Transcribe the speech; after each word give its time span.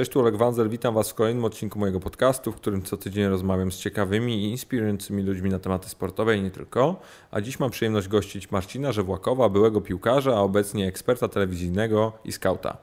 Cześć, 0.00 0.12
tu 0.12 0.20
Oleg 0.20 0.36
Wanzel, 0.36 0.68
witam 0.68 0.94
Was 0.94 1.10
w 1.10 1.14
kolejnym 1.14 1.44
odcinku 1.44 1.78
mojego 1.78 2.00
podcastu, 2.00 2.52
w 2.52 2.56
którym 2.56 2.82
co 2.82 2.96
tydzień 2.96 3.26
rozmawiam 3.26 3.72
z 3.72 3.78
ciekawymi 3.78 4.44
i 4.44 4.50
inspirującymi 4.50 5.22
ludźmi 5.22 5.50
na 5.50 5.58
tematy 5.58 5.88
sportowe 5.88 6.36
i 6.36 6.42
nie 6.42 6.50
tylko. 6.50 7.00
A 7.30 7.40
dziś 7.40 7.58
mam 7.60 7.70
przyjemność 7.70 8.08
gościć 8.08 8.50
Marcina 8.50 8.92
Żewłakowa, 8.92 9.48
byłego 9.48 9.80
piłkarza, 9.80 10.36
a 10.36 10.40
obecnie 10.40 10.86
eksperta 10.88 11.28
telewizyjnego 11.28 12.12
i 12.24 12.32
skauta. 12.32 12.76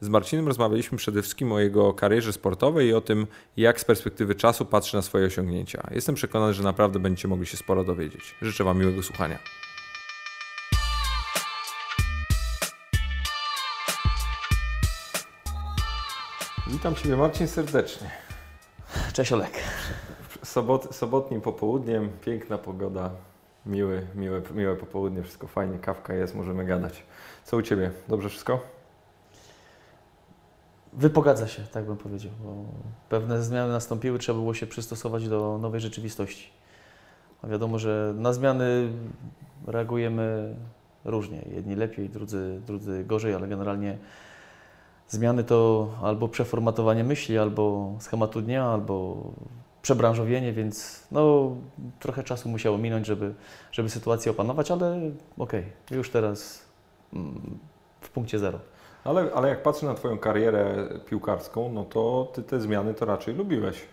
Z 0.00 0.08
Marcinem 0.08 0.46
rozmawialiśmy 0.48 0.98
przede 0.98 1.22
wszystkim 1.22 1.52
o 1.52 1.60
jego 1.60 1.94
karierze 1.94 2.32
sportowej 2.32 2.88
i 2.88 2.94
o 2.94 3.00
tym, 3.00 3.26
jak 3.56 3.80
z 3.80 3.84
perspektywy 3.84 4.34
czasu 4.34 4.64
patrzy 4.64 4.96
na 4.96 5.02
swoje 5.02 5.26
osiągnięcia. 5.26 5.88
Jestem 5.90 6.14
przekonany, 6.14 6.54
że 6.54 6.62
naprawdę 6.62 6.98
będziecie 6.98 7.28
mogli 7.28 7.46
się 7.46 7.56
sporo 7.56 7.84
dowiedzieć. 7.84 8.34
Życzę 8.42 8.64
Wam 8.64 8.78
miłego 8.78 9.02
słuchania. 9.02 9.38
Witam 16.72 16.94
Ciebie 16.94 17.16
Marcin 17.16 17.48
serdecznie. 17.48 18.10
Cześć 19.12 19.32
Olek. 19.32 19.50
Sobot, 20.42 20.94
sobotnim 20.94 21.40
popołudniem, 21.40 22.10
piękna 22.24 22.58
pogoda, 22.58 23.10
miły, 23.66 24.06
miłe, 24.14 24.42
miłe 24.54 24.76
popołudnie, 24.76 25.22
wszystko 25.22 25.46
fajnie, 25.46 25.78
kawka 25.78 26.14
jest, 26.14 26.34
możemy 26.34 26.64
gadać. 26.64 27.02
Co 27.44 27.56
u 27.56 27.62
Ciebie? 27.62 27.90
Dobrze 28.08 28.28
wszystko? 28.28 28.60
Wypogadza 30.92 31.48
się, 31.48 31.62
tak 31.62 31.84
bym 31.84 31.96
powiedział, 31.96 32.32
bo 32.44 32.64
pewne 33.08 33.42
zmiany 33.42 33.72
nastąpiły, 33.72 34.18
trzeba 34.18 34.38
było 34.38 34.54
się 34.54 34.66
przystosować 34.66 35.28
do 35.28 35.58
nowej 35.58 35.80
rzeczywistości. 35.80 36.50
A 37.42 37.46
wiadomo, 37.46 37.78
że 37.78 38.14
na 38.16 38.32
zmiany 38.32 38.92
reagujemy 39.66 40.56
różnie. 41.04 41.44
Jedni 41.54 41.74
lepiej, 41.74 42.08
drudzy, 42.08 42.60
drudzy 42.66 43.04
gorzej, 43.04 43.34
ale 43.34 43.48
generalnie 43.48 43.98
zmiany 45.12 45.44
to 45.44 45.88
albo 46.02 46.28
przeformatowanie 46.28 47.04
myśli, 47.04 47.38
albo 47.38 47.94
schematu 48.00 48.42
dnia, 48.42 48.64
albo 48.64 49.16
przebranżowienie, 49.82 50.52
więc 50.52 51.06
no, 51.10 51.50
trochę 52.00 52.22
czasu 52.22 52.48
musiało 52.48 52.78
minąć, 52.78 53.06
żeby, 53.06 53.34
żeby 53.72 53.90
sytuację 53.90 54.32
opanować, 54.32 54.70
ale 54.70 54.96
okej, 55.38 55.64
okay, 55.86 55.96
już 55.96 56.10
teraz 56.10 56.64
mm, 57.12 57.58
w 58.00 58.10
punkcie 58.10 58.38
zero. 58.38 58.58
Ale, 59.04 59.30
ale 59.34 59.48
jak 59.48 59.62
patrzę 59.62 59.86
na 59.86 59.94
Twoją 59.94 60.18
karierę 60.18 60.88
piłkarską, 61.06 61.72
no 61.72 61.84
to 61.84 62.28
Ty 62.34 62.42
te 62.42 62.60
zmiany 62.60 62.94
to 62.94 63.04
raczej 63.04 63.34
lubiłeś. 63.34 63.84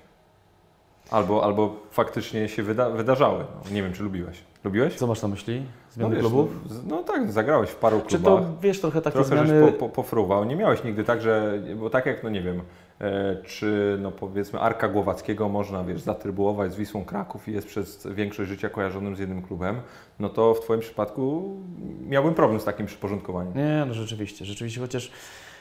Albo, 1.11 1.43
albo 1.43 1.75
faktycznie 1.91 2.49
się 2.49 2.63
wyda 2.63 2.89
wydarzały. 2.89 3.45
No, 3.65 3.71
nie 3.71 3.83
wiem, 3.83 3.93
czy 3.93 4.03
lubiłeś. 4.03 4.43
Lubiłeś? 4.63 4.95
Co 4.95 5.07
masz 5.07 5.21
na 5.21 5.27
myśli? 5.27 5.65
Zmiany 5.91 6.15
no 6.15 6.21
klubów? 6.21 6.49
No, 6.69 6.95
no, 6.95 7.03
tak, 7.03 7.31
zagrałeś 7.31 7.69
w 7.69 7.75
paru 7.75 8.01
Czy 8.07 8.19
klubach. 8.19 8.43
to, 8.43 8.49
wiesz, 8.61 8.81
trochę 8.81 9.01
takie 9.01 9.13
Trochę 9.13 9.29
zmiany... 9.29 9.47
żeś 9.47 9.71
po, 9.71 9.77
po, 9.77 9.89
pofruwał. 9.89 10.45
Nie 10.45 10.55
miałeś 10.55 10.83
nigdy 10.83 11.03
tak, 11.03 11.21
że, 11.21 11.61
bo 11.79 11.89
tak 11.89 12.05
jak, 12.05 12.23
no 12.23 12.29
nie 12.29 12.41
wiem, 12.41 12.61
e, 13.01 13.37
czy 13.43 13.97
no 14.01 14.11
powiedzmy 14.11 14.59
Arka 14.59 14.87
Głowackiego 14.89 15.49
można, 15.49 15.83
wiesz, 15.83 16.01
zatrybułować 16.01 16.73
z 16.73 16.75
Wisłą 16.75 17.05
Kraków 17.05 17.47
i 17.47 17.53
jest 17.53 17.67
przez 17.67 18.07
większość 18.07 18.49
życia 18.49 18.69
kojarzonym 18.69 19.15
z 19.15 19.19
jednym 19.19 19.41
klubem, 19.41 19.81
no 20.19 20.29
to 20.29 20.53
w 20.53 20.59
Twoim 20.59 20.79
przypadku 20.79 21.55
miałbym 22.07 22.33
problem 22.33 22.59
z 22.59 22.63
takim 22.63 22.85
przyporządkowaniem. 22.85 23.53
Nie, 23.55 23.83
no 23.87 23.93
rzeczywiście, 23.93 24.45
rzeczywiście, 24.45 24.81
chociaż 24.81 25.11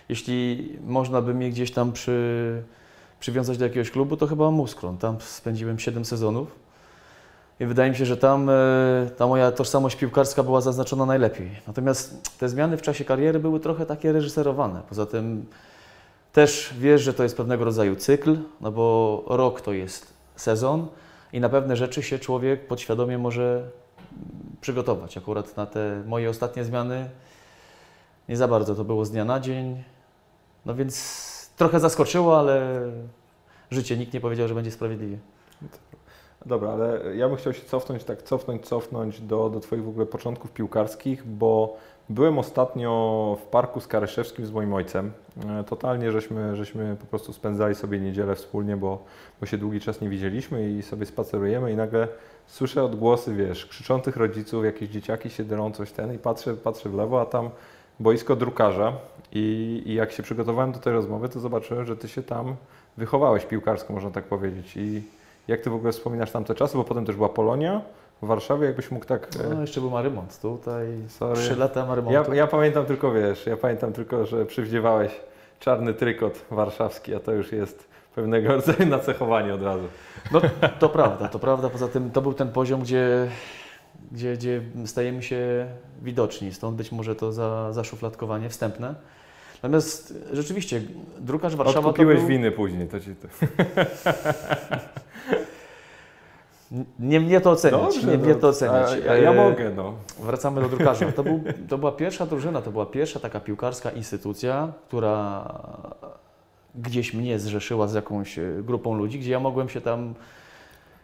jeśli 0.09 0.69
można 0.85 1.23
by 1.23 1.35
mnie 1.35 1.51
gdzieś 1.51 1.71
tam 1.71 1.93
przy, 1.93 2.63
przywiązać 3.21 3.59
do 3.59 3.65
jakiegoś 3.65 3.91
klubu, 3.91 4.17
to 4.17 4.27
chyba 4.27 4.51
Muskron. 4.51 4.99
Tam 4.99 5.21
spędziłem 5.21 5.79
7 5.79 6.05
sezonów. 6.05 6.68
I 7.61 7.67
wydaje 7.67 7.91
mi 7.91 7.97
się, 7.97 8.07
że 8.07 8.17
tam 8.17 8.51
e, 8.51 8.53
ta 9.17 9.27
moja 9.27 9.53
tożsamość 9.53 9.97
piłkarska 9.97 10.43
była 10.43 10.61
zaznaczona 10.61 11.07
najlepiej. 11.07 11.51
Natomiast 11.67 12.39
te 12.39 12.49
zmiany 12.49 12.77
w 12.77 12.83
czasie 12.83 13.05
kariery 13.05 13.39
były 13.39 13.61
trochę 13.61 13.87
takie 13.87 14.13
reżyserowane. 14.13 14.83
Poza 14.89 15.07
tym 15.07 15.47
też 16.33 16.75
wiesz, 16.79 17.03
że 17.03 17.15
to 17.15 17.23
jest 17.23 17.37
pewnego 17.37 17.65
rodzaju 17.65 17.97
cykl, 17.97 18.37
no 18.61 18.73
bo 18.73 19.25
rok 19.27 19.61
to 19.61 19.73
jest 19.73 20.13
sezon 20.37 20.87
i 21.33 21.41
na 21.41 21.49
pewne 21.49 21.77
rzeczy 21.77 22.03
się 22.03 22.19
człowiek 22.19 22.67
podświadomie 22.67 23.19
może 23.19 23.71
przygotować. 24.61 25.19
Akurat 25.19 25.57
na 25.57 25.67
te 25.67 26.03
moje 26.07 26.31
ostatnie 26.31 26.65
zmiany 26.65 27.11
nie 28.29 28.37
za 28.37 28.49
bardzo 28.49 28.75
to 28.75 28.85
było 28.85 29.05
z 29.05 29.11
dnia 29.11 29.25
na 29.25 29.41
dzień. 29.41 29.85
No 30.67 30.75
więc 30.75 31.51
trochę 31.57 31.81
zaskoczyło, 31.81 32.39
ale 32.39 32.81
życie 33.71 33.97
nikt 33.97 34.13
nie 34.13 34.21
powiedział, 34.21 34.49
że 34.49 34.55
będzie 34.55 34.71
sprawiedliwie. 34.71 35.19
Dobra, 36.47 36.71
ale 36.71 37.17
ja 37.17 37.29
bym 37.29 37.37
chciał 37.37 37.53
się 37.53 37.65
cofnąć, 37.65 38.05
tak 38.05 38.23
cofnąć, 38.23 38.67
cofnąć 38.67 39.21
do, 39.21 39.51
do 39.51 39.61
Twoich 39.61 39.85
w 39.85 39.89
ogóle 39.89 40.07
początków 40.07 40.53
piłkarskich, 40.53 41.27
bo 41.27 41.77
byłem 42.09 42.39
ostatnio 42.39 43.37
w 43.41 43.47
parku 43.47 43.81
Skaryszewskim 43.81 44.47
z 44.47 44.51
moim 44.51 44.75
ojcem. 44.75 45.13
E, 45.61 45.65
totalnie 45.65 46.13
żeśmy, 46.13 46.57
żeśmy 46.57 46.97
po 47.01 47.07
prostu 47.07 47.33
spędzali 47.33 47.75
sobie 47.75 48.01
niedzielę 48.01 48.35
wspólnie, 48.35 48.77
bo, 48.77 49.05
bo 49.41 49.47
się 49.47 49.59
długi 49.59 49.81
czas 49.81 50.01
nie 50.01 50.09
widzieliśmy 50.09 50.71
i 50.71 50.83
sobie 50.83 51.07
spacerujemy 51.07 51.73
i 51.73 51.77
nagle 51.77 52.09
słyszę 52.47 52.85
odgłosy, 52.85 53.35
wiesz, 53.35 53.67
krzyczących 53.67 54.17
rodziców, 54.17 54.65
jakieś 54.65 54.89
dzieciaki 54.89 55.31
się 55.31 55.45
derą, 55.45 55.73
coś 55.73 55.93
ten 55.93 56.15
i 56.15 56.19
patrzę, 56.19 56.55
patrzę 56.55 56.89
w 56.89 56.95
lewo, 56.95 57.21
a 57.21 57.27
tam 57.27 57.51
boisko 58.01 58.37
drukarza 58.37 58.93
i, 59.33 59.83
i 59.87 59.95
jak 59.95 60.13
się 60.13 60.23
przygotowałem 60.23 60.73
do 60.73 60.79
tej 60.79 60.93
rozmowy, 60.93 61.29
to 61.29 61.41
zobaczyłem, 61.41 61.87
że 61.87 61.97
Ty 61.97 62.09
się 62.09 62.23
tam 62.23 62.57
wychowałeś 62.97 63.45
piłkarsko, 63.45 63.93
można 63.93 64.11
tak 64.11 64.25
powiedzieć 64.25 64.77
i 64.77 65.03
jak 65.49 65.61
Ty 65.61 65.71
w 65.71 65.75
ogóle 65.75 65.93
wspominasz 65.93 66.31
tamte 66.31 66.55
czasy, 66.55 66.77
bo 66.77 66.85
potem 66.85 67.05
też 67.05 67.17
była 67.17 67.29
Polonia 67.29 67.81
w 68.23 68.27
Warszawie, 68.27 68.67
jakbyś 68.67 68.91
mógł 68.91 69.05
tak... 69.05 69.29
No, 69.51 69.61
jeszcze 69.61 69.81
był 69.81 69.91
Marymont, 69.91 70.41
tutaj 70.41 70.87
Sorry. 71.09 71.41
3 71.41 71.57
lata 71.57 71.87
Marymontu. 71.87 72.31
Ja, 72.31 72.37
ja 72.37 72.47
pamiętam 72.47 72.87
tylko, 72.87 73.13
wiesz, 73.13 73.47
ja 73.47 73.57
pamiętam 73.57 73.93
tylko, 73.93 74.27
że 74.27 74.47
przywdziewałeś 74.47 75.13
czarny 75.61 75.95
trykot 75.95 76.45
warszawski, 76.51 77.15
a 77.15 77.21
to 77.21 77.33
już 77.33 77.53
jest 77.53 77.89
pewnego 78.15 78.49
rodzaju 78.49 78.87
nacechowanie 78.97 79.55
od 79.55 79.63
razu. 79.63 79.85
No 80.33 80.41
to 80.79 80.89
prawda, 80.89 81.29
to 81.29 81.39
prawda. 81.39 81.71
Poza 81.71 81.89
tym 81.89 82.11
to 82.11 82.23
był 82.23 82.35
ten 82.35 82.49
poziom, 82.49 82.81
gdzie, 82.81 83.29
gdzie, 84.13 84.35
gdzie 84.35 84.63
stajemy 84.87 85.23
się 85.23 85.67
widoczni, 86.03 86.55
stąd 86.55 86.77
być 86.77 86.93
może 86.93 87.15
to 87.15 87.33
za, 87.33 87.73
zaszufladkowanie 87.73 88.49
wstępne. 88.49 88.95
Natomiast 89.63 90.15
rzeczywiście, 90.33 90.83
drukarz 91.19 91.57
Warszawa 91.57 91.89
Odkupiłeś 91.89 92.17
to 92.17 92.21
był... 92.21 92.29
winy 92.29 92.51
później, 92.51 92.89
to 92.89 93.01
ci 93.01 93.15
to... 93.15 93.29
Nie 96.99 97.21
mnie 97.21 97.41
to 97.41 97.51
oceniać, 97.51 97.95
Dobrze, 97.95 98.07
nie 98.07 98.19
mnie 98.19 98.35
to 98.35 98.49
oceniać. 98.49 98.91
A, 99.09 99.11
a 99.11 99.17
ja 99.17 99.33
mogę, 99.33 99.71
no. 99.71 99.95
Wracamy 100.21 100.61
do 100.61 100.69
drukarza. 100.69 101.13
To, 101.13 101.23
był, 101.23 101.43
to 101.69 101.79
była 101.79 101.93
pierwsza 101.93 102.27
drużyna, 102.27 102.63
to 102.63 102.71
była 102.71 102.87
pierwsza 102.87 103.21
taka 103.21 103.41
piłkarska 103.41 103.91
instytucja, 103.91 104.73
która 104.89 105.45
gdzieś 106.75 107.15
mnie 107.15 107.39
zrzeszyła 107.39 107.89
z 107.89 107.95
jakąś 107.95 108.39
e, 108.39 108.53
grupą 108.63 108.95
ludzi, 108.95 109.19
gdzie 109.19 109.31
ja 109.31 109.41
mogłem 109.41 109.69
się 109.69 109.81
tam 109.81 110.15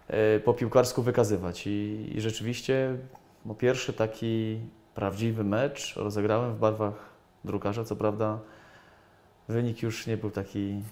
e, 0.09 0.41
po 0.41 0.55
piłkarsku 0.55 1.03
wykazywać. 1.03 1.67
I, 1.67 2.11
i 2.15 2.21
rzeczywiście 2.21 2.97
no, 3.47 3.55
pierwszy 3.55 3.93
taki 3.93 4.59
prawdziwy 4.95 5.45
mecz 5.45 5.97
rozegrałem 5.97 6.55
w 6.55 6.59
barwach 6.59 6.95
drukarza. 7.45 7.85
Co 7.85 7.97
prawda 7.97 8.39
wynik 9.49 9.83
już 9.83 10.07
nie 10.07 10.17
był 10.17 10.31
taki 10.31 10.83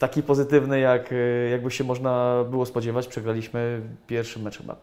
taki 0.00 0.22
pozytywny, 0.22 0.80
jak, 0.80 1.12
e, 1.12 1.16
jakby 1.50 1.70
się 1.70 1.84
można 1.84 2.44
było 2.50 2.66
spodziewać. 2.66 3.08
Przegraliśmy 3.08 3.80
pierwszy 4.06 4.38
mecz 4.38 4.58
chyba 4.58 4.76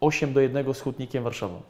8 0.00 0.32
do 0.32 0.40
1 0.40 0.74
z 0.74 0.80
Hutnikiem 0.80 1.24
Warszawą. 1.24 1.62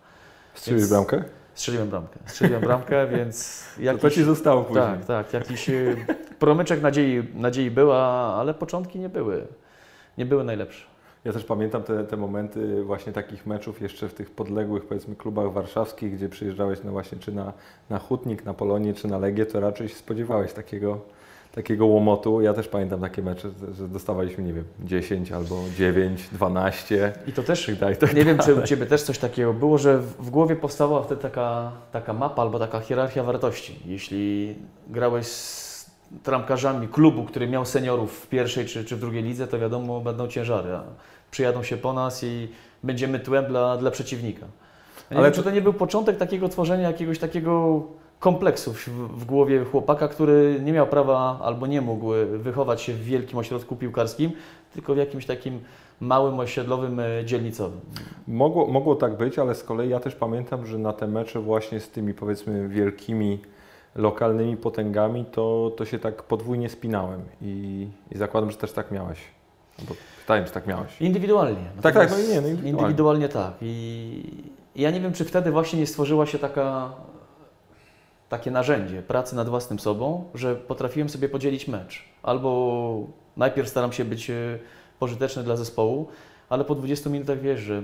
Strzeliłeś 0.55 0.89
bramkę? 0.89 1.25
Strzeliłem 1.55 1.89
bramkę. 1.89 2.19
Strzeliłem 2.27 2.63
bramkę, 2.63 3.07
więc... 3.17 3.65
Jakiś, 3.79 4.03
to 4.03 4.11
ci 4.11 4.25
zostało 4.25 4.65
później. 4.65 4.85
Tak, 4.85 5.05
tak. 5.05 5.33
Jakiś 5.33 5.71
e, 5.71 5.97
promyczek 6.39 6.83
nadziei, 6.83 7.23
nadziei 7.35 7.71
była, 7.71 7.99
ale 8.37 8.55
początki 8.55 8.99
nie 8.99 9.09
były. 9.09 9.47
Nie 10.19 10.27
były 10.27 10.45
najlepsze. 10.45 10.87
Ja 11.25 11.33
też 11.33 11.45
pamiętam 11.45 11.83
te, 11.83 12.05
te 12.05 12.17
momenty 12.17 12.83
właśnie 12.83 13.13
takich 13.13 13.47
meczów 13.47 13.81
jeszcze 13.81 14.09
w 14.09 14.15
tych 14.15 14.31
podległych 14.31 14.85
powiedzmy 14.85 15.17
klubach 15.17 15.53
warszawskich, 15.53 16.15
gdzie 16.15 16.29
przyjeżdżałeś 16.29 16.79
no 16.85 16.93
właśnie 16.93 17.19
czy 17.19 17.33
na, 17.33 17.53
na 17.91 17.99
Hutnik, 17.99 18.45
na 18.45 18.55
Polonię, 18.55 18.95
czy 18.95 19.09
na 19.09 19.19
Legię, 19.19 19.47
to 19.47 19.61
raczej 19.61 19.89
się 19.89 19.95
spodziewałeś 19.95 20.53
takiego 20.53 21.01
takiego 21.55 21.87
łomotu. 21.87 22.41
Ja 22.41 22.55
też 22.55 22.69
pamiętam 22.69 23.01
takie 23.01 23.23
mecze, 23.23 23.49
że 23.73 23.89
dostawaliśmy, 23.89 24.45
nie 24.45 24.53
wiem, 24.53 24.65
10 24.85 25.33
albo 25.33 25.65
9, 25.77 26.29
12. 26.33 27.13
I 27.27 27.33
to 27.33 27.43
też, 27.43 27.71
tak, 27.81 27.97
tak 27.97 28.15
nie 28.15 28.25
wiem, 28.25 28.39
czy 28.39 28.55
u 28.55 28.63
Ciebie 28.63 28.87
też 28.87 29.03
coś 29.03 29.19
takiego 29.19 29.53
było, 29.53 29.79
że 29.79 29.99
w 29.99 30.31
głowie 30.31 30.57
powstała 30.57 31.03
wtedy 31.03 31.23
taka, 31.23 31.73
taka 31.93 32.13
mapa 32.13 32.43
albo 32.43 32.59
taka 32.59 32.81
hierarchia 32.81 33.23
wartości. 33.23 33.81
Jeśli 33.87 34.55
grałeś 34.89 35.27
z 35.27 35.91
tramkarzami 36.23 36.89
klubu, 36.89 37.25
który 37.25 37.49
miał 37.49 37.67
seniorów 37.67 38.21
w 38.21 38.27
pierwszej 38.27 38.67
czy, 38.67 38.85
czy 38.85 38.97
w 38.97 39.01
drugiej 39.01 39.23
lidze, 39.23 39.47
to 39.47 39.59
wiadomo, 39.59 40.01
będą 40.01 40.29
ciężary. 40.29 40.73
A 40.73 40.83
przyjadą 41.31 41.63
się 41.63 41.77
po 41.77 41.93
nas 41.93 42.25
i 42.25 42.49
będziemy 42.83 43.21
tłem 43.21 43.47
dla, 43.47 43.77
dla 43.77 43.91
przeciwnika. 43.91 44.47
Ja 45.11 45.17
Ale 45.17 45.27
wiem, 45.27 45.35
czy 45.35 45.43
to 45.43 45.51
nie 45.51 45.63
był 45.63 45.73
początek 45.73 46.17
takiego 46.17 46.49
tworzenia 46.49 46.89
jakiegoś 46.89 47.19
takiego 47.19 47.83
kompleksów 48.21 48.89
w 49.17 49.25
głowie 49.25 49.65
chłopaka, 49.65 50.09
który 50.09 50.61
nie 50.65 50.73
miał 50.73 50.87
prawa 50.87 51.39
albo 51.43 51.67
nie 51.67 51.81
mógł 51.81 52.07
wychować 52.39 52.83
się 52.83 52.93
w 52.93 53.05
wielkim 53.05 53.39
ośrodku 53.39 53.77
piłkarskim, 53.77 54.31
tylko 54.75 54.95
w 54.95 54.97
jakimś 54.97 55.27
takim 55.27 55.61
małym 56.01 56.41
osiedlowym 56.41 57.01
e, 57.01 57.25
dzielnicowym. 57.25 57.81
Mogło, 58.29 58.67
mogło 58.67 58.95
tak 58.95 59.17
być, 59.17 59.39
ale 59.39 59.55
z 59.55 59.65
kolei 59.65 59.91
ja 59.91 60.01
też 60.01 60.15
pamiętam, 60.15 60.67
że 60.67 60.79
na 60.79 60.93
te 60.93 61.07
mecze 61.07 61.41
właśnie 61.41 61.81
z 61.81 61.91
tymi 61.91 62.15
powiedzmy 62.15 62.69
wielkimi 62.69 63.39
lokalnymi 63.95 64.57
potęgami, 64.57 65.25
to, 65.25 65.73
to 65.77 65.85
się 65.85 65.99
tak 65.99 66.23
podwójnie 66.23 66.69
spinałem 66.69 67.21
i, 67.43 67.87
i 68.13 68.19
zakładam, 68.19 68.51
że 68.51 68.57
też 68.57 68.73
tak 68.73 68.91
miałeś. 68.91 69.19
Bo 69.89 69.95
pytałem, 70.21 70.45
czy 70.45 70.53
tak 70.53 70.67
miałeś. 70.67 71.01
Indywidualnie. 71.01 71.65
Tak, 71.83 71.95
tak, 71.95 72.11
no 72.11 72.17
nie, 72.17 72.23
no 72.23 72.49
indywidualnie. 72.49 72.71
indywidualnie 72.71 73.29
tak. 73.29 73.53
I 73.63 74.23
ja 74.77 74.91
nie 74.91 75.01
wiem, 75.01 75.13
czy 75.13 75.25
wtedy 75.25 75.51
właśnie 75.51 75.79
nie 75.79 75.87
stworzyła 75.87 76.27
się 76.27 76.39
taka, 76.39 76.93
takie 78.31 78.51
narzędzie 78.51 79.03
pracy 79.03 79.37
nad 79.37 79.49
własnym 79.49 79.79
sobą, 79.79 80.25
że 80.35 80.57
potrafiłem 80.57 81.09
sobie 81.09 81.29
podzielić 81.29 81.69
mecz. 81.69 82.05
Albo 82.23 83.07
najpierw 83.37 83.69
staram 83.69 83.93
się 83.93 84.05
być 84.05 84.31
e, 84.31 84.35
pożyteczny 84.99 85.43
dla 85.43 85.57
zespołu, 85.57 86.09
ale 86.49 86.65
po 86.65 86.75
20 86.75 87.11
minutach 87.11 87.41
wiesz, 87.41 87.61
że 87.61 87.83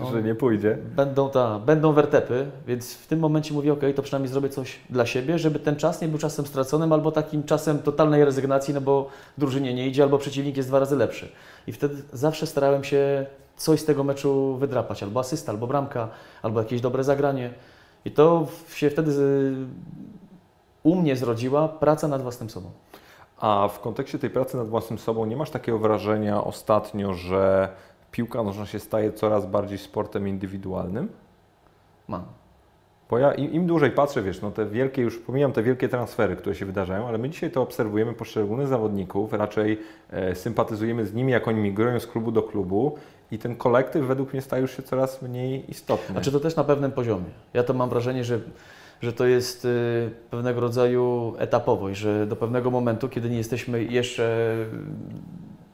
No. 0.00 0.10
Że 0.12 0.22
nie 0.22 0.34
pójdzie. 0.34 0.78
będą, 0.96 1.30
ta, 1.30 1.58
będą 1.58 1.92
wertepy, 1.92 2.46
więc 2.66 2.94
w 2.94 3.06
tym 3.06 3.18
momencie 3.18 3.54
mówię, 3.54 3.72
ok, 3.72 3.80
to 3.96 4.02
przynajmniej 4.02 4.32
zrobię 4.32 4.48
coś 4.48 4.78
dla 4.90 5.06
siebie, 5.06 5.38
żeby 5.38 5.58
ten 5.58 5.76
czas 5.76 6.00
nie 6.00 6.08
był 6.08 6.18
czasem 6.18 6.46
straconym 6.46 6.92
albo 6.92 7.12
takim 7.12 7.42
czasem 7.44 7.78
totalnej 7.78 8.24
rezygnacji, 8.24 8.74
no 8.74 8.80
bo 8.80 9.08
drużynie 9.38 9.74
nie 9.74 9.88
idzie 9.88 10.02
albo 10.02 10.18
przeciwnik 10.18 10.56
jest 10.56 10.68
dwa 10.68 10.78
razy 10.78 10.96
lepszy. 10.96 11.28
I 11.66 11.72
wtedy 11.72 12.02
zawsze 12.12 12.46
starałem 12.46 12.84
się 12.84 13.26
coś 13.56 13.80
z 13.80 13.84
tego 13.84 14.04
meczu 14.04 14.56
wydrapać, 14.56 15.02
albo 15.02 15.20
asysta, 15.20 15.52
albo 15.52 15.66
bramka, 15.66 16.08
albo 16.42 16.60
jakieś 16.60 16.80
dobre 16.80 17.04
zagranie. 17.04 17.50
I 18.04 18.10
to 18.10 18.46
się 18.68 18.90
wtedy 18.90 19.12
z- 19.12 19.68
u 20.82 20.94
mnie 20.94 21.16
zrodziła 21.16 21.68
praca 21.68 22.08
nad 22.08 22.22
własnym 22.22 22.50
sobą. 22.50 22.70
A 23.40 23.68
w 23.72 23.80
kontekście 23.80 24.18
tej 24.18 24.30
pracy 24.30 24.56
nad 24.56 24.68
własnym 24.68 24.98
sobą 24.98 25.26
nie 25.26 25.36
masz 25.36 25.50
takiego 25.50 25.78
wrażenia 25.78 26.44
ostatnio, 26.44 27.14
że 27.14 27.68
piłka 28.10 28.42
nożna 28.42 28.66
się 28.66 28.78
staje 28.80 29.12
coraz 29.12 29.46
bardziej 29.46 29.78
sportem 29.78 30.28
indywidualnym? 30.28 31.08
Mam. 32.08 32.24
Bo 33.10 33.18
ja 33.18 33.32
im, 33.32 33.52
im 33.52 33.66
dłużej 33.66 33.90
patrzę, 33.90 34.22
wiesz, 34.22 34.40
no 34.40 34.50
te 34.50 34.66
wielkie, 34.66 35.02
już 35.02 35.18
pomijam 35.18 35.52
te 35.52 35.62
wielkie 35.62 35.88
transfery, 35.88 36.36
które 36.36 36.54
się 36.54 36.66
wydarzają, 36.66 37.08
ale 37.08 37.18
my 37.18 37.30
dzisiaj 37.30 37.50
to 37.50 37.62
obserwujemy 37.62 38.12
poszczególnych 38.12 38.66
zawodników, 38.66 39.32
raczej 39.32 39.80
e, 40.10 40.34
sympatyzujemy 40.34 41.06
z 41.06 41.14
nimi, 41.14 41.32
jak 41.32 41.48
oni 41.48 41.60
migrują 41.60 42.00
z 42.00 42.06
klubu 42.06 42.32
do 42.32 42.42
klubu 42.42 42.98
i 43.30 43.38
ten 43.38 43.56
kolektyw 43.56 44.04
według 44.04 44.32
mnie 44.32 44.42
staje 44.42 44.62
już 44.62 44.76
się 44.76 44.82
coraz 44.82 45.22
mniej 45.22 45.70
istotny. 45.70 46.12
Znaczy 46.12 46.32
to 46.32 46.40
też 46.40 46.56
na 46.56 46.64
pewnym 46.64 46.92
poziomie. 46.92 47.24
Ja 47.54 47.64
to 47.64 47.74
mam 47.74 47.88
wrażenie, 47.88 48.24
że, 48.24 48.40
że 49.00 49.12
to 49.12 49.26
jest 49.26 49.64
y, 49.64 50.10
pewnego 50.30 50.60
rodzaju 50.60 51.34
etapowość, 51.38 52.00
że 52.00 52.26
do 52.26 52.36
pewnego 52.36 52.70
momentu, 52.70 53.08
kiedy 53.08 53.30
nie 53.30 53.36
jesteśmy 53.36 53.84
jeszcze 53.84 54.56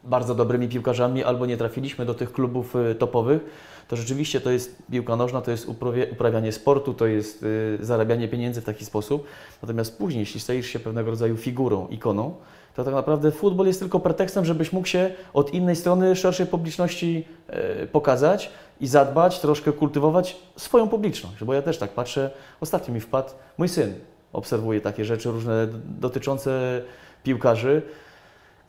bardzo 0.05 0.35
dobrymi 0.35 0.69
piłkarzami 0.69 1.25
albo 1.25 1.47
nie 1.47 1.57
trafiliśmy 1.57 2.07
do 2.07 2.15
tych 2.15 2.33
klubów 2.33 2.77
y, 2.77 2.95
topowych, 2.95 3.45
to 3.89 3.97
rzeczywiście 3.97 4.41
to 4.41 4.51
jest 4.51 4.83
piłka 4.91 5.17
nożna, 5.17 5.41
to 5.41 5.51
jest 5.51 5.69
uprawianie 6.13 6.53
sportu, 6.53 6.95
to 6.95 7.07
jest 7.07 7.43
y, 7.43 7.79
zarabianie 7.81 8.29
pieniędzy 8.29 8.61
w 8.61 8.65
taki 8.65 8.85
sposób. 8.85 9.27
Natomiast 9.63 9.99
później, 9.99 10.21
jeśli 10.21 10.41
stajesz 10.41 10.67
się 10.67 10.79
pewnego 10.79 11.11
rodzaju 11.11 11.37
figurą, 11.37 11.89
ikoną, 11.89 12.35
to 12.75 12.85
tak 12.85 12.95
naprawdę 12.95 13.31
futbol 13.31 13.67
jest 13.67 13.81
tylko 13.81 14.01
pretekstem, 14.01 14.45
żebyś 14.45 14.73
mógł 14.73 14.87
się 14.87 15.11
od 15.33 15.55
innej 15.55 15.77
strony 15.77 16.17
szerszej 16.17 16.47
publiczności 16.47 17.25
e, 17.47 17.87
pokazać 17.87 18.51
i 18.81 18.87
zadbać, 18.87 19.41
troszkę 19.41 19.73
kultywować 19.73 20.37
swoją 20.57 20.89
publiczność. 20.89 21.45
Bo 21.45 21.55
ja 21.55 21.63
też 21.63 21.79
tak 21.79 21.91
patrzę, 21.91 22.31
ostatnio 22.61 22.95
mi 22.95 23.01
wpadł 23.01 23.31
mój 23.59 23.69
syn, 23.69 23.95
obserwuje 24.33 24.81
takie 24.81 25.05
rzeczy 25.05 25.31
różne 25.31 25.69
dotyczące 26.01 26.83
piłkarzy. 27.23 27.83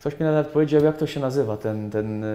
Ktoś 0.06 0.20
mi 0.20 0.26
nawet 0.26 0.46
powiedział, 0.46 0.84
jak 0.84 0.96
to 0.96 1.06
się 1.06 1.20
nazywa, 1.20 1.56
ten, 1.56 1.90
ten 1.90 2.24
e, 2.24 2.26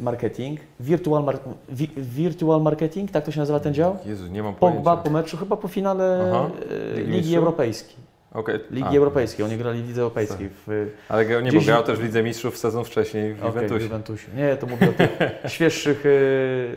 marketing. 0.00 0.60
Virtual, 0.80 1.24
mar- 1.24 1.38
wi- 1.68 1.90
virtual 1.96 2.62
marketing, 2.62 3.10
tak 3.10 3.24
to 3.24 3.30
się 3.32 3.40
nazywa 3.40 3.60
ten 3.60 3.74
dział? 3.74 3.96
Jezu, 4.06 4.26
nie 4.26 4.42
mam 4.42 4.54
Pogba 4.54 4.82
pojęcia. 4.82 5.02
po 5.02 5.10
meczu, 5.10 5.36
chyba 5.36 5.56
po 5.56 5.68
finale 5.68 6.30
Aha. 6.34 6.50
e, 6.96 7.00
Ligi 7.00 7.10
Ligi? 7.12 7.36
Europejskiej. 7.36 7.96
Okej. 8.34 8.60
Ligi 8.70 8.88
A, 8.88 8.98
Europejskiej, 8.98 9.44
oni 9.46 9.56
grali 9.56 9.82
w 9.82 9.86
Lidze 9.88 10.02
Europejskiej. 10.02 10.48
W, 10.66 10.90
Ale 11.08 11.26
nie, 11.26 11.34
bo 11.34 11.42
Gdzieś- 11.42 11.66
grał 11.66 11.82
też 11.82 11.98
w 11.98 12.02
Lidze 12.02 12.22
Mistrzów 12.22 12.58
sezon 12.58 12.84
wcześniej 12.84 13.34
w 13.34 13.44
Okej, 13.44 13.68
w 13.68 13.82
Juventusie. 13.82 14.28
Nie, 14.36 14.56
to 14.56 14.66
mówię 14.66 14.88
o 14.90 14.92
tych 14.92 15.18
świeższych 15.54 16.04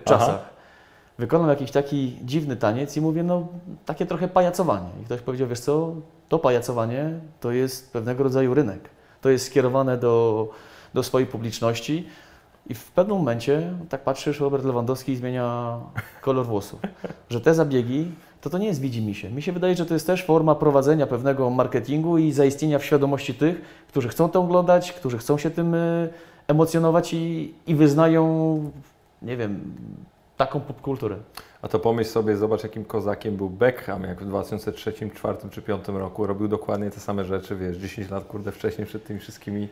czasach. 0.03 0.49
Wykonał 1.19 1.49
jakiś 1.49 1.71
taki 1.71 2.17
dziwny 2.23 2.55
taniec 2.55 2.97
i 2.97 3.01
mówię, 3.01 3.23
no 3.23 3.47
takie 3.85 4.05
trochę 4.05 4.27
pajacowanie. 4.27 4.89
I 5.01 5.05
ktoś 5.05 5.21
powiedział, 5.21 5.47
wiesz 5.47 5.59
co, 5.59 5.95
to 6.29 6.39
pajacowanie 6.39 7.13
to 7.39 7.51
jest 7.51 7.93
pewnego 7.93 8.23
rodzaju 8.23 8.53
rynek. 8.53 8.89
To 9.21 9.29
jest 9.29 9.45
skierowane 9.45 9.97
do, 9.97 10.47
do 10.93 11.03
swojej 11.03 11.27
publiczności 11.27 12.07
i 12.69 12.73
w 12.73 12.91
pewnym 12.91 13.17
momencie, 13.17 13.73
tak 13.89 14.03
patrzysz, 14.03 14.39
Robert 14.39 14.65
Lewandowski 14.65 15.15
zmienia 15.15 15.79
kolor 16.21 16.45
włosów. 16.45 16.79
Że 17.29 17.41
te 17.41 17.53
zabiegi, 17.53 18.11
to 18.41 18.49
to 18.49 18.57
nie 18.57 18.67
jest 18.67 18.81
widzimisię. 18.81 19.29
Mi 19.29 19.41
się 19.41 19.51
wydaje, 19.51 19.75
że 19.75 19.85
to 19.85 19.93
jest 19.93 20.07
też 20.07 20.23
forma 20.23 20.55
prowadzenia 20.55 21.07
pewnego 21.07 21.49
marketingu 21.49 22.17
i 22.17 22.31
zaistnienia 22.31 22.79
w 22.79 22.85
świadomości 22.85 23.33
tych, 23.33 23.61
którzy 23.87 24.09
chcą 24.09 24.29
to 24.29 24.39
oglądać, 24.41 24.91
którzy 24.91 25.17
chcą 25.17 25.37
się 25.37 25.49
tym 25.51 25.75
e, 25.75 26.09
emocjonować 26.47 27.13
i, 27.13 27.53
i 27.67 27.75
wyznają, 27.75 28.23
nie 29.21 29.37
wiem, 29.37 29.75
taką 30.37 30.59
popkulturę. 30.59 31.15
A 31.67 31.69
to 31.69 31.79
pomyśl 31.79 32.09
sobie, 32.09 32.37
zobacz 32.37 32.63
jakim 32.63 32.85
kozakiem 32.85 33.35
był 33.37 33.49
Beckham, 33.49 34.03
jak 34.03 34.21
w 34.21 34.25
2003, 34.25 34.91
2004 34.91 35.37
czy 35.51 35.61
2005 35.61 35.87
roku 35.99 36.27
robił 36.27 36.47
dokładnie 36.47 36.91
te 36.91 36.99
same 36.99 37.25
rzeczy, 37.25 37.55
wiesz, 37.55 37.77
10 37.77 38.09
lat 38.09 38.23
kurde 38.23 38.51
wcześniej 38.51 38.87
przed 38.87 39.03
tymi 39.05 39.19
wszystkimi 39.19 39.67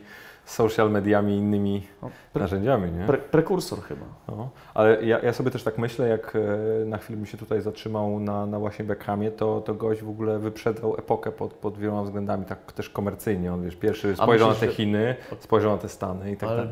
social 0.46 0.92
mediami 0.92 1.34
i 1.34 1.38
innymi 1.38 1.88
No, 2.02 2.10
pre, 2.34 2.42
narzędziami, 2.42 2.92
nie? 2.92 3.06
pre, 3.06 3.18
prekursor 3.18 3.82
chyba. 3.82 4.06
No, 4.28 4.50
ale 4.74 5.04
ja, 5.06 5.20
ja 5.20 5.34
sobie 5.34 5.52
też 5.52 5.64
tak 5.64 5.78
myślę, 5.78 6.08
jak 6.08 6.34
e, 6.36 6.86
na 6.86 6.98
chwilę 6.98 7.18
bym 7.18 7.26
się 7.26 7.38
tutaj 7.38 7.62
zatrzymał 7.62 8.20
na, 8.20 8.46
na 8.46 8.60
właśnie 8.60 8.86
Beckhamie, 8.86 9.32
to, 9.32 9.62
to 9.62 9.74
gość 9.74 10.02
w 10.02 10.10
ogóle 10.10 10.40
wyprzedzał 10.40 10.96
epokę 10.98 11.32
pod, 11.32 11.54
pod 11.54 11.78
wieloma 11.78 12.04
względami, 12.04 12.46
tak 12.46 12.72
też 12.72 12.90
komercyjnie. 12.90 13.54
On 13.54 13.64
wiesz, 13.64 13.76
pierwszy 13.76 14.16
spojrzał 14.16 14.48
myślisz, 14.50 14.62
na 14.62 14.68
te 14.68 14.72
że- 14.72 14.78
Chiny, 14.78 15.16
spojrzał 15.40 15.72
na 15.72 15.78
te 15.78 15.90
Stany 15.90 16.32
i 16.32 16.38
tak 16.38 16.50
Ale 16.50 16.68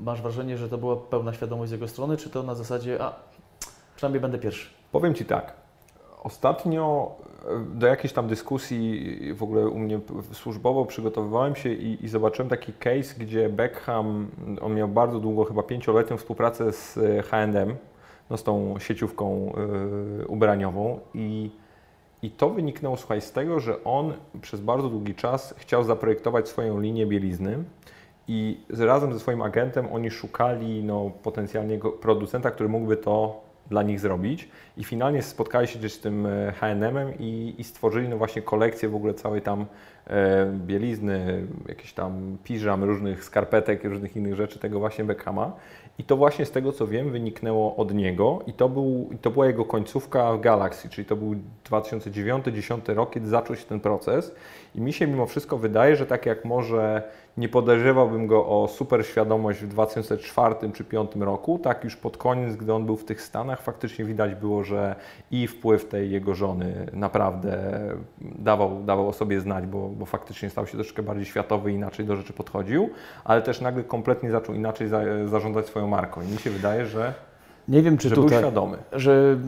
masz 0.00 0.22
wrażenie, 0.22 0.56
że 0.58 0.68
to 0.68 0.78
była 0.78 0.96
pełna 0.96 1.32
świadomość 1.32 1.68
z 1.68 1.72
jego 1.72 1.88
strony, 1.88 2.16
czy 2.16 2.30
to 2.30 2.42
na 2.42 2.54
zasadzie, 2.54 3.02
a 3.02 3.12
przynajmniej 4.02 4.20
będę 4.20 4.38
pierwszy? 4.38 4.70
Powiem 4.92 5.14
Ci 5.14 5.24
tak. 5.24 5.52
Ostatnio 6.22 7.14
e, 7.44 7.78
do 7.78 7.86
jakiejś 7.86 8.12
tam 8.12 8.28
dyskusji 8.28 9.18
w 9.34 9.42
ogóle 9.42 9.66
u 9.66 9.78
mnie 9.78 10.00
służbowo 10.32 10.84
przygotowywałem 10.84 11.54
się 11.54 11.72
i, 11.72 12.04
i 12.04 12.08
zobaczyłem 12.08 12.48
taki 12.48 12.72
case, 12.72 13.14
gdzie 13.18 13.48
Beckham, 13.48 14.28
on 14.60 14.74
miał 14.74 14.88
bardzo 14.88 15.20
długo, 15.20 15.44
chyba 15.44 15.62
pięcioletnią 15.62 16.16
współpracę 16.16 16.72
z 16.72 16.98
H&M, 17.26 17.76
no 18.30 18.36
z 18.36 18.42
tą 18.42 18.78
sieciówką 18.78 19.52
y, 20.22 20.26
ubraniową 20.26 21.00
i, 21.14 21.50
i 22.22 22.30
to 22.30 22.50
wyniknęło, 22.50 22.96
słuchaj, 22.96 23.20
z 23.20 23.32
tego, 23.32 23.60
że 23.60 23.84
on 23.84 24.12
przez 24.40 24.60
bardzo 24.60 24.88
długi 24.88 25.14
czas 25.14 25.54
chciał 25.58 25.84
zaprojektować 25.84 26.48
swoją 26.48 26.80
linię 26.80 27.06
bielizny 27.06 27.64
i 28.28 28.60
razem 28.78 29.12
ze 29.12 29.20
swoim 29.20 29.42
agentem 29.42 29.88
oni 29.92 30.10
szukali 30.10 30.84
no, 30.84 31.10
potencjalnie 31.22 31.78
producenta, 32.00 32.50
który 32.50 32.68
mógłby 32.68 32.96
to 32.96 33.51
dla 33.70 33.82
nich 33.82 34.00
zrobić 34.00 34.48
i 34.76 34.84
finalnie 34.84 35.22
spotkali 35.22 35.66
się 35.66 35.78
gdzieś 35.78 35.92
z 35.92 36.00
tym 36.00 36.28
H&M-em 36.56 37.18
i, 37.18 37.54
i 37.58 37.64
stworzyli 37.64 38.08
no 38.08 38.16
właśnie 38.18 38.42
kolekcję 38.42 38.88
w 38.88 38.94
ogóle 38.94 39.14
całej 39.14 39.42
tam 39.42 39.66
e, 40.06 40.46
bielizny, 40.66 41.46
jakieś 41.68 41.92
tam 41.92 42.36
piżam, 42.44 42.84
różnych 42.84 43.24
skarpetek, 43.24 43.84
różnych 43.84 44.16
innych 44.16 44.34
rzeczy 44.34 44.58
tego 44.58 44.78
właśnie 44.78 45.04
Beckhama. 45.04 45.52
I 45.98 46.04
to 46.04 46.16
właśnie 46.16 46.46
z 46.46 46.50
tego 46.50 46.72
co 46.72 46.86
wiem 46.86 47.10
wyniknęło 47.10 47.76
od 47.76 47.94
niego 47.94 48.42
i 48.46 48.52
to, 48.52 48.68
był, 48.68 49.10
to 49.20 49.30
była 49.30 49.46
jego 49.46 49.64
końcówka 49.64 50.32
w 50.32 50.40
Galaxy, 50.40 50.88
czyli 50.88 51.04
to 51.04 51.16
był 51.16 51.34
2009-2010 51.70 52.94
rok, 52.94 53.10
kiedy 53.10 53.28
zaczął 53.28 53.56
się 53.56 53.64
ten 53.64 53.80
proces. 53.80 54.34
I 54.74 54.80
mi 54.80 54.92
się 54.92 55.06
mimo 55.06 55.26
wszystko 55.26 55.58
wydaje, 55.58 55.96
że 55.96 56.06
tak 56.06 56.26
jak 56.26 56.44
może 56.44 57.02
nie 57.36 57.48
podejrzewałbym 57.48 58.26
go 58.26 58.46
o 58.46 58.68
super 58.68 59.06
świadomość 59.06 59.60
w 59.60 59.68
2004 59.68 60.54
czy 60.54 60.84
2005 60.84 61.10
roku, 61.20 61.58
tak 61.58 61.84
już 61.84 61.96
pod 61.96 62.16
koniec, 62.16 62.56
gdy 62.56 62.72
on 62.72 62.86
był 62.86 62.96
w 62.96 63.04
tych 63.04 63.22
Stanach, 63.22 63.62
faktycznie 63.62 64.04
widać 64.04 64.34
było, 64.34 64.64
że 64.64 64.94
i 65.30 65.46
wpływ 65.46 65.88
tej 65.88 66.10
jego 66.10 66.34
żony 66.34 66.86
naprawdę 66.92 67.80
dawał, 68.20 68.82
dawał 68.82 69.08
o 69.08 69.12
sobie 69.12 69.40
znać, 69.40 69.66
bo, 69.66 69.88
bo 69.88 70.06
faktycznie 70.06 70.50
stał 70.50 70.66
się 70.66 70.74
troszkę 70.74 71.02
bardziej 71.02 71.26
światowy 71.26 71.72
inaczej 71.72 72.06
do 72.06 72.16
rzeczy 72.16 72.32
podchodził, 72.32 72.90
ale 73.24 73.42
też 73.42 73.60
nagle 73.60 73.84
kompletnie 73.84 74.30
zaczął 74.30 74.54
inaczej 74.54 74.88
za, 74.88 75.00
zarządzać 75.26 75.66
swoją 75.66 75.86
marką. 75.86 76.22
I 76.22 76.26
mi 76.26 76.38
się 76.38 76.50
wydaje, 76.50 76.86
że, 76.86 77.14
Nie 77.68 77.82
wiem, 77.82 77.98
czy 77.98 78.08
że 78.08 78.14
był 78.14 78.24
tutaj, 78.24 78.38
świadomy. 78.38 78.78
że 78.92 79.38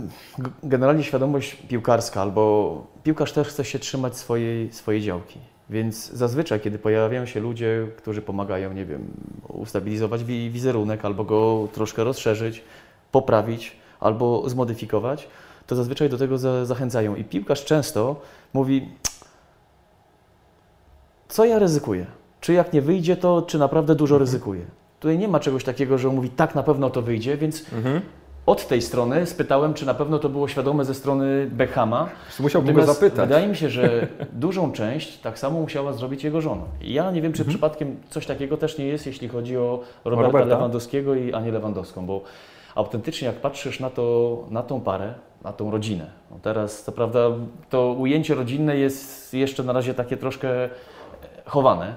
generalnie 0.63 1.05
świadomość 1.05 1.55
piłkarska, 1.55 2.23
albo 2.23 2.87
piłkarz 3.03 3.33
też 3.33 3.49
chce 3.49 3.65
się 3.65 3.79
trzymać 3.79 4.17
swojej, 4.17 4.73
swojej 4.73 5.03
działki. 5.03 5.39
Więc 5.71 6.11
zazwyczaj, 6.13 6.61
kiedy 6.61 6.79
pojawiają 6.79 7.27
się 7.27 7.41
ludzie, 7.41 7.87
którzy 7.97 8.23
pomagają, 8.23 8.73
nie 8.73 8.87
wiem, 8.87 9.07
ustabilizować 9.49 10.25
wi- 10.25 10.51
wizerunek, 10.51 11.05
albo 11.05 11.25
go 11.25 11.69
troszkę 11.73 12.05
rozszerzyć, 12.05 12.65
poprawić, 13.13 13.77
albo 14.01 14.49
zmodyfikować, 14.49 15.29
to 15.67 15.77
zazwyczaj 15.77 16.09
do 16.09 16.19
tego 16.19 16.39
za, 16.39 16.65
zachęcają. 16.67 17.17
I 17.17 17.25
piłkarz 17.25 17.65
często 17.65 18.21
mówi, 18.53 18.89
co 21.29 21.45
ja 21.45 21.59
ryzykuję? 21.59 22.07
Czy 22.41 22.53
jak 22.53 22.73
nie 22.73 22.83
wyjdzie, 22.83 23.17
to 23.17 23.43
czy 23.43 23.59
naprawdę 23.59 23.95
dużo 23.95 24.19
ryzykuję? 24.19 24.65
Tutaj 25.05 25.19
nie 25.19 25.29
ma 25.29 25.41
czegoś 25.41 25.65
takiego, 25.65 25.99
że 25.99 26.09
on 26.09 26.15
mówi, 26.15 26.31
tak 26.31 26.55
na 26.55 26.63
pewno 26.63 26.91
to 26.91 27.03
wyjdzie, 27.03 27.37
więc 27.37 27.73
Mhm. 27.73 28.01
od 28.47 28.67
tej 28.69 28.83
strony 28.83 29.27
spytałem, 29.27 29.75
czy 29.75 29.87
na 29.87 29.95
pewno 29.95 30.19
to 30.19 30.29
było 30.29 30.49
świadome 30.49 30.85
ze 30.85 30.95
strony 30.95 31.47
Beckhama. 31.51 32.09
Musiałbym 32.41 32.75
go 32.75 32.81
Natomiast 32.81 33.01
zapytać. 33.01 33.29
Wydaje 33.29 33.49
mi 33.49 33.57
się, 33.57 33.69
że 33.71 34.07
dużą 34.47 34.73
część 34.73 35.19
tak 35.19 35.39
samo 35.39 35.61
musiała 35.61 35.93
zrobić 35.93 36.25
jego 36.25 36.41
żona. 36.41 36.63
I 36.83 36.93
ja 36.93 37.11
nie 37.11 37.23
wiem, 37.23 37.33
czy 37.33 37.43
Mhm. 37.43 37.49
przypadkiem 37.49 37.97
coś 38.11 38.27
takiego 38.27 38.57
też 38.57 38.79
nie 38.79 38.87
jest, 38.87 39.07
jeśli 39.07 39.29
chodzi 39.29 39.57
o 39.57 39.81
Roberta, 40.05 40.27
Roberta? 40.33 40.49
Lewandowskiego 40.55 41.15
i 41.15 41.35
Anię 41.35 41.53
Lewandowską, 41.53 42.07
bo 42.07 42.21
autentycznie 42.75 43.27
jak 43.27 43.37
patrzysz 43.37 43.81
na, 43.81 43.91
to, 43.91 44.39
na 44.51 44.63
tą 44.63 44.81
parę, 44.81 45.15
na 45.43 45.53
tą 45.53 45.71
rodzinę, 45.71 46.07
no 46.31 46.37
teraz 46.43 46.83
co 46.83 46.93
prawda 46.93 47.21
to 47.71 47.93
ujęcie 47.93 48.35
rodzinne 48.35 48.77
jest 48.77 49.35
jeszcze 49.35 49.63
na 49.63 49.73
razie 49.73 49.95
takie 49.95 50.17
troszkę 50.17 50.49
chowane, 51.45 51.95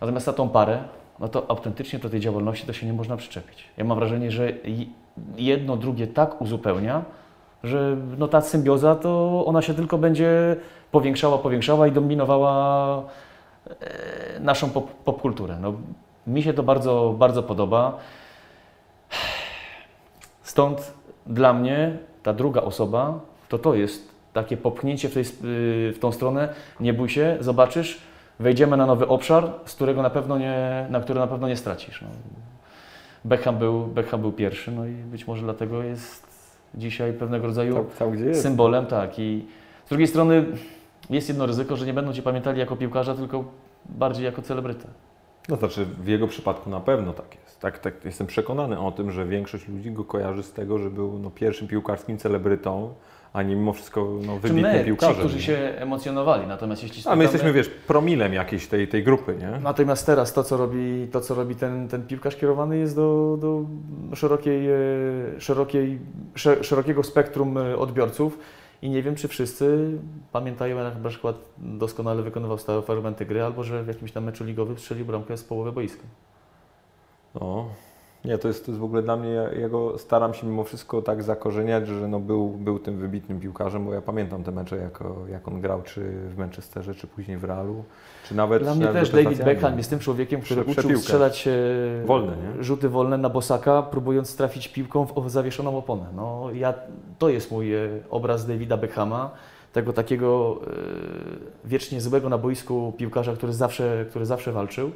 natomiast 0.00 0.26
na 0.26 0.32
tą 0.32 0.48
parę, 0.48 0.78
no 1.20 1.28
to 1.28 1.50
autentycznie 1.50 1.98
do 1.98 2.10
tej 2.10 2.20
działalności 2.20 2.66
to 2.66 2.72
się 2.72 2.86
nie 2.86 2.92
można 2.92 3.16
przyczepić. 3.16 3.64
Ja 3.76 3.84
mam 3.84 3.98
wrażenie, 3.98 4.30
że 4.30 4.52
jedno 5.36 5.76
drugie 5.76 6.06
tak 6.06 6.40
uzupełnia, 6.40 7.04
że 7.64 7.96
no 8.18 8.28
ta 8.28 8.40
symbioza 8.40 8.94
to 8.94 9.42
ona 9.46 9.62
się 9.62 9.74
tylko 9.74 9.98
będzie 9.98 10.56
powiększała, 10.90 11.38
powiększała 11.38 11.86
i 11.86 11.92
dominowała 11.92 13.02
e, 13.70 14.40
naszą 14.40 14.70
pop, 14.70 14.90
popkulturę. 14.90 15.56
No, 15.60 15.72
mi 16.26 16.42
się 16.42 16.52
to 16.52 16.62
bardzo, 16.62 17.14
bardzo 17.18 17.42
podoba. 17.42 17.98
Stąd 20.42 20.92
dla 21.26 21.52
mnie 21.52 21.98
ta 22.22 22.32
druga 22.32 22.62
osoba 22.62 23.20
to 23.48 23.58
to 23.58 23.74
jest 23.74 24.08
takie 24.32 24.56
popchnięcie 24.56 25.08
w, 25.08 25.14
tej, 25.14 25.24
w 25.92 25.96
tą 26.00 26.12
stronę. 26.12 26.48
Nie 26.80 26.92
bój 26.92 27.08
się, 27.08 27.36
zobaczysz, 27.40 28.00
wejdziemy 28.38 28.76
na 28.76 28.86
nowy 28.86 29.08
obszar, 29.08 29.50
z 29.64 29.74
którego 29.74 30.02
na 30.02 30.10
pewno 30.10 30.38
nie, 30.38 30.86
na 30.90 31.00
który 31.00 31.20
na 31.20 31.26
pewno 31.26 31.48
nie 31.48 31.56
stracisz. 31.56 32.02
No. 32.02 32.08
Beckham, 33.24 33.58
był, 33.58 33.86
Beckham 33.86 34.20
był 34.20 34.32
pierwszy, 34.32 34.72
no 34.72 34.86
i 34.86 34.92
być 34.92 35.26
może 35.26 35.42
dlatego 35.42 35.82
jest 35.82 36.26
dzisiaj 36.74 37.12
pewnego 37.12 37.46
rodzaju 37.46 37.74
Tam, 37.74 38.12
tam 38.14 38.34
symbolem, 38.34 38.86
tak. 38.86 39.18
I 39.18 39.46
z 39.86 39.88
drugiej 39.88 40.06
strony 40.06 40.44
jest 41.10 41.28
jedno 41.28 41.46
ryzyko, 41.46 41.76
że 41.76 41.86
nie 41.86 41.94
będą 41.94 42.12
Cię 42.12 42.22
pamiętali 42.22 42.58
jako 42.58 42.76
piłkarza, 42.76 43.14
tylko 43.14 43.44
bardziej 43.88 44.24
jako 44.24 44.42
celebrytę. 44.42 44.88
No 45.48 45.56
znaczy 45.56 45.84
w 45.84 46.08
jego 46.08 46.28
przypadku 46.28 46.70
na 46.70 46.80
pewno 46.80 47.12
tak 47.12 47.36
jest. 47.44 47.60
Tak, 47.60 47.78
tak, 47.78 48.04
jestem 48.04 48.26
przekonany 48.26 48.80
o 48.80 48.92
tym, 48.92 49.10
że 49.10 49.26
większość 49.26 49.68
ludzi 49.68 49.92
go 49.92 50.04
kojarzy 50.04 50.42
z 50.42 50.52
tego, 50.52 50.78
że 50.78 50.90
był 50.90 51.18
no, 51.18 51.30
pierwszym 51.30 51.68
piłkarskim 51.68 52.18
celebrytą, 52.18 52.94
a 53.36 53.42
nie 53.42 53.56
mimo 53.56 53.72
wszystko 53.72 54.18
no, 54.26 54.36
wybitnym 54.38 54.72
my, 54.72 54.78
ci, 54.78 54.84
piłkarzem. 54.84 55.16
którzy 55.18 55.36
nie? 55.36 55.42
się 55.42 55.56
emocjonowali, 55.78 56.46
natomiast 56.46 56.82
jeśli 56.82 56.96
A 56.96 56.98
my 56.98 57.02
spytamy- 57.02 57.22
jesteśmy, 57.22 57.52
wiesz, 57.52 57.68
promilem 57.68 58.32
jakiejś 58.34 58.66
tej, 58.66 58.88
tej 58.88 59.04
grupy, 59.04 59.36
nie? 59.40 59.50
Natomiast 59.62 60.06
teraz 60.06 60.32
to, 60.32 60.42
co 60.44 60.56
robi, 60.56 61.08
to, 61.12 61.20
co 61.20 61.34
robi 61.34 61.54
ten, 61.54 61.88
ten 61.88 62.06
piłkarz 62.06 62.36
kierowany 62.36 62.78
jest 62.78 62.96
do, 62.96 63.38
do 63.40 63.60
szerokiej, 64.16 64.68
e, 64.70 64.74
szerokiej, 65.38 65.98
sze- 66.34 66.64
szerokiego 66.64 67.02
spektrum 67.02 67.58
e, 67.58 67.76
odbiorców 67.78 68.38
i 68.82 68.90
nie 68.90 69.02
wiem, 69.02 69.14
czy 69.14 69.28
wszyscy 69.28 69.90
pamiętają, 70.32 70.76
jak 70.78 71.02
na 71.02 71.08
przykład 71.08 71.36
doskonale 71.58 72.22
wykonywał 72.22 72.58
stałe 72.58 72.82
fragmenty 72.82 73.26
gry, 73.26 73.42
albo 73.42 73.62
że 73.64 73.82
w 73.84 73.88
jakimś 73.88 74.12
tam 74.12 74.24
meczu 74.24 74.44
ligowym 74.44 74.78
strzelił 74.78 75.04
bramkę 75.06 75.36
z 75.36 75.44
połowy 75.44 75.72
boiska. 75.72 76.02
No. 77.34 77.68
Nie, 78.26 78.38
to 78.38 78.48
jest, 78.48 78.66
to 78.66 78.70
jest 78.70 78.80
w 78.80 78.84
ogóle 78.84 79.02
dla 79.02 79.16
mnie, 79.16 79.48
ja, 79.60 79.68
go 79.68 79.98
staram 79.98 80.34
się 80.34 80.46
mimo 80.46 80.64
wszystko 80.64 81.02
tak 81.02 81.22
zakorzeniać, 81.22 81.86
że 81.86 82.08
no 82.08 82.20
był, 82.20 82.48
był 82.48 82.78
tym 82.78 82.98
wybitnym 82.98 83.40
piłkarzem, 83.40 83.84
bo 83.86 83.94
ja 83.94 84.02
pamiętam 84.02 84.44
te 84.44 84.52
mecze, 84.52 84.76
jako, 84.76 85.16
jak 85.30 85.48
on 85.48 85.60
grał, 85.60 85.82
czy 85.82 86.00
w 86.28 86.38
Manchesterze, 86.38 86.94
czy 86.94 87.06
później 87.06 87.36
w 87.36 87.44
Realu, 87.44 87.84
czy 88.28 88.34
nawet 88.34 88.62
Dla 88.62 88.74
mnie 88.74 88.86
też 88.86 89.10
David 89.10 89.44
Beckham 89.44 89.78
jest 89.78 89.90
tym 89.90 89.98
człowiekiem, 89.98 90.40
który 90.40 90.64
Prze- 90.64 90.72
uczył 90.72 90.98
strzelać 90.98 91.48
e, 91.48 92.06
Wolne, 92.06 92.32
nie? 92.36 92.64
rzuty 92.64 92.88
wolne 92.88 93.18
na 93.18 93.28
bosaka, 93.28 93.82
próbując 93.82 94.36
trafić 94.36 94.68
piłką 94.68 95.04
w 95.04 95.30
zawieszoną 95.30 95.78
oponę. 95.78 96.06
No, 96.16 96.48
ja, 96.54 96.74
to 97.18 97.28
jest 97.28 97.50
mój 97.50 97.74
e, 97.74 97.88
obraz 98.10 98.46
Davida 98.46 98.76
Beckhama, 98.76 99.30
tego 99.72 99.92
takiego 99.92 100.60
e, 100.66 100.70
wiecznie 101.64 102.00
złego 102.00 102.28
na 102.28 102.38
boisku 102.38 102.92
piłkarza, 102.96 103.32
który 103.32 103.52
zawsze, 103.52 104.04
który 104.10 104.26
zawsze 104.26 104.52
walczył. 104.52 104.90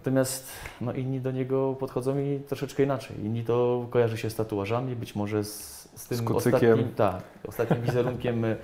Natomiast 0.00 0.52
no, 0.80 0.92
inni 0.92 1.20
do 1.20 1.30
niego 1.30 1.76
podchodzą 1.80 2.18
i 2.18 2.40
troszeczkę 2.48 2.82
inaczej. 2.82 3.16
Inni 3.24 3.44
to 3.44 3.86
kojarzy 3.90 4.16
się 4.18 4.30
z 4.30 4.34
tatuażami, 4.34 4.96
być 4.96 5.14
może 5.14 5.44
z, 5.44 5.88
z 5.94 6.08
tym 6.08 6.18
Z 6.18 6.22
kucykiem. 6.22 6.54
ostatnim, 6.54 6.94
tak, 6.94 7.22
ostatnim 7.48 7.82
wizerunkiem 7.82 8.44
e, 8.44 8.56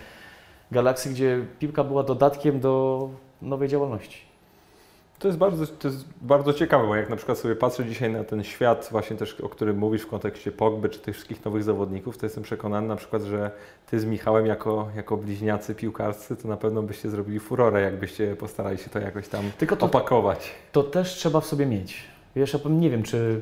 Galaksy, 0.71 1.11
gdzie 1.11 1.45
piłka 1.59 1.85
była 1.85 2.03
dodatkiem 2.03 2.61
do 2.61 3.09
nowej 3.43 3.69
działalności. 3.69 4.26
To 5.19 5.29
jest, 5.29 5.39
bardzo, 5.39 5.67
to 5.67 5.89
jest 5.89 6.05
bardzo 6.23 6.53
ciekawe, 6.53 6.87
bo 6.87 6.97
jak 6.97 7.11
na 7.11 7.17
przykład 7.17 7.39
sobie 7.39 7.57
patrzę 7.57 7.85
dzisiaj 7.85 8.11
na 8.13 8.25
ten 8.25 8.45
świat, 8.45 8.89
właśnie 8.93 9.17
też 9.17 9.41
o 9.41 9.49
którym 9.49 9.79
mówisz 9.79 10.03
w 10.03 10.07
kontekście 10.07 10.53
Pogby, 10.53 10.89
czy 10.89 10.99
tych 10.99 11.15
wszystkich 11.15 11.45
nowych 11.45 11.63
zawodników, 11.65 12.19
to 12.19 12.27
jestem 12.27 12.43
przekonany 12.43 12.89
na 12.89 12.97
przykład, 12.97 13.23
że 13.23 13.51
Ty 13.91 14.01
z 14.01 14.05
Michałem 14.05 14.47
jako, 14.47 14.89
jako 14.97 15.17
bliźniacy 15.17 15.75
piłkarscy, 15.75 16.37
to 16.37 16.49
na 16.49 16.57
pewno 16.57 16.83
byście 16.83 17.11
zrobili 17.11 17.41
furorę, 17.41 17.81
jakbyście 17.83 18.37
postarali 18.37 18.79
się 18.79 18.91
to 18.91 18.99
jakoś 18.99 19.29
tam 19.29 19.45
Tylko 19.59 19.77
to, 19.77 19.87
opakować. 19.87 20.51
to 20.73 20.83
też 20.83 21.15
trzeba 21.15 21.41
w 21.41 21.47
sobie 21.47 21.67
mieć. 21.67 22.05
Wiesz, 22.37 22.53
ja 22.53 22.61
nie 22.71 22.91
wiem, 22.91 23.03
czy. 23.03 23.41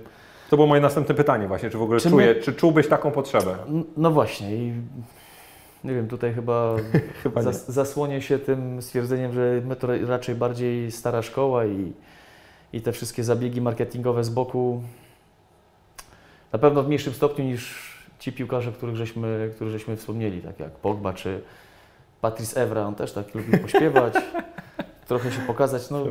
To 0.51 0.57
było 0.57 0.67
moje 0.69 0.81
następne 0.81 1.15
pytanie 1.15 1.49
właśnie, 1.49 1.71
czy 1.71 1.79
w 1.79 1.83
ogóle 1.83 2.01
Czy 2.01 2.11
czuje, 2.11 2.27
my- 2.35 2.41
czy 2.41 2.53
czułbyś 2.53 2.89
taką 2.89 3.11
potrzebę? 3.11 3.57
No 3.97 4.11
właśnie, 4.11 4.57
i 4.57 4.73
nie 5.85 5.95
wiem, 5.95 6.09
tutaj 6.09 6.35
chyba, 6.35 6.77
Chyba 7.23 7.43
zas, 7.43 7.69
zasłonię 7.71 8.23
się 8.23 8.39
tym 8.39 8.83
stwierdzeniem, 8.83 9.33
że 9.33 9.63
my 9.65 9.77
to 9.77 9.87
ra- 9.87 10.07
raczej 10.07 10.35
bardziej 10.35 10.93
stara 10.93 11.23
szkoła 11.23 11.67
i, 11.67 11.93
i 12.73 12.81
te 12.81 12.93
wszystkie 12.93 13.25
zabiegi 13.25 13.61
marketingowe 13.61 14.25
z 14.25 14.31
boku 14.31 14.83
na 16.53 16.59
pewno 16.59 16.83
w 16.83 16.87
mniejszym 16.87 17.13
stopniu 17.13 17.45
niż 17.45 17.95
ci 18.19 18.33
piłkarze, 18.33 18.73
których 18.73 18.97
żeśmy, 18.97 19.51
których 19.55 19.73
żeśmy 19.73 19.97
wspomnieli, 19.97 20.41
tak 20.41 20.61
jak 20.61 20.71
Pogba 20.71 21.13
czy 21.13 21.41
Patrice 22.21 22.63
Evra, 22.63 22.83
on 22.87 22.95
też 22.95 23.13
tak 23.13 23.35
lubił 23.35 23.59
pośpiewać, 23.63 24.15
trochę 25.09 25.33
się 25.33 25.41
pokazać. 25.41 25.91
No. 25.91 26.05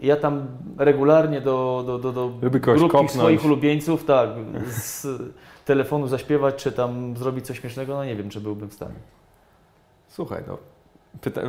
Ja 0.00 0.16
tam 0.16 0.46
regularnie 0.78 1.40
do, 1.40 1.84
do, 1.86 1.98
do, 1.98 2.12
do 2.12 2.28
grupki 2.28 2.60
kopnąć. 2.78 3.10
swoich 3.10 3.44
ulubieńców, 3.44 4.04
tak, 4.04 4.30
z 4.68 5.06
telefonu 5.64 6.06
zaśpiewać, 6.06 6.54
czy 6.54 6.72
tam 6.72 7.16
zrobić 7.16 7.46
coś 7.46 7.60
śmiesznego, 7.60 7.94
no 7.94 8.04
nie 8.04 8.16
wiem, 8.16 8.30
czy 8.30 8.40
byłbym 8.40 8.68
w 8.68 8.74
stanie. 8.74 8.94
Słuchaj, 10.08 10.42
no, 10.46 10.58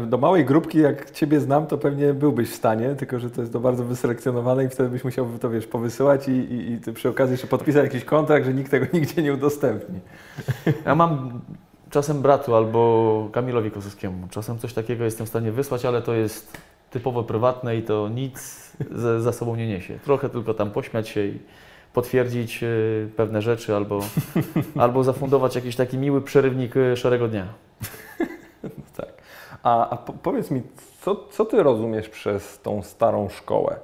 do 0.08 0.18
małej 0.18 0.46
grupki, 0.46 0.80
jak 0.80 1.12
Ciebie 1.12 1.40
znam, 1.40 1.68
to 1.68 1.78
pewnie 1.78 2.14
byłbyś 2.14 2.50
w 2.50 2.56
stanie, 2.56 2.96
tylko 2.96 3.20
że 3.20 3.30
to 3.30 3.42
jest 3.42 3.54
to 3.54 3.60
bardzo 3.60 3.84
wyselekcjonowane 3.84 4.66
i 4.66 4.70
wtedy 4.70 4.90
byś 4.90 5.04
musiał 5.04 5.28
to, 5.40 5.50
wiesz, 5.50 5.68
powysyłać 5.68 6.28
i, 6.28 6.32
i, 6.32 6.72
i 6.90 6.94
przy 6.94 7.10
okazji 7.10 7.32
jeszcze 7.32 7.48
podpisać 7.48 7.84
jakiś 7.84 8.06
kontrakt, 8.06 8.46
że 8.46 8.54
nikt 8.54 8.72
tego 8.72 8.86
nigdzie 8.94 9.22
nie 9.22 9.34
udostępni. 9.34 10.00
Ja 10.86 10.96
mam 10.96 11.42
czasem 11.90 12.22
bratu 12.22 12.56
albo 12.56 13.30
Kamilowi 13.32 13.72
Kosowskiemu, 13.72 14.28
czasem 14.28 14.60
coś 14.60 14.74
takiego 14.74 15.04
jestem 15.04 15.26
w 15.26 15.30
stanie 15.30 15.52
wysłać, 15.52 15.86
ale 15.86 16.02
to 16.02 16.14
jest 16.14 16.58
typowo 16.90 17.24
prywatne 17.24 17.78
i 17.78 17.84
to 17.84 18.10
nic 18.10 18.72
za, 18.92 19.22
za 19.22 19.34
sobą 19.34 19.56
nie 19.56 19.68
niesie. 19.68 20.00
Trochę 20.04 20.30
tylko 20.30 20.54
tam 20.54 20.72
pośmiać 20.72 21.10
się 21.10 21.26
i 21.26 21.40
potwierdzić 21.94 22.64
y, 22.64 23.10
pewne 23.16 23.42
rzeczy 23.42 23.76
albo, 23.76 24.00
albo 24.84 25.04
zafundować 25.04 25.56
jakiś 25.56 25.76
taki 25.76 25.98
miły 25.98 26.22
przerywnik 26.22 26.78
y, 26.78 26.98
szarego 26.98 27.28
dnia. 27.28 27.48
Tak. 28.98 29.14
A, 29.64 29.90
a 29.90 29.98
po, 29.98 30.14
powiedz 30.14 30.52
mi, 30.52 30.62
co, 31.02 31.16
co 31.16 31.46
Ty 31.46 31.64
rozumiesz 31.64 32.10
przez 32.10 32.60
tą 32.60 32.82
starą 32.82 33.30
szkołę? 33.30 33.80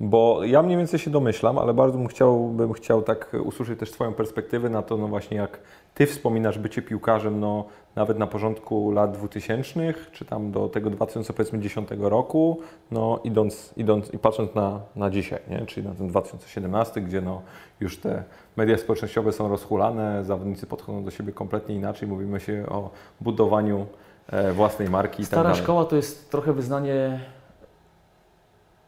Bo 0.00 0.44
ja 0.44 0.62
mniej 0.62 0.76
więcej 0.76 0.98
się 0.98 1.10
domyślam, 1.10 1.58
ale 1.58 1.74
bardzo 1.74 1.98
bym 1.98 2.08
chciał, 2.08 2.48
bym 2.48 2.72
chciał 2.72 3.02
tak 3.02 3.36
usłyszeć 3.44 3.78
też 3.78 3.90
Twoją 3.90 4.14
perspektywę 4.14 4.70
na 4.70 4.82
to, 4.82 4.96
no 4.96 5.08
właśnie 5.08 5.36
jak 5.36 5.58
Ty 5.94 6.06
wspominasz 6.06 6.58
bycie 6.58 6.82
piłkarzem, 6.82 7.40
no 7.40 7.64
nawet 7.96 8.18
na 8.18 8.26
porządku 8.26 8.90
lat 8.90 9.12
2000, 9.12 9.94
czy 10.12 10.24
tam 10.24 10.50
do 10.50 10.68
tego 10.68 10.90
2010 10.90 11.88
roku, 11.98 12.60
no 12.90 13.20
idąc, 13.24 13.72
idąc 13.76 14.14
i 14.14 14.18
patrząc 14.18 14.54
na, 14.54 14.80
na 14.96 15.10
dzisiaj, 15.10 15.40
nie? 15.48 15.66
czyli 15.66 15.86
na 15.86 15.94
ten 15.94 16.08
2017, 16.08 17.00
gdzie 17.00 17.20
no 17.20 17.42
już 17.80 17.98
te 17.98 18.24
media 18.56 18.78
społecznościowe 18.78 19.32
są 19.32 19.48
rozhulane, 19.48 20.24
zawodnicy 20.24 20.66
podchodzą 20.66 21.04
do 21.04 21.10
siebie 21.10 21.32
kompletnie 21.32 21.74
inaczej, 21.74 22.08
mówimy 22.08 22.40
się 22.40 22.66
o 22.68 22.90
budowaniu 23.20 23.86
e, 24.26 24.52
własnej 24.52 24.90
marki 24.90 25.16
tak 25.16 25.26
Stara 25.26 25.42
dalej. 25.42 25.62
szkoła 25.62 25.84
to 25.84 25.96
jest 25.96 26.30
trochę 26.30 26.52
wyznanie 26.52 27.20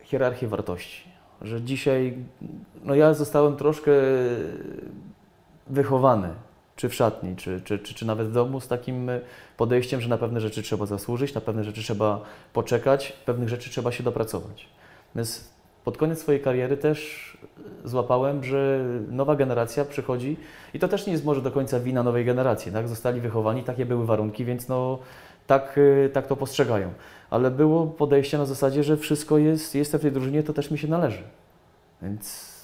hierarchii 0.00 0.48
wartości. 0.48 1.08
Że 1.42 1.62
dzisiaj, 1.62 2.18
no 2.84 2.94
ja 2.94 3.14
zostałem 3.14 3.56
troszkę 3.56 3.92
wychowany, 5.66 6.28
czy 6.76 6.88
w 6.88 6.94
szatni, 6.94 7.36
czy, 7.36 7.60
czy, 7.60 7.78
czy, 7.78 7.94
czy 7.94 8.06
nawet 8.06 8.28
w 8.28 8.32
domu, 8.32 8.60
z 8.60 8.68
takim 8.68 9.10
podejściem, 9.56 10.00
że 10.00 10.08
na 10.08 10.18
pewne 10.18 10.40
rzeczy 10.40 10.62
trzeba 10.62 10.86
zasłużyć, 10.86 11.34
na 11.34 11.40
pewne 11.40 11.64
rzeczy 11.64 11.82
trzeba 11.82 12.20
poczekać, 12.52 13.12
pewnych 13.26 13.48
rzeczy 13.48 13.70
trzeba 13.70 13.92
się 13.92 14.02
dopracować. 14.02 14.68
Więc 15.16 15.54
pod 15.84 15.96
koniec 15.96 16.18
swojej 16.18 16.40
kariery 16.40 16.76
też 16.76 17.38
złapałem, 17.84 18.44
że 18.44 18.84
nowa 19.10 19.36
generacja 19.36 19.84
przychodzi 19.84 20.36
i 20.74 20.78
to 20.78 20.88
też 20.88 21.06
nie 21.06 21.12
jest 21.12 21.24
może 21.24 21.42
do 21.42 21.50
końca 21.50 21.80
wina 21.80 22.02
nowej 22.02 22.24
generacji, 22.24 22.72
tak? 22.72 22.88
Zostali 22.88 23.20
wychowani, 23.20 23.62
takie 23.62 23.86
były 23.86 24.06
warunki, 24.06 24.44
więc 24.44 24.68
no 24.68 24.98
tak, 25.46 25.78
y, 25.78 26.10
tak 26.12 26.26
to 26.26 26.36
postrzegają. 26.36 26.92
Ale 27.30 27.50
było 27.50 27.86
podejście 27.86 28.38
na 28.38 28.46
zasadzie, 28.46 28.84
że 28.84 28.96
wszystko 28.96 29.38
jest, 29.38 29.74
jestem 29.74 30.00
w 30.00 30.02
tej 30.02 30.12
drużynie, 30.12 30.42
to 30.42 30.52
też 30.52 30.70
mi 30.70 30.78
się 30.78 30.88
należy. 30.88 31.22
Więc 32.02 32.54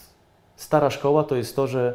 stara 0.56 0.90
szkoła 0.90 1.24
to 1.24 1.36
jest 1.36 1.56
to, 1.56 1.66
że 1.66 1.94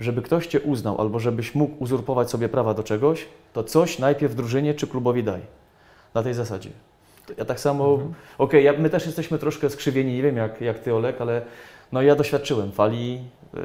żeby 0.00 0.22
ktoś 0.22 0.46
Cię 0.46 0.60
uznał 0.60 1.00
albo 1.00 1.18
żebyś 1.18 1.54
mógł 1.54 1.82
uzurpować 1.84 2.30
sobie 2.30 2.48
prawa 2.48 2.74
do 2.74 2.82
czegoś, 2.82 3.26
to 3.52 3.64
coś 3.64 3.98
najpierw 3.98 4.34
drużynie 4.34 4.74
czy 4.74 4.86
klubowi 4.86 5.24
daj. 5.24 5.40
Na 6.14 6.22
tej 6.22 6.34
zasadzie. 6.34 6.70
Ja 7.38 7.44
tak 7.44 7.60
samo, 7.60 7.92
Mhm. 7.94 8.14
okej, 8.38 8.64
ja, 8.64 8.72
my 8.72 8.90
też 8.90 9.06
jesteśmy 9.06 9.38
troszkę 9.38 9.70
skrzywieni, 9.70 10.14
nie 10.14 10.22
wiem 10.22 10.36
jak, 10.36 10.60
jak 10.60 10.78
Ty 10.78 10.94
Olek, 10.94 11.20
ale 11.20 11.42
no 11.92 12.02
ja 12.02 12.16
doświadczyłem 12.16 12.72
fali, 12.72 13.14
yy, 13.54 13.60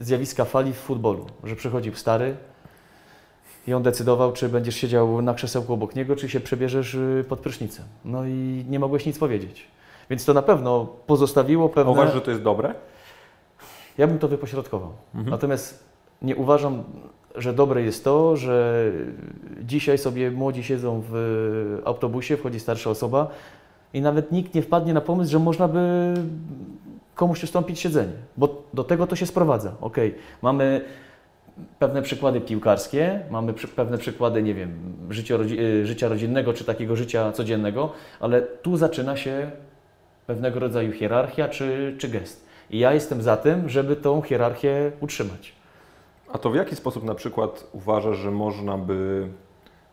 zjawiska 0.00 0.44
fali 0.44 0.72
w 0.72 0.76
futbolu, 0.76 1.26
że 1.44 1.56
przychodził 1.56 1.94
stary 1.94 2.36
i 3.68 3.74
on 3.74 3.82
decydował, 3.82 4.32
czy 4.32 4.48
będziesz 4.48 4.76
siedział 4.76 5.22
na 5.22 5.34
krzesełku 5.34 5.72
obok 5.72 5.94
niego, 5.94 6.16
czy 6.16 6.28
się 6.28 6.40
przebierzesz 6.40 6.94
yy, 6.94 7.24
pod 7.28 7.40
prysznicem. 7.40 7.84
No 8.04 8.26
i 8.26 8.64
nie 8.68 8.78
mogłeś 8.78 9.06
nic 9.06 9.18
powiedzieć. 9.18 9.66
Więc 10.10 10.24
to 10.24 10.34
na 10.34 10.42
pewno 10.42 10.86
pozostawiło 11.06 11.68
pewne... 11.68 11.92
uważasz, 11.92 12.14
że 12.14 12.20
to 12.20 12.30
jest 12.30 12.42
dobre? 12.42 12.74
Ja 13.98 14.06
bym 14.06 14.18
to 14.18 14.28
wypośrodkował. 14.28 14.92
Mhm. 15.14 15.30
Natomiast 15.30 15.84
nie 16.22 16.36
uważam, 16.36 16.84
że 17.34 17.52
dobre 17.52 17.82
jest 17.82 18.04
to, 18.04 18.36
że 18.36 18.90
dzisiaj 19.62 19.98
sobie 19.98 20.30
młodzi 20.30 20.64
siedzą 20.64 21.02
w 21.10 21.82
autobusie, 21.84 22.36
wchodzi 22.36 22.60
starsza 22.60 22.90
osoba 22.90 23.28
i 23.94 24.00
nawet 24.00 24.32
nikt 24.32 24.54
nie 24.54 24.62
wpadnie 24.62 24.94
na 24.94 25.00
pomysł, 25.00 25.32
że 25.32 25.38
można 25.38 25.68
by 25.68 26.14
komuś 27.14 27.44
ustąpić 27.44 27.80
siedzenie, 27.80 28.12
bo 28.36 28.62
do 28.74 28.84
tego 28.84 29.06
to 29.06 29.16
się 29.16 29.26
sprowadza. 29.26 29.72
Ok, 29.80 29.96
mamy 30.42 30.84
pewne 31.78 32.02
przykłady 32.02 32.40
piłkarskie, 32.40 33.20
mamy 33.30 33.52
przy, 33.52 33.68
pewne 33.68 33.98
przykłady, 33.98 34.42
nie 34.42 34.54
wiem, 34.54 34.70
życia, 35.10 35.36
rodzi, 35.36 35.60
y, 35.60 35.86
życia 35.86 36.08
rodzinnego 36.08 36.52
czy 36.52 36.64
takiego 36.64 36.96
życia 36.96 37.32
codziennego, 37.32 37.92
ale 38.20 38.42
tu 38.42 38.76
zaczyna 38.76 39.16
się 39.16 39.50
pewnego 40.26 40.60
rodzaju 40.60 40.92
hierarchia 40.92 41.48
czy, 41.48 41.96
czy 41.98 42.08
gest. 42.08 42.45
I 42.70 42.78
ja 42.78 42.92
jestem 42.92 43.22
za 43.22 43.36
tym, 43.36 43.68
żeby 43.68 43.96
tą 43.96 44.22
hierarchię 44.22 44.92
utrzymać. 45.00 45.52
A 46.32 46.38
to 46.38 46.50
w 46.50 46.54
jaki 46.54 46.76
sposób 46.76 47.04
na 47.04 47.14
przykład 47.14 47.66
uważasz, 47.72 48.16
że 48.16 48.30
można 48.30 48.78
by 48.78 49.28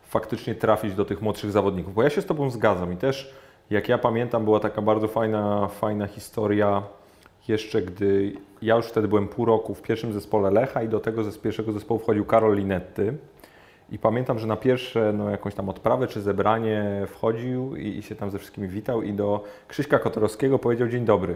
faktycznie 0.02 0.56
trafić 0.56 0.96
do 0.96 1.06
tych 1.06 1.22
młodszych 1.22 1.52
zawodników? 1.52 1.94
Bo 1.94 2.04
ja 2.04 2.10
się 2.10 2.22
z 2.22 2.26
Tobą 2.26 2.50
zgadzam 2.50 2.94
i 2.94 2.98
też, 2.98 3.34
jak 3.70 3.90
ja 3.90 3.98
pamiętam, 3.98 4.44
była 4.44 4.60
taka 4.60 4.82
bardzo 4.82 5.08
fajna, 5.08 5.68
fajna 5.68 6.08
historia 6.08 6.84
jeszcze 7.48 7.82
gdy 7.82 8.34
ja 8.62 8.76
już 8.76 8.86
wtedy 8.86 9.08
byłem 9.08 9.28
pół 9.28 9.46
roku 9.46 9.76
w 9.76 9.82
pierwszym 9.82 10.14
zespole 10.14 10.52
Lecha 10.52 10.84
i 10.84 10.90
do 10.90 11.00
tego 11.00 11.24
z 11.24 11.38
pierwszego 11.38 11.72
zespołu 11.72 12.00
wchodził 12.00 12.26
Karol 12.26 12.56
Linetty. 12.56 13.18
I 13.92 14.00
pamiętam, 14.00 14.40
że 14.40 14.48
na 14.48 14.56
pierwsze 14.56 15.14
no, 15.14 15.30
jakąś 15.30 15.56
tam 15.56 15.70
odprawę 15.70 16.08
czy 16.08 16.22
zebranie 16.22 17.06
wchodził 17.08 17.76
i, 17.76 17.88
i 17.88 18.02
się 18.02 18.16
tam 18.16 18.32
ze 18.32 18.40
wszystkimi 18.40 18.68
witał 18.68 19.02
i 19.02 19.14
do 19.14 19.44
Krzyśka 19.68 20.00
Kotorowskiego 20.00 20.60
powiedział 20.60 20.88
dzień 20.88 21.06
dobry. 21.06 21.36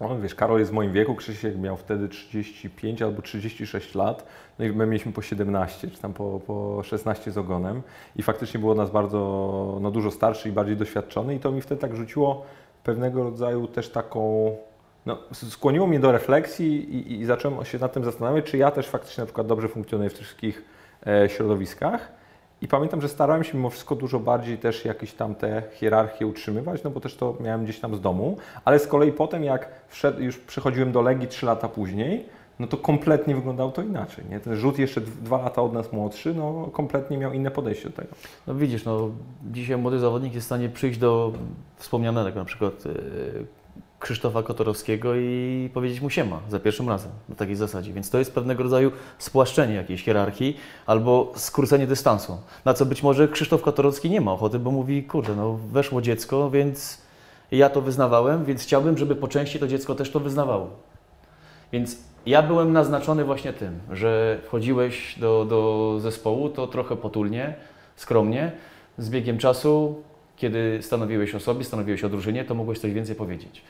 On, 0.00 0.22
wiesz, 0.22 0.34
Karol 0.34 0.58
jest 0.58 0.70
w 0.70 0.74
moim 0.74 0.92
wieku, 0.92 1.14
Krzysiek 1.14 1.58
miał 1.58 1.76
wtedy 1.76 2.08
35 2.08 3.02
albo 3.02 3.22
36 3.22 3.94
lat, 3.94 4.26
no 4.58 4.64
i 4.64 4.72
my 4.72 4.86
mieliśmy 4.86 5.12
po 5.12 5.22
17, 5.22 5.90
czy 5.90 5.98
tam 5.98 6.12
po, 6.12 6.40
po 6.46 6.82
16 6.82 7.32
z 7.32 7.38
ogonem 7.38 7.82
i 8.16 8.22
faktycznie 8.22 8.60
było 8.60 8.74
nas 8.74 8.90
bardzo, 8.90 9.78
no 9.80 9.90
dużo 9.90 10.10
starszy 10.10 10.48
i 10.48 10.52
bardziej 10.52 10.76
doświadczony 10.76 11.34
i 11.34 11.38
to 11.38 11.52
mi 11.52 11.60
wtedy 11.60 11.80
tak 11.80 11.96
rzuciło 11.96 12.44
pewnego 12.84 13.24
rodzaju 13.24 13.66
też 13.66 13.88
taką, 13.88 14.50
no 15.06 15.18
skłoniło 15.32 15.86
mnie 15.86 16.00
do 16.00 16.12
refleksji 16.12 16.96
i, 16.96 17.20
i 17.20 17.24
zacząłem 17.24 17.64
się 17.64 17.78
nad 17.78 17.92
tym 17.92 18.04
zastanawiać, 18.04 18.44
czy 18.44 18.58
ja 18.58 18.70
też 18.70 18.88
faktycznie 18.88 19.22
na 19.22 19.26
przykład 19.26 19.46
dobrze 19.46 19.68
funkcjonuję 19.68 20.10
w 20.10 20.14
tych 20.14 20.22
wszystkich 20.22 20.64
e, 21.06 21.28
środowiskach. 21.28 22.23
I 22.62 22.68
pamiętam, 22.68 23.00
że 23.00 23.08
starałem 23.08 23.44
się 23.44 23.56
mimo 23.56 23.70
wszystko 23.70 23.96
dużo 23.96 24.20
bardziej 24.20 24.58
też 24.58 24.84
jakieś 24.84 25.12
tam 25.12 25.34
te 25.34 25.62
hierarchie 25.72 26.26
utrzymywać, 26.26 26.82
no 26.82 26.90
bo 26.90 27.00
też 27.00 27.16
to 27.16 27.36
miałem 27.40 27.64
gdzieś 27.64 27.80
tam 27.80 27.94
z 27.94 28.00
domu, 28.00 28.36
ale 28.64 28.78
z 28.78 28.86
kolei 28.86 29.12
potem 29.12 29.44
jak 29.44 29.68
wszedł, 29.88 30.22
już 30.22 30.38
przychodziłem 30.38 30.92
do 30.92 31.02
Legii 31.02 31.28
3 31.28 31.46
lata 31.46 31.68
później, 31.68 32.24
no 32.58 32.66
to 32.66 32.76
kompletnie 32.76 33.34
wyglądało 33.34 33.70
to 33.70 33.82
inaczej. 33.82 34.24
Nie? 34.30 34.40
Ten 34.40 34.56
rzut 34.56 34.78
jeszcze 34.78 35.00
dwa 35.00 35.42
lata 35.42 35.62
od 35.62 35.72
nas 35.72 35.92
młodszy, 35.92 36.34
no 36.34 36.68
kompletnie 36.72 37.18
miał 37.18 37.32
inne 37.32 37.50
podejście 37.50 37.88
do 37.88 37.96
tego. 37.96 38.14
No 38.46 38.54
widzisz, 38.54 38.84
no, 38.84 39.10
dzisiaj 39.52 39.76
młody 39.76 39.98
zawodnik 39.98 40.34
jest 40.34 40.44
w 40.44 40.48
stanie 40.48 40.68
przyjść 40.68 40.98
do 40.98 41.32
wspomnianego 41.76 42.38
na 42.38 42.44
przykład 42.44 42.74
e, 42.86 42.90
Krzysztofa 44.04 44.42
Kotorowskiego 44.42 45.14
i 45.16 45.70
powiedzieć 45.74 46.00
mu 46.00 46.10
siema 46.10 46.40
za 46.48 46.60
pierwszym 46.60 46.88
razem, 46.88 47.10
na 47.28 47.34
takiej 47.34 47.56
zasadzie. 47.56 47.92
Więc 47.92 48.10
to 48.10 48.18
jest 48.18 48.34
pewnego 48.34 48.62
rodzaju 48.62 48.92
spłaszczenie 49.18 49.74
jakiejś 49.74 50.04
hierarchii 50.04 50.56
albo 50.86 51.32
skrócenie 51.36 51.86
dystansu. 51.86 52.38
Na 52.64 52.74
co 52.74 52.86
być 52.86 53.02
może 53.02 53.28
Krzysztof 53.28 53.62
Kotorowski 53.62 54.10
nie 54.10 54.20
ma 54.20 54.32
ochoty, 54.32 54.58
bo 54.58 54.70
mówi, 54.70 55.04
kurde, 55.04 55.36
no 55.36 55.58
weszło 55.72 56.02
dziecko, 56.02 56.50
więc 56.50 57.02
ja 57.50 57.70
to 57.70 57.80
wyznawałem, 57.80 58.44
więc 58.44 58.62
chciałbym, 58.62 58.98
żeby 58.98 59.16
po 59.16 59.28
części 59.28 59.58
to 59.58 59.68
dziecko 59.68 59.94
też 59.94 60.10
to 60.10 60.20
wyznawało. 60.20 60.70
Więc 61.72 61.98
ja 62.26 62.42
byłem 62.42 62.72
naznaczony 62.72 63.24
właśnie 63.24 63.52
tym, 63.52 63.80
że 63.92 64.38
wchodziłeś 64.44 65.18
do, 65.18 65.44
do 65.44 65.96
zespołu, 66.00 66.48
to 66.48 66.66
trochę 66.66 66.96
potulnie, 66.96 67.54
skromnie. 67.96 68.52
Z 68.98 69.10
biegiem 69.10 69.38
czasu, 69.38 70.02
kiedy 70.36 70.78
stanowiłeś 70.82 71.34
o 71.34 71.40
sobie, 71.40 71.64
stanowiłeś 71.64 72.04
o 72.04 72.08
drużynie, 72.08 72.44
to 72.44 72.54
mogłeś 72.54 72.78
coś 72.78 72.92
więcej 72.92 73.16
powiedzieć. 73.16 73.62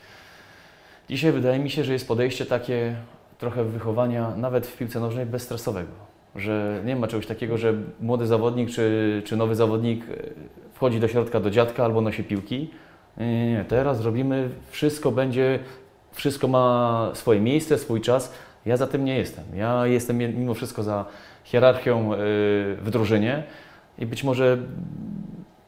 Dzisiaj 1.09 1.31
wydaje 1.31 1.59
mi 1.59 1.69
się, 1.69 1.83
że 1.83 1.93
jest 1.93 2.07
podejście 2.07 2.45
takie 2.45 2.95
trochę 3.37 3.63
wychowania, 3.63 4.35
nawet 4.37 4.67
w 4.67 4.77
piłce 4.77 4.99
nożnej, 4.99 5.25
bezstresowego. 5.25 5.91
Że 6.35 6.81
nie 6.85 6.95
ma 6.95 7.07
czegoś 7.07 7.27
takiego, 7.27 7.57
że 7.57 7.73
młody 8.01 8.27
zawodnik 8.27 8.69
czy, 8.69 9.21
czy 9.25 9.37
nowy 9.37 9.55
zawodnik 9.55 10.03
e, 10.03 10.15
wchodzi 10.73 10.99
do 10.99 11.07
środka 11.07 11.39
do 11.39 11.49
dziadka 11.49 11.85
albo 11.85 12.01
nosi 12.01 12.23
piłki. 12.23 12.69
Nie, 13.17 13.45
nie, 13.45 13.51
nie. 13.51 13.65
Teraz 13.65 14.01
robimy, 14.01 14.49
wszystko 14.69 15.11
będzie, 15.11 15.59
wszystko 16.11 16.47
ma 16.47 17.11
swoje 17.13 17.41
miejsce, 17.41 17.77
swój 17.77 18.01
czas. 18.01 18.33
Ja 18.65 18.77
za 18.77 18.87
tym 18.87 19.05
nie 19.05 19.17
jestem. 19.17 19.43
Ja 19.55 19.87
jestem 19.87 20.17
mimo 20.17 20.53
wszystko 20.53 20.83
za 20.83 21.05
hierarchią 21.43 22.13
y, 22.13 22.17
w 22.81 22.89
drużynie 22.91 23.43
i 23.99 24.05
być 24.05 24.23
może 24.23 24.57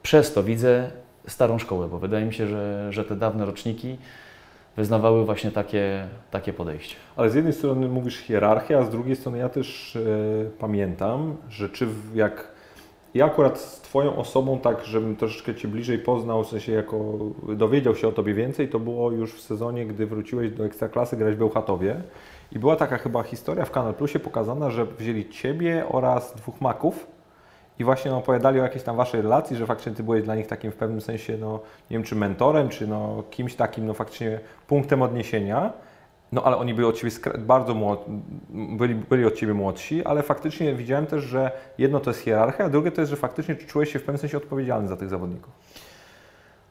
przez 0.02 0.32
to 0.32 0.42
widzę 0.42 0.90
starą 1.26 1.58
szkołę, 1.58 1.88
bo 1.88 1.98
wydaje 1.98 2.26
mi 2.26 2.34
się, 2.34 2.46
że, 2.46 2.92
że 2.92 3.04
te 3.04 3.16
dawne 3.16 3.46
roczniki 3.46 3.96
wyznawały 4.78 5.24
właśnie 5.24 5.50
takie, 5.50 6.08
takie 6.30 6.52
podejście. 6.52 6.96
Ale 7.16 7.30
z 7.30 7.34
jednej 7.34 7.52
strony 7.52 7.88
mówisz 7.88 8.16
hierarchia, 8.16 8.78
a 8.78 8.84
z 8.84 8.90
drugiej 8.90 9.16
strony 9.16 9.38
ja 9.38 9.48
też 9.48 9.96
e, 9.96 10.00
pamiętam, 10.58 11.36
że 11.48 11.68
czy 11.68 11.86
jak 12.14 12.52
ja 13.14 13.26
akurat 13.26 13.58
z 13.58 13.80
Twoją 13.80 14.16
osobą, 14.16 14.58
tak 14.58 14.84
żebym 14.84 15.16
troszeczkę 15.16 15.54
Cię 15.54 15.68
bliżej 15.68 15.98
poznał, 15.98 16.44
w 16.44 16.48
sensie 16.48 16.72
jako 16.72 17.18
dowiedział 17.48 17.94
się 17.94 18.08
o 18.08 18.12
Tobie 18.12 18.34
więcej, 18.34 18.68
to 18.68 18.78
było 18.78 19.10
już 19.10 19.34
w 19.34 19.40
sezonie, 19.40 19.86
gdy 19.86 20.06
wróciłeś 20.06 20.50
do 20.50 20.64
Ekstraklasy 20.64 21.16
grać 21.16 21.34
w 21.34 21.38
Bełchatowie 21.38 22.02
i 22.52 22.58
była 22.58 22.76
taka 22.76 22.98
chyba 22.98 23.22
historia 23.22 23.64
w 23.64 23.70
Kanal 23.70 23.94
Plusie 23.94 24.18
pokazana, 24.18 24.70
że 24.70 24.86
wzięli 24.86 25.28
Ciebie 25.28 25.84
oraz 25.88 26.34
dwóch 26.34 26.60
maków 26.60 27.17
i 27.78 27.84
właśnie 27.84 28.10
no, 28.10 28.18
opowiadali 28.18 28.60
o 28.60 28.62
jakiejś 28.62 28.84
tam 28.84 28.96
Waszej 28.96 29.22
relacji, 29.22 29.56
że 29.56 29.66
faktycznie 29.66 29.92
Ty 29.92 30.02
byłeś 30.02 30.24
dla 30.24 30.34
nich 30.34 30.46
takim 30.46 30.72
w 30.72 30.76
pewnym 30.76 31.00
sensie, 31.00 31.36
no 31.40 31.60
nie 31.90 31.96
wiem 31.96 32.04
czy 32.04 32.16
mentorem, 32.16 32.68
czy 32.68 32.86
no 32.86 33.22
kimś 33.30 33.54
takim, 33.54 33.86
no 33.86 33.94
faktycznie 33.94 34.40
punktem 34.66 35.02
odniesienia. 35.02 35.72
No 36.32 36.42
ale 36.42 36.56
oni 36.56 36.74
byli 36.74 36.86
od 36.86 36.96
Ciebie 36.96 37.12
bardzo 37.38 37.74
młod... 37.74 38.04
byli, 38.50 38.94
byli 38.94 39.24
od 39.24 39.34
Ciebie 39.34 39.54
młodsi, 39.54 40.04
ale 40.04 40.22
faktycznie 40.22 40.74
widziałem 40.74 41.06
też, 41.06 41.24
że 41.24 41.50
jedno 41.78 42.00
to 42.00 42.10
jest 42.10 42.20
hierarchia, 42.20 42.64
a 42.64 42.68
drugie 42.68 42.92
to 42.92 43.00
jest, 43.00 43.10
że 43.10 43.16
faktycznie 43.16 43.56
czułeś 43.56 43.92
się 43.92 43.98
w 43.98 44.02
pewnym 44.02 44.18
sensie 44.18 44.36
odpowiedzialny 44.36 44.88
za 44.88 44.96
tych 44.96 45.08
zawodników. 45.08 45.52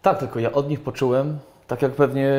Tak, 0.02 0.20
tylko 0.20 0.40
ja 0.40 0.52
od 0.52 0.70
nich 0.70 0.82
poczułem, 0.82 1.40
tak 1.68 1.82
jak 1.82 1.92
pewnie 1.92 2.34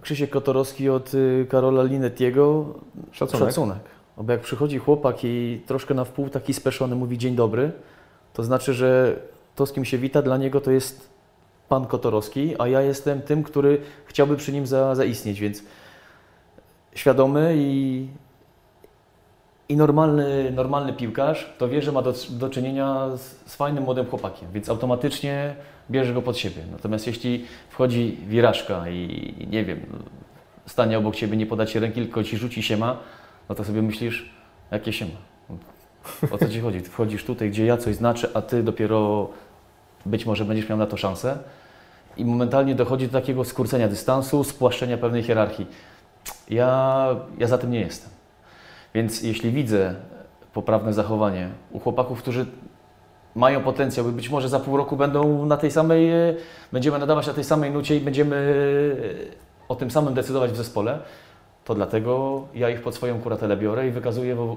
Krzysiek 0.00 0.30
Kotorowski 0.30 0.88
od 0.88 1.14
y, 1.14 1.46
Karola 1.50 1.82
Linettiego, 1.82 2.66
Szacunek. 3.12 3.48
Szacunek. 3.48 3.78
Bo 4.20 4.32
jak 4.32 4.40
przychodzi 4.40 4.78
chłopak 4.78 5.24
i 5.24 5.62
troszkę 5.66 5.94
na 5.94 6.04
wpół 6.04 6.28
taki 6.28 6.54
speszony 6.54 6.96
mówi 6.96 7.18
dzień 7.18 7.34
dobry, 7.34 7.72
to 8.32 8.42
znaczy, 8.42 8.74
że 8.74 9.16
to 9.56 9.66
z 9.66 9.72
kim 9.72 9.84
się 9.84 9.98
wita 9.98 10.22
dla 10.22 10.36
niego 10.36 10.60
to 10.60 10.70
jest 10.70 11.10
pan 11.68 11.86
Kotorowski, 11.86 12.54
a 12.58 12.68
ja 12.68 12.80
jestem 12.80 13.22
tym, 13.22 13.42
który 13.42 13.80
chciałby 14.06 14.36
przy 14.36 14.52
nim 14.52 14.66
za, 14.66 14.94
zaistnieć, 14.94 15.40
więc 15.40 15.62
świadomy 16.94 17.54
i, 17.56 18.06
i 19.68 19.76
normalny, 19.76 20.52
normalny 20.54 20.92
piłkarz 20.92 21.54
to 21.58 21.68
wie, 21.68 21.82
że 21.82 21.92
ma 21.92 22.02
do, 22.02 22.14
do 22.30 22.50
czynienia 22.50 23.16
z, 23.16 23.50
z 23.50 23.56
fajnym 23.56 23.84
młodym 23.84 24.06
chłopakiem, 24.06 24.48
więc 24.52 24.68
automatycznie 24.68 25.54
bierze 25.90 26.14
go 26.14 26.22
pod 26.22 26.36
siebie. 26.38 26.62
Natomiast 26.72 27.06
jeśli 27.06 27.44
wchodzi 27.70 28.18
wirażka 28.28 28.88
i 28.88 29.34
nie 29.50 29.64
wiem, 29.64 29.80
stanie 30.66 30.98
obok 30.98 31.16
ciebie, 31.16 31.36
nie 31.36 31.46
poda 31.46 31.66
ci 31.66 31.78
ręki, 31.78 32.00
tylko 32.00 32.24
ci 32.24 32.36
rzuci 32.36 32.62
siema, 32.62 32.98
no 33.48 33.54
to 33.54 33.64
sobie 33.64 33.82
myślisz, 33.82 34.30
jakie 34.70 34.92
siema. 34.92 35.10
O 36.30 36.38
co 36.38 36.48
ci 36.48 36.60
chodzi? 36.60 36.82
Ty 36.82 36.90
wchodzisz 36.90 37.24
tutaj, 37.24 37.50
gdzie 37.50 37.66
ja 37.66 37.76
coś 37.76 37.94
znaczę, 37.94 38.28
a 38.34 38.42
ty 38.42 38.62
dopiero 38.62 39.28
być 40.06 40.26
może 40.26 40.44
będziesz 40.44 40.68
miał 40.68 40.78
na 40.78 40.86
to 40.86 40.96
szansę. 40.96 41.38
I 42.16 42.24
momentalnie 42.24 42.74
dochodzi 42.74 43.06
do 43.06 43.12
takiego 43.12 43.44
skrócenia 43.44 43.88
dystansu, 43.88 44.44
spłaszczenia 44.44 44.98
pewnej 44.98 45.22
hierarchii. 45.22 45.66
Ja, 46.50 47.06
ja 47.38 47.46
za 47.46 47.58
tym 47.58 47.70
nie 47.70 47.80
jestem. 47.80 48.10
Więc 48.94 49.22
jeśli 49.22 49.50
widzę 49.50 49.94
poprawne 50.52 50.92
zachowanie 50.92 51.48
u 51.72 51.78
chłopaków, 51.78 52.18
którzy 52.18 52.46
mają 53.34 53.60
potencjał 53.60 54.08
i 54.08 54.12
być 54.12 54.30
może 54.30 54.48
za 54.48 54.60
pół 54.60 54.76
roku 54.76 54.96
będą 54.96 55.46
na 55.46 55.56
tej 55.56 55.70
samej, 55.70 56.10
będziemy 56.72 56.98
nadawać 56.98 57.26
na 57.26 57.34
tej 57.34 57.44
samej 57.44 57.70
nucie 57.70 57.96
i 57.96 58.00
będziemy 58.00 58.56
o 59.68 59.76
tym 59.76 59.90
samym 59.90 60.14
decydować 60.14 60.50
w 60.50 60.56
zespole, 60.56 60.98
to 61.68 61.74
dlatego 61.74 62.42
ja 62.54 62.70
ich 62.70 62.82
pod 62.82 62.94
swoją 62.94 63.20
kuratelę 63.20 63.56
biorę 63.56 63.88
i 63.88 63.90
wykazuję 63.90 64.34
wo, 64.34 64.56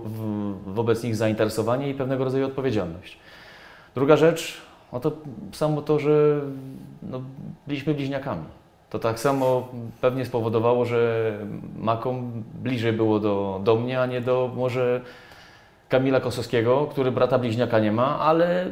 wobec 0.67 1.03
nich 1.03 1.15
zainteresowanie 1.15 1.89
i 1.89 1.93
pewnego 1.93 2.23
rodzaju 2.23 2.45
odpowiedzialność. 2.45 3.17
Druga 3.95 4.17
rzecz, 4.17 4.61
no 4.93 4.99
to 4.99 5.11
samo 5.51 5.81
to, 5.81 5.99
że 5.99 6.41
no, 7.03 7.21
byliśmy 7.67 7.93
bliźniakami. 7.93 8.43
To 8.89 8.99
tak 8.99 9.19
samo 9.19 9.67
pewnie 10.01 10.25
spowodowało, 10.25 10.85
że 10.85 11.31
Makom 11.77 12.43
bliżej 12.53 12.93
było 12.93 13.19
do, 13.19 13.61
do 13.63 13.75
mnie, 13.75 14.01
a 14.01 14.05
nie 14.05 14.21
do 14.21 14.51
może 14.55 15.01
Kamila 15.89 16.19
Kosowskiego, 16.19 16.87
który 16.91 17.11
brata 17.11 17.39
bliźniaka 17.39 17.79
nie 17.79 17.91
ma, 17.91 18.19
ale 18.19 18.65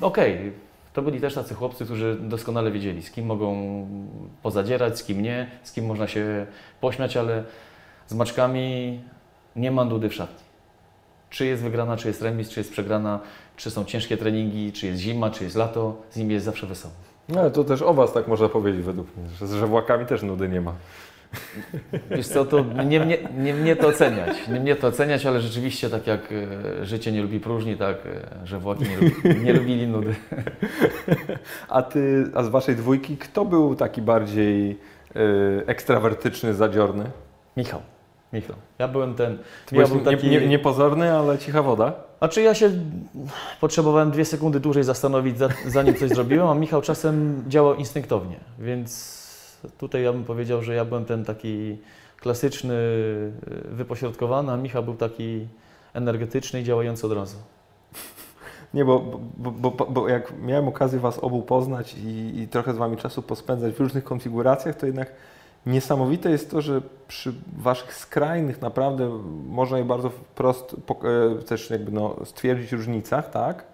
okej. 0.00 0.52
To 0.92 1.02
byli 1.02 1.20
też 1.20 1.34
tacy 1.34 1.54
chłopcy, 1.54 1.84
którzy 1.84 2.16
doskonale 2.20 2.70
wiedzieli, 2.70 3.02
z 3.02 3.10
kim 3.10 3.26
mogą 3.26 3.86
pozadzierać, 4.42 4.98
z 4.98 5.04
kim 5.04 5.22
nie, 5.22 5.46
z 5.62 5.72
kim 5.72 5.86
można 5.86 6.08
się 6.08 6.46
pośmiać, 6.80 7.16
ale 7.16 7.44
z 8.06 8.14
maczkami 8.14 9.00
nie 9.56 9.70
ma 9.70 9.84
nudy 9.84 10.08
w 10.08 10.14
szatni. 10.14 10.44
Czy 11.30 11.46
jest 11.46 11.62
wygrana, 11.62 11.96
czy 11.96 12.08
jest 12.08 12.22
remis, 12.22 12.48
czy 12.50 12.60
jest 12.60 12.72
przegrana, 12.72 13.20
czy 13.56 13.70
są 13.70 13.84
ciężkie 13.84 14.16
treningi, 14.16 14.72
czy 14.72 14.86
jest 14.86 15.00
zima, 15.00 15.30
czy 15.30 15.44
jest 15.44 15.56
lato, 15.56 16.02
z 16.10 16.16
nimi 16.16 16.34
jest 16.34 16.46
zawsze 16.46 16.66
wesoło. 16.66 16.94
No 17.28 17.40
ale 17.40 17.50
to 17.50 17.64
też 17.64 17.82
o 17.82 17.94
Was 17.94 18.12
tak 18.12 18.28
można 18.28 18.48
powiedzieć 18.48 18.82
według 18.82 19.16
mnie, 19.16 19.28
że 19.28 19.46
z 19.46 19.52
żewłakami 19.52 20.06
też 20.06 20.22
nudy 20.22 20.48
nie 20.48 20.60
ma. 20.60 20.74
Wiesz 22.10 22.28
co, 22.28 22.44
to 22.44 22.64
nie 22.84 23.00
mnie, 23.00 23.18
nie 23.38 23.54
mnie 23.54 23.76
to 23.76 23.86
oceniać, 23.86 24.48
nie 24.48 24.60
mnie 24.60 24.76
to 24.76 24.86
oceniać, 24.86 25.26
ale 25.26 25.40
rzeczywiście 25.40 25.90
tak 25.90 26.06
jak 26.06 26.32
e, 26.32 26.86
życie 26.86 27.12
nie 27.12 27.22
lubi 27.22 27.40
próżni, 27.40 27.76
tak, 27.76 27.96
e, 28.06 28.46
że 28.46 28.58
Włoki 28.58 28.84
nie, 28.84 28.96
lubi, 28.96 29.40
nie 29.44 29.52
lubili 29.52 29.86
nudy. 29.86 30.14
A 31.68 31.82
Ty, 31.82 32.30
a 32.34 32.42
z 32.42 32.48
Waszej 32.48 32.76
dwójki, 32.76 33.16
kto 33.16 33.44
był 33.44 33.74
taki 33.74 34.02
bardziej 34.02 34.70
y, 34.70 35.66
ekstrawertyczny, 35.66 36.54
zadziorny? 36.54 37.04
Michał, 37.56 37.82
Michał. 38.32 38.56
Ja 38.78 38.88
byłem 38.88 39.14
ten, 39.14 39.38
Ty 39.66 39.76
ja 39.76 39.86
byłeś 39.86 39.90
był 39.90 40.12
taki... 40.12 40.28
nie, 40.30 40.40
nie, 40.40 40.46
niepozorny, 40.46 41.12
ale 41.12 41.38
cicha 41.38 41.62
woda? 41.62 41.92
Znaczy 42.18 42.42
ja 42.42 42.54
się 42.54 42.70
potrzebowałem 43.60 44.10
dwie 44.10 44.24
sekundy 44.24 44.60
dłużej 44.60 44.84
zastanowić, 44.84 45.38
za- 45.38 45.48
zanim 45.66 45.94
coś 45.94 46.10
zrobiłem, 46.10 46.48
a 46.48 46.54
Michał 46.54 46.82
czasem 46.82 47.44
działał 47.48 47.74
instynktownie, 47.74 48.36
więc 48.58 49.22
tutaj 49.78 50.02
ja 50.02 50.12
bym 50.12 50.24
powiedział, 50.24 50.62
że 50.62 50.74
ja 50.74 50.84
byłem 50.84 51.04
ten 51.04 51.24
taki 51.24 51.78
klasyczny, 52.20 52.74
y, 52.74 53.32
wypośrodkowany, 53.70 54.52
a 54.52 54.56
Michał 54.56 54.82
był 54.82 54.94
taki 54.94 55.46
energetyczny 55.94 56.60
i 56.60 56.64
działający 56.64 57.06
od 57.06 57.12
razu. 57.12 57.36
Nie, 58.74 58.84
bo, 58.84 59.20
bo, 59.36 59.50
bo, 59.50 59.70
bo, 59.70 59.86
bo 59.86 60.08
jak 60.08 60.32
miałem 60.42 60.68
okazję 60.68 60.98
Was 61.00 61.18
obu 61.18 61.42
poznać 61.42 61.94
i, 61.94 62.40
i 62.40 62.48
trochę 62.48 62.74
z 62.74 62.76
Wami 62.76 62.96
czasu 62.96 63.22
pospędzać 63.22 63.74
w 63.74 63.80
różnych 63.80 64.04
konfiguracjach, 64.04 64.76
to 64.76 64.86
jednak 64.86 65.12
niesamowite 65.66 66.30
jest 66.30 66.50
to, 66.50 66.60
że 66.60 66.80
przy 67.08 67.32
Waszych 67.58 67.94
skrajnych 67.94 68.62
naprawdę 68.62 69.20
można 69.48 69.78
je 69.78 69.84
bardzo 69.84 70.10
wprost 70.10 70.76
e, 71.38 71.42
też 71.42 71.70
jakby 71.70 71.92
no, 71.92 72.16
stwierdzić 72.24 72.72
różnicach, 72.72 73.30
tak? 73.30 73.64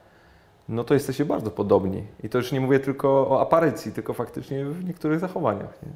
No 0.69 0.85
to 0.85 0.95
jesteście 0.95 1.25
bardzo 1.25 1.51
podobni. 1.51 2.05
I 2.25 2.29
to 2.29 2.39
już 2.39 2.53
nie 2.53 2.61
mówię 2.61 2.81
tylko 2.81 3.09
o 3.31 3.41
aparycji, 3.41 3.93
tylko 3.93 4.15
faktycznie 4.15 4.65
w 4.65 4.85
niektórych 4.85 5.21
zachowaniach. 5.21 5.83
Nie? 5.83 5.93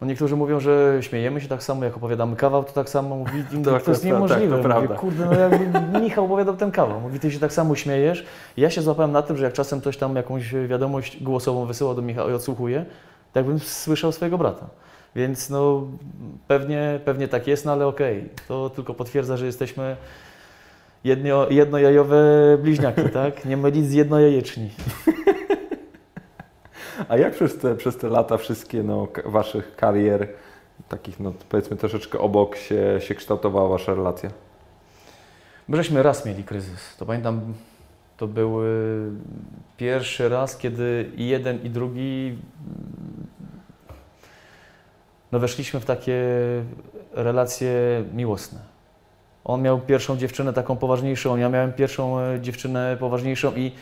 No 0.00 0.08
niektórzy 0.08 0.36
mówią, 0.36 0.60
że 0.60 0.98
śmiejemy 1.00 1.40
się 1.40 1.48
tak 1.48 1.62
samo, 1.62 1.84
jak 1.84 1.96
opowiadamy 1.96 2.36
kawał, 2.36 2.64
to 2.64 2.72
tak 2.72 2.88
samo 2.88 3.16
mówi, 3.16 3.44
to, 3.64 3.70
Tak, 3.70 3.82
to 3.82 3.90
jest 3.90 4.02
tak, 4.02 4.12
tak, 4.12 4.20
niemożliwe. 4.20 4.62
to 4.62 4.80
Mówię, 4.80 4.88
kurde, 4.88 5.26
no 5.26 5.32
jakby 5.32 5.80
Michał 6.00 6.24
opowiadał 6.24 6.56
ten 6.56 6.70
kawał. 6.70 7.00
Mówi, 7.00 7.20
ty 7.20 7.30
się 7.30 7.38
tak 7.38 7.52
samo 7.52 7.74
śmiejesz. 7.74 8.26
Ja 8.56 8.70
się 8.70 8.82
złapałem 8.82 9.12
na 9.12 9.22
tym, 9.22 9.36
że 9.36 9.44
jak 9.44 9.52
czasem 9.52 9.80
ktoś 9.80 9.96
tam 9.96 10.16
jakąś 10.16 10.54
wiadomość 10.54 11.22
głosową 11.22 11.66
wysyła 11.66 11.94
do 11.94 12.02
Michała 12.02 12.30
i 12.30 12.34
odsłuchuje, 12.34 12.84
to 13.32 13.38
jakbym 13.38 13.58
słyszał 13.58 14.12
swojego 14.12 14.38
brata. 14.38 14.66
Więc 15.16 15.50
no 15.50 15.86
pewnie, 16.48 17.00
pewnie 17.04 17.28
tak 17.28 17.46
jest, 17.46 17.64
no 17.64 17.72
ale 17.72 17.86
okej. 17.86 18.28
To 18.48 18.70
tylko 18.70 18.94
potwierdza, 18.94 19.36
że 19.36 19.46
jesteśmy 19.46 19.96
jedno, 21.04 21.50
jednojajowe 21.50 22.18
bliźniaki, 22.62 23.02
tak? 23.22 23.44
Nie 23.44 23.56
mylić 23.56 23.86
z 23.86 23.92
jednojajeczni. 23.92 24.70
A 27.08 27.16
jak 27.16 27.34
przez 27.34 27.58
te, 27.58 27.74
przez 27.76 27.96
te 27.96 28.08
lata 28.08 28.36
wszystkie 28.36 28.82
no, 28.82 29.08
Waszych 29.24 29.76
karier, 29.76 30.28
takich 30.88 31.20
no, 31.20 31.32
powiedzmy 31.48 31.76
troszeczkę 31.76 32.18
obok 32.18 32.56
się, 32.56 33.00
się 33.00 33.14
kształtowała 33.14 33.68
Wasza 33.68 33.94
relacja? 33.94 34.30
My 35.68 35.76
żeśmy 35.76 36.02
raz 36.02 36.26
mieli 36.26 36.44
kryzys. 36.44 36.96
To 36.96 37.06
pamiętam, 37.06 37.54
to 38.16 38.26
był 38.26 38.58
pierwszy 39.76 40.28
raz, 40.28 40.56
kiedy 40.56 41.10
i 41.16 41.28
jeden 41.28 41.62
i 41.62 41.70
drugi 41.70 42.38
no 45.32 45.38
weszliśmy 45.38 45.80
w 45.80 45.84
takie 45.84 46.24
relacje 47.12 47.72
miłosne. 48.14 48.58
On 49.44 49.62
miał 49.62 49.80
pierwszą 49.80 50.16
dziewczynę 50.16 50.52
taką 50.52 50.76
poważniejszą, 50.76 51.36
ja 51.36 51.48
miałem 51.48 51.72
pierwszą 51.72 52.20
e, 52.20 52.40
dziewczynę 52.40 52.96
poważniejszą 53.00 53.54
i 53.54 53.72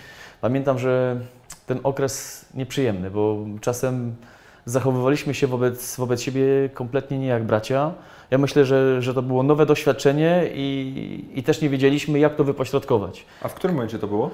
pamiętam, 0.40 0.78
że 0.78 1.20
ten 1.66 1.80
okres 1.82 2.44
nieprzyjemny, 2.54 3.10
bo 3.10 3.46
czasem 3.60 4.16
zachowywaliśmy 4.64 5.34
się 5.34 5.46
wobec, 5.46 5.96
wobec 5.96 6.22
siebie 6.22 6.44
kompletnie 6.74 7.18
nie 7.18 7.26
jak 7.26 7.44
bracia. 7.44 7.92
Ja 8.30 8.38
myślę, 8.38 8.64
że, 8.64 9.02
że 9.02 9.14
to 9.14 9.22
było 9.22 9.42
nowe 9.42 9.66
doświadczenie 9.66 10.50
i, 10.54 11.30
i 11.34 11.42
też 11.42 11.60
nie 11.60 11.68
wiedzieliśmy, 11.68 12.18
jak 12.18 12.36
to 12.36 12.44
wypośrodkować. 12.44 13.26
A 13.42 13.48
w 13.48 13.54
którym 13.54 13.76
momencie 13.76 13.98
to 13.98 14.06
było? 14.06 14.30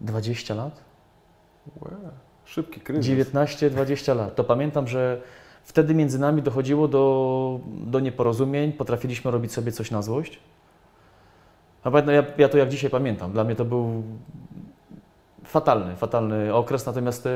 20 0.00 0.54
lat? 0.54 0.84
Łe, 1.80 2.25
szybki 2.56 2.80
kryzys. 2.80 3.06
19-20 3.06 4.16
lat. 4.16 4.34
To 4.34 4.44
pamiętam, 4.44 4.88
że 4.88 5.20
wtedy 5.64 5.94
między 5.94 6.18
nami 6.18 6.42
dochodziło 6.42 6.88
do, 6.88 7.60
do 7.66 8.00
nieporozumień, 8.00 8.72
potrafiliśmy 8.72 9.30
robić 9.30 9.52
sobie 9.52 9.72
coś 9.72 9.90
na 9.90 10.02
złość. 10.02 10.38
A 11.84 11.90
pamiętam, 11.90 12.14
ja, 12.14 12.24
ja 12.38 12.48
to 12.48 12.58
jak 12.58 12.68
dzisiaj 12.68 12.90
pamiętam. 12.90 13.32
Dla 13.32 13.44
mnie 13.44 13.56
to 13.56 13.64
był 13.64 14.02
fatalny, 15.44 15.96
fatalny 15.96 16.54
okres, 16.54 16.86
natomiast 16.86 17.22
te 17.22 17.30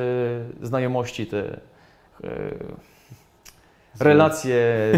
znajomości, 0.63 1.27
te 1.27 1.61
e, 2.25 2.31
relacje 4.01 4.93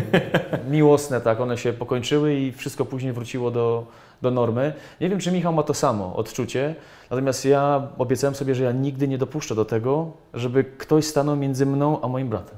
miłosne, 0.71 1.21
tak, 1.21 1.41
one 1.41 1.59
się 1.59 1.73
pokończyły 1.73 2.35
i 2.35 2.53
wszystko 2.53 2.85
później 2.85 3.13
wróciło 3.13 3.51
do, 3.51 3.87
do 4.23 4.31
normy. 4.31 4.73
Nie 5.01 5.09
wiem, 5.09 5.19
czy 5.19 5.33
Michał 5.33 5.53
ma 5.53 5.63
to 5.63 5.75
samo 5.75 6.17
odczucie, 6.17 6.75
natomiast 7.11 7.45
ja 7.45 7.89
obiecałem 7.99 8.35
sobie, 8.35 8.55
że 8.55 8.65
ja 8.65 8.73
nigdy 8.73 9.09
nie 9.09 9.19
dopuszczę 9.19 9.55
do 9.55 9.65
tego, 9.65 10.11
żeby 10.35 10.65
ktoś 10.65 11.05
stanął 11.05 11.37
między 11.37 11.67
mną 11.67 12.01
a 12.03 12.09
moim 12.09 12.29
bratem. 12.29 12.57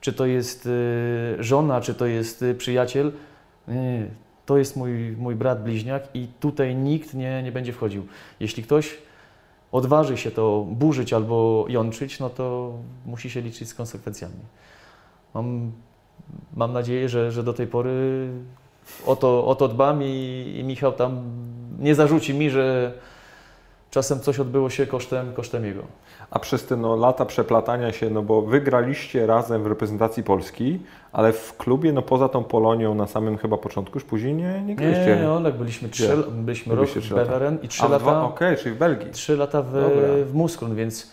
Czy 0.00 0.12
to 0.12 0.26
jest 0.26 0.66
y, 0.66 1.36
żona, 1.38 1.80
czy 1.80 1.94
to 1.94 2.06
jest 2.06 2.42
y, 2.42 2.54
przyjaciel. 2.54 3.12
Nie, 3.68 4.06
to 4.46 4.58
jest 4.58 4.76
mój, 4.76 5.16
mój 5.18 5.34
brat 5.34 5.62
bliźniak 5.62 6.02
i 6.14 6.28
tutaj 6.40 6.76
nikt 6.76 7.14
nie, 7.14 7.42
nie 7.42 7.52
będzie 7.52 7.72
wchodził. 7.72 8.06
Jeśli 8.40 8.62
ktoś 8.62 8.98
odważy 9.72 10.16
się 10.16 10.30
to 10.30 10.66
burzyć 10.70 11.12
albo 11.12 11.64
jączyć, 11.68 12.20
no 12.20 12.30
to 12.30 12.72
musi 13.06 13.30
się 13.30 13.40
liczyć 13.40 13.68
z 13.68 13.74
konsekwencjami. 13.74 14.34
Mam, 15.34 15.72
mam 16.56 16.72
nadzieję, 16.72 17.08
że, 17.08 17.32
że 17.32 17.42
do 17.42 17.52
tej 17.52 17.66
pory 17.66 18.28
o 19.06 19.16
to, 19.16 19.46
o 19.46 19.54
to 19.54 19.68
dbam 19.68 20.02
i, 20.02 20.54
i 20.60 20.64
Michał 20.64 20.92
tam 20.92 21.22
nie 21.78 21.94
zarzuci 21.94 22.34
mi, 22.34 22.50
że 22.50 22.92
czasem 23.90 24.20
coś 24.20 24.40
odbyło 24.40 24.70
się 24.70 24.86
kosztem, 24.86 25.32
kosztem 25.34 25.64
jego. 25.64 25.82
A 26.30 26.38
przez 26.38 26.66
te 26.66 26.76
no, 26.76 26.96
lata 26.96 27.24
przeplatania 27.24 27.92
się, 27.92 28.10
no 28.10 28.22
bo 28.22 28.42
wygraliście 28.42 29.26
razem 29.26 29.62
w 29.62 29.66
reprezentacji 29.66 30.22
Polski, 30.22 30.80
ale 31.12 31.32
w 31.32 31.56
klubie, 31.56 31.92
no 31.92 32.02
poza 32.02 32.28
tą 32.28 32.44
Polonią 32.44 32.94
na 32.94 33.06
samym 33.06 33.38
chyba 33.38 33.56
początku, 33.56 33.96
już 33.96 34.04
później 34.04 34.34
nie, 34.34 34.62
nie 34.62 34.76
graliście. 34.76 35.18
Nie, 35.20 35.30
Olek, 35.30 35.54
byliśmy, 35.54 35.88
trzy, 35.88 36.08
Gdzie? 36.08 36.30
byliśmy 36.30 36.74
rok 36.74 36.88
w. 36.88 37.14
Beveren 37.14 37.58
i 37.62 37.68
trzy 37.68 37.82
A, 37.82 37.88
w 37.88 37.90
lata, 37.90 38.24
Okej, 38.24 38.56
czyli 38.56 38.74
w 38.74 38.78
Belgii. 38.78 39.10
trzy 39.10 39.36
lata 39.36 39.62
w, 39.62 39.72
Dobra. 39.72 39.88
w 40.24 40.34
Muskrun, 40.34 40.74
więc 40.74 41.10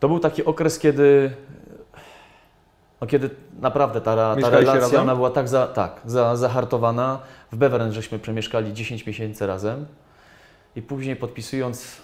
to 0.00 0.08
był 0.08 0.18
taki 0.18 0.44
okres, 0.44 0.78
kiedy, 0.78 1.30
no, 3.00 3.06
kiedy 3.06 3.30
naprawdę 3.60 4.00
ta, 4.00 4.36
ta 4.36 4.50
relacja 4.50 5.00
ona 5.00 5.14
była 5.14 5.30
tak, 5.30 5.48
za, 5.48 5.66
tak 5.66 6.00
za, 6.04 6.36
zahartowana. 6.36 7.18
W 7.52 7.56
Beveren 7.56 7.92
żeśmy 7.92 8.18
przemieszkali 8.18 8.72
10 8.72 9.06
miesięcy 9.06 9.46
razem 9.46 9.86
i 10.76 10.82
później 10.82 11.16
podpisując 11.16 11.96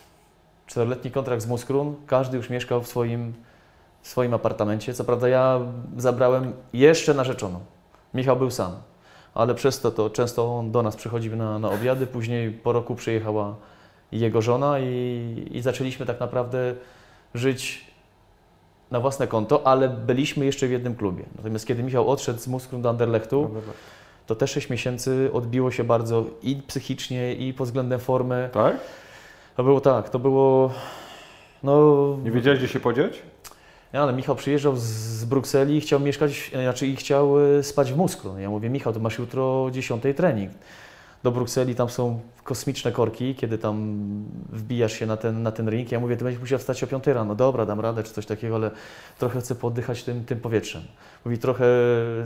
czteroletni 0.66 1.10
kontrakt 1.10 1.42
z 1.42 1.46
Muskrun, 1.46 1.94
każdy 2.06 2.36
już 2.36 2.50
mieszkał 2.50 2.82
w 2.82 2.88
swoim, 2.88 3.34
w 4.02 4.08
swoim 4.08 4.34
apartamencie. 4.34 4.94
Co 4.94 5.04
prawda 5.04 5.28
ja 5.28 5.60
zabrałem 5.96 6.52
jeszcze 6.72 7.14
narzeczoną. 7.14 7.60
Michał 8.14 8.36
był 8.36 8.50
sam, 8.50 8.72
ale 9.34 9.54
przez 9.54 9.80
to, 9.80 9.90
to 9.90 10.10
często 10.10 10.58
on 10.58 10.72
do 10.72 10.82
nas 10.82 10.96
przychodził 10.96 11.36
na, 11.36 11.58
na 11.58 11.70
obiady. 11.70 12.06
Później 12.06 12.50
po 12.50 12.72
roku 12.72 12.94
przyjechała 12.94 13.54
jego 14.12 14.42
żona 14.42 14.78
i, 14.78 15.48
i 15.50 15.62
zaczęliśmy 15.62 16.06
tak 16.06 16.20
naprawdę 16.20 16.74
żyć 17.34 17.93
na 18.94 19.00
własne 19.00 19.26
konto, 19.26 19.66
ale 19.66 19.88
byliśmy 19.88 20.44
jeszcze 20.44 20.66
w 20.66 20.70
jednym 20.70 20.94
klubie. 20.94 21.24
Natomiast 21.36 21.66
kiedy 21.66 21.82
Michał 21.82 22.10
odszedł 22.10 22.38
z 22.40 22.48
Muskrun 22.48 22.82
do 22.82 22.88
Anderlechtu, 22.90 23.50
to 24.26 24.34
te 24.34 24.46
6 24.46 24.70
miesięcy 24.70 25.30
odbiło 25.32 25.70
się 25.70 25.84
bardzo 25.84 26.24
i 26.42 26.56
psychicznie, 26.66 27.34
i 27.34 27.52
pod 27.54 27.66
względem 27.66 28.00
formy. 28.00 28.48
Tak? 28.52 28.76
To 29.56 29.64
było 29.64 29.80
tak, 29.80 30.10
to 30.10 30.18
było. 30.18 30.70
No, 31.62 32.16
Nie 32.24 32.30
wiedziałeś, 32.30 32.58
gdzie 32.58 32.68
się 32.68 32.80
podzieć? 32.80 33.22
Ja, 33.92 34.02
ale 34.02 34.12
Michał 34.12 34.36
przyjeżdżał 34.36 34.76
z- 34.76 35.24
Brukseli 35.24 35.76
i 35.76 35.80
chciał 35.80 36.00
mieszkać, 36.00 36.50
znaczy 36.62 36.86
i 36.86 36.96
chciał 36.96 37.40
e, 37.58 37.62
spać 37.62 37.92
w 37.92 37.96
Musklu. 37.96 38.38
Ja 38.38 38.50
mówię, 38.50 38.70
Michał, 38.70 38.92
to 38.92 39.00
masz 39.00 39.18
jutro 39.18 39.64
o 39.64 39.70
10 39.70 40.02
trening. 40.16 40.50
Do 41.24 41.30
Brukseli 41.32 41.74
tam 41.74 41.88
są 41.90 42.20
kosmiczne 42.42 42.92
korki, 42.92 43.34
kiedy 43.34 43.58
tam 43.58 43.96
wbijasz 44.52 44.92
się 44.92 45.06
na 45.06 45.16
ten, 45.16 45.42
na 45.42 45.52
ten 45.52 45.68
ring. 45.70 45.92
Ja 45.92 46.00
mówię, 46.00 46.16
ty 46.16 46.24
będziesz 46.24 46.40
musiał 46.40 46.58
wstać 46.58 46.84
o 46.84 46.86
5 46.86 47.06
rano. 47.06 47.34
Dobra, 47.34 47.66
dam 47.66 47.80
radę, 47.80 48.02
czy 48.02 48.12
coś 48.12 48.26
takiego, 48.26 48.54
ale 48.54 48.70
trochę 49.18 49.40
chcę 49.40 49.54
poddychać 49.54 50.04
tym, 50.04 50.24
tym 50.24 50.40
powietrzem. 50.40 50.82
Mówi, 51.24 51.38
trochę, 51.38 51.66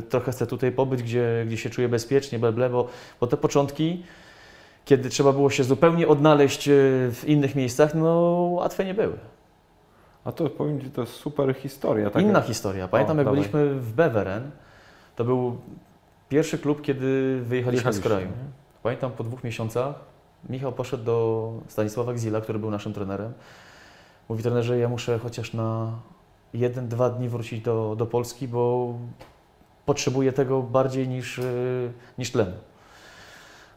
trochę 0.09 0.33
chcę 0.33 0.47
tutaj 0.47 0.73
pobyć, 0.73 1.03
gdzie, 1.03 1.45
gdzie 1.47 1.57
się 1.57 1.71
czuję 1.71 1.89
bezpiecznie, 1.89 2.39
ble, 2.39 2.53
ble, 2.53 2.71
bo, 2.71 2.89
bo 3.21 3.27
te 3.27 3.37
początki, 3.37 4.03
kiedy 4.85 5.09
trzeba 5.09 5.33
było 5.33 5.51
się 5.51 5.65
zupełnie 5.65 6.09
odnaleźć 6.09 6.69
e, 6.69 6.73
w 7.13 7.23
innych 7.27 7.55
miejscach, 7.55 7.95
no 7.95 8.09
łatwe 8.53 8.85
nie 8.85 8.95
były. 8.95 9.17
A 10.25 10.33
to 10.33 10.51
powiem 10.51 10.81
Ci, 10.81 10.91
to 10.91 11.01
jest 11.01 11.13
super 11.13 11.55
historia. 11.55 12.11
taka- 12.11 12.21
Inna 12.21 12.41
historia. 12.41 12.89
Pamiętam, 12.89 13.17
O, 13.17 13.21
jak 13.21 13.27
dawaj. 13.27 13.41
byliśmy 13.41 13.75
w 13.75 13.93
Beveren, 13.93 14.51
to 15.17 15.25
był 15.25 15.57
pierwszy 16.29 16.59
klub, 16.59 16.83
kiedy 16.83 17.41
wyjechaliśmy 17.45 17.93
z 17.93 17.97
Jechaliście, 17.97 18.09
kraju. 18.09 18.27
nie? 18.27 18.68
Pamiętam, 18.83 19.13
po 19.13 19.25
dwóch 19.25 19.45
miesiącach 19.45 19.95
Michał 20.49 20.73
poszedł 20.73 21.05
do 21.05 21.53
Stanisława 21.69 22.13
Gzila, 22.13 22.41
który 22.41 22.59
był 22.59 22.71
naszym 22.71 22.93
trenerem. 22.93 23.33
Mówi 24.29 24.43
trenerze, 24.43 24.79
ja 24.79 24.89
muszę 24.89 25.19
chociaż 25.19 25.53
na 25.53 25.93
jeden, 26.55 26.89
dwa 26.89 27.11
dni 27.11 27.29
wrócić 27.29 27.63
do, 27.63 27.95
do 27.99 28.07
Polski, 28.07 28.49
bo 28.49 28.95
potrzebuję 29.87 30.33
tego 30.33 30.63
bardziej 30.63 31.09
niż, 31.09 31.39
yy, 31.39 31.93
niż 32.19 32.33
tlenu. 32.33 32.53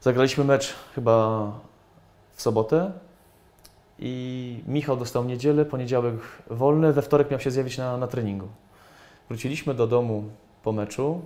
Zagraliśmy 0.01 0.43
mecz 0.43 0.75
chyba 0.95 1.51
w 2.33 2.41
sobotę 2.41 2.91
i 3.99 4.63
Michał 4.67 4.97
dostał 4.97 5.23
niedzielę, 5.23 5.65
poniedziałek 5.65 6.15
wolny, 6.49 6.93
we 6.93 7.01
wtorek 7.01 7.31
miał 7.31 7.39
się 7.39 7.51
zjawić 7.51 7.77
na, 7.77 7.97
na 7.97 8.07
treningu. 8.07 8.47
Wróciliśmy 9.29 9.73
do 9.73 9.87
domu 9.87 10.23
po 10.63 10.71
meczu, 10.71 11.21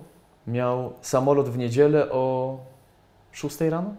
miał 0.46 0.92
samolot 1.00 1.48
w 1.48 1.58
niedzielę 1.58 2.10
o 2.10 2.58
6 3.36 3.60
rano. 3.60 3.94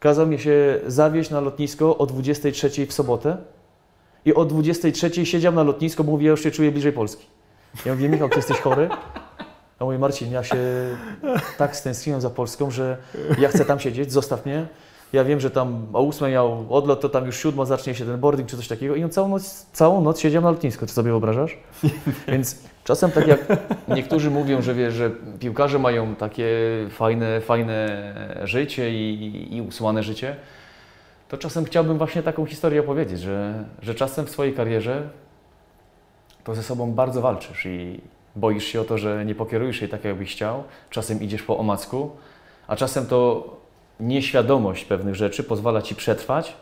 Kazał 0.00 0.26
mi 0.26 0.38
się 0.38 0.80
zawieźć 0.86 1.30
na 1.30 1.40
lotnisko 1.40 1.98
o 1.98 2.06
23 2.06 2.86
w 2.86 2.92
sobotę 2.92 3.36
i 4.24 4.34
o 4.34 4.44
23 4.44 5.26
siedział 5.26 5.52
na 5.52 5.62
lotnisku, 5.62 6.04
bo 6.04 6.12
mówi, 6.12 6.24
ja 6.24 6.30
już 6.30 6.42
się 6.42 6.50
czuję 6.50 6.72
bliżej 6.72 6.92
Polski. 6.92 7.26
Ja 7.86 7.94
mówię, 7.94 8.08
Michał, 8.08 8.28
ty 8.28 8.36
jesteś 8.36 8.58
chory? 8.58 8.88
A 9.78 9.84
mówi, 9.84 9.98
Marcin, 9.98 10.32
ja 10.32 10.44
się 10.44 10.56
tak 11.58 11.76
stęskniłem 11.76 12.20
za 12.20 12.30
Polską, 12.30 12.70
że 12.70 12.96
ja 13.38 13.48
chcę 13.48 13.64
tam 13.64 13.80
siedzieć, 13.80 14.12
zostaw 14.12 14.46
mnie. 14.46 14.66
Ja 15.12 15.24
wiem, 15.24 15.40
że 15.40 15.50
tam 15.50 15.86
o 15.92 16.08
8 16.08 16.30
miał 16.30 16.66
odlot, 16.70 17.00
to 17.00 17.08
tam 17.08 17.26
już 17.26 17.36
siódmo 17.36 17.66
zacznie 17.66 17.94
się 17.94 18.04
ten 18.04 18.20
boarding 18.20 18.48
czy 18.48 18.56
coś 18.56 18.68
takiego 18.68 18.96
i 18.96 19.04
on 19.04 19.10
całą 19.10 19.28
noc, 19.28 19.66
całą 19.72 20.02
noc 20.02 20.20
siedział 20.20 20.42
na 20.42 20.50
lotnisku, 20.50 20.86
ty 20.86 20.92
sobie 20.92 21.10
wyobrażasz? 21.10 21.58
Więc 22.28 22.58
czasem 22.84 23.10
tak 23.10 23.26
jak 23.26 23.46
niektórzy 23.88 24.30
mówią, 24.30 24.62
że 24.62 24.74
wiesz, 24.74 24.94
że 24.94 25.10
piłkarze 25.40 25.78
mają 25.78 26.14
takie 26.14 26.48
fajne, 26.90 27.40
fajne 27.40 28.14
życie 28.44 28.90
i, 28.90 29.56
i 29.56 29.62
usłane 29.62 30.02
życie, 30.02 30.36
to 31.28 31.38
czasem 31.38 31.64
chciałbym 31.64 31.98
właśnie 31.98 32.22
taką 32.22 32.46
historię 32.46 32.80
opowiedzieć, 32.80 33.20
że, 33.20 33.64
że 33.82 33.94
czasem 33.94 34.26
w 34.26 34.30
swojej 34.30 34.54
karierze 34.54 35.08
to 36.44 36.54
ze 36.54 36.62
sobą 36.62 36.92
bardzo 36.92 37.20
walczysz 37.20 37.66
i 37.66 38.00
boisz 38.36 38.64
się 38.64 38.80
o 38.80 38.84
to, 38.84 38.98
że 38.98 39.24
nie 39.24 39.34
pokierujesz 39.34 39.80
jej 39.80 39.90
tak, 39.90 40.04
jakbyś 40.04 40.32
chciał. 40.32 40.62
Czasem 40.90 41.22
idziesz 41.22 41.42
po 41.42 41.58
omacku, 41.58 42.10
a 42.66 42.76
czasem 42.76 43.06
to 43.06 43.46
nieświadomość 44.00 44.84
pewnych 44.84 45.14
rzeczy 45.14 45.44
pozwala 45.44 45.82
ci 45.82 45.94
przetrwać, 45.94 46.56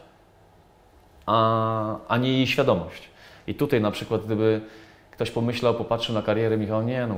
a, 1.26 1.96
a 2.08 2.16
nie 2.16 2.32
jej 2.32 2.46
świadomość. 2.46 3.10
I 3.46 3.54
tutaj 3.54 3.80
na 3.80 3.90
przykład, 3.90 4.24
gdyby 4.24 4.60
ktoś 5.10 5.30
pomyślał, 5.30 5.74
popatrzył 5.74 6.14
na 6.14 6.22
karierę 6.22 6.56
Michał, 6.56 6.82
nie, 6.82 7.06
no 7.06 7.14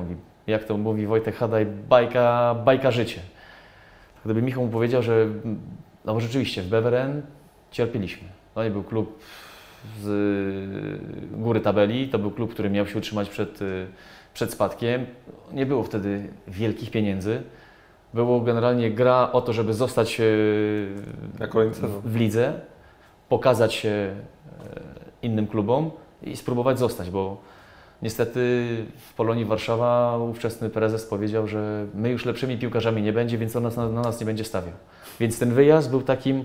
jak 0.46 0.64
to 0.64 0.76
mówi 0.76 1.06
Wojtek 1.06 1.36
Hadaj, 1.36 1.66
bajka, 1.66 2.54
bajka 2.64 2.90
życie. 2.90 3.20
Gdyby 4.24 4.42
Michał 4.42 4.64
mu 4.64 4.72
powiedział, 4.72 5.02
że 5.02 5.26
no 6.04 6.20
rzeczywiście 6.20 6.62
w 6.62 6.68
Beveren 6.68 7.22
cierpieliśmy. 7.70 8.28
To 8.54 8.64
nie 8.64 8.70
był 8.70 8.82
klub 8.82 9.18
z 10.00 10.08
góry 11.32 11.60
tabeli, 11.60 12.08
to 12.08 12.18
był 12.18 12.30
klub, 12.30 12.52
który 12.52 12.70
miał 12.70 12.86
się 12.86 12.98
utrzymać 12.98 13.28
przed, 13.28 13.60
przed 14.34 14.52
spadkiem. 14.52 15.06
Nie 15.52 15.66
było 15.66 15.82
wtedy 15.82 16.28
wielkich 16.48 16.90
pieniędzy. 16.90 17.42
Było 18.14 18.40
generalnie 18.40 18.90
gra 18.90 19.32
o 19.32 19.40
to, 19.40 19.52
żeby 19.52 19.74
zostać 19.74 20.16
w, 20.18 22.00
w 22.04 22.16
lidze, 22.16 22.52
pokazać 23.28 23.74
się 23.74 23.88
e, 23.88 24.14
innym 25.22 25.46
klubom 25.46 25.90
i 26.22 26.36
spróbować 26.36 26.78
zostać, 26.78 27.10
bo 27.10 27.36
niestety 28.02 28.40
w 29.10 29.14
Polonii 29.14 29.44
Warszawa 29.44 30.18
ówczesny 30.18 30.70
prezes 30.70 31.06
powiedział, 31.06 31.46
że 31.46 31.86
my 31.94 32.10
już 32.10 32.24
lepszymi 32.24 32.58
piłkarzami 32.58 33.02
nie 33.02 33.12
będzie, 33.12 33.38
więc 33.38 33.56
on 33.56 33.62
nas, 33.62 33.76
na, 33.76 33.88
na 33.88 34.02
nas 34.02 34.20
nie 34.20 34.26
będzie 34.26 34.44
stawiał. 34.44 34.74
Więc 35.20 35.38
ten 35.38 35.54
wyjazd 35.54 35.90
był 35.90 36.02
takim 36.02 36.44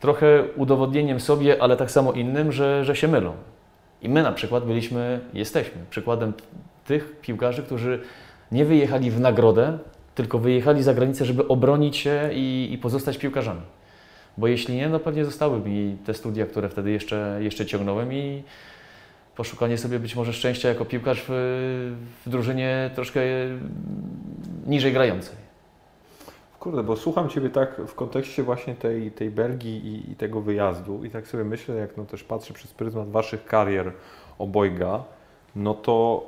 trochę 0.00 0.44
udowodnieniem 0.56 1.20
sobie, 1.20 1.62
ale 1.62 1.76
tak 1.76 1.90
samo 1.90 2.12
innym, 2.12 2.52
że, 2.52 2.84
że 2.84 2.96
się 2.96 3.08
mylą. 3.08 3.32
I 4.02 4.08
my 4.08 4.22
na 4.22 4.32
przykład 4.32 4.64
byliśmy, 4.64 5.20
jesteśmy 5.32 5.80
przykładem 5.90 6.32
tych 6.84 7.20
piłkarzy, 7.20 7.62
którzy 7.62 8.00
nie 8.52 8.64
wyjechali 8.64 9.10
w 9.10 9.20
nagrodę, 9.20 9.78
tylko 10.20 10.38
wyjechali 10.38 10.82
za 10.82 10.94
granicę, 10.94 11.24
żeby 11.24 11.48
obronić 11.48 11.96
się 11.96 12.30
i, 12.32 12.68
i 12.72 12.78
pozostać 12.78 13.18
piłkarzami. 13.18 13.60
Bo 14.38 14.46
jeśli 14.46 14.76
nie, 14.76 14.88
no 14.88 15.00
pewnie 15.00 15.24
zostały 15.24 15.60
mi 15.60 15.96
te 16.06 16.14
studia, 16.14 16.46
które 16.46 16.68
wtedy 16.68 16.90
jeszcze, 16.90 17.38
jeszcze 17.40 17.66
ciągnąłem 17.66 18.12
i 18.12 18.42
poszukanie 19.36 19.78
sobie 19.78 19.98
być 19.98 20.16
może 20.16 20.32
szczęścia 20.32 20.68
jako 20.68 20.84
piłkarz 20.84 21.24
w, 21.28 21.32
w 22.26 22.30
drużynie 22.30 22.90
troszkę 22.94 23.20
niżej 24.66 24.92
grającej. 24.92 25.36
Kurde, 26.58 26.82
bo 26.82 26.96
słucham 26.96 27.28
Ciebie 27.28 27.50
tak 27.50 27.80
w 27.86 27.94
kontekście 27.94 28.42
właśnie 28.42 28.74
tej, 28.74 29.10
tej 29.10 29.30
Belgii 29.30 29.86
i, 29.86 30.12
i 30.12 30.16
tego 30.16 30.40
wyjazdu 30.40 31.04
i 31.04 31.10
tak 31.10 31.26
sobie 31.26 31.44
myślę, 31.44 31.74
jak 31.74 31.96
no 31.96 32.04
też 32.04 32.24
patrzę 32.24 32.54
przez 32.54 32.72
pryzmat 32.72 33.10
Waszych 33.10 33.44
karier 33.44 33.92
obojga, 34.38 35.04
no 35.56 35.74
to, 35.74 36.26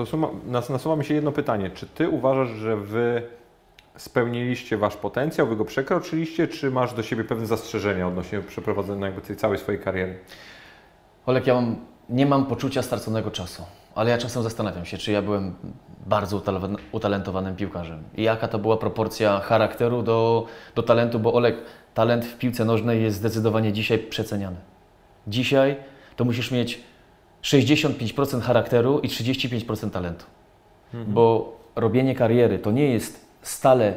to 0.00 0.06
suma, 0.06 0.28
nas, 0.46 0.70
nasuwa 0.70 0.96
mi 0.96 1.04
się 1.04 1.14
jedno 1.14 1.32
pytanie. 1.32 1.70
Czy 1.70 1.86
Ty 1.86 2.08
uważasz, 2.08 2.48
że 2.48 2.76
Wy 2.76 3.22
spełniliście 3.96 4.76
Wasz 4.76 4.96
potencjał, 4.96 5.46
Wy 5.46 5.56
go 5.56 5.64
przekroczyliście, 5.64 6.48
czy 6.48 6.70
masz 6.70 6.94
do 6.94 7.02
siebie 7.02 7.24
pewne 7.24 7.46
zastrzeżenia 7.46 8.08
odnośnie 8.08 8.40
przeprowadzenia 8.40 9.06
jakby 9.06 9.20
tej 9.20 9.36
całej 9.36 9.58
swojej 9.58 9.80
kariery? 9.80 10.18
Olek, 11.26 11.46
ja 11.46 11.54
mam, 11.54 11.76
nie 12.08 12.26
mam 12.26 12.46
poczucia 12.46 12.82
straconego 12.82 13.30
czasu, 13.30 13.62
ale 13.94 14.10
ja 14.10 14.18
czasem 14.18 14.42
zastanawiam 14.42 14.84
się, 14.84 14.98
czy 14.98 15.12
ja 15.12 15.22
byłem 15.22 15.54
bardzo 16.06 16.36
utale- 16.36 16.76
utalentowanym 16.92 17.56
piłkarzem. 17.56 18.02
I 18.16 18.22
jaka 18.22 18.48
to 18.48 18.58
była 18.58 18.76
proporcja 18.76 19.40
charakteru 19.40 20.02
do, 20.02 20.46
do 20.74 20.82
talentu, 20.82 21.18
bo 21.18 21.32
Olek, 21.32 21.56
talent 21.94 22.24
w 22.24 22.38
piłce 22.38 22.64
nożnej 22.64 23.02
jest 23.02 23.16
zdecydowanie 23.16 23.72
dzisiaj 23.72 23.98
przeceniany. 23.98 24.56
Dzisiaj 25.26 25.76
to 26.16 26.24
musisz 26.24 26.50
mieć 26.50 26.89
65% 27.42 28.40
charakteru 28.40 29.00
i 29.00 29.08
35% 29.08 29.90
talentu. 29.90 30.24
Bo 31.06 31.56
robienie 31.76 32.14
kariery 32.14 32.58
to 32.58 32.70
nie 32.70 32.92
jest 32.92 33.26
stale 33.42 33.94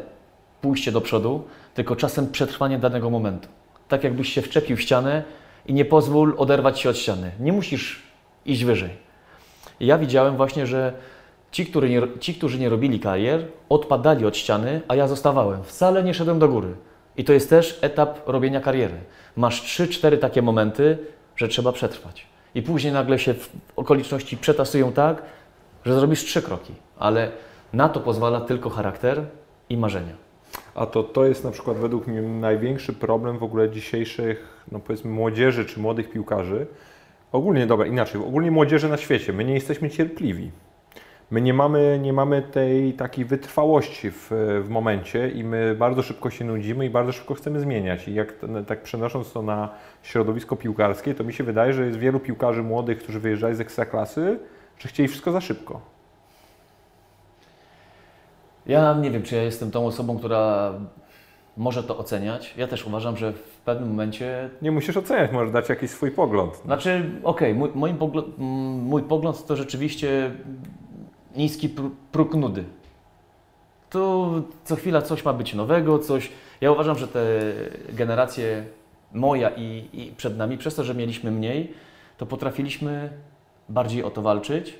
pójście 0.61 0.91
do 0.91 1.01
przodu, 1.01 1.43
tylko 1.73 1.95
czasem 1.95 2.31
przetrwanie 2.31 2.79
danego 2.79 3.09
momentu. 3.09 3.47
Tak 3.87 4.03
jakbyś 4.03 4.33
się 4.33 4.41
wczepił 4.41 4.77
w 4.77 4.81
ścianę 4.81 5.23
i 5.65 5.73
nie 5.73 5.85
pozwól 5.85 6.35
oderwać 6.37 6.79
się 6.79 6.89
od 6.89 6.97
ściany. 6.97 7.31
Nie 7.39 7.53
musisz 7.53 8.03
iść 8.45 8.63
wyżej. 8.63 8.89
I 9.79 9.85
ja 9.85 9.97
widziałem 9.97 10.37
właśnie, 10.37 10.67
że 10.67 10.93
ci, 11.51 11.65
którzy 11.65 11.89
nie, 11.89 12.01
ci, 12.19 12.35
którzy 12.35 12.59
nie 12.59 12.69
robili 12.69 12.99
karier, 12.99 13.45
odpadali 13.69 14.25
od 14.25 14.37
ściany, 14.37 14.81
a 14.87 14.95
ja 14.95 15.07
zostawałem. 15.07 15.63
Wcale 15.63 16.03
nie 16.03 16.13
szedłem 16.13 16.39
do 16.39 16.49
góry. 16.49 16.75
I 17.17 17.23
to 17.23 17.33
jest 17.33 17.49
też 17.49 17.79
etap 17.81 18.27
robienia 18.27 18.61
kariery. 18.61 18.97
Masz 19.35 19.63
3-4 19.63 20.17
takie 20.17 20.41
momenty, 20.41 20.97
że 21.35 21.47
trzeba 21.47 21.71
przetrwać. 21.71 22.32
I 22.55 22.61
później 22.61 22.93
nagle 22.93 23.19
się 23.19 23.35
okoliczności 23.75 24.37
przetasują 24.37 24.91
tak, 24.91 25.23
że 25.85 25.95
zrobisz 25.95 26.23
trzy 26.23 26.41
kroki. 26.41 26.73
Ale 26.97 27.31
na 27.73 27.89
to 27.89 27.99
pozwala 27.99 28.41
tylko 28.41 28.69
charakter 28.69 29.25
i 29.69 29.77
marzenia. 29.77 30.13
A 30.75 30.85
to, 30.85 31.03
to 31.03 31.25
jest 31.25 31.43
na 31.43 31.51
przykład 31.51 31.77
według 31.77 32.07
mnie 32.07 32.21
największy 32.21 32.93
problem 32.93 33.37
w 33.37 33.43
ogóle 33.43 33.69
dzisiejszych, 33.69 34.63
no 34.71 34.79
powiedzmy, 34.79 35.11
młodzieży 35.11 35.65
czy 35.65 35.79
młodych 35.79 36.09
piłkarzy. 36.09 36.67
Ogólnie, 37.31 37.67
dobra, 37.67 37.85
inaczej, 37.85 38.21
ogólnie 38.21 38.51
młodzieży 38.51 38.89
na 38.89 38.97
świecie. 38.97 39.33
My 39.33 39.43
nie 39.43 39.53
jesteśmy 39.53 39.89
cierpliwi. 39.89 40.51
My 41.33 41.41
nie 41.41 41.53
mamy, 41.53 41.99
nie 42.01 42.13
mamy 42.13 42.41
tej 42.41 42.93
takiej 42.93 43.25
wytrwałości 43.25 44.11
w, 44.11 44.27
w 44.63 44.69
momencie 44.69 45.29
i 45.29 45.43
my 45.43 45.75
bardzo 45.75 46.03
szybko 46.03 46.29
się 46.29 46.45
nudzimy 46.45 46.85
i 46.85 46.89
bardzo 46.89 47.11
szybko 47.11 47.33
chcemy 47.33 47.59
zmieniać. 47.59 48.07
I 48.07 48.13
jak 48.13 48.33
tak 48.67 48.83
przenosząc 48.83 49.31
to 49.31 49.41
na 49.41 49.69
środowisko 50.03 50.55
piłkarskie, 50.55 51.15
to 51.15 51.23
mi 51.23 51.33
się 51.33 51.43
wydaje, 51.43 51.73
że 51.73 51.85
jest 51.85 51.97
wielu 51.97 52.19
piłkarzy 52.19 52.63
młodych, 52.63 52.99
którzy 52.99 53.19
wyjeżdżali 53.19 53.55
z 53.55 53.59
ekstraklasy, 53.59 54.39
że 54.79 54.89
chcieli 54.89 55.09
wszystko 55.09 55.31
za 55.31 55.41
szybko. 55.41 55.81
Ja 58.65 58.93
nie 58.93 59.11
wiem, 59.11 59.23
czy 59.23 59.35
ja 59.35 59.43
jestem 59.43 59.71
tą 59.71 59.85
osobą, 59.85 60.17
która 60.17 60.73
może 61.57 61.83
to 61.83 61.97
oceniać. 61.97 62.53
Ja 62.57 62.67
też 62.67 62.87
uważam, 62.87 63.17
że 63.17 63.33
w 63.33 63.57
pewnym 63.65 63.89
momencie 63.89 64.49
Nie 64.61 64.71
musisz 64.71 64.97
oceniać, 64.97 65.31
możesz 65.31 65.51
dać 65.51 65.69
jakiś 65.69 65.91
swój 65.91 66.11
pogląd. 66.11 66.55
Znaczy, 66.65 67.11
okej, 67.23 67.53
mój, 67.53 67.69
moim 67.75 67.97
pogląd, 67.97 68.27
mm, 68.39 68.49
mój 68.79 69.03
pogląd 69.03 69.45
to 69.45 69.55
rzeczywiście 69.55 70.31
niski 71.35 71.69
pró- 71.69 71.89
próg 72.11 72.35
nudy. 72.35 72.63
Tu 73.89 74.43
co 74.63 74.75
chwila 74.75 75.01
coś 75.01 75.25
ma 75.25 75.33
być 75.33 75.53
nowego, 75.53 75.99
coś. 75.99 76.31
Ja 76.61 76.71
uważam, 76.71 76.97
że 76.97 77.07
te 77.07 77.23
generacje 77.89 78.65
moja 79.13 79.49
i, 79.49 79.89
i 79.93 80.13
przed 80.17 80.37
nami, 80.37 80.57
przez 80.57 80.75
to, 80.75 80.83
że 80.83 80.95
mieliśmy 80.95 81.31
mniej, 81.31 81.73
to 82.17 82.25
potrafiliśmy 82.25 83.09
bardziej 83.69 84.03
o 84.03 84.09
to 84.09 84.21
walczyć, 84.21 84.77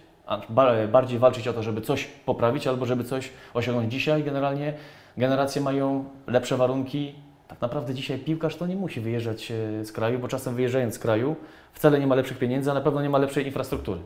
bardziej 0.91 1.19
walczyć 1.19 1.47
o 1.47 1.53
to, 1.53 1.63
żeby 1.63 1.81
coś 1.81 2.05
poprawić 2.25 2.67
albo 2.67 2.85
żeby 2.85 3.03
coś 3.03 3.29
osiągnąć. 3.53 3.91
Dzisiaj 3.91 4.23
generalnie 4.23 4.73
generacje 5.17 5.61
mają 5.61 6.05
lepsze 6.27 6.57
warunki. 6.57 7.15
Tak 7.47 7.61
naprawdę 7.61 7.93
dzisiaj 7.93 8.19
piłkarz 8.19 8.55
to 8.55 8.67
nie 8.67 8.75
musi 8.75 9.01
wyjeżdżać 9.01 9.51
e, 9.51 9.85
z 9.85 9.91
kraju, 9.91 10.19
bo 10.19 10.27
czasem 10.27 10.55
wyjeżdżając 10.55 10.95
z 10.95 10.99
kraju 10.99 11.35
wcale 11.73 11.99
nie 11.99 12.07
ma 12.07 12.15
lepszych 12.15 12.37
pieniędzy, 12.37 12.71
a 12.71 12.73
na 12.73 12.81
pewno 12.81 13.01
nie 13.01 13.09
ma 13.09 13.17
lepszej 13.17 13.45
infrastruktury. 13.45 13.99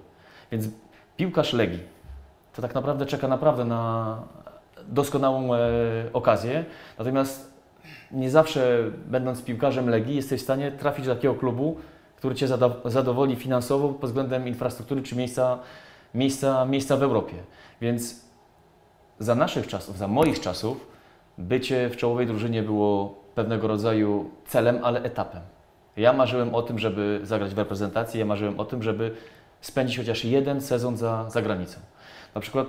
Więc 0.51 0.69
piłkarz 1.17 1.53
Legii 1.53 1.79
to 2.57 2.61
tak 2.61 2.75
naprawdę 2.75 3.05
czeka 3.05 3.27
naprawdę 3.27 3.65
na 3.65 4.17
doskonałą 4.87 5.55
e, 5.55 5.59
okazję. 6.13 6.65
Natomiast 6.97 7.53
nie 8.11 8.29
zawsze 8.31 8.83
będąc 9.05 9.43
piłkarzem 9.43 9.89
Legii 9.89 10.15
jesteś 10.15 10.41
w 10.41 10.43
stanie 10.43 10.71
trafić 10.71 11.05
do 11.05 11.15
takiego 11.15 11.35
klubu, 11.35 11.77
który 12.15 12.35
Cię 12.35 12.47
zadowoli 12.85 13.35
finansowo 13.35 13.89
pod 13.89 14.09
względem 14.09 14.47
infrastruktury 14.47 15.01
czy 15.01 15.15
miejsca, 15.15 15.59
miejsca, 16.15 16.65
miejsca 16.65 16.97
w 16.97 17.03
Europie. 17.03 17.35
Więc 17.81 18.21
za 19.19 19.35
naszych 19.35 19.67
czasów, 19.67 19.97
za 19.97 20.07
moich 20.07 20.39
czasów, 20.39 20.87
bycie 21.37 21.89
w 21.89 21.97
czołowej 21.97 22.27
drużynie 22.27 22.63
było 22.63 23.15
pewnego 23.35 23.67
rodzaju 23.67 24.29
celem, 24.47 24.79
ale 24.83 25.03
etapem. 25.03 25.41
Ja 25.97 26.13
marzyłem 26.13 26.55
o 26.55 26.61
tym, 26.61 26.79
żeby 26.79 27.19
zagrać 27.23 27.53
w 27.53 27.57
reprezentacji, 27.57 28.19
ja 28.19 28.25
marzyłem 28.25 28.59
o 28.59 28.65
tym, 28.65 28.83
żeby 28.83 29.11
spędzić 29.61 29.97
chociaż 29.97 30.25
jeden 30.25 30.61
sezon 30.61 30.97
za, 30.97 31.29
za 31.29 31.41
granicą. 31.41 31.79
Na 32.37 32.41
przykład. 32.41 32.67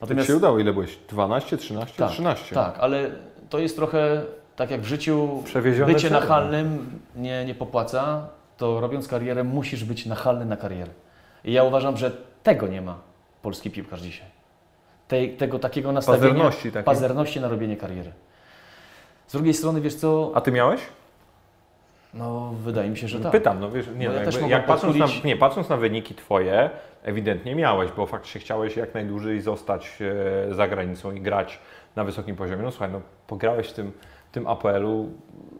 To 0.00 0.14
ci 0.14 0.24
się 0.24 0.36
udało, 0.36 0.58
ile 0.58 0.72
byłeś? 0.72 0.98
12, 1.08 1.56
13? 1.56 1.98
tak, 1.98 2.10
13. 2.10 2.54
tak, 2.54 2.78
ale 2.78 3.10
to 3.50 3.58
jest 3.58 3.76
trochę 3.76 4.22
tak 4.56 4.70
jak 4.70 4.80
w 4.80 4.84
życiu. 4.84 5.42
Przewiezione 5.44 5.92
Bycie 5.92 6.10
nachalnym 6.10 7.00
nie, 7.16 7.44
nie 7.44 7.54
popłaca, 7.54 8.28
to 8.56 8.80
robiąc 8.80 9.08
karierę 9.08 9.44
musisz 9.44 9.84
być 9.84 10.06
nachalny 10.06 10.44
na 10.44 10.56
karierę. 10.56 10.90
I 11.44 11.52
ja 11.52 11.64
uważam, 11.64 11.96
że 11.96 12.12
tego 12.42 12.66
nie 12.66 12.82
ma 12.82 12.98
polski 13.42 13.70
piłkarz 13.70 14.00
dzisiaj. 14.00 14.26
Tej, 15.08 15.36
tego 15.36 15.58
takiego 15.58 15.92
nastawienia, 15.92 16.28
Pazerności 16.28 16.72
takiej. 16.72 16.84
pazerności 16.84 17.40
na 17.40 17.48
robienie 17.48 17.76
kariery. 17.76 18.12
Z 19.26 19.32
drugiej 19.32 19.54
strony, 19.54 19.80
wiesz 19.80 19.94
co, 19.94 20.32
A 20.34 20.40
ty 20.40 20.52
miałeś? 20.52 20.80
No 22.14 22.52
wydaje 22.64 22.90
mi 22.90 22.96
się, 22.96 23.08
że 23.08 23.20
tak. 23.20 23.32
Pytam, 23.32 23.60
no 23.60 23.70
wiesz, 23.70 23.86
nie, 23.96 24.08
no, 24.08 24.14
ja 24.14 24.22
jakby, 24.22 24.48
jak 24.48 24.66
patrząc 24.66 24.96
na, 24.96 25.06
nie, 25.24 25.36
patrząc 25.36 25.68
na 25.68 25.76
wyniki 25.76 26.14
twoje, 26.14 26.70
ewidentnie 27.02 27.54
miałeś, 27.54 27.90
bo 27.92 28.06
faktycznie 28.06 28.40
chciałeś 28.40 28.76
jak 28.76 28.94
najdłużej 28.94 29.40
zostać 29.40 29.98
e, 30.50 30.54
za 30.54 30.68
granicą 30.68 31.12
i 31.12 31.20
grać 31.20 31.60
na 31.96 32.04
wysokim 32.04 32.36
poziomie. 32.36 32.62
No 32.62 32.70
słuchaj, 32.70 32.90
no 32.92 33.00
pograłeś 33.26 33.68
w 33.68 33.72
tym, 33.72 33.92
w 34.28 34.30
tym 34.30 34.46
APL-u, 34.46 35.08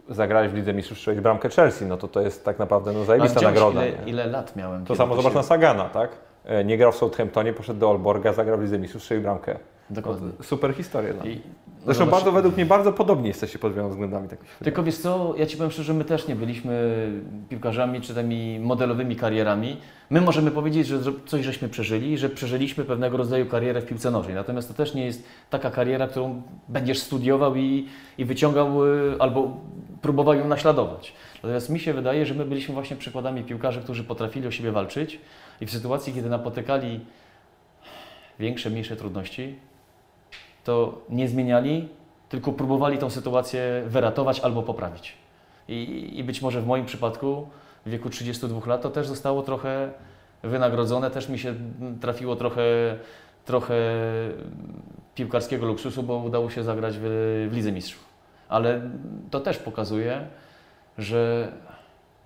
zagrałeś 0.09 0.51
w 0.51 0.55
Lidze 0.55 0.75
Mistrzów, 0.75 0.99
strzeliłeś 0.99 1.23
bramkę 1.23 1.49
Chelsea, 1.49 1.85
no 1.87 1.97
to 1.97 2.09
to 2.09 2.21
jest 2.21 2.45
tak 2.45 2.59
naprawdę 2.59 2.93
no, 2.93 3.05
zajebista 3.05 3.41
nagroda. 3.41 3.87
Ile, 3.87 3.97
ile 4.07 4.27
lat 4.27 4.57
miałem? 4.57 4.85
To 4.85 4.97
samo 4.97 5.17
zobacz 5.17 5.33
się- 5.33 5.37
na 5.39 5.43
Sagana, 5.43 5.85
tak? 5.85 6.11
E, 6.45 6.65
Nie 6.65 6.79
grał 6.79 6.93
w 6.93 6.97
Southamptonie, 6.97 7.53
poszedł 7.53 7.81
do 7.81 7.91
Olborga, 7.91 8.33
zagrał 8.33 8.59
w 8.59 8.63
Lidze 8.63 8.79
Mistrzów, 8.79 9.03
strzelił 9.03 9.23
bramkę. 9.23 9.57
No, 9.91 9.95
Dokładnie. 9.95 10.29
super 10.43 10.75
historia. 10.75 11.13
Dla 11.13 11.25
mnie. 11.25 11.35
No 11.35 11.85
Zresztą 11.85 12.05
zobacz- 12.05 12.11
bardzo, 12.11 12.33
według 12.33 12.57
mnie 12.57 12.67
bardzo 12.67 12.93
podobni 12.93 13.29
jesteście 13.29 13.59
pod 13.59 13.73
wieloma 13.73 13.91
względami. 13.91 14.29
Tak. 14.29 14.39
Tylko 14.65 14.83
wiesz 14.83 14.97
co, 14.99 15.35
ja 15.37 15.47
Ci 15.47 15.57
powiem 15.57 15.71
szczerze, 15.73 15.95
my 15.95 16.05
też 16.05 16.29
nie 16.29 16.37
byliśmy 16.37 17.07
piłkarzami 17.49 18.01
czy 18.01 18.15
tymi 18.15 18.61
modelowymi 18.61 19.17
karierami. 19.17 19.77
My 20.11 20.21
możemy 20.21 20.51
powiedzieć, 20.51 20.87
że 20.87 20.99
coś 21.27 21.45
żeśmy 21.45 21.69
przeżyli, 21.69 22.19
że 22.19 22.29
przeżyliśmy 22.29 22.85
pewnego 22.85 23.17
rodzaju 23.17 23.47
karierę 23.47 23.81
w 23.81 23.87
piłce 23.87 24.11
nożnej. 24.11 24.35
Natomiast 24.35 24.69
to 24.69 24.75
też 24.75 24.95
nie 24.95 25.05
jest 25.07 25.25
taka 25.51 25.71
kariera, 25.71 26.09
którą 26.09 26.43
będziesz 26.69 26.99
studiował 26.99 27.57
i, 27.57 27.87
i 28.19 28.25
wyciągał 28.25 28.87
y, 28.87 29.15
albo 29.19 29.57
próbował 30.03 30.35
ją 30.35 30.49
naśladować. 30.49 31.13
Natomiast 31.35 31.71
mi 31.71 31.81
się 31.81 31.93
wydaje, 31.95 32.27
że 32.27 32.35
my 32.35 32.45
byliśmy 32.45 32.75
właśnie 32.75 32.97
przykładami 32.97 33.43
piłkarzy, 33.43 33.81
którzy 33.81 34.05
potrafili 34.05 34.47
o 34.47 34.51
siebie 34.51 34.73
walczyć 34.73 35.21
i 35.61 35.67
w 35.67 35.71
sytuacji, 35.71 36.13
kiedy 36.13 36.29
napotykali 36.29 37.01
większe, 38.41 38.71
mniejsze 38.71 38.97
trudności, 38.97 39.55
to 40.69 41.01
nie 41.09 41.29
zmieniali, 41.29 41.89
tylko 42.29 42.53
próbowali 42.53 42.99
tą 42.99 43.11
sytuację 43.11 43.83
wyratować 43.87 44.41
albo 44.41 44.63
poprawić. 44.63 45.15
I, 45.69 46.11
I 46.19 46.25
być 46.25 46.43
może 46.43 46.61
w 46.61 46.67
moim 46.67 46.85
przypadku, 46.85 47.49
w 47.87 47.91
wieku 47.91 48.11
32 48.11 48.67
lat, 48.67 48.83
to 48.83 48.91
też 48.91 49.07
zostało 49.09 49.43
trochę 49.43 49.91
wynagrodzone, 50.43 51.11
też 51.11 51.29
mi 51.29 51.39
się 51.39 51.55
trafiło 52.01 52.37
trochę, 52.37 52.63
trochę 53.45 53.75
piłkarskiego 55.15 55.67
luksusu, 55.67 56.03
bo 56.03 56.17
udało 56.17 56.51
się 56.51 56.63
zagrać 56.63 56.95
w, 56.99 57.03
w 57.51 57.55
Lidze 57.55 57.73
Mistrzów. 57.73 58.05
Ale 58.49 58.81
to 59.31 59.41
też 59.41 59.59
pokazuje, 59.59 60.27
że 60.99 61.53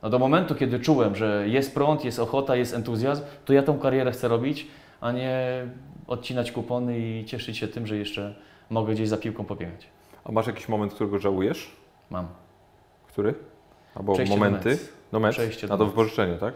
no 0.02 0.11
do 0.11 0.18
momentu, 0.18 0.55
kiedy 0.55 0.81
czułem, 0.81 1.16
że 1.16 1.48
jest 1.48 1.74
prąd, 1.74 2.05
jest 2.05 2.18
ochota, 2.18 2.57
jest 2.57 2.74
entuzjazm, 2.74 3.22
to 3.44 3.52
ja 3.52 3.62
tą 3.62 3.78
karierę 3.78 4.12
chcę 4.12 4.28
robić, 4.28 4.66
a 5.00 5.12
nie 5.12 5.66
odcinać 6.12 6.53
kupony 6.53 6.98
i 6.98 7.25
cieszyć 7.25 7.59
się 7.59 7.68
tym, 7.68 7.87
że 7.87 7.96
jeszcze 7.96 8.35
mogę 8.70 8.94
gdzieś 8.94 9.09
za 9.09 9.16
piłką 9.16 9.44
pobiegać. 9.44 9.87
A 10.25 10.33
masz 10.33 10.46
jakiś 10.46 10.68
moment, 10.68 10.94
którego 10.94 11.18
żałujesz? 11.18 11.77
Mam. 12.11 12.27
Który? 13.09 13.35
Albo 13.94 14.12
Przejście 14.12 14.35
do 14.35 14.40
momenty? 14.44 14.79
No 15.12 15.20
mecz? 15.20 15.35
Przejście 15.35 15.68
do 15.68 15.75
A 15.75 15.77
to 15.77 15.87
wypożyczenie, 15.87 16.35
tak? 16.37 16.55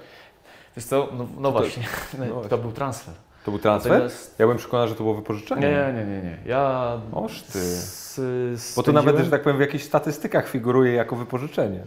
Wiesz 0.77 0.85
co, 0.85 1.09
no, 1.19 1.27
no 1.39 1.53
to- 1.53 1.59
właśnie, 1.59 1.83
no 2.19 2.27
to 2.27 2.35
właśnie. 2.35 2.59
był 2.59 2.73
transfer. 2.73 3.15
To 3.45 3.51
był 3.51 3.61
transfer? 3.61 3.93
Natomiast- 3.93 4.35
Ja 4.39 4.45
byłem 4.47 4.59
przekonany, 4.59 4.89
że 4.89 4.95
to 4.95 5.03
było 5.03 5.15
wypożyczenie. 5.15 5.61
Nie, 5.63 5.93
nie, 5.93 6.05
nie, 6.07 6.23
nie. 6.23 6.39
Ja 6.47 6.93
Oż 7.13 7.43
ty. 7.43 7.59
s- 7.59 8.73
Bo 8.77 8.83
to 8.83 8.93
nawet, 8.93 9.19
że 9.19 9.31
tak 9.31 9.43
powiem, 9.43 9.57
w 9.57 9.61
jakichś 9.61 9.85
statystykach 9.85 10.49
figuruje 10.49 10.93
jako 10.93 11.17
wypożyczenie. 11.17 11.81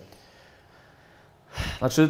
Znaczy, 1.80 2.10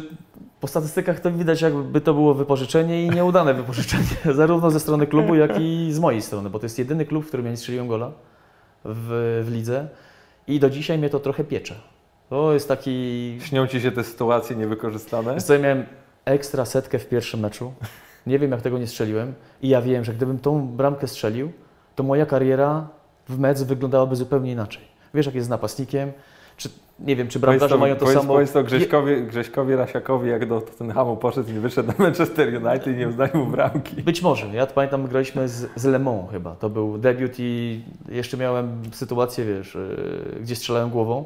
po 0.60 0.66
statystykach 0.66 1.20
to 1.20 1.32
widać, 1.32 1.62
jakby 1.62 2.00
to 2.00 2.14
było 2.14 2.34
wypożyczenie 2.34 3.06
i 3.06 3.10
nieudane 3.10 3.54
wypożyczenie, 3.54 4.04
zarówno 4.34 4.70
ze 4.70 4.80
strony 4.80 5.06
klubu, 5.06 5.34
jak 5.34 5.60
i 5.60 5.88
z 5.92 5.98
mojej 5.98 6.22
strony, 6.22 6.50
bo 6.50 6.58
to 6.58 6.66
jest 6.66 6.78
jedyny 6.78 7.04
klub, 7.04 7.24
w 7.24 7.28
którym 7.28 7.46
ja 7.46 7.50
nie 7.50 7.56
strzeliłem 7.56 7.88
gola 7.88 8.12
w, 8.84 9.42
w 9.44 9.52
lidze 9.52 9.88
i 10.46 10.60
do 10.60 10.70
dzisiaj 10.70 10.98
mnie 10.98 11.10
to 11.10 11.20
trochę 11.20 11.44
piecze. 11.44 11.74
To 12.28 12.52
jest 12.52 12.68
taki... 12.68 13.38
Śnią 13.42 13.66
ci 13.66 13.80
się 13.80 13.92
te 13.92 14.04
sytuacje 14.04 14.56
niewykorzystane? 14.56 15.34
Wiesz 15.34 15.42
co, 15.42 15.52
ja 15.54 15.58
miałem 15.58 15.86
ekstra 16.24 16.64
setkę 16.64 16.98
w 16.98 17.08
pierwszym 17.08 17.40
meczu, 17.40 17.72
nie 18.26 18.38
wiem 18.38 18.50
jak 18.50 18.62
tego 18.62 18.78
nie 18.78 18.86
strzeliłem 18.86 19.34
i 19.62 19.68
ja 19.68 19.82
wiem, 19.82 20.04
że 20.04 20.14
gdybym 20.14 20.38
tą 20.38 20.68
bramkę 20.68 21.08
strzelił, 21.08 21.52
to 21.96 22.02
moja 22.02 22.26
kariera 22.26 22.88
w 23.28 23.38
mecz 23.38 23.58
wyglądałaby 23.58 24.16
zupełnie 24.16 24.52
inaczej. 24.52 24.82
Wiesz, 25.14 25.26
jak 25.26 25.34
jest 25.34 25.46
z 25.46 25.50
napastnikiem, 25.50 26.12
czy 26.60 26.68
nie 27.00 27.16
wiem, 27.16 27.28
czy 27.28 27.38
bramkarze 27.38 27.78
mają 27.78 27.94
to 27.94 28.00
powiedz, 28.00 28.18
samo... 28.18 28.34
Powiedz 28.34 28.52
to 28.52 28.64
Grześkowi, 28.64 29.22
Grześkowi 29.22 29.76
Rasiakowi, 29.76 30.30
jak 30.30 30.48
do 30.48 30.60
Tottenhamu 30.60 31.16
poszedł 31.16 31.50
i 31.50 31.52
wyszedł 31.52 31.88
na 31.88 31.94
Manchester 32.04 32.48
United 32.48 32.86
i 32.86 32.96
nie 32.96 33.08
uznali 33.08 33.30
mu 33.34 33.46
bramki. 33.46 34.02
Być 34.02 34.22
może. 34.22 34.46
Ja 34.46 34.66
pamiętam, 34.66 35.06
graliśmy 35.06 35.48
z, 35.48 35.68
z 35.76 35.84
Le 35.84 35.98
Mans 35.98 36.30
chyba. 36.30 36.54
To 36.54 36.70
był 36.70 36.98
debiut 36.98 37.32
i 37.38 37.82
jeszcze 38.08 38.36
miałem 38.36 38.82
sytuację, 38.92 39.44
wiesz, 39.44 39.74
yy, 39.74 40.40
gdzie 40.40 40.56
strzelałem 40.56 40.90
głową. 40.90 41.24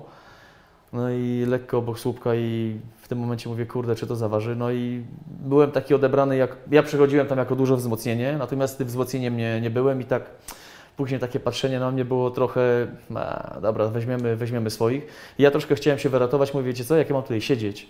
No 0.92 1.10
i 1.10 1.44
lekko 1.48 1.78
obok 1.78 1.98
słupka 1.98 2.34
i 2.34 2.76
w 3.02 3.08
tym 3.08 3.18
momencie 3.18 3.48
mówię, 3.48 3.66
kurde, 3.66 3.94
czy 3.94 4.06
to 4.06 4.16
zaważy? 4.16 4.56
No 4.56 4.70
i 4.70 5.04
byłem 5.26 5.70
taki 5.70 5.94
odebrany, 5.94 6.36
jak 6.36 6.56
ja 6.70 6.82
przychodziłem 6.82 7.26
tam 7.26 7.38
jako 7.38 7.56
duże 7.56 7.76
wzmocnienie, 7.76 8.36
natomiast 8.38 8.78
tym 8.78 8.86
wzmocnieniem 8.86 9.36
nie, 9.36 9.60
nie 9.60 9.70
byłem 9.70 10.00
i 10.00 10.04
tak 10.04 10.22
później 10.96 11.20
takie 11.20 11.40
patrzenie 11.40 11.80
na 11.80 11.90
mnie 11.90 12.04
było 12.04 12.30
trochę, 12.30 12.86
a, 13.14 13.60
dobra, 13.60 13.88
weźmiemy, 13.88 14.36
weźmiemy 14.36 14.70
swoich. 14.70 15.06
I 15.38 15.42
ja 15.42 15.50
troszkę 15.50 15.74
chciałem 15.74 15.98
się 15.98 16.08
wyratować, 16.08 16.54
mówię, 16.54 16.66
wiecie 16.66 16.84
co, 16.84 16.96
jak 16.96 17.08
ja 17.08 17.14
mam 17.14 17.22
tutaj 17.22 17.40
siedzieć 17.40 17.88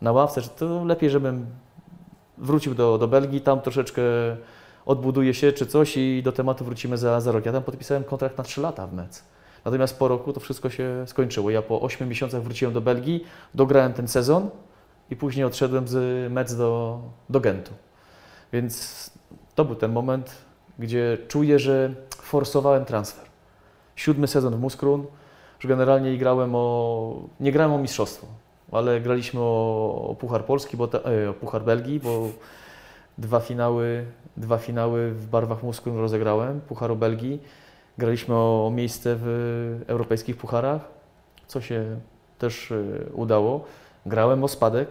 na 0.00 0.12
ławce, 0.12 0.42
to 0.42 0.84
lepiej, 0.84 1.10
żebym 1.10 1.46
wrócił 2.38 2.74
do, 2.74 2.98
do 2.98 3.08
Belgii, 3.08 3.40
tam 3.40 3.60
troszeczkę 3.60 4.02
odbuduje 4.86 5.34
się 5.34 5.52
czy 5.52 5.66
coś 5.66 5.96
i 5.96 6.22
do 6.22 6.32
tematu 6.32 6.64
wrócimy 6.64 6.98
za, 6.98 7.20
za 7.20 7.32
rok. 7.32 7.46
Ja 7.46 7.52
tam 7.52 7.62
podpisałem 7.62 8.04
kontrakt 8.04 8.38
na 8.38 8.44
3 8.44 8.60
lata 8.60 8.86
w 8.86 8.92
Metz. 8.92 9.24
Natomiast 9.64 9.98
po 9.98 10.08
roku 10.08 10.32
to 10.32 10.40
wszystko 10.40 10.70
się 10.70 11.04
skończyło. 11.06 11.50
Ja 11.50 11.62
po 11.62 11.80
8 11.80 12.08
miesiącach 12.08 12.42
wróciłem 12.42 12.74
do 12.74 12.80
Belgii, 12.80 13.24
dograłem 13.54 13.92
ten 13.92 14.08
sezon 14.08 14.50
i 15.10 15.16
później 15.16 15.44
odszedłem 15.44 15.88
z 15.88 16.32
Metz 16.32 16.54
do, 16.54 17.00
do 17.30 17.40
Gentu. 17.40 17.72
Więc 18.52 19.10
to 19.54 19.64
był 19.64 19.76
ten 19.76 19.92
moment, 19.92 20.34
gdzie 20.78 21.18
czuję, 21.28 21.58
że 21.58 21.94
forsowałem 22.26 22.84
transfer. 22.84 23.24
Siódmy 23.96 24.26
sezon 24.26 24.56
w 24.56 24.60
Muskrun, 24.60 25.06
że 25.58 25.68
generalnie 25.68 26.18
grałem 26.18 26.50
o, 26.54 27.22
nie 27.40 27.52
grałem 27.52 27.72
o 27.72 27.78
mistrzostwo, 27.78 28.26
ale 28.72 29.00
graliśmy 29.00 29.40
o, 29.40 30.06
o 30.10 30.14
Puchar 30.14 30.44
Polski, 30.44 30.76
bo 30.76 30.88
ta, 30.88 30.98
e, 30.98 31.30
o 31.30 31.32
Puchar 31.32 31.62
Belgii, 31.62 32.00
bo 32.00 32.28
dwa 33.18 33.40
finały, 33.40 34.04
dwa 34.36 34.58
finały 34.58 35.10
w 35.10 35.26
barwach 35.26 35.62
Muskrun 35.62 35.98
rozegrałem, 35.98 36.60
Pucharu 36.60 36.96
Belgii. 36.96 37.42
Graliśmy 37.98 38.34
o, 38.34 38.66
o 38.66 38.70
miejsce 38.70 39.16
w 39.18 39.84
europejskich 39.86 40.36
pucharach 40.36 40.96
co 41.46 41.60
się 41.60 42.00
też 42.38 42.70
y, 42.70 43.06
udało. 43.14 43.64
Grałem 44.06 44.44
o 44.44 44.48
spadek 44.48 44.88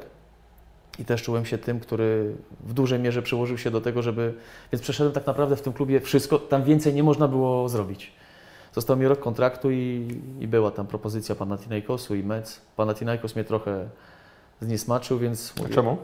i 1.00 1.06
też 1.06 1.24
czułem 1.24 1.46
się 1.46 1.58
tym, 1.58 1.80
który 1.80 2.36
w 2.68 2.74
dużej 2.74 3.00
mierze 3.00 3.22
przyłożył 3.22 3.58
się 3.58 3.72
do 3.72 3.82
tego, 3.82 4.02
żeby. 4.02 4.34
Więc 4.72 4.82
przeszedłem 4.82 5.14
tak 5.14 5.28
naprawdę 5.28 5.56
w 5.56 5.62
tym 5.62 5.74
klubie 5.74 6.00
wszystko, 6.00 6.40
tam 6.40 6.64
więcej 6.64 6.94
nie 6.94 7.04
można 7.04 7.28
było 7.28 7.70
zrobić. 7.70 8.12
Został 8.74 8.98
mi 8.98 9.08
rok 9.08 9.20
kontraktu 9.20 9.72
i, 9.72 10.08
i 10.40 10.48
była 10.48 10.72
tam 10.72 10.88
propozycja 10.88 11.36
Panathinaikosu 11.36 12.16
i 12.16 12.24
Mets. 12.24 12.62
Panathinaikos 12.76 13.36
mnie 13.36 13.44
trochę 13.44 13.90
zniesmaczył, 14.62 15.20
więc. 15.20 15.54
A 15.58 15.62
mówię- 15.62 15.76
czemu? 15.76 15.98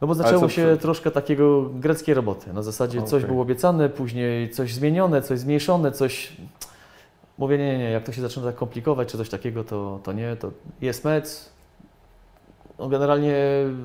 no 0.00 0.06
bo 0.06 0.14
zaczęło 0.14 0.48
się 0.48 0.62
przy- 0.62 0.76
troszkę 0.82 1.10
takiego 1.10 1.62
greckiej 1.62 2.14
roboty. 2.14 2.52
Na 2.52 2.62
zasadzie 2.62 3.02
coś 3.02 3.22
Okej. 3.22 3.28
było 3.30 3.42
obiecane, 3.42 3.88
później 3.88 4.50
coś 4.50 4.74
zmienione, 4.74 5.22
coś 5.22 5.38
zmniejszone, 5.38 5.92
coś. 5.92 6.36
Mówię, 7.38 7.58
nie, 7.58 7.66
nie, 7.72 7.78
nie, 7.78 7.90
jak 7.90 8.04
to 8.04 8.12
się 8.12 8.20
zaczyna 8.22 8.46
tak 8.46 8.54
komplikować, 8.54 9.08
czy 9.08 9.18
coś 9.18 9.28
takiego, 9.28 9.64
to, 9.64 10.00
to 10.02 10.12
nie, 10.12 10.36
to 10.36 10.50
jest 10.80 11.04
mecz. 11.04 11.26
No 12.78 12.88
generalnie 12.88 13.36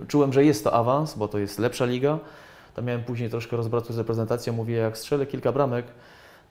czułem, 0.07 0.33
że 0.33 0.45
jest 0.45 0.63
to 0.63 0.73
awans, 0.73 1.15
bo 1.15 1.27
to 1.27 1.39
jest 1.39 1.59
lepsza 1.59 1.85
liga. 1.85 2.19
Tam 2.75 2.85
miałem 2.85 3.03
później 3.03 3.29
troszkę 3.29 3.57
rozbratu 3.57 3.93
z 3.93 3.97
reprezentacją. 3.97 4.53
Mówię, 4.53 4.75
jak 4.75 4.97
strzelę 4.97 5.25
kilka 5.25 5.51
bramek, 5.51 5.85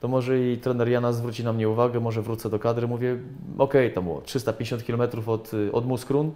to 0.01 0.09
może 0.09 0.41
i 0.41 0.59
trener 0.59 0.89
Jana 0.89 1.13
zwróci 1.13 1.45
na 1.45 1.53
mnie 1.53 1.69
uwagę, 1.69 2.01
może 2.01 2.23
wrócę 2.23 2.51
do 2.51 2.59
kadry. 2.59 2.89
Mówię, 2.89 3.19
okej, 3.59 3.93
to 3.93 4.03
było 4.03 4.21
350 4.21 4.83
km 4.83 5.03
od, 5.27 5.51
od 5.73 5.87
Muskrun. 5.87 6.33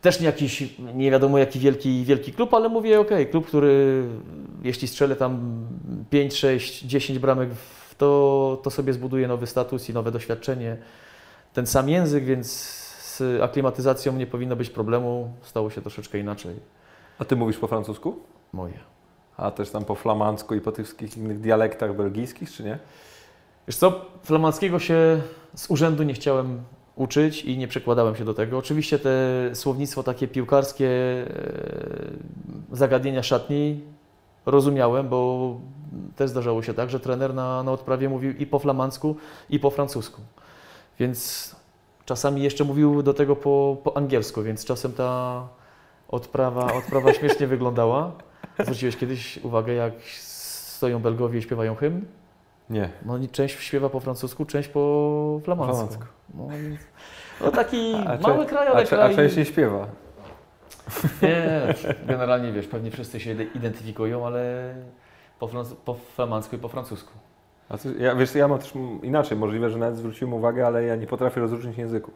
Też 0.00 0.20
nie 0.20 0.26
jakiś, 0.26 0.78
nie 0.94 1.10
wiadomo 1.10 1.38
jaki 1.38 1.58
wielki, 1.58 2.04
wielki 2.04 2.32
klub, 2.32 2.54
ale 2.54 2.68
mówię, 2.68 3.00
okej, 3.00 3.26
klub, 3.26 3.46
który 3.46 4.04
jeśli 4.62 4.88
strzelę 4.88 5.16
tam 5.16 5.66
5, 6.10 6.34
6, 6.34 6.82
10 6.82 7.18
bramek, 7.18 7.48
to, 7.98 8.60
to 8.62 8.70
sobie 8.70 8.92
zbuduje 8.92 9.28
nowy 9.28 9.46
status 9.46 9.88
i 9.88 9.92
nowe 9.92 10.10
doświadczenie. 10.10 10.76
Ten 11.52 11.66
sam 11.66 11.88
język, 11.88 12.24
więc 12.24 12.83
z 13.16 13.42
aklimatyzacją 13.42 14.12
nie 14.16 14.26
powinno 14.26 14.56
być 14.56 14.70
problemu. 14.70 15.32
Stało 15.42 15.70
się 15.70 15.80
troszeczkę 15.80 16.18
inaczej. 16.18 16.54
A 17.18 17.24
ty 17.24 17.36
mówisz 17.36 17.58
po 17.58 17.66
francusku? 17.66 18.18
Moje. 18.52 18.78
A 19.36 19.50
też 19.50 19.70
tam 19.70 19.84
po 19.84 19.94
flamandzku 19.94 20.54
i 20.54 20.60
po 20.60 20.72
tych 20.72 20.86
wszystkich 20.86 21.16
innych 21.16 21.40
dialektach 21.40 21.96
belgijskich, 21.96 22.52
czy 22.52 22.64
nie? 22.64 22.78
Wiesz 23.68 23.76
co, 23.76 24.04
flamandzkiego 24.22 24.78
się 24.78 25.22
z 25.54 25.70
urzędu 25.70 26.02
nie 26.02 26.14
chciałem 26.14 26.62
uczyć 26.96 27.44
i 27.44 27.58
nie 27.58 27.68
przekładałem 27.68 28.16
się 28.16 28.24
do 28.24 28.34
tego. 28.34 28.58
Oczywiście 28.58 28.98
te 28.98 29.10
słownictwo 29.54 30.02
takie 30.02 30.28
piłkarskie, 30.28 30.88
e, 30.88 32.76
zagadnienia 32.76 33.22
szatni 33.22 33.80
rozumiałem, 34.46 35.08
bo 35.08 35.60
też 36.16 36.30
zdarzało 36.30 36.62
się 36.62 36.74
tak, 36.74 36.90
że 36.90 37.00
trener 37.00 37.34
na, 37.34 37.62
na 37.62 37.72
odprawie 37.72 38.08
mówił 38.08 38.32
i 38.32 38.46
po 38.46 38.58
flamandzku, 38.58 39.16
i 39.50 39.58
po 39.60 39.70
francusku. 39.70 40.20
Więc 40.98 41.50
czasami 42.04 42.42
jeszcze 42.42 42.64
mówił 42.64 43.02
do 43.02 43.14
tego 43.14 43.36
po, 43.36 43.76
po 43.84 43.96
angielsku, 43.96 44.42
więc 44.42 44.64
czasem 44.64 44.92
ta 44.92 45.42
odprawa, 46.08 46.72
odprawa 46.74 47.12
śmiesznie 47.18 47.46
wyglądała. 47.46 48.12
Zwróciłeś 48.58 48.96
kiedyś 48.96 49.38
uwagę, 49.38 49.72
jak 49.72 49.92
stoją 50.10 50.98
Belgowie 51.00 51.38
i 51.38 51.42
śpiewają 51.42 51.74
hymn? 51.74 52.04
Nie. 52.70 52.88
No 53.04 53.18
i 53.18 53.28
część 53.28 53.60
śpiewa 53.60 53.88
po 53.88 54.00
francusku, 54.00 54.44
część 54.44 54.68
po 54.68 55.40
flamandzku. 55.44 55.76
Flamandzku. 55.76 56.04
No, 56.34 56.48
no 57.40 57.50
taki 57.50 57.94
A 57.94 58.28
mały 58.28 58.46
kraj, 58.46 58.68
ale 58.68 58.82
A, 58.82 58.84
cze- 58.86 58.96
a 58.96 59.04
kraj... 59.04 59.16
częściej 59.16 59.44
śpiewa. 59.44 59.86
Nie, 61.22 61.74
generalnie 62.06 62.52
wiesz, 62.52 62.66
pewnie 62.66 62.90
wszyscy 62.90 63.20
się 63.20 63.32
identyfikują, 63.54 64.26
ale 64.26 64.74
po, 65.38 65.48
po 65.84 65.94
flamandzku 65.94 66.56
i 66.56 66.58
po 66.58 66.68
francusku. 66.68 67.12
A 67.68 67.78
ty, 67.78 67.94
ja, 67.98 68.14
wiesz, 68.14 68.34
ja 68.34 68.48
mam 68.48 68.58
też 68.58 68.72
inaczej, 69.02 69.38
możliwe, 69.38 69.70
że 69.70 69.78
nawet 69.78 69.96
zwróciłem 69.96 70.34
uwagę, 70.34 70.66
ale 70.66 70.84
ja 70.84 70.96
nie 70.96 71.06
potrafię 71.06 71.40
rozróżnić 71.40 71.78
języków. 71.78 72.14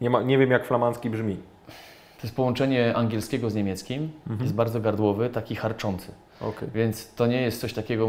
Nie, 0.00 0.10
ma, 0.10 0.22
nie 0.22 0.38
wiem, 0.38 0.50
jak 0.50 0.66
flamandzki 0.66 1.10
brzmi. 1.10 1.36
To 2.20 2.26
jest 2.26 2.36
połączenie 2.36 2.96
angielskiego 2.96 3.50
z 3.50 3.54
niemieckim, 3.54 4.10
Mhm. 4.26 4.40
jest 4.42 4.54
bardzo 4.54 4.80
gardłowy, 4.80 5.30
taki 5.30 5.56
harczący. 5.56 6.12
Okej. 6.40 6.68
Więc 6.74 7.14
to 7.14 7.26
nie 7.26 7.42
jest 7.42 7.60
coś 7.60 7.72
takiego 7.72 8.08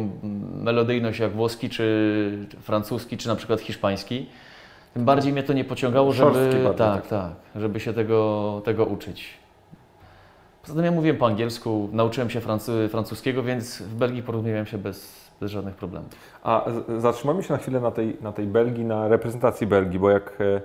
melodyjność 0.54 1.20
jak 1.20 1.32
włoski, 1.32 1.70
czy 1.70 2.48
francuski, 2.62 3.18
czy 3.18 3.28
na 3.28 3.36
przykład 3.36 3.62
hiszpański. 3.62 4.26
Tym 4.94 5.06
bardziej 5.06 5.34
mnie 5.34 5.44
to 5.44 5.54
nie 5.54 5.64
pociągało, 5.66 6.12
żeby, 6.14 6.50
tak, 6.78 6.78
taki. 6.78 7.10
tak, 7.10 7.32
żeby 7.56 7.80
się 7.80 7.94
tego, 7.94 8.62
tego 8.66 8.86
uczyć. 8.86 9.34
Poza 10.62 10.74
tym 10.76 10.86
ja 10.86 10.92
mówiłem 10.92 11.18
po 11.18 11.26
angielsku, 11.28 11.90
nauczyłem 11.92 12.30
się 12.30 12.40
francu- 12.42 12.90
francuskiego, 12.90 13.44
więc 13.44 13.82
w 13.82 13.96
Belgii 13.96 14.24
porozumiewałem 14.24 14.66
się 14.66 14.78
bez, 14.78 15.21
bez 15.42 15.52
żadnych 15.52 15.76
problemów. 15.76 16.10
A 16.44 16.66
z- 16.98 17.02
zatrzymajmy 17.02 17.44
się 17.44 17.54
na 17.54 17.60
chwilę 17.60 17.80
na 17.80 17.92
tej, 17.92 18.18
na 18.22 18.32
tej 18.32 18.48
Belgii, 18.48 18.86
na 18.86 19.08
reprezentacji 19.08 19.68
Belgii, 19.68 20.00
bo 20.00 20.10
jak 20.10 20.38
e, 20.42 20.62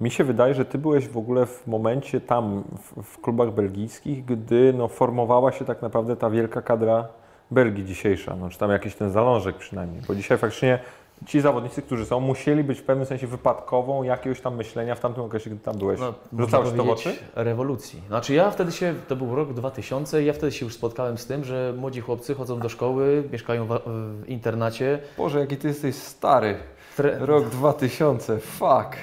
mi 0.00 0.10
się 0.10 0.24
wydaje, 0.24 0.54
że 0.54 0.64
ty 0.64 0.78
byłeś 0.78 1.08
w 1.08 1.18
ogóle 1.18 1.46
w 1.46 1.66
momencie 1.66 2.20
tam, 2.20 2.64
w, 2.78 3.02
w 3.02 3.20
klubach 3.20 3.50
belgijskich, 3.50 4.24
gdy 4.24 4.72
no, 4.72 4.88
formowała 4.88 5.52
się 5.52 5.64
tak 5.64 5.82
naprawdę 5.82 6.16
ta 6.16 6.30
wielka 6.30 6.62
kadra 6.62 7.08
Belgii 7.50 7.84
dzisiejsza, 7.84 8.36
no, 8.36 8.48
czy 8.48 8.58
tam 8.58 8.70
jakiś 8.70 8.94
ten 8.94 9.10
zalążek 9.10 9.56
przynajmniej, 9.56 10.02
bo 10.08 10.14
dzisiaj 10.14 10.38
faktycznie 10.38 10.78
ci 11.26 11.40
zawodnicy, 11.40 11.82
którzy 11.82 12.06
są, 12.06 12.20
musieli 12.20 12.64
być 12.64 12.78
w 12.80 12.82
pewnym 12.82 13.06
sensie 13.06 13.26
wypadkową 13.26 14.02
jakiegoś 14.02 14.40
tam 14.40 14.56
myślenia 14.56 14.94
w 14.94 15.00
tamtym 15.00 15.22
okresie, 15.24 15.50
gdy 15.50 15.58
tam 15.60 15.78
byłeś. 15.78 16.00
No, 16.00 16.14
to 16.46 16.62
w 16.62 16.90
oczy? 16.90 17.16
rewolucji. 17.34 18.02
Znaczy 18.08 18.34
ja 18.34 18.50
wtedy 18.50 18.72
się, 18.72 18.94
to 19.08 19.16
był 19.16 19.34
rok 19.34 19.52
2000 19.52 20.22
i 20.22 20.26
ja 20.26 20.32
wtedy 20.32 20.52
się 20.52 20.64
już 20.66 20.74
spotkałem 20.74 21.18
z 21.18 21.26
tym, 21.26 21.44
że 21.44 21.74
młodzi 21.76 22.00
chłopcy 22.00 22.34
chodzą 22.34 22.60
do 22.60 22.68
szkoły, 22.68 23.24
mieszkają 23.32 23.66
w, 23.66 23.80
w 23.86 24.28
internacie. 24.28 24.98
Boże, 25.18 25.40
jaki 25.40 25.56
ty 25.56 25.68
jesteś 25.68 25.94
stary. 25.94 26.56
Tre- 26.96 27.18
Rok 27.20 27.44
2000, 27.48 28.38
fuck. 28.38 28.96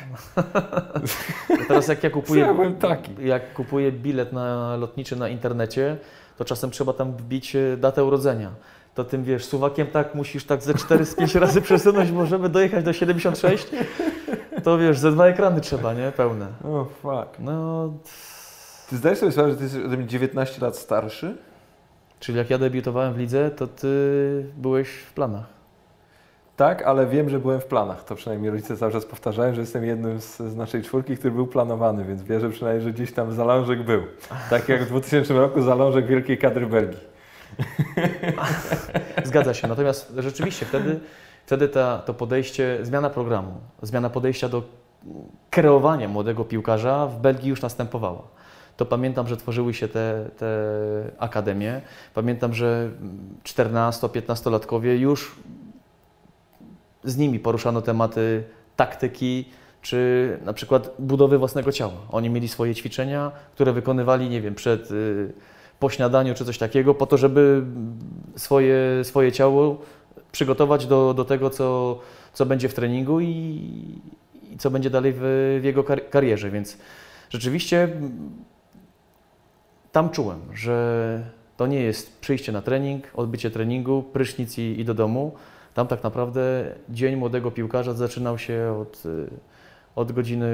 Teraz 1.67 1.87
jak 1.87 2.03
ja 2.03 2.09
Ja 2.09 2.13
kupuję, 2.13 2.53
byłem 2.53 2.75
taki. 2.75 3.11
jak 3.19 3.53
kupuję 3.53 3.91
bilet 3.91 4.33
na 4.33 4.75
lotniczy 4.75 5.15
na 5.15 5.29
internecie, 5.29 5.97
to 6.37 6.45
czasem 6.45 6.71
trzeba 6.71 6.93
tam 6.93 7.11
wbić 7.11 7.55
e, 7.55 7.77
datę 7.77 8.03
urodzenia. 8.03 8.51
To 8.95 9.03
tym 9.03 9.23
wiesz, 9.23 9.45
suwakiem 9.45 9.87
tak 9.87 10.15
musisz 10.15 10.45
tak 10.45 10.61
ze 10.61 10.73
4 10.73 11.05
z 11.05 11.15
5 11.15 11.35
razy 11.35 11.61
przesunąć, 11.61 12.11
bo 12.11 12.25
żeby 12.25 12.49
dojechać 12.49 12.83
do 12.85 12.93
76, 12.93 13.67
to 14.63 14.77
wiesz, 14.77 14.99
ze 14.99 15.11
dwa 15.11 15.27
ekrany 15.27 15.61
trzeba, 15.61 15.93
nie? 15.93 16.11
Pełne. 16.11 16.47
O, 16.63 16.85
fuck. 17.01 17.39
No, 17.39 17.93
Ty 18.89 18.97
zdajesz 18.97 19.19
sobie 19.19 19.31
sprawę, 19.31 19.51
że 19.51 19.57
ty 19.57 19.63
jesteś 19.63 19.85
ode 19.85 19.97
mnie 19.97 20.07
19 20.07 20.61
lat 20.61 20.77
starszy? 20.77 21.37
czyli 22.19 22.37
jak 22.37 22.49
ja 22.49 22.57
debiutowałem 22.57 23.13
w 23.13 23.17
lidze, 23.17 23.51
to 23.51 23.67
ty 23.67 23.87
byłeś 24.57 24.89
w 24.89 25.13
planach. 25.13 25.45
Tak, 26.55 26.81
ale 26.81 27.07
wiem, 27.07 27.29
że 27.29 27.39
byłem 27.39 27.61
w 27.61 27.65
planach. 27.65 28.03
To 28.03 28.15
przynajmniej 28.15 28.51
rodzice 28.51 28.77
cały 28.77 28.91
czas 28.91 29.05
powtarzają, 29.05 29.53
że 29.53 29.61
jestem 29.61 29.85
jednym 29.85 30.21
z, 30.21 30.37
z 30.37 30.55
naszej 30.55 30.83
czwórki, 30.83 31.17
który 31.17 31.33
był 31.33 31.47
planowany, 31.47 32.05
więc 32.05 32.23
wierzę 32.23 32.49
przynajmniej, 32.49 32.83
że 32.83 32.91
gdzieś 32.91 33.13
tam 33.13 33.33
zalążek 33.33 33.83
był. 33.83 34.01
Tak 34.49 34.69
jak 34.69 34.83
w 34.83 34.87
2000 34.87 35.33
roku 35.33 35.61
zalążek 35.61 36.07
wielkiej 36.07 36.37
kadry 36.37 36.67
Belgii. 36.67 37.12
Zgadza 39.23 39.53
się. 39.53 39.67
Natomiast 39.67 40.13
rzeczywiście 40.17 40.65
wtedy, 40.65 40.99
wtedy 41.45 41.67
ta, 41.67 41.97
to 41.97 42.13
podejście, 42.13 42.79
zmiana 42.81 43.09
programu, 43.09 43.53
zmiana 43.81 44.09
podejścia 44.09 44.49
do 44.49 44.63
kreowania 45.49 46.07
młodego 46.07 46.45
piłkarza 46.45 47.07
w 47.07 47.19
Belgii 47.19 47.49
już 47.49 47.61
następowała. 47.61 48.21
To 48.77 48.85
pamiętam, 48.85 49.27
że 49.27 49.37
tworzyły 49.37 49.73
się 49.73 49.87
te, 49.87 50.29
te 50.37 50.47
akademie. 51.17 51.81
Pamiętam, 52.13 52.53
że 52.53 52.89
14-15-latkowie 53.43 54.99
już 54.99 55.35
z 57.03 57.17
nimi 57.17 57.39
poruszano 57.39 57.81
tematy 57.81 58.43
taktyki, 58.75 59.45
czy 59.81 60.39
na 60.45 60.53
przykład 60.53 60.91
budowy 60.99 61.37
własnego 61.37 61.71
ciała. 61.71 61.93
Oni 62.11 62.29
mieli 62.29 62.47
swoje 62.47 62.75
ćwiczenia, 62.75 63.31
które 63.53 63.73
wykonywali, 63.73 64.29
nie 64.29 64.41
wiem, 64.41 64.55
przed, 64.55 64.91
y, 64.91 65.33
po 65.79 65.89
śniadaniu 65.89 66.33
czy 66.33 66.45
coś 66.45 66.57
takiego, 66.57 66.93
po 66.93 67.05
to, 67.05 67.17
żeby 67.17 67.63
swoje, 68.35 69.03
swoje 69.03 69.31
ciało 69.31 69.81
przygotować 70.31 70.87
do, 70.87 71.13
do 71.13 71.25
tego, 71.25 71.49
co, 71.49 71.99
co 72.33 72.45
będzie 72.45 72.69
w 72.69 72.73
treningu 72.73 73.19
i, 73.19 73.27
i 74.51 74.57
co 74.57 74.71
będzie 74.71 74.89
dalej 74.89 75.13
w, 75.15 75.19
w 75.61 75.63
jego 75.63 75.83
kar- 75.83 76.09
karierze. 76.09 76.51
Więc 76.51 76.77
rzeczywiście 77.29 77.89
tam 79.91 80.09
czułem, 80.09 80.39
że 80.53 81.23
to 81.57 81.67
nie 81.67 81.81
jest 81.81 82.19
przyjście 82.19 82.51
na 82.51 82.61
trening, 82.61 83.03
odbycie 83.13 83.51
treningu, 83.51 84.03
prysznic 84.03 84.57
i, 84.57 84.79
i 84.79 84.85
do 84.85 84.93
domu. 84.93 85.33
Tam 85.73 85.87
tak 85.87 86.03
naprawdę 86.03 86.71
dzień 86.89 87.15
młodego 87.15 87.51
piłkarza 87.51 87.93
zaczynał 87.93 88.37
się 88.37 88.77
od, 88.81 89.05
y, 89.05 89.29
od 89.95 90.11
godziny 90.11 90.47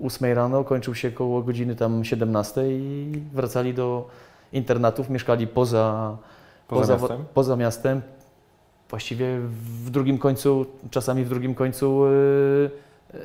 8 0.00 0.32
rano, 0.34 0.64
kończył 0.64 0.94
się 0.94 1.10
koło 1.10 1.42
godziny 1.42 1.76
tam 1.76 2.04
17 2.04 2.60
i 2.68 3.12
wracali 3.32 3.74
do 3.74 4.08
internatów, 4.52 5.10
mieszkali 5.10 5.46
poza, 5.46 6.16
Poza 6.68 6.80
poza, 6.96 7.02
miastem? 7.14 7.24
poza 7.34 7.56
miastem. 7.56 8.02
Właściwie 8.90 9.38
w 9.84 9.90
drugim 9.90 10.18
końcu, 10.18 10.66
czasami 10.90 11.24
w 11.24 11.28
drugim 11.28 11.54
końcu 11.54 12.06
y, 12.06 12.10
y, 13.14 13.18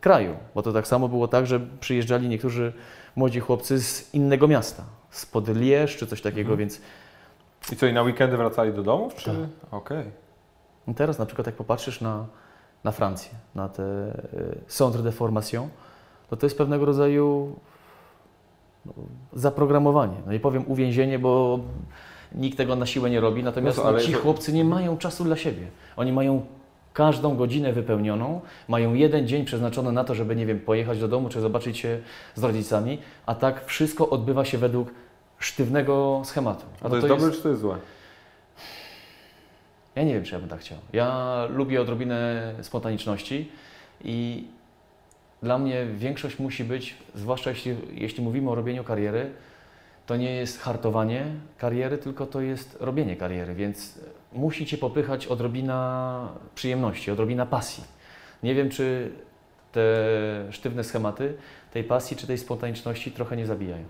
kraju, 0.00 0.36
bo 0.54 0.62
to 0.62 0.72
tak 0.72 0.86
samo 0.86 1.08
było 1.08 1.28
tak, 1.28 1.46
że 1.46 1.60
przyjeżdżali 1.80 2.28
niektórzy 2.28 2.72
młodzi 3.16 3.40
chłopcy 3.40 3.80
z 3.82 4.14
innego 4.14 4.48
miasta, 4.48 4.82
spod 5.10 5.48
Lierz 5.48 5.96
czy 5.96 6.06
coś 6.06 6.22
takiego, 6.22 6.40
Mhm. 6.52 6.58
więc 6.58 6.80
I 7.72 7.76
co, 7.76 7.86
i 7.86 7.92
na 7.92 8.02
weekendy 8.02 8.36
wracali 8.36 8.72
do 8.72 8.82
domu? 8.82 9.10
Czy... 9.16 9.24
Tak. 9.30 9.36
Okej. 9.70 10.04
teraz 10.96 11.18
na 11.18 11.26
przykład 11.26 11.46
jak 11.46 11.56
popatrzysz 11.56 12.00
na, 12.00 12.26
na 12.84 12.92
Francję, 12.92 13.30
na 13.54 13.68
te 13.68 13.82
e, 13.82 14.14
centre 14.68 15.02
de 15.02 15.12
formation, 15.12 15.68
to 16.36 16.40
to 16.40 16.46
jest 16.46 16.58
pewnego 16.58 16.84
rodzaju 16.84 17.56
no, 18.86 18.92
zaprogramowanie. 19.32 20.16
No 20.26 20.32
nie 20.32 20.40
powiem 20.40 20.64
uwięzienie, 20.66 21.18
bo 21.18 21.60
nikt 22.34 22.56
tego 22.58 22.76
na 22.76 22.86
siłę 22.86 23.10
nie 23.10 23.20
robi, 23.20 23.42
natomiast 23.42 23.78
No 23.78 23.84
to, 23.84 23.92
no, 23.92 24.00
ci 24.00 24.12
to- 24.12 24.18
chłopcy 24.18 24.52
nie 24.52 24.64
mają 24.64 24.96
czasu 24.96 25.24
dla 25.24 25.36
siebie. 25.36 25.66
Oni 25.96 26.12
mają 26.12 26.46
każdą 26.92 27.36
godzinę 27.36 27.72
wypełnioną, 27.72 28.40
mają 28.68 28.94
jeden 28.94 29.28
dzień 29.28 29.44
przeznaczony 29.44 29.92
na 29.92 30.04
to, 30.04 30.14
żeby, 30.14 30.36
nie 30.36 30.46
wiem, 30.46 30.60
pojechać 30.60 31.00
do 31.00 31.08
domu 31.08 31.28
czy 31.28 31.40
zobaczyć 31.40 31.78
się 31.78 32.00
z 32.34 32.44
rodzicami, 32.44 32.98
a 33.26 33.34
tak 33.34 33.64
wszystko 33.64 34.10
odbywa 34.10 34.44
się 34.44 34.58
według 34.58 34.90
sztywnego 35.38 36.22
schematu. 36.24 36.64
A 36.80 36.82
to, 36.82 36.88
No 36.88 36.96
jest 36.96 37.08
dobre, 37.08 37.30
czy 37.30 37.42
to 37.42 37.48
jest 37.48 37.60
złe? 37.60 37.76
Ja 39.94 40.02
nie 40.02 40.14
wiem, 40.14 40.24
czy 40.24 40.34
ja 40.34 40.40
bym 40.40 40.48
tak 40.48 40.60
chciał. 40.60 40.78
Ja 40.92 41.38
lubię 41.50 41.80
odrobinę 41.80 42.52
spontaniczności 42.62 43.48
i 44.04 44.44
dla 45.44 45.58
mnie 45.58 45.86
większość 45.86 46.38
musi 46.38 46.64
być, 46.64 46.94
zwłaszcza 47.14 47.50
jeśli, 47.50 47.76
jeśli 47.92 48.24
mówimy 48.24 48.50
o 48.50 48.54
robieniu 48.54 48.84
kariery, 48.84 49.30
to 50.06 50.16
nie 50.16 50.34
jest 50.34 50.60
hartowanie 50.60 51.26
kariery, 51.58 51.98
tylko 51.98 52.26
to 52.26 52.40
jest 52.40 52.76
robienie 52.80 53.16
kariery, 53.16 53.54
więc 53.54 53.98
musi 54.32 54.66
Cię 54.66 54.78
popychać 54.78 55.26
odrobina 55.26 56.28
przyjemności, 56.54 57.10
odrobina 57.10 57.46
pasji. 57.46 57.84
Nie 58.42 58.54
wiem, 58.54 58.70
czy 58.70 59.12
te 59.72 59.82
sztywne 60.50 60.84
schematy 60.84 61.34
tej 61.72 61.84
pasji 61.84 62.16
czy 62.16 62.26
tej 62.26 62.38
spontaniczności 62.38 63.12
trochę 63.12 63.36
nie 63.36 63.46
zabijają. 63.46 63.84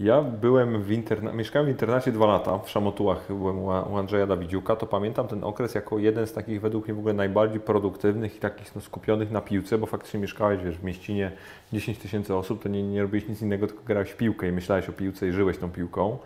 Ja 0.00 0.22
byłem 0.22 0.82
w 0.82 0.90
interna- 0.90 1.34
mieszkałem 1.34 1.66
w 1.66 1.70
internacie 1.70 2.12
dwa 2.12 2.26
lata, 2.26 2.58
w 2.58 2.70
Szamotułach 2.70 3.26
byłem 3.28 3.58
u 3.58 3.96
Andrzeja 3.96 4.26
Dawidziuka, 4.26 4.76
to 4.76 4.86
pamiętam 4.86 5.28
ten 5.28 5.44
okres 5.44 5.74
jako 5.74 5.98
jeden 5.98 6.26
z 6.26 6.32
takich 6.32 6.60
według 6.60 6.84
mnie 6.84 6.94
w 6.94 6.98
ogóle 6.98 7.14
najbardziej 7.14 7.60
produktywnych 7.60 8.36
i 8.36 8.40
takich 8.40 8.74
no, 8.74 8.80
skupionych 8.80 9.30
na 9.30 9.40
piłce, 9.40 9.78
bo 9.78 9.86
faktycznie 9.86 10.20
mieszkałeś 10.20 10.64
wiesz, 10.64 10.78
w 10.78 10.84
mieścinie 10.84 11.32
10 11.72 11.98
tysięcy 11.98 12.34
osób, 12.36 12.62
to 12.62 12.68
nie, 12.68 12.82
nie 12.82 13.02
robiłeś 13.02 13.28
nic 13.28 13.42
innego, 13.42 13.66
tylko 13.66 13.82
grałeś 13.84 14.10
w 14.10 14.16
piłkę 14.16 14.48
i 14.48 14.52
myślałeś 14.52 14.88
o 14.88 14.92
piłce 14.92 15.28
i 15.28 15.32
żyłeś 15.32 15.58
tą 15.58 15.70
piłką. 15.70 16.18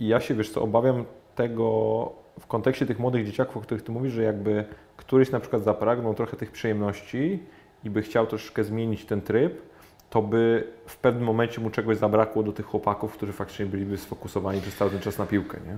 I 0.00 0.08
ja 0.08 0.20
się, 0.20 0.34
wiesz 0.34 0.50
co, 0.50 0.62
obawiam 0.62 1.04
tego 1.34 2.12
w 2.40 2.46
kontekście 2.46 2.86
tych 2.86 2.98
młodych 2.98 3.26
dzieciaków, 3.26 3.56
o 3.56 3.60
których 3.60 3.82
Ty 3.82 3.92
mówisz, 3.92 4.12
że 4.12 4.22
jakby 4.22 4.64
któryś 4.96 5.30
na 5.30 5.40
przykład 5.40 5.62
zapragnął 5.62 6.14
trochę 6.14 6.36
tych 6.36 6.50
przyjemności 6.50 7.42
i 7.84 7.90
by 7.90 8.02
chciał 8.02 8.26
troszeczkę 8.26 8.64
zmienić 8.64 9.04
ten 9.04 9.22
tryb, 9.22 9.69
to 10.10 10.22
by 10.22 10.66
w 10.86 10.96
pewnym 10.96 11.24
momencie 11.24 11.60
mu 11.60 11.70
czegoś 11.70 11.96
zabrakło 11.96 12.42
do 12.42 12.52
tych 12.52 12.66
chłopaków, 12.66 13.12
którzy 13.12 13.32
faktycznie 13.32 13.66
byliby 13.66 13.98
sfokusowani 13.98 14.60
przez 14.60 14.76
cały 14.76 14.90
ten 14.90 15.00
czas 15.00 15.18
na 15.18 15.26
piłkę, 15.26 15.58
nie? 15.66 15.76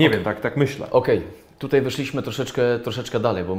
Nie 0.00 0.10
wiem, 0.10 0.24
tak, 0.24 0.40
tak 0.40 0.56
myślę. 0.56 0.90
Okej, 0.90 1.22
tutaj 1.58 1.80
wyszliśmy 1.82 2.22
troszeczkę, 2.22 2.78
troszeczkę 2.78 3.20
dalej, 3.20 3.44
bo 3.44 3.56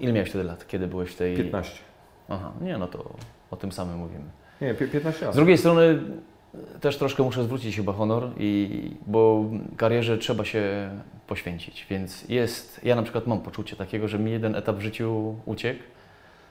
ile 0.00 0.12
miałeś 0.12 0.28
wtedy 0.28 0.44
lat, 0.44 0.66
kiedy 0.66 0.86
byłeś 0.86 1.10
w 1.10 1.16
tej... 1.16 1.36
15. 1.36 1.78
Aha, 2.28 2.52
nie, 2.60 2.78
no 2.78 2.86
to 2.86 3.10
o 3.50 3.56
tym 3.56 3.72
samym 3.72 3.98
mówimy. 3.98 4.24
Nie, 4.60 4.74
pie- 4.74 4.88
15 4.88 5.18
Z 5.20 5.22
lat. 5.22 5.34
drugiej 5.36 5.58
strony 5.58 5.98
też 6.80 6.96
troszkę 6.96 7.22
muszę 7.22 7.44
zwrócić 7.44 7.76
chyba 7.76 7.92
honor, 7.92 8.30
i, 8.38 8.90
bo 9.06 9.44
karierze 9.76 10.18
trzeba 10.18 10.44
się 10.44 10.90
poświęcić, 11.26 11.86
więc 11.90 12.28
jest, 12.28 12.84
ja 12.84 12.96
na 12.96 13.02
przykład 13.02 13.26
mam 13.26 13.40
poczucie 13.40 13.76
takiego, 13.76 14.08
że 14.08 14.18
mi 14.18 14.30
jeden 14.30 14.54
etap 14.54 14.76
w 14.76 14.80
życiu 14.80 15.34
uciekł, 15.46 15.80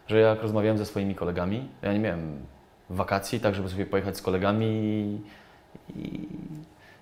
że 0.08 0.20
jak 0.20 0.42
rozmawiałem 0.42 0.78
ze 0.78 0.86
swoimi 0.86 1.16
kolegami, 1.16 1.68
ja 1.82 1.94
nie 1.94 2.00
miałem 2.00 2.38
wakacji, 2.90 3.40
tak 3.40 3.56
żeby 3.56 3.70
sobie 3.70 3.86
pojechać 3.86 4.18
z 4.18 4.22
kolegami 4.22 4.66
i, 5.96 6.28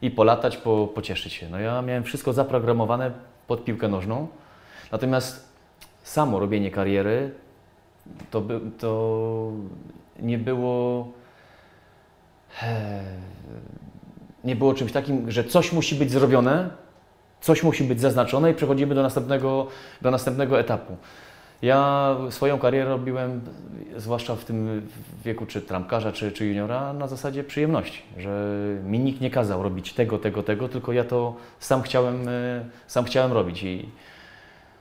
i, 0.01 0.11
polatać, 0.11 0.57
po, 0.57 0.87
pocieszyć 0.87 1.33
się. 1.33 1.49
No 1.49 1.59
ja 1.59 1.81
miałem 1.81 2.03
wszystko 2.03 2.33
zaprogramowane 2.33 3.11
pod 3.47 3.65
piłkę 3.65 3.87
nożną, 3.87 4.27
natomiast 4.91 5.49
samo 6.03 6.39
robienie 6.39 6.71
kariery 6.71 7.31
to, 8.31 8.41
by, 8.41 8.59
to 8.79 9.51
nie 10.19 10.37
było 10.37 11.07
nie 14.43 14.55
było 14.55 14.73
czymś 14.73 14.91
takim, 14.91 15.31
że 15.31 15.43
coś 15.43 15.73
musi 15.73 15.95
być 15.95 16.11
zrobione, 16.11 16.69
coś 17.41 17.63
musi 17.63 17.83
być 17.83 18.01
zaznaczone 18.01 18.51
i 18.51 18.53
przechodzimy 18.53 18.95
do 18.95 19.03
następnego, 19.03 19.67
do 20.01 20.11
następnego 20.11 20.59
etapu. 20.59 20.97
Ja 21.61 22.17
swoją 22.29 22.59
karierę 22.59 22.89
robiłem, 22.89 23.41
zwłaszcza 23.97 24.35
w 24.35 24.45
tym 24.45 24.87
wieku 25.25 25.45
czy 25.45 25.61
trampkarza, 25.61 26.11
czy, 26.11 26.31
czy 26.31 26.45
juniora, 26.45 26.93
na 26.93 27.07
zasadzie 27.07 27.43
przyjemności, 27.43 28.01
że 28.17 28.59
mi 28.83 28.99
nikt 28.99 29.21
nie 29.21 29.29
kazał 29.29 29.63
robić 29.63 29.93
tego, 29.93 30.17
tego, 30.17 30.43
tego, 30.43 30.69
tylko 30.69 30.93
ja 30.93 31.03
to 31.03 31.35
sam 31.59 31.81
chciałem, 31.81 32.27
e, 32.27 32.65
sam 32.87 33.05
chciałem 33.05 33.31
robić 33.31 33.63
i 33.63 33.89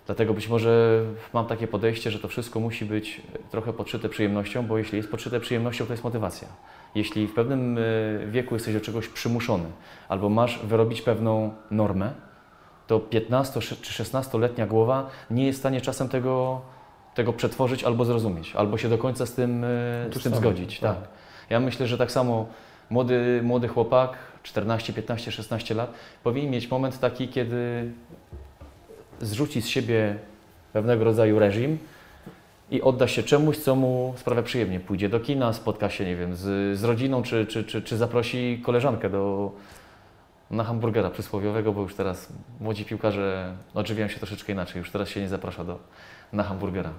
dlatego 0.06 0.34
być 0.34 0.48
może 0.48 1.02
mam 1.32 1.46
takie 1.46 1.66
podejście, 1.66 2.10
że 2.10 2.18
to 2.18 2.28
wszystko 2.28 2.60
musi 2.60 2.84
być 2.84 3.22
trochę 3.50 3.72
podszyte 3.72 4.08
przyjemnością, 4.08 4.66
bo 4.66 4.78
jeśli 4.78 4.96
jest 4.96 5.10
podszyte 5.10 5.40
przyjemnością, 5.40 5.86
to 5.86 5.92
jest 5.92 6.04
motywacja. 6.04 6.48
Jeśli 6.94 7.26
w 7.26 7.34
pewnym 7.34 7.78
e, 7.78 7.80
wieku 8.26 8.54
jesteś 8.54 8.74
do 8.74 8.80
czegoś 8.80 9.08
przymuszony 9.08 9.66
albo 10.08 10.28
masz 10.28 10.66
wyrobić 10.66 11.02
pewną 11.02 11.54
normę, 11.70 12.12
to 12.86 13.00
15 13.00 13.60
czy 13.60 13.74
16-letnia 13.74 14.66
głowa 14.66 15.10
nie 15.30 15.46
jest 15.46 15.58
w 15.58 15.62
stanie 15.62 15.80
czasem 15.80 16.08
tego, 16.08 16.60
tego 17.14 17.32
przetworzyć 17.32 17.84
albo 17.84 18.04
zrozumieć, 18.04 18.56
albo 18.56 18.78
się 18.78 18.88
do 18.88 18.98
końca 18.98 19.26
z 19.26 19.32
tym, 19.32 19.64
e, 19.64 19.66
z 20.14 20.22
tym 20.22 20.34
zgodzić. 20.34 20.80
tak. 20.80 20.96
Tak. 20.96 21.08
Ja 21.50 21.60
myślę, 21.60 21.86
że 21.86 21.98
tak 21.98 22.12
samo 22.12 22.46
młody, 22.90 23.40
młody 23.42 23.68
chłopak, 23.68 24.16
14, 24.42 24.92
15, 24.92 25.32
16 25.32 25.74
lat, 25.74 25.94
powinien 26.22 26.50
mieć 26.50 26.70
moment 26.70 27.00
taki, 27.00 27.28
kiedy 27.28 27.92
zrzuci 29.20 29.62
z 29.62 29.68
siebie 29.68 30.18
pewnego 30.72 31.04
rodzaju 31.04 31.38
reżim 31.38 31.78
i 32.70 32.82
odda 32.82 33.08
się 33.08 33.22
czemuś, 33.22 33.56
co 33.56 33.76
mu 33.76 34.14
sprawia 34.16 34.42
przyjemnie. 34.42 34.80
Pójdzie 34.80 35.08
do 35.08 35.20
kina, 35.20 35.52
spotka 35.52 35.90
się, 35.90 36.04
nie 36.04 36.16
wiem, 36.16 36.36
z, 36.36 36.78
z 36.78 36.84
rodziną, 36.84 37.22
czy, 37.22 37.46
czy, 37.46 37.64
czy, 37.64 37.82
czy 37.82 37.96
zaprosi 37.96 38.60
koleżankę 38.64 39.10
do, 39.10 39.52
na 40.50 40.64
hamburgera 40.64 41.10
przysłowiowego, 41.10 41.72
bo 41.72 41.80
już 41.80 41.94
teraz 41.94 42.28
młodzi 42.60 42.84
piłkarze 42.84 43.56
odżywiają 43.74 44.08
się 44.08 44.18
troszeczkę 44.18 44.52
inaczej. 44.52 44.78
Już 44.78 44.90
teraz 44.90 45.08
się 45.08 45.20
nie 45.20 45.28
zaprasza 45.28 45.64
do, 45.64 45.78
na 46.32 46.42
hamburgera. 46.42 46.90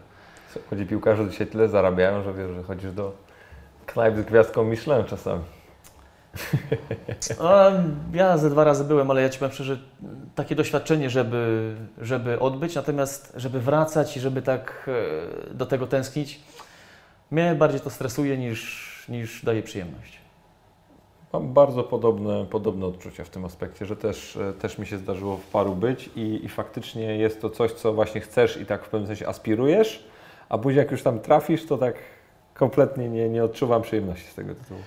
Chodzi 0.70 0.86
piłkarze 0.86 1.30
dzisiaj 1.30 1.48
tyle 1.48 1.70
zarabiają, 1.70 2.24
że 2.24 2.34
wiesz, 2.34 2.52
że 2.52 2.64
chodzisz 2.64 2.91
do 2.91 3.14
knajp 3.86 4.16
z 4.16 4.22
gwiazdką 4.22 4.64
Michelin 4.64 5.06
czasami. 5.06 5.43
A, 7.39 7.72
ja 8.14 8.38
ze 8.38 8.50
dwa 8.50 8.64
razy 8.64 8.84
byłem, 8.84 9.12
ale 9.12 9.22
ja 9.22 9.30
Ci 9.30 9.39
powiem 9.39 9.54
szczerze, 9.54 9.78
takie 10.36 10.56
doświadczenie, 10.56 11.10
żeby, 11.10 11.76
żeby 12.02 12.39
odbyć, 12.39 12.76
natomiast 12.76 13.34
żeby 13.36 13.60
wracać 13.60 14.18
i 14.18 14.20
żeby 14.20 14.41
tak 14.41 14.89
e, 15.52 15.54
do 15.54 15.66
tego 15.66 15.88
tęsknić, 15.88 16.39
mnie 17.32 17.56
bardziej 17.56 17.82
to 17.82 17.89
stresuje 17.89 18.38
niż, 18.38 19.06
niż 19.10 19.46
daje 19.46 19.64
przyjemność. 19.64 20.24
Mam 21.40 21.54
bardzo 21.54 21.84
podobne, 21.84 22.46
podobne 22.46 22.86
odczucia 22.86 23.24
w 23.24 23.30
tym 23.30 23.46
aspekcie, 23.46 23.86
że 23.86 23.96
też, 23.96 24.38
e, 24.38 24.54
też 24.54 24.78
mi 24.78 24.88
się 24.88 24.98
zdarzyło 24.98 25.38
w 25.38 25.48
paru 25.48 25.76
być 25.76 26.10
i, 26.16 26.46
i 26.46 26.50
faktycznie 26.50 27.18
jest 27.18 27.42
to 27.42 27.50
coś, 27.50 27.72
co 27.72 27.94
właśnie 27.94 28.22
chcesz 28.22 28.58
i 28.58 28.66
tak 28.66 28.86
w 28.86 28.90
pewnym 28.90 29.08
sensie 29.08 29.28
aspirujesz, 29.28 30.04
a 30.50 30.58
później 30.58 30.78
jak 30.78 30.92
już 30.92 31.04
tam 31.04 31.20
trafisz, 31.20 31.66
to 31.66 31.78
tak 31.78 31.96
kompletnie 32.54 33.10
nie, 33.10 33.30
nie 33.30 33.44
odczuwam 33.44 33.82
przyjemności 33.82 34.28
z 34.28 34.36
tego 34.36 34.56
tytułu. 34.56 34.80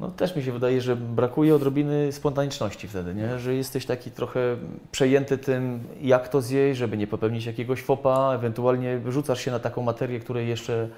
No 0.00 0.10
też 0.10 0.36
mi 0.36 0.42
się 0.42 0.52
wydaje, 0.52 0.80
że 0.80 0.96
brakuje 0.96 1.54
odrobiny 1.54 2.12
spontaniczności 2.12 2.88
wtedy, 2.88 3.14
nie? 3.14 3.38
że 3.38 3.54
jesteś 3.54 3.86
taki 3.86 4.10
trochę 4.10 4.56
przejęty 4.92 5.38
tym, 5.38 5.84
jak 6.00 6.28
to 6.28 6.40
zjeść, 6.40 6.78
żeby 6.78 6.96
nie 6.96 7.06
popełnić 7.06 7.46
jakiegoś 7.46 7.82
fopa, 7.82 8.32
ewentualnie 8.34 9.00
rzucasz 9.08 9.40
się 9.40 9.50
na 9.50 9.58
taką 9.58 9.82
materię, 9.82 10.20
której 10.20 10.48
jeszcze 10.48 10.88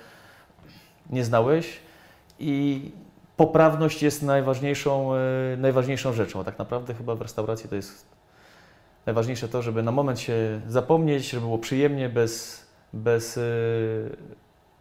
nie 1.10 1.24
znałeś 1.24 1.78
i 2.38 2.90
poprawność 3.36 4.02
jest 4.02 4.22
najważniejszą, 4.22 5.14
e, 5.14 5.56
najważniejszą 5.56 6.12
rzeczą, 6.12 6.40
a 6.40 6.44
tak 6.44 6.58
naprawdę 6.58 6.94
chyba 6.94 7.14
w 7.14 7.22
restauracji 7.22 7.68
to 7.68 7.76
jest 7.76 8.06
najważniejsze 9.06 9.48
to, 9.48 9.62
żeby 9.62 9.82
na 9.82 9.92
moment 9.92 10.20
się 10.20 10.60
zapomnieć, 10.68 11.30
żeby 11.30 11.40
było 11.40 11.58
przyjemnie, 11.58 12.08
bez, 12.08 12.64
bez, 12.92 13.38
e, 13.38 13.40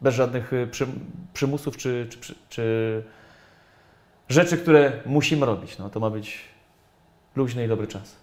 bez 0.00 0.14
żadnych 0.14 0.52
e, 0.52 0.66
przy, 0.66 0.86
przymusów 1.32 1.76
czy, 1.76 2.06
czy, 2.10 2.18
czy, 2.20 2.34
czy 2.48 3.02
rzeczy, 4.28 4.58
które 4.58 4.92
musimy 5.06 5.46
robić. 5.46 5.78
No, 5.78 5.90
to 5.90 6.00
ma 6.00 6.10
być 6.10 6.40
luźny 7.36 7.64
i 7.64 7.68
dobry 7.68 7.86
czas. 7.86 8.16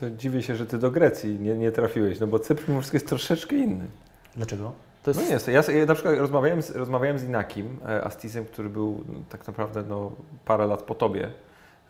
To 0.00 0.10
dziwię 0.10 0.42
się, 0.42 0.56
że 0.56 0.66
Ty 0.66 0.78
do 0.78 0.90
Grecji 0.90 1.38
nie, 1.40 1.54
nie 1.54 1.72
trafiłeś, 1.72 2.20
no 2.20 2.26
bo 2.26 2.38
Cypr 2.38 2.68
mimo 2.68 2.80
wszystko 2.80 2.96
jest 2.96 3.08
troszeczkę 3.08 3.56
inny. 3.56 3.86
Dlaczego? 4.36 4.72
To 5.02 5.10
jest 5.10 5.20
No 5.20 5.26
nie 5.26 5.32
jest. 5.32 5.48
Ja, 5.48 5.62
ja 5.78 5.86
na 5.86 5.94
przykład 5.94 6.18
rozmawiałem 6.18 6.62
z, 6.62 6.70
rozmawiałem 6.70 7.18
z 7.18 7.24
Inakim 7.24 7.78
e, 7.88 8.04
Astisem, 8.04 8.44
który 8.44 8.68
był 8.68 9.04
no, 9.08 9.18
tak 9.28 9.46
naprawdę 9.46 9.82
no, 9.82 10.12
parę 10.44 10.66
lat 10.66 10.82
po 10.82 10.94
Tobie 10.94 11.30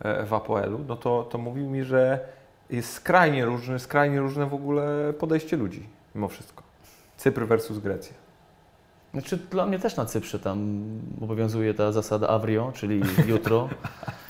e, 0.00 0.26
w 0.26 0.34
Apoelu, 0.34 0.80
no 0.88 0.96
to, 0.96 1.24
to 1.30 1.38
mówił 1.38 1.70
mi, 1.70 1.84
że 1.84 2.28
jest 2.70 2.92
skrajnie 2.92 3.44
różne, 3.44 3.78
skrajnie 3.78 4.20
różne 4.20 4.46
w 4.46 4.54
ogóle 4.54 5.12
podejście 5.12 5.56
ludzi 5.56 5.88
mimo 6.14 6.28
wszystko. 6.28 6.62
Cypr 7.16 7.46
versus 7.46 7.78
Grecja. 7.78 8.14
Znaczy, 9.12 9.36
dla 9.36 9.66
mnie 9.66 9.78
też 9.78 9.96
na 9.96 10.06
Cyprze 10.06 10.38
tam 10.38 10.82
obowiązuje 11.20 11.74
ta 11.74 11.92
zasada 11.92 12.28
avrio, 12.28 12.72
czyli 12.74 13.02
jutro. 13.26 13.68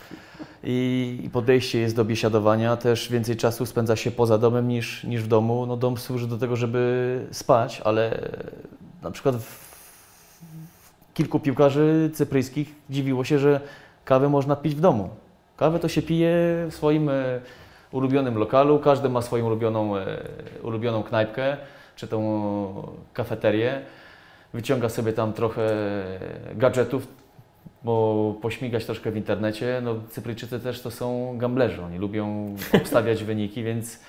I 0.65 1.31
podejście 1.33 1.79
jest 1.79 1.97
do 1.97 2.05
biesiadowania. 2.05 2.77
Też 2.77 3.09
więcej 3.09 3.37
czasu 3.37 3.67
spędza 3.67 3.97
się 3.97 4.11
poza 4.11 4.39
domem 4.39 4.69
niż, 4.69 5.05
niż 5.05 5.23
w 5.23 5.27
domu. 5.27 5.67
No, 5.67 5.77
dom 5.77 5.97
służy 5.97 6.27
do 6.27 6.39
tego, 6.39 6.57
żeby 6.57 7.27
spać, 7.31 7.81
ale 7.85 8.31
na 9.03 9.11
przykład 9.11 9.37
w, 9.37 9.71
kilku 11.15 11.41
piłkarzy 11.41 12.11
cypryjskich 12.15 12.75
dziwiło 12.91 13.25
się, 13.25 13.39
że 13.39 13.61
kawę 14.05 14.29
można 14.29 14.57
pić 14.57 14.75
w 14.75 14.81
domu. 14.81 15.09
Kawę 15.57 15.79
to 15.79 15.89
się 15.89 16.03
pije 16.03 16.31
w 16.71 16.75
swoim 16.75 17.09
e, 17.09 17.41
ulubionym 17.93 18.39
lokalu, 18.39 18.79
każdy 18.79 19.09
ma 19.09 19.23
swoją 19.23 19.47
ulubioną, 19.47 19.97
e, 19.97 20.19
ulubioną 20.63 21.03
knajpkę 21.03 21.57
czy 21.97 22.09
tą 22.09 22.21
kafeterię. 23.13 23.83
Wyciąga 24.55 24.89
sobie 24.89 25.13
tam 25.13 25.33
trochę 25.33 25.71
gadżetów, 26.55 27.07
bo 27.85 28.35
pośmigać 28.43 28.85
troszkę 28.85 29.11
w 29.11 29.17
internecie. 29.17 29.81
No, 29.85 29.95
Cypryjczycy 30.11 30.61
też 30.61 30.81
to 30.83 30.91
są 30.91 31.35
gamblerzy, 31.39 31.83
oni 31.83 31.99
lubią 31.99 32.57
obstawiać 32.73 33.25
wyniki, 33.31 33.63
więc 33.63 34.01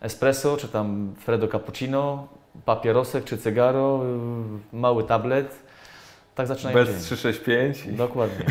espresso, 0.00 0.56
czy 0.56 0.68
tam 0.68 1.14
Fredo 1.18 1.48
Cappuccino, 1.48 2.28
papierosek 2.64 3.24
czy 3.24 3.38
cygaro, 3.38 4.00
mały 4.72 5.04
tablet. 5.04 5.58
Tak 6.34 6.46
zaczynają 6.46 6.84
dzień. 6.84 6.94
Bez 6.94 7.04
365. 7.04 7.86
i- 7.86 7.92
Dokładnie. 7.92 8.46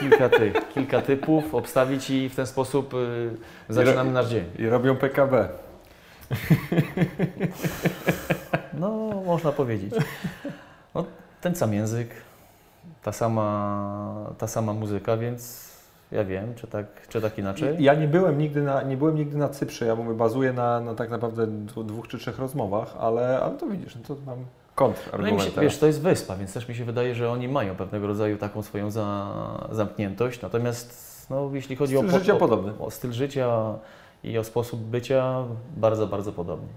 Kilka, 0.00 0.28
tych, 0.28 0.54
kilka 0.74 1.02
typów 1.02 1.54
obstawić 1.54 2.10
i 2.10 2.28
w 2.28 2.34
ten 2.34 2.46
sposób 2.46 2.94
y, 2.94 3.30
zaczynamy 3.68 4.12
nasz 4.12 4.28
dzień. 4.28 4.44
I 4.58 4.66
robią 4.66 4.96
PKB. 4.96 5.48
No, 8.78 9.22
można 9.26 9.52
powiedzieć. 9.52 9.94
No, 10.94 11.04
ten 11.40 11.54
sam 11.56 11.74
język, 11.74 12.08
ta 13.02 13.12
sama, 13.12 14.32
ta 14.38 14.46
sama 14.46 14.72
muzyka, 14.72 15.16
więc 15.16 15.70
ja 16.12 16.24
wiem, 16.24 16.54
czy 16.54 16.66
tak, 16.66 16.86
czy 17.08 17.20
tak 17.20 17.38
inaczej. 17.38 17.76
Ja 17.78 17.94
nie 17.94 18.08
byłem 18.08 18.38
nigdy 18.38 18.62
na, 18.62 18.82
nie 18.82 18.96
byłem 18.96 19.16
nigdy 19.16 19.38
na 19.38 19.48
Cyprze, 19.48 19.86
ja 19.86 19.94
mówię, 19.96 20.14
bazuję 20.14 20.52
na, 20.52 20.80
na 20.80 20.94
tak 20.94 21.10
naprawdę 21.10 21.46
dwóch 21.84 22.08
czy 22.08 22.18
trzech 22.18 22.38
rozmowach, 22.38 22.94
ale, 22.98 23.40
ale 23.40 23.54
to 23.56 23.66
widzisz, 23.66 23.96
no 23.96 24.02
to 24.08 24.16
mam 24.26 24.38
No 24.38 24.44
kontrargument 24.74 25.38
teraz. 25.44 25.62
wiesz, 25.62 25.78
to 25.78 25.86
jest 25.86 26.00
wyspa, 26.00 26.36
więc 26.36 26.52
też 26.52 26.68
mi 26.68 26.74
się 26.74 26.84
wydaje, 26.84 27.14
że 27.14 27.30
oni 27.30 27.48
mają 27.48 27.76
pewnego 27.76 28.06
rodzaju 28.06 28.36
taką 28.36 28.62
swoją 28.62 28.90
za, 28.90 29.26
zamkniętość. 29.72 30.42
Natomiast 30.42 31.26
no, 31.30 31.50
jeśli 31.52 31.76
chodzi 31.76 31.96
Styl 31.96 32.08
o, 32.14 32.18
życia 32.18 32.34
o, 32.34 32.36
podobny. 32.36 32.72
o 32.78 32.90
styl 32.90 33.12
życia 33.12 33.74
i 34.24 34.38
o 34.38 34.44
sposób 34.44 34.80
bycia, 34.80 35.44
bardzo, 35.76 36.06
bardzo 36.06 36.32
podobny. 36.32 36.68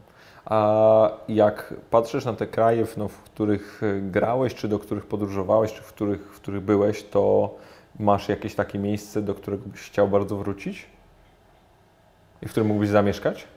A 0.49 1.09
jak 1.27 1.73
patrzysz 1.89 2.25
na 2.25 2.33
te 2.33 2.47
kraje, 2.47 2.85
w- 2.85 2.97
no, 2.97 3.07
w 3.07 3.17
których 3.17 3.81
e, 3.83 4.01
grałeś, 4.01 4.55
czy 4.55 4.67
do 4.67 4.79
których 4.79 5.05
podróżowałeś, 5.05 5.73
czy 5.73 5.81
w 5.81 5.87
których, 5.87 6.21
w 6.21 6.39
których 6.39 6.61
byłeś, 6.61 7.03
to 7.03 7.55
masz 7.99 8.29
jakieś 8.29 8.55
takie 8.55 8.79
miejsce, 8.79 9.21
do 9.21 9.35
którego 9.35 9.63
byś 9.65 9.81
chciał 9.81 10.07
bardzo 10.07 10.37
wrócić? 10.37 10.85
I 12.41 12.47
w 12.47 12.51
którym 12.51 12.67
mógłbyś 12.67 12.89
zamieszkać? 12.89 13.47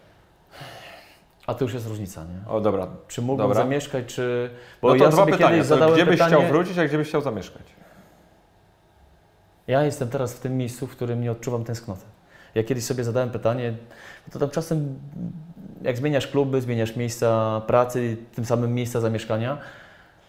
A 1.47 1.55
to 1.55 1.65
już 1.65 1.75
jest 1.75 1.87
różnica, 1.89 2.25
nie? 2.25 2.51
O, 2.51 2.61
dobra. 2.61 2.87
Czy 3.09 3.23
mógłbym 3.23 3.49
Dobra. 3.49 3.63
zamieszkać, 3.63 4.07
czy... 4.07 4.51
Bo 4.83 4.89
No 4.89 4.99
to 4.99 5.05
ja 5.05 5.11
dwa 5.11 5.27
pytania. 5.27 5.59
To 5.59 5.65
zadałem 5.65 5.95
gdzie 5.95 6.07
byś 6.07 6.15
pytanie... 6.15 6.37
chciał 6.37 6.49
wrócić, 6.53 6.79
a 6.79 6.85
gdzie 6.85 6.99
byś 6.99 7.09
chciał 7.09 7.21
zamieszkać? 7.21 7.63
Ja 9.67 9.83
jestem 9.85 10.09
teraz 10.09 10.35
w 10.35 10.41
tym 10.41 10.57
miejscu, 10.57 10.87
w 10.87 10.91
którym 10.91 11.21
nie 11.21 11.31
odczuwam 11.33 11.65
tęsknoty. 11.65 12.05
Ja 12.55 12.65
kiedyś 12.65 12.85
sobie 12.85 13.05
zadałem 13.05 13.31
pytanie, 13.31 13.75
to 14.33 14.39
tam 14.39 14.51
czasem 14.51 14.99
jak 15.83 15.97
zmieniasz 15.97 16.27
kluby, 16.27 16.61
zmieniasz 16.61 16.97
miejsca 16.97 17.61
pracy, 17.67 18.17
tym 18.35 18.45
samym 18.45 18.75
miejsca 18.75 19.01
zamieszkania, 19.01 19.59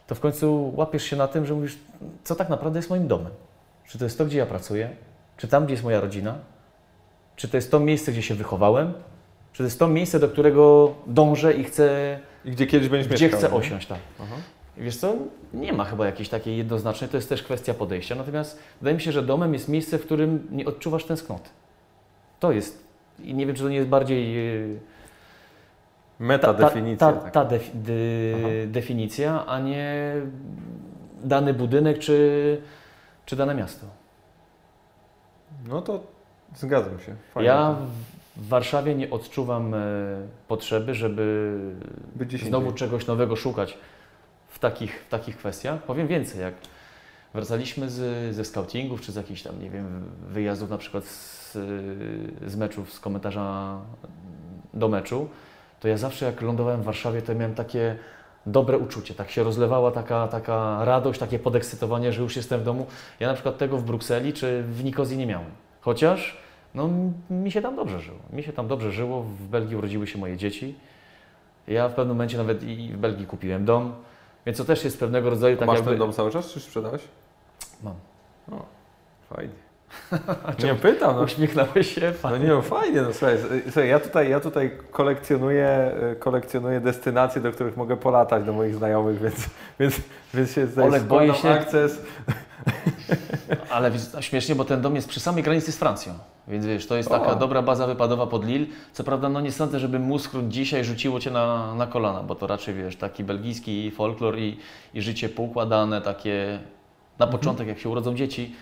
to 0.07 0.15
w 0.15 0.19
końcu 0.19 0.73
łapiesz 0.75 1.03
się 1.03 1.15
na 1.15 1.27
tym, 1.27 1.45
że 1.45 1.53
mówisz, 1.53 1.77
co 2.23 2.35
tak 2.35 2.49
naprawdę 2.49 2.79
jest 2.79 2.89
moim 2.89 3.07
domem. 3.07 3.31
Czy 3.87 3.97
to 3.97 4.03
jest 4.03 4.17
to, 4.17 4.25
gdzie 4.25 4.37
ja 4.37 4.45
pracuję? 4.45 4.89
Czy 5.37 5.47
tam, 5.47 5.65
gdzie 5.65 5.73
jest 5.73 5.83
moja 5.83 6.01
rodzina? 6.01 6.35
Czy 7.35 7.47
to 7.47 7.57
jest 7.57 7.71
to 7.71 7.79
miejsce, 7.79 8.11
gdzie 8.11 8.21
się 8.21 8.35
wychowałem? 8.35 8.93
Czy 9.53 9.57
to 9.57 9.63
jest 9.63 9.79
to 9.79 9.87
miejsce, 9.87 10.19
do 10.19 10.29
którego 10.29 10.93
dążę 11.07 11.53
i 11.53 11.63
chcę, 11.63 12.19
I 12.45 12.51
gdzie 12.51 12.67
kiedyś 12.67 12.89
będziesz 12.89 13.07
gdzie 13.07 13.25
mieszkał? 13.25 13.39
chcę 13.39 13.49
nie? 13.49 13.55
osiąść? 13.55 13.87
Tak. 13.87 13.99
Aha. 14.19 14.35
Wiesz 14.77 14.97
co, 14.97 15.15
nie 15.53 15.73
ma 15.73 15.85
chyba 15.85 16.05
jakiejś 16.05 16.29
takiej 16.29 16.57
jednoznacznej, 16.57 17.09
to 17.09 17.17
jest 17.17 17.29
też 17.29 17.43
kwestia 17.43 17.73
podejścia. 17.73 18.15
Natomiast 18.15 18.59
wydaje 18.81 18.95
mi 18.95 19.01
się, 19.01 19.11
że 19.11 19.21
domem 19.23 19.53
jest 19.53 19.67
miejsce, 19.69 19.97
w 19.97 20.05
którym 20.05 20.47
nie 20.51 20.65
odczuwasz 20.65 21.03
tęsknoty. 21.03 21.49
To 22.39 22.51
jest, 22.51 22.83
i 23.19 23.33
nie 23.33 23.45
wiem, 23.45 23.55
czy 23.55 23.63
to 23.63 23.69
nie 23.69 23.75
jest 23.75 23.89
bardziej 23.89 24.35
yy, 26.21 26.27
Meta 26.27 26.53
ta, 26.53 26.59
ta, 26.59 26.67
definicja. 26.67 27.11
ta, 27.11 27.31
ta 27.31 27.45
def, 27.45 27.71
Aha. 28.35 28.47
definicja, 28.67 29.45
a 29.45 29.59
nie 29.59 30.13
dany 31.23 31.53
budynek 31.53 31.99
czy, 31.99 32.61
czy 33.25 33.35
dane 33.35 33.55
miasto. 33.55 33.85
No 35.67 35.81
to 35.81 36.03
zgadzam 36.55 36.99
się. 36.99 37.15
Fajnie 37.33 37.47
ja 37.49 37.75
w 38.37 38.47
Warszawie 38.47 38.95
nie 38.95 39.09
odczuwam 39.09 39.73
e, 39.73 39.77
potrzeby, 40.47 40.95
żeby 40.95 41.57
znowu 42.47 42.65
indziej. 42.65 42.79
czegoś 42.79 43.07
nowego 43.07 43.35
szukać 43.35 43.77
w 44.47 44.59
takich, 44.59 45.03
w 45.03 45.09
takich 45.09 45.37
kwestiach. 45.37 45.83
Powiem 45.83 46.07
więcej, 46.07 46.41
jak 46.41 46.53
wracaliśmy 47.33 47.89
z, 47.89 48.35
ze 48.35 48.45
scoutingów, 48.45 49.01
czy 49.01 49.11
z 49.11 49.15
jakichś 49.15 49.41
tam, 49.43 49.61
nie 49.61 49.69
wiem, 49.69 50.03
wyjazdów 50.27 50.69
na 50.69 50.77
przykład 50.77 51.05
z, 51.05 51.53
z 52.47 52.55
meczów, 52.55 52.93
z 52.93 52.99
komentarza 52.99 53.77
do 54.73 54.87
meczu, 54.89 55.29
to 55.81 55.87
ja 55.87 55.97
zawsze 55.97 56.25
jak 56.25 56.41
lądowałem 56.41 56.81
w 56.81 56.85
Warszawie, 56.85 57.21
to 57.21 57.35
miałem 57.35 57.55
takie 57.55 57.95
dobre 58.45 58.77
uczucie, 58.77 59.13
tak 59.13 59.31
się 59.31 59.43
rozlewała 59.43 59.91
taka, 59.91 60.27
taka 60.27 60.85
radość, 60.85 61.19
takie 61.19 61.39
podekscytowanie, 61.39 62.13
że 62.13 62.21
już 62.21 62.35
jestem 62.35 62.61
w 62.61 62.63
domu. 62.63 62.85
Ja 63.19 63.27
na 63.27 63.33
przykład 63.33 63.57
tego 63.57 63.77
w 63.77 63.83
Brukseli 63.83 64.33
czy 64.33 64.63
w 64.63 64.83
Nikozji 64.83 65.17
nie 65.17 65.25
miałem. 65.25 65.51
Chociaż 65.81 66.37
no, 66.75 66.89
mi 67.29 67.51
się 67.51 67.61
tam 67.61 67.75
dobrze 67.75 67.99
żyło. 67.99 68.17
Mi 68.33 68.43
się 68.43 68.53
tam 68.53 68.67
dobrze 68.67 68.91
żyło. 68.91 69.21
W 69.23 69.47
Belgii 69.47 69.75
urodziły 69.75 70.07
się 70.07 70.19
moje 70.19 70.37
dzieci. 70.37 70.75
Ja 71.67 71.89
w 71.89 71.93
pewnym 71.93 72.15
momencie 72.15 72.37
nawet 72.37 72.63
i 72.63 72.89
w 72.93 72.97
Belgii 72.97 73.25
kupiłem 73.25 73.65
dom, 73.65 73.93
więc 74.45 74.57
to 74.57 74.65
też 74.65 74.83
jest 74.83 74.99
pewnego 74.99 75.29
rodzaju 75.29 75.57
tak 75.57 75.67
masz 75.67 75.75
jakby... 75.75 75.91
ten 75.91 75.99
dom 75.99 76.13
cały 76.13 76.31
czas, 76.31 76.51
czy 76.51 76.59
sprzedałeś? 76.59 77.01
Mam. 77.83 77.95
O, 78.51 78.65
fajnie. 79.35 79.70
Nie 80.63 80.75
pytam, 80.75 81.15
no. 81.15 81.21
Uśmiechnąłeś 81.21 81.95
się? 81.95 82.13
No 82.23 82.37
nie 82.37 82.47
no, 82.47 82.61
fajnie, 82.61 83.01
no 83.01 83.13
słuchaj, 83.13 83.37
słuchaj 83.63 83.87
ja, 83.89 83.99
tutaj, 83.99 84.29
ja 84.29 84.39
tutaj 84.39 84.71
kolekcjonuję, 84.91 85.91
y, 86.11 86.15
kolekcjonuję 86.15 86.79
destynacje, 86.79 87.41
do 87.41 87.51
których 87.51 87.77
mogę 87.77 87.97
polatać 87.97 88.43
do 88.43 88.53
moich 88.53 88.75
znajomych, 88.75 89.21
więc, 89.21 89.35
więc, 89.79 89.95
więc 90.33 90.51
się 90.53 90.67
tutaj 90.67 90.85
Olek, 90.87 91.03
boję 91.03 91.33
składam 91.33 91.55
się- 91.57 91.61
akces. 91.61 92.01
Ale 93.69 93.91
śmiesznie, 94.19 94.55
bo 94.55 94.65
ten 94.65 94.81
dom 94.81 94.95
jest 94.95 95.09
przy 95.09 95.19
samej 95.19 95.43
granicy 95.43 95.71
z 95.71 95.77
Francją. 95.77 96.13
Więc 96.47 96.65
wiesz, 96.65 96.87
to 96.87 96.95
jest 96.97 97.11
O. 97.11 97.19
taka 97.19 97.35
dobra 97.35 97.61
baza 97.61 97.87
wypadowa 97.87 98.27
pod 98.27 98.45
Lille. 98.45 98.65
Co 98.93 99.03
prawda, 99.03 99.29
no 99.29 99.41
nie 99.41 99.51
sądzę, 99.51 99.79
żeby 99.79 99.99
Muskron 99.99 100.51
dzisiaj 100.51 100.83
rzuciło 100.85 101.19
Cię 101.19 101.31
na, 101.31 101.75
na 101.75 101.87
kolana, 101.87 102.23
bo 102.23 102.35
to 102.35 102.47
raczej, 102.47 102.75
wiesz, 102.75 102.95
taki 102.95 103.23
belgijski 103.23 103.91
folklor 103.91 104.37
i, 104.39 104.57
i 104.93 105.01
życie 105.01 105.29
poukładane, 105.29 106.01
takie 106.01 106.59
na 107.19 107.25
Mhm. 107.25 107.39
początek, 107.39 107.67
jak 107.67 107.79
się 107.79 107.89
urodzą 107.89 108.15
dzieci, 108.15 108.55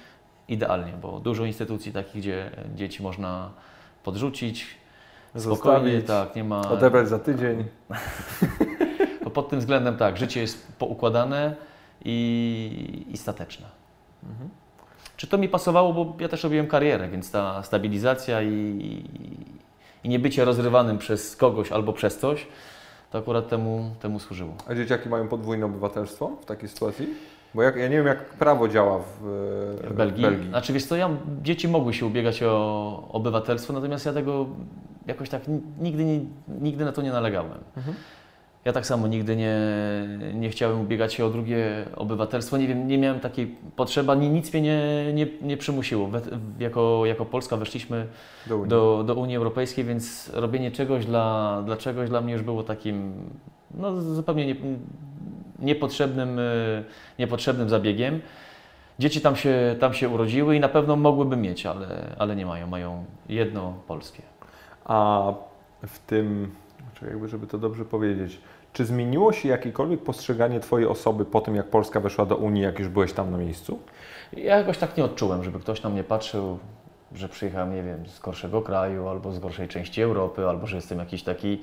idealnie, 0.49 0.93
bo 1.01 1.19
dużo 1.19 1.45
instytucji 1.45 1.91
takich, 1.91 2.21
gdzie 2.21 2.51
dzieci 2.75 3.03
można 3.03 3.49
podrzucić, 4.03 4.67
spokojnie, 5.35 6.01
tak, 6.01 6.35
nie 6.35 6.43
ma... 6.43 6.69
odebrać 6.69 7.09
za 7.09 7.19
tydzień. 7.19 7.63
To 9.23 9.29
pod 9.29 9.49
tym 9.49 9.59
względem 9.59 9.97
tak, 9.97 10.17
życie 10.17 10.41
jest 10.41 10.73
poukładane 10.77 11.55
i, 12.05 13.05
i 13.11 13.17
stateczne. 13.17 13.67
Mhm. 14.23 14.49
Czy 15.17 15.27
to 15.27 15.37
mi 15.37 15.49
pasowało, 15.49 15.93
bo 15.93 16.15
ja 16.19 16.29
też 16.29 16.43
robiłem 16.43 16.67
karierę, 16.67 17.09
więc 17.09 17.31
ta 17.31 17.63
stabilizacja 17.63 18.41
i, 18.41 19.05
i 20.03 20.09
nie 20.09 20.19
bycie 20.19 20.45
rozrywanym 20.45 20.97
przez 20.97 21.35
kogoś 21.35 21.71
albo 21.71 21.93
przez 21.93 22.17
coś, 22.17 22.47
to 23.11 23.17
akurat 23.17 23.47
temu, 23.47 23.91
temu 23.99 24.19
służyło. 24.19 24.53
A 24.67 24.75
dzieciaki 24.75 25.09
mają 25.09 25.27
podwójne 25.27 25.65
obywatelstwo 25.65 26.27
w 26.41 26.45
takiej 26.45 26.69
sytuacji? 26.69 27.07
Bo 27.55 27.61
jak, 27.63 27.75
ja 27.75 27.87
nie 27.87 27.97
wiem, 27.97 28.07
jak 28.07 28.25
prawo 28.25 28.67
działa 28.67 28.99
w, 28.99 29.03
W 29.89 29.93
Belgii. 29.93 30.49
Znaczy 30.49 30.73
wiesz 30.73 30.85
co, 30.85 30.95
ja, 30.95 31.09
dzieci 31.43 31.67
mogły 31.67 31.93
się 31.93 32.05
ubiegać 32.05 32.43
o 32.43 33.07
obywatelstwo, 33.11 33.73
natomiast 33.73 34.05
ja 34.05 34.13
tego 34.13 34.45
jakoś 35.07 35.29
tak 35.29 35.47
ni- 35.47 35.61
nigdy, 35.81 36.05
nie, 36.05 36.19
nigdy 36.61 36.85
na 36.85 36.91
to 36.91 37.01
nie 37.01 37.11
nalegałem. 37.11 37.57
Mhm. 37.77 37.95
Ja 38.65 38.73
tak 38.73 38.85
samo 38.85 39.07
nigdy 39.07 39.35
nie, 39.35 39.57
nie 40.33 40.49
chciałem 40.49 40.81
ubiegać 40.81 41.13
się 41.13 41.25
o 41.25 41.29
drugie 41.29 41.85
obywatelstwo. 41.95 42.57
Nie 42.57 42.67
wiem, 42.67 42.87
nie 42.87 42.97
miałem 42.97 43.19
takiej 43.19 43.55
potrzeby, 43.75 44.11
ani 44.11 44.29
nic 44.29 44.53
mnie 44.53 44.61
nie, 44.61 45.13
nie, 45.13 45.27
nie 45.41 45.57
przymusiło. 45.57 46.07
We, 46.07 46.21
jako, 46.59 47.05
jako 47.05 47.25
Polska 47.25 47.57
weszliśmy 47.57 48.05
Do 48.47 48.57
Unii. 48.57 48.69
do, 48.69 49.03
do 49.07 49.15
Unii 49.15 49.35
Europejskiej, 49.35 49.85
więc 49.85 50.31
robienie 50.33 50.71
czegoś 50.71 51.05
dla, 51.05 51.61
dla 51.65 51.77
czegoś 51.77 52.09
dla 52.09 52.21
mnie 52.21 52.33
już 52.33 52.41
było 52.41 52.63
takim 52.63 53.13
no, 53.73 54.01
zupełnie 54.01 54.45
nie, 54.47 54.55
niepotrzebnym, 55.61 56.39
y, 56.39 56.83
niepotrzebnym 57.19 57.69
zabiegiem. 57.69 58.21
Dzieci 58.99 59.21
tam 59.21 59.35
się, 59.35 59.75
tam 59.79 59.93
się 59.93 60.09
urodziły 60.09 60.55
i 60.55 60.59
na 60.59 60.69
pewno 60.69 60.95
mogłyby 60.95 61.37
mieć, 61.37 61.65
ale, 61.65 62.15
ale 62.19 62.35
nie 62.35 62.45
mają. 62.45 62.67
Mają 62.67 63.05
jedno 63.29 63.73
polskie. 63.87 64.21
A 64.85 65.33
w 65.87 65.99
tym, 65.99 66.51
jakby 67.01 67.27
żeby 67.27 67.47
to 67.47 67.57
dobrze 67.57 67.85
powiedzieć, 67.85 68.41
czy 68.73 68.85
zmieniło 68.85 69.33
się 69.33 69.49
jakiekolwiek 69.49 70.03
postrzeganie 70.03 70.59
Twojej 70.59 70.87
osoby 70.87 71.25
po 71.25 71.41
tym, 71.41 71.55
jak 71.55 71.67
Polska 71.67 71.99
weszła 71.99 72.25
do 72.25 72.35
Unii, 72.35 72.63
jak 72.63 72.79
już 72.79 72.87
byłeś 72.87 73.13
tam 73.13 73.31
na 73.31 73.37
miejscu? 73.37 73.79
Ja 74.33 74.57
jakoś 74.57 74.77
tak 74.77 74.97
nie 74.97 75.03
odczułem, 75.03 75.43
żeby 75.43 75.59
ktoś 75.59 75.83
na 75.83 75.89
mnie 75.89 76.03
patrzył, 76.03 76.59
że 77.15 77.29
przyjechałem, 77.29 77.75
nie 77.75 77.83
wiem, 77.83 78.07
z 78.07 78.19
gorszego 78.19 78.61
kraju, 78.61 79.07
albo 79.07 79.31
z 79.31 79.39
gorszej 79.39 79.67
części 79.67 80.01
Europy, 80.01 80.47
albo 80.47 80.67
że 80.67 80.75
jestem 80.75 80.99
jakiś 80.99 81.23
taki 81.23 81.61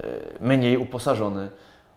e, 0.00 0.08
mniej 0.40 0.76
uposażony. 0.76 1.48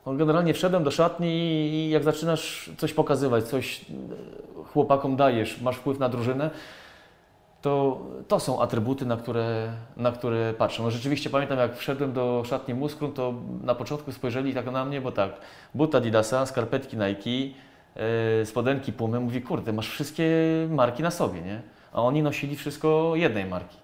Generalnie 0.06 0.54
wszedłem 0.54 0.84
do 0.84 0.92
szatni 0.92 1.30
i 1.74 1.90
jak 1.90 2.04
zaczynasz 2.04 2.72
coś 2.78 2.94
pokazywać, 2.94 3.44
coś 3.44 3.82
e, 3.82 4.64
chłopakom 4.64 5.16
dajesz, 5.16 5.62
masz 5.62 5.76
wpływ 5.76 6.00
na 6.00 6.10
drużynę, 6.10 6.50
to 7.62 8.02
to 8.28 8.40
są 8.40 8.62
atrybuty, 8.62 9.06
na 9.06 9.18
które, 9.18 9.74
na 9.98 10.12
które 10.12 10.54
patrzę. 10.54 10.84
No 10.84 10.92
rzeczywiście 10.92 11.30
pamiętam, 11.30 11.58
jak 11.58 11.78
wszedłem 11.78 12.14
do 12.14 12.44
szatni 12.46 12.74
Muskrum, 12.74 13.14
to 13.14 13.34
na 13.64 13.76
początku 13.76 14.12
spojrzeli 14.12 14.54
tak 14.54 14.72
na 14.72 14.86
mnie, 14.86 15.02
bo 15.02 15.12
tak, 15.12 15.32
buta 15.74 15.98
Adidasa, 15.98 16.46
skarpetki 16.46 16.98
Nike, 16.98 17.30
yy, 18.40 18.46
spodenki 18.46 18.94
Pumy, 18.94 19.20
mówi, 19.20 19.42
kurde, 19.42 19.74
masz 19.74 19.90
wszystkie 19.90 20.28
marki 20.70 21.04
na 21.04 21.12
sobie, 21.12 21.42
nie? 21.42 21.62
A 21.94 22.02
oni 22.02 22.24
nosili 22.24 22.56
wszystko 22.56 23.12
jednej 23.16 23.46
marki. 23.46 23.78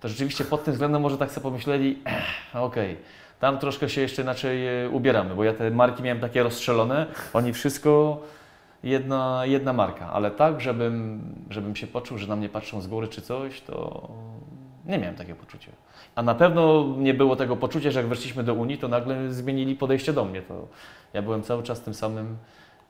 To 0.00 0.08
rzeczywiście 0.08 0.44
pod 0.44 0.64
tym 0.64 0.72
względem 0.72 1.02
może 1.02 1.18
tak 1.18 1.30
sobie 1.30 1.42
pomyśleli, 1.42 1.98
okej, 2.54 2.96
tam 3.42 3.58
troszkę 3.58 3.88
się 3.88 4.00
jeszcze 4.00 4.22
inaczej 4.22 4.84
e, 4.84 4.88
ubieramy, 4.90 5.34
bo 5.34 5.44
ja 5.44 5.54
te 5.54 5.70
marki 5.70 6.02
miałem 6.02 6.20
takie 6.20 6.42
rozstrzelone, 6.42 7.06
oni 7.32 7.52
wszystko 7.52 8.20
jedna, 8.82 9.42
jedna 9.44 9.72
marka, 9.72 10.10
ale 10.12 10.30
tak, 10.30 10.60
żebym, 10.60 11.22
żebym 11.50 11.76
się 11.76 11.86
poczuł, 11.86 12.18
że 12.18 12.26
na 12.26 12.36
mnie 12.36 12.48
patrzą 12.48 12.80
z 12.80 12.86
góry 12.86 13.08
czy 13.08 13.22
coś, 13.22 13.60
to 13.60 14.08
nie 14.86 14.98
miałem 14.98 15.14
takiego 15.16 15.38
poczucia. 15.38 15.72
A 16.14 16.22
na 16.22 16.34
pewno 16.34 16.84
nie 16.98 17.14
było 17.14 17.36
tego 17.36 17.56
poczucia, 17.56 17.90
że 17.90 17.98
jak 18.00 18.08
weszliśmy 18.08 18.44
do 18.44 18.54
Unii, 18.54 18.78
to 18.78 18.88
nagle 18.88 19.32
zmienili 19.32 19.76
podejście 19.76 20.12
do 20.12 20.24
mnie. 20.24 20.42
To 20.42 20.68
ja 21.12 21.22
byłem 21.22 21.42
cały 21.42 21.62
czas 21.62 21.80
tym 21.80 21.94
samym, 21.94 22.36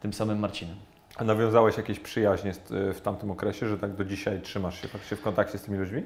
tym 0.00 0.12
samym 0.12 0.38
Marcinem. 0.38 0.76
A 1.16 1.24
nawiązałeś 1.24 1.76
jakieś 1.76 2.00
przyjaźnie 2.00 2.54
z- 2.54 2.96
w 2.96 3.00
tamtym 3.00 3.30
okresie, 3.30 3.68
że 3.68 3.78
tak 3.78 3.94
do 3.94 4.04
dzisiaj 4.04 4.40
trzymasz 4.42 4.82
się 4.82 4.88
faktycznie 4.88 5.16
w 5.16 5.22
kontakcie 5.22 5.58
z 5.58 5.62
tymi 5.62 5.78
ludźmi? 5.78 6.02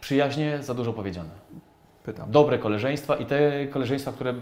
Przyjaźnie 0.00 0.62
za 0.62 0.74
dużo 0.74 0.92
powiedziane. 0.92 1.30
Pytam. 2.04 2.30
Dobre 2.30 2.58
koleżeństwa 2.58 3.16
i 3.16 3.26
te 3.26 3.66
koleżeństwa, 3.66 4.12
które 4.12 4.34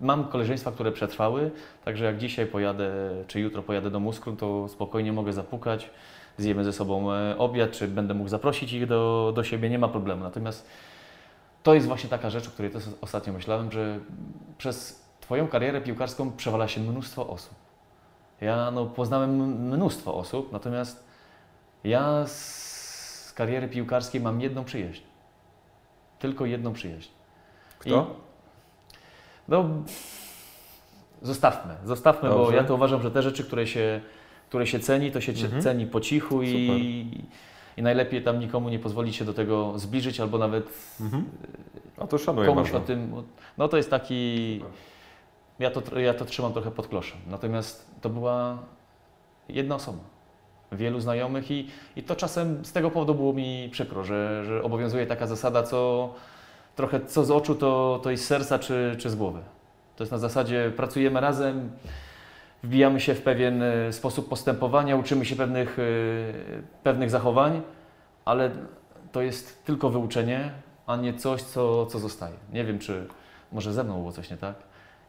mam 0.00 0.24
koleżeństwa, 0.24 0.72
które 0.72 0.92
przetrwały, 0.92 1.50
także 1.84 2.04
jak 2.04 2.18
dzisiaj 2.18 2.46
pojadę, 2.46 2.90
czy 3.26 3.40
jutro 3.40 3.62
pojadę 3.62 3.90
do 3.90 4.00
Muskru, 4.00 4.36
to 4.36 4.68
spokojnie 4.68 5.12
mogę 5.12 5.32
zapukać, 5.32 5.90
zjemy 6.38 6.64
ze 6.64 6.72
sobą 6.72 7.12
e, 7.12 7.38
obiad, 7.38 7.70
czy 7.70 7.88
będę 7.88 8.14
mógł 8.14 8.28
zaprosić 8.28 8.72
ich 8.72 8.86
do, 8.86 9.32
do 9.34 9.44
siebie, 9.44 9.70
nie 9.70 9.78
ma 9.78 9.88
problemu. 9.88 10.24
Natomiast 10.24 10.66
to 11.62 11.74
jest 11.74 11.86
właśnie 11.86 12.10
taka 12.10 12.30
rzecz, 12.30 12.48
o 12.48 12.50
której 12.50 12.70
też 12.70 12.84
ostatnio 13.00 13.32
myślałem, 13.32 13.72
że 13.72 13.98
przez 14.58 15.06
Twoją 15.20 15.48
karierę 15.48 15.80
piłkarską 15.80 16.32
przewala 16.32 16.68
się 16.68 16.80
mnóstwo 16.80 17.28
osób. 17.28 17.54
Ja 18.40 18.70
no, 18.70 18.86
poznałem 18.86 19.30
mnóstwo 19.72 20.14
osób, 20.14 20.52
natomiast 20.52 21.04
ja 21.84 22.26
z 22.26 23.32
kariery 23.36 23.68
piłkarskiej 23.68 24.20
mam 24.20 24.40
jedną 24.40 24.64
przyjaźń. 24.64 25.02
Tylko 26.26 26.46
jedną 26.46 26.72
przyjaźń. 26.72 27.08
Kto? 27.78 28.14
No, 29.48 29.64
zostawmy, 31.22 31.74
zostawmy, 31.84 32.28
bo 32.28 32.34
Dobrze. 32.38 32.56
ja 32.56 32.64
to 32.64 32.74
uważam, 32.74 33.02
że 33.02 33.10
te 33.10 33.22
rzeczy, 33.22 33.44
które 33.44 33.66
się, 33.66 34.00
które 34.48 34.66
się 34.66 34.80
ceni, 34.80 35.12
to 35.12 35.20
się 35.20 35.32
Mhm. 35.32 35.62
ceni 35.62 35.86
po 35.86 36.00
cichu 36.00 36.42
i, 36.42 37.24
i 37.76 37.82
najlepiej 37.82 38.22
tam 38.22 38.38
nikomu 38.40 38.68
nie 38.68 38.78
pozwolić 38.78 39.16
się 39.16 39.24
do 39.24 39.34
tego 39.34 39.78
zbliżyć, 39.78 40.20
albo 40.20 40.38
nawet 40.38 40.68
Mhm. 41.00 41.24
A 41.98 42.06
to 42.06 42.18
szanuję 42.18 42.46
komuś 42.48 42.62
bardzo. 42.70 42.78
o 42.78 42.80
tym. 42.80 43.12
No 43.58 43.68
to 43.68 43.76
jest 43.76 43.90
taki. 43.90 44.60
Ja 45.58 45.70
to, 45.70 45.98
ja 46.00 46.14
to 46.14 46.24
trzymam 46.24 46.52
trochę 46.52 46.70
pod 46.70 46.88
kloszem. 46.88 47.18
Natomiast 47.26 47.90
to 48.00 48.10
była 48.10 48.58
jedna 49.48 49.74
osoba. 49.74 49.98
Wielu 50.72 51.00
znajomych 51.00 51.50
i, 51.50 51.70
i 51.96 52.02
to 52.02 52.16
czasem 52.16 52.64
z 52.64 52.72
tego 52.72 52.90
powodu 52.90 53.14
było 53.14 53.32
mi 53.32 53.68
przykro, 53.72 54.04
że, 54.04 54.44
że 54.44 54.62
obowiązuje 54.62 55.06
taka 55.06 55.26
zasada, 55.26 55.62
co 55.62 56.14
trochę 56.76 57.00
co 57.00 57.24
z 57.24 57.30
oczu, 57.30 57.54
to, 57.54 58.00
to 58.02 58.10
i 58.10 58.16
z 58.16 58.26
serca 58.26 58.58
czy, 58.58 58.96
czy 58.98 59.10
z 59.10 59.14
głowy. 59.14 59.40
To 59.96 60.04
jest 60.04 60.12
na 60.12 60.18
zasadzie 60.18 60.72
pracujemy 60.76 61.20
razem, 61.20 61.70
wbijamy 62.62 63.00
się 63.00 63.14
w 63.14 63.22
pewien 63.22 63.62
e, 63.62 63.92
sposób 63.92 64.28
postępowania, 64.28 64.96
uczymy 64.96 65.24
się 65.24 65.36
pewnych, 65.36 65.78
e, 65.78 65.82
pewnych 66.82 67.10
zachowań, 67.10 67.62
ale 68.24 68.50
to 69.12 69.22
jest 69.22 69.64
tylko 69.64 69.90
wyuczenie, 69.90 70.50
a 70.86 70.96
nie 70.96 71.14
coś, 71.14 71.42
co, 71.42 71.86
co 71.86 71.98
zostaje. 71.98 72.34
Nie 72.52 72.64
wiem, 72.64 72.78
czy 72.78 73.06
może 73.52 73.72
ze 73.72 73.84
mną 73.84 73.98
było 73.98 74.12
coś 74.12 74.30
nie 74.30 74.36
tak 74.36 74.54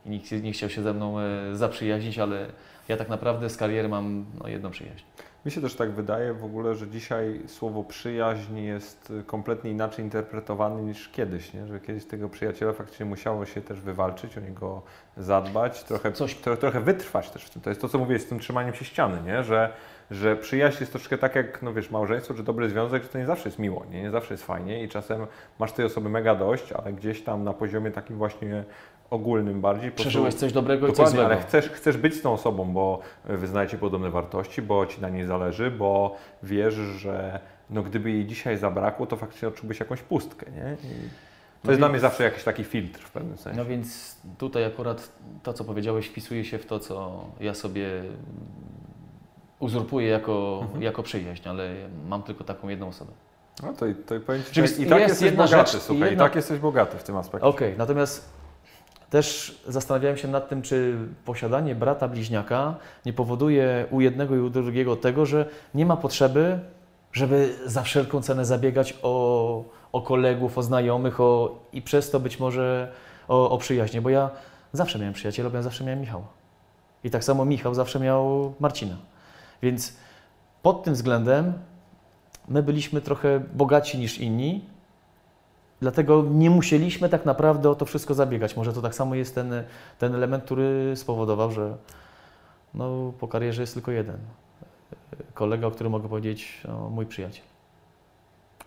i 0.06 0.10
nikt 0.10 0.32
nie 0.32 0.52
chciał 0.52 0.70
się 0.70 0.82
ze 0.82 0.94
mną 0.94 1.20
e, 1.20 1.56
zaprzyjaźnić, 1.56 2.20
ale 2.20 2.46
ja 2.88 2.98
tak 2.98 3.10
naprawdę 3.10 3.50
z 3.50 3.58
kariery 3.58 3.90
mam 3.90 4.26
no, 4.42 4.48
jedną 4.48 4.72
przyjaźń. 4.72 5.04
Mi 5.48 5.52
się 5.52 5.62
też 5.62 5.76
tak 5.76 5.92
wydaje 5.92 6.34
w 6.34 6.44
ogóle, 6.44 6.76
że 6.76 6.88
dzisiaj 6.88 7.42
słowo 7.48 7.84
przyjaźń 7.84 8.58
jest 8.58 9.14
kompletnie 9.26 9.72
inaczej 9.72 10.06
interpretowane 10.06 10.82
niż 10.82 11.10
kiedyś, 11.10 11.54
nie? 11.54 11.68
że 11.68 11.80
kiedyś 11.80 12.06
tego 12.06 12.30
przyjaciela 12.30 12.74
faktycznie 12.74 13.06
musiało 13.06 13.46
się 13.46 13.62
też 13.62 13.82
wywalczyć, 13.82 14.38
o 14.38 14.42
niego 14.42 14.82
zadbać, 15.18 15.84
trochę, 15.84 16.12
Coś- 16.12 16.36
tro, 16.36 16.58
trochę 16.58 16.82
wytrwać 16.82 17.30
też 17.30 17.44
w 17.44 17.50
tym. 17.50 17.62
To 17.62 17.70
jest 17.70 17.82
to, 17.82 17.90
co 17.90 17.98
mówię 17.98 18.20
z 18.20 18.26
tym 18.26 18.40
trzymaniem 18.40 18.74
się 18.74 18.86
ściany, 18.86 19.22
nie? 19.22 19.44
Że, 19.44 19.74
że 20.12 20.36
przyjaźń 20.36 20.78
jest 20.80 20.92
troszkę 20.92 21.18
tak 21.18 21.36
jak, 21.36 21.62
no 21.62 21.74
wiesz, 21.74 21.92
małżeństwo 21.92 22.34
czy 22.34 22.44
dobry 22.44 22.70
związek, 22.70 23.04
że 23.04 23.10
to 23.10 23.18
nie 23.18 23.26
zawsze 23.26 23.50
jest 23.50 23.60
miło, 23.60 23.86
nie? 23.92 24.02
nie 24.02 24.12
zawsze 24.12 24.34
jest 24.34 24.44
fajnie 24.44 24.84
i 24.84 24.90
czasem 24.90 25.28
masz 25.60 25.72
tej 25.72 25.86
osoby 25.86 26.10
mega 26.10 26.36
dość, 26.36 26.72
ale 26.72 26.94
gdzieś 26.94 27.24
tam 27.24 27.44
na 27.44 27.54
poziomie 27.54 27.92
takim 27.92 28.18
właśnie 28.18 28.64
ogólnym 29.10 29.62
bardziej. 29.62 29.92
Przeżyłeś 29.92 30.34
coś 30.34 30.54
dobrego 30.54 30.88
i 30.88 30.94
coś 30.94 31.10
złego. 31.10 31.26
ale 31.26 31.38
chcesz, 31.42 31.70
chcesz 31.70 31.98
być 31.98 32.14
z 32.16 32.22
tą 32.22 32.34
osobą, 32.34 32.66
bo 32.74 33.00
wyznajecie 33.26 33.78
podobne 33.78 34.10
wartości, 34.10 34.62
bo 34.62 34.86
ci 34.86 35.02
na 35.02 35.10
niej 35.10 35.26
zależy, 35.26 35.72
bo 35.72 36.16
wiesz, 36.44 36.74
że 36.74 37.40
no, 37.70 37.84
gdyby 37.84 38.12
jej 38.12 38.26
dzisiaj 38.26 38.58
zabrakło, 38.58 39.06
to 39.06 39.16
faktycznie 39.18 39.48
odczułbyś 39.48 39.80
jakąś 39.80 40.02
pustkę, 40.02 40.52
nie? 40.52 40.74
I 40.84 40.88
to 41.62 41.68
No 41.68 41.72
jest 41.72 41.80
dla 41.82 41.90
mnie 41.90 42.00
zawsze 42.00 42.24
jakiś 42.24 42.44
taki 42.44 42.64
filtr 42.64 43.00
w 43.02 43.12
pewnym 43.12 43.38
sensie. 43.38 43.58
No 43.60 43.66
więc 43.66 44.16
tutaj 44.38 44.66
akurat 44.66 45.10
to, 45.44 45.54
co 45.54 45.64
powiedziałeś, 45.64 46.08
wpisuje 46.08 46.46
się 46.46 46.58
w 46.58 46.66
to, 46.66 46.80
co 46.80 47.26
ja 47.40 47.54
sobie 47.54 47.88
uzurpuję 49.60 50.08
jako, 50.08 50.60
Mhm. 50.64 50.84
jako 50.84 51.04
przyjaźń, 51.04 51.50
ale 51.50 51.70
mam 52.08 52.24
tylko 52.24 52.44
taką 52.44 52.70
jedną 52.70 52.88
osobę. 52.88 53.12
No 53.64 53.74
to, 53.74 53.86
i- 53.88 53.96
to 53.96 54.16
i 54.16 54.20
powiem 54.20 54.44
Ci, 54.44 54.52
Czyli 54.52 54.68
i 54.84 54.86
tak 54.90 55.00
jest 55.00 55.10
jesteś 55.10 55.22
jedna 55.26 55.44
bogaty, 55.46 55.72
rzecz 55.72 55.82
słuchaj, 55.82 56.10
jedna- 56.10 56.24
i 56.24 56.28
tak 56.28 56.36
jesteś 56.36 56.60
bogaty 56.60 56.98
w 56.98 57.04
tym 57.04 57.18
aspekcie. 57.18 57.48
Okej, 57.48 57.76
natomiast 57.78 58.30
też 59.10 59.58
zastanawiałem 59.68 60.18
się 60.18 60.28
nad 60.28 60.50
tym, 60.50 60.62
czy 60.62 60.98
posiadanie 61.26 61.76
brata 61.76 62.08
bliźniaka 62.08 62.76
nie 63.06 63.14
powoduje 63.14 63.86
u 63.92 64.02
jednego 64.02 64.36
i 64.36 64.40
u 64.40 64.50
drugiego 64.50 64.96
tego, 64.96 65.26
że 65.26 65.46
nie 65.76 65.86
ma 65.86 65.98
potrzeby, 65.98 66.60
żeby 67.14 67.56
za 67.66 67.82
wszelką 67.82 68.22
cenę 68.22 68.46
zabiegać 68.46 68.98
o, 69.02 69.64
o 69.92 70.02
kolegów, 70.02 70.58
o 70.58 70.64
znajomych 70.64 71.22
o, 71.22 71.60
i 71.74 71.82
przez 71.82 72.12
to 72.12 72.20
być 72.20 72.40
może 72.40 72.92
o, 73.28 73.50
o 73.50 73.58
przyjaźnie, 73.58 74.02
bo 74.02 74.10
ja 74.10 74.30
zawsze 74.74 75.00
miałem 75.00 75.14
przyjaciela, 75.14 75.50
ja 75.54 75.62
zawsze 75.62 75.84
miałem 75.84 76.00
Michała. 76.00 76.28
I 77.04 77.10
tak 77.10 77.24
samo 77.24 77.46
Michał 77.46 77.74
zawsze 77.74 78.00
miał 78.00 78.54
Marcina. 78.60 78.96
Więc 79.62 79.94
pod 80.62 80.84
tym 80.84 80.94
względem 80.94 81.54
my 82.48 82.64
byliśmy 82.64 83.02
trochę 83.02 83.40
bogatsi 83.54 83.98
niż 83.98 84.18
inni, 84.18 84.66
Dlatego 85.82 86.26
nie 86.32 86.50
musieliśmy 86.50 87.10
tak 87.10 87.26
naprawdę 87.26 87.70
o 87.70 87.76
to 87.76 87.86
wszystko 87.86 88.14
zabiegać. 88.14 88.56
Może 88.56 88.74
to 88.74 88.82
tak 88.82 88.96
samo 88.96 89.16
jest 89.16 89.36
ten, 89.36 89.64
ten 90.00 90.16
element, 90.16 90.44
który 90.44 90.94
spowodował, 90.96 91.52
że 91.52 91.78
no, 92.74 93.14
po 93.20 93.28
karierze 93.28 93.62
jest 93.62 93.74
tylko 93.74 93.92
jeden 93.92 94.18
kolega, 95.34 95.68
o 95.68 95.72
którym 95.72 95.92
mogę 95.92 96.10
powiedzieć, 96.10 96.62
no, 96.68 96.90
mój 96.90 97.06
przyjaciel. 97.06 97.46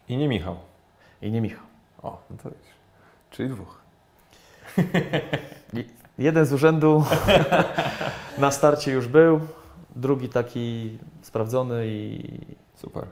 I 0.08 0.16
nie 0.16 0.28
Michał. 0.28 0.56
I 1.22 1.30
nie 1.30 1.40
Michał. 1.40 1.66
O, 2.02 2.22
no 2.30 2.36
to 2.42 2.50
wiesz. 2.50 2.70
Czyli 3.30 3.48
dwóch. 3.48 3.80
Jeden 6.18 6.46
z 6.46 6.52
urzędu 6.52 7.04
na 8.38 8.50
starcie 8.50 8.92
już 8.92 9.08
był, 9.08 9.40
drugi 9.96 10.28
taki 10.28 10.98
sprawdzony 11.22 11.86
i, 11.86 12.38
Super. 12.74 13.06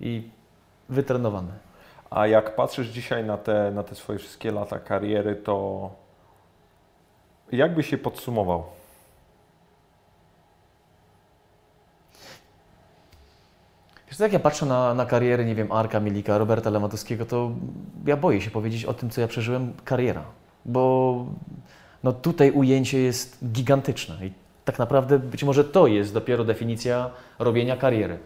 i 0.00 0.30
wytrenowany. 0.88 1.52
A 2.14 2.26
jak 2.26 2.56
patrzysz 2.56 2.88
dzisiaj 2.88 3.24
na 3.24 3.38
te, 3.38 3.70
na 3.70 3.82
te 3.82 3.94
swoje 3.94 4.18
wszystkie 4.18 4.52
lata 4.52 4.78
kariery, 4.78 5.36
to 5.36 5.90
jak 7.52 7.74
byś 7.74 7.86
się 7.86 7.98
podsumował? 7.98 8.64
Wiesz, 14.08 14.20
jak 14.20 14.32
ja 14.32 14.38
patrzę 14.38 14.66
na, 14.66 14.94
na 14.94 15.06
karierę, 15.06 15.44
nie 15.44 15.54
wiem, 15.54 15.72
Arka 15.72 16.00
Milika, 16.00 16.38
Roberta 16.38 16.70
Lewandowskiego, 16.70 17.26
to 17.26 17.50
ja 18.06 18.16
boję 18.16 18.40
się 18.40 18.50
powiedzieć 18.50 18.84
o 18.84 18.94
tym, 18.94 19.10
co 19.10 19.20
ja 19.20 19.28
przeżyłem, 19.28 19.72
kariera. 19.84 20.24
Bo 20.64 21.26
no, 22.02 22.12
tutaj 22.12 22.50
ujęcie 22.50 22.98
jest 22.98 23.44
gigantyczne 23.46 24.26
i 24.26 24.32
tak 24.64 24.78
naprawdę 24.78 25.18
być 25.18 25.44
może 25.44 25.64
to 25.64 25.86
jest 25.86 26.14
dopiero 26.14 26.44
definicja 26.44 27.10
robienia 27.38 27.76
kariery. 27.76 28.18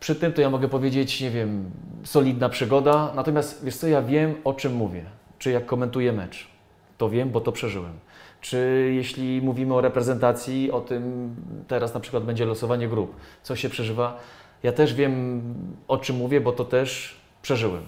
Przy 0.00 0.14
tym 0.14 0.32
to 0.32 0.40
ja 0.40 0.50
mogę 0.50 0.68
powiedzieć, 0.68 1.20
nie 1.20 1.30
wiem, 1.30 1.70
solidna 2.04 2.48
przygoda, 2.48 3.12
natomiast 3.16 3.64
wiesz 3.64 3.76
co, 3.76 3.88
ja 3.88 4.02
wiem 4.02 4.34
o 4.44 4.54
czym 4.54 4.74
mówię. 4.74 5.04
Czy 5.38 5.50
jak 5.50 5.66
komentuję 5.66 6.12
mecz, 6.12 6.48
to 6.98 7.10
wiem, 7.10 7.30
bo 7.30 7.40
to 7.40 7.52
przeżyłem. 7.52 7.92
Czy 8.40 8.90
jeśli 8.94 9.42
mówimy 9.42 9.74
o 9.74 9.80
reprezentacji, 9.80 10.70
o 10.70 10.80
tym 10.80 11.34
teraz 11.68 11.94
na 11.94 12.00
przykład 12.00 12.24
będzie 12.24 12.46
losowanie 12.46 12.88
grup, 12.88 13.16
co 13.42 13.56
się 13.56 13.68
przeżywa, 13.68 14.18
ja 14.62 14.72
też 14.72 14.94
wiem 14.94 15.42
o 15.88 15.98
czym 15.98 16.16
mówię, 16.16 16.40
bo 16.40 16.52
to 16.52 16.64
też 16.64 17.20
przeżyłem. 17.42 17.82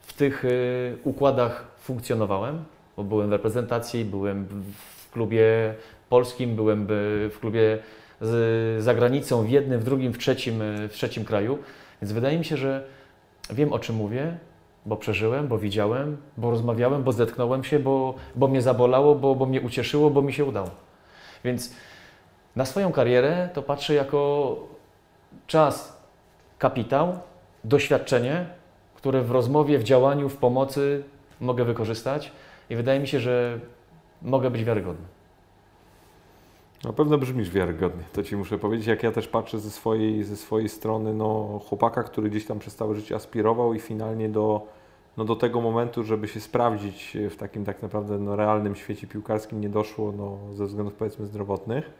W 0.00 0.12
tych 0.12 0.44
y, 0.44 0.98
układach 1.04 1.64
funkcjonowałem 1.78 2.64
bo 2.98 3.04
byłem 3.04 3.28
w 3.28 3.32
reprezentacji, 3.32 4.04
byłem 4.04 4.46
w 5.06 5.10
klubie 5.10 5.74
polskim, 6.08 6.56
byłem 6.56 6.86
w 7.30 7.36
klubie 7.40 7.78
z, 8.20 8.84
za 8.84 8.94
granicą, 8.94 9.42
w 9.42 9.50
jednym, 9.50 9.80
w 9.80 9.84
drugim, 9.84 10.12
w 10.12 10.18
trzecim, 10.18 10.60
w 10.88 10.92
trzecim 10.92 11.24
kraju. 11.24 11.58
Więc 12.02 12.12
wydaje 12.12 12.38
mi 12.38 12.44
się, 12.44 12.56
że 12.56 12.84
wiem 13.50 13.72
o 13.72 13.78
czym 13.78 13.96
mówię, 13.96 14.38
bo 14.86 14.96
przeżyłem, 14.96 15.48
bo 15.48 15.58
widziałem, 15.58 16.16
bo 16.36 16.50
rozmawiałem, 16.50 17.02
bo 17.02 17.12
zetknąłem 17.12 17.64
się, 17.64 17.78
bo, 17.78 18.14
bo 18.34 18.48
mnie 18.48 18.62
zabolało, 18.62 19.14
bo, 19.14 19.34
bo 19.34 19.46
mnie 19.46 19.60
ucieszyło, 19.60 20.10
bo 20.10 20.22
mi 20.22 20.32
się 20.32 20.44
udało. 20.44 20.70
Więc 21.44 21.74
na 22.56 22.64
swoją 22.64 22.92
karierę 22.92 23.48
to 23.54 23.62
patrzę 23.62 23.94
jako 23.94 24.56
czas, 25.46 26.02
kapitał, 26.58 27.18
doświadczenie, 27.64 28.46
które 28.94 29.22
w 29.22 29.30
rozmowie, 29.30 29.78
w 29.78 29.82
działaniu, 29.82 30.28
w 30.28 30.36
pomocy 30.36 31.04
mogę 31.40 31.64
wykorzystać 31.64 32.32
i 32.70 32.76
wydaje 32.76 33.00
mi 33.00 33.08
się, 33.08 33.20
że 33.20 33.60
mogę 34.22 34.50
być 34.50 34.64
wiarygodny. 34.64 35.17
Na 36.84 36.92
pewno 36.92 37.18
brzmisz 37.18 37.50
wiarygodnie, 37.50 38.04
to 38.12 38.22
Ci 38.22 38.36
muszę 38.36 38.58
powiedzieć, 38.58 38.86
jak 38.86 39.02
ja 39.02 39.12
też 39.12 39.28
patrzę 39.28 39.58
ze 39.58 39.70
swojej, 39.70 40.24
ze 40.24 40.36
swojej 40.36 40.68
strony, 40.68 41.14
no 41.14 41.60
chłopaka, 41.68 42.02
który 42.02 42.30
gdzieś 42.30 42.46
tam 42.46 42.58
przez 42.58 42.76
całe 42.76 42.94
życie 42.94 43.14
aspirował 43.14 43.74
i 43.74 43.80
finalnie 43.80 44.28
do, 44.28 44.66
no, 45.16 45.24
do 45.24 45.36
tego 45.36 45.60
momentu, 45.60 46.04
żeby 46.04 46.28
się 46.28 46.40
sprawdzić 46.40 47.16
w 47.30 47.36
takim 47.36 47.64
tak 47.64 47.82
naprawdę 47.82 48.18
no, 48.18 48.36
realnym 48.36 48.76
świecie 48.76 49.06
piłkarskim 49.06 49.60
nie 49.60 49.68
doszło 49.68 50.12
no, 50.12 50.38
ze 50.54 50.66
względów 50.66 50.94
powiedzmy 50.94 51.26
zdrowotnych. 51.26 51.90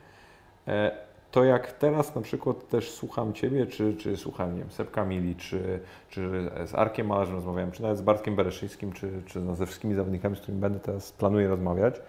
E, 0.69 0.91
to 1.31 1.45
jak 1.45 1.73
teraz 1.73 2.15
na 2.15 2.23
przykład 2.23 2.69
też 2.69 2.91
słucham 2.91 3.33
Ciebie, 3.33 3.67
czy, 3.67 3.97
czy 3.97 4.17
słucham 4.17 4.55
nie 4.55 4.61
wiem, 4.61 4.71
Sepka 4.71 5.05
Mili, 5.05 5.37
czy, 5.37 5.81
czy 6.09 6.51
z 6.67 6.75
Arkiem 6.75 7.07
Malarzem 7.07 7.35
rozmawiałem, 7.35 7.73
czy 7.73 7.83
nawet 7.83 7.99
z 7.99 8.03
Bartkiem 8.03 8.37
Bereszyńskim, 8.37 8.93
czy, 8.93 9.23
czy 9.27 9.41
no, 9.41 9.57
ze 9.57 9.67
wszystkimi 9.67 9.95
zawodnikami, 9.95 10.37
z 10.37 10.41
którymi 10.41 10.61
będę 10.61 10.81
teraz 10.81 11.13
planuję 11.13 11.49
rozmawiać, 11.49 12.01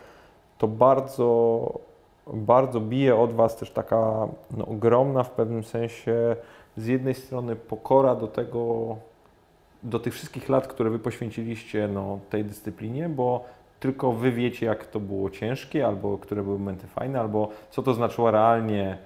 to 0.57 0.67
bardzo 0.67 1.88
bardzo 2.33 2.81
bije 2.81 3.15
od 3.15 3.33
Was 3.33 3.57
też 3.57 3.71
taka 3.71 4.27
no, 4.57 4.65
ogromna 4.65 5.23
w 5.23 5.31
pewnym 5.31 5.63
sensie 5.63 6.35
z 6.77 6.85
jednej 6.85 7.13
strony 7.13 7.55
pokora 7.55 8.15
do 8.15 8.27
tego, 8.27 8.95
do 9.83 9.99
tych 9.99 10.13
wszystkich 10.13 10.49
lat, 10.49 10.67
które 10.67 10.89
Wy 10.89 10.99
poświęciliście 10.99 11.87
no, 11.87 12.19
tej 12.29 12.45
dyscyplinie, 12.45 13.09
bo 13.09 13.45
tylko 13.79 14.11
Wy 14.11 14.31
wiecie, 14.31 14.65
jak 14.65 14.87
to 14.87 14.99
było 14.99 15.29
ciężkie, 15.29 15.85
albo 15.85 16.17
które 16.17 16.43
były 16.43 16.59
momenty 16.59 16.87
fajne, 16.87 17.19
albo 17.19 17.49
co 17.69 17.83
to 17.83 17.93
znaczyło 17.93 18.31
realnie 18.31 18.97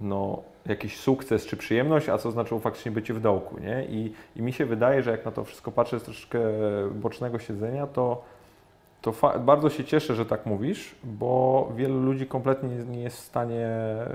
no, 0.00 0.42
jakiś 0.66 1.00
sukces 1.00 1.46
czy 1.46 1.56
przyjemność, 1.56 2.08
a 2.08 2.18
co 2.18 2.30
znaczyło 2.30 2.60
faktycznie 2.60 2.92
bycie 2.92 3.14
w 3.14 3.20
dołku, 3.20 3.58
nie? 3.60 3.84
I, 3.84 4.12
I 4.36 4.42
mi 4.42 4.52
się 4.52 4.66
wydaje, 4.66 5.02
że 5.02 5.10
jak 5.10 5.24
na 5.24 5.30
to 5.30 5.44
wszystko 5.44 5.72
patrzę 5.72 6.00
z 6.00 6.02
troszeczkę 6.02 6.38
bocznego 6.94 7.38
siedzenia, 7.38 7.86
to 7.86 8.22
to 9.06 9.38
bardzo 9.38 9.70
się 9.70 9.84
cieszę, 9.84 10.14
że 10.14 10.26
tak 10.26 10.46
mówisz, 10.46 10.94
bo 11.04 11.72
wielu 11.76 12.00
ludzi 12.00 12.26
kompletnie 12.26 12.68
nie 12.68 13.02
jest 13.02 13.16
w 13.16 13.20
stanie 13.20 13.68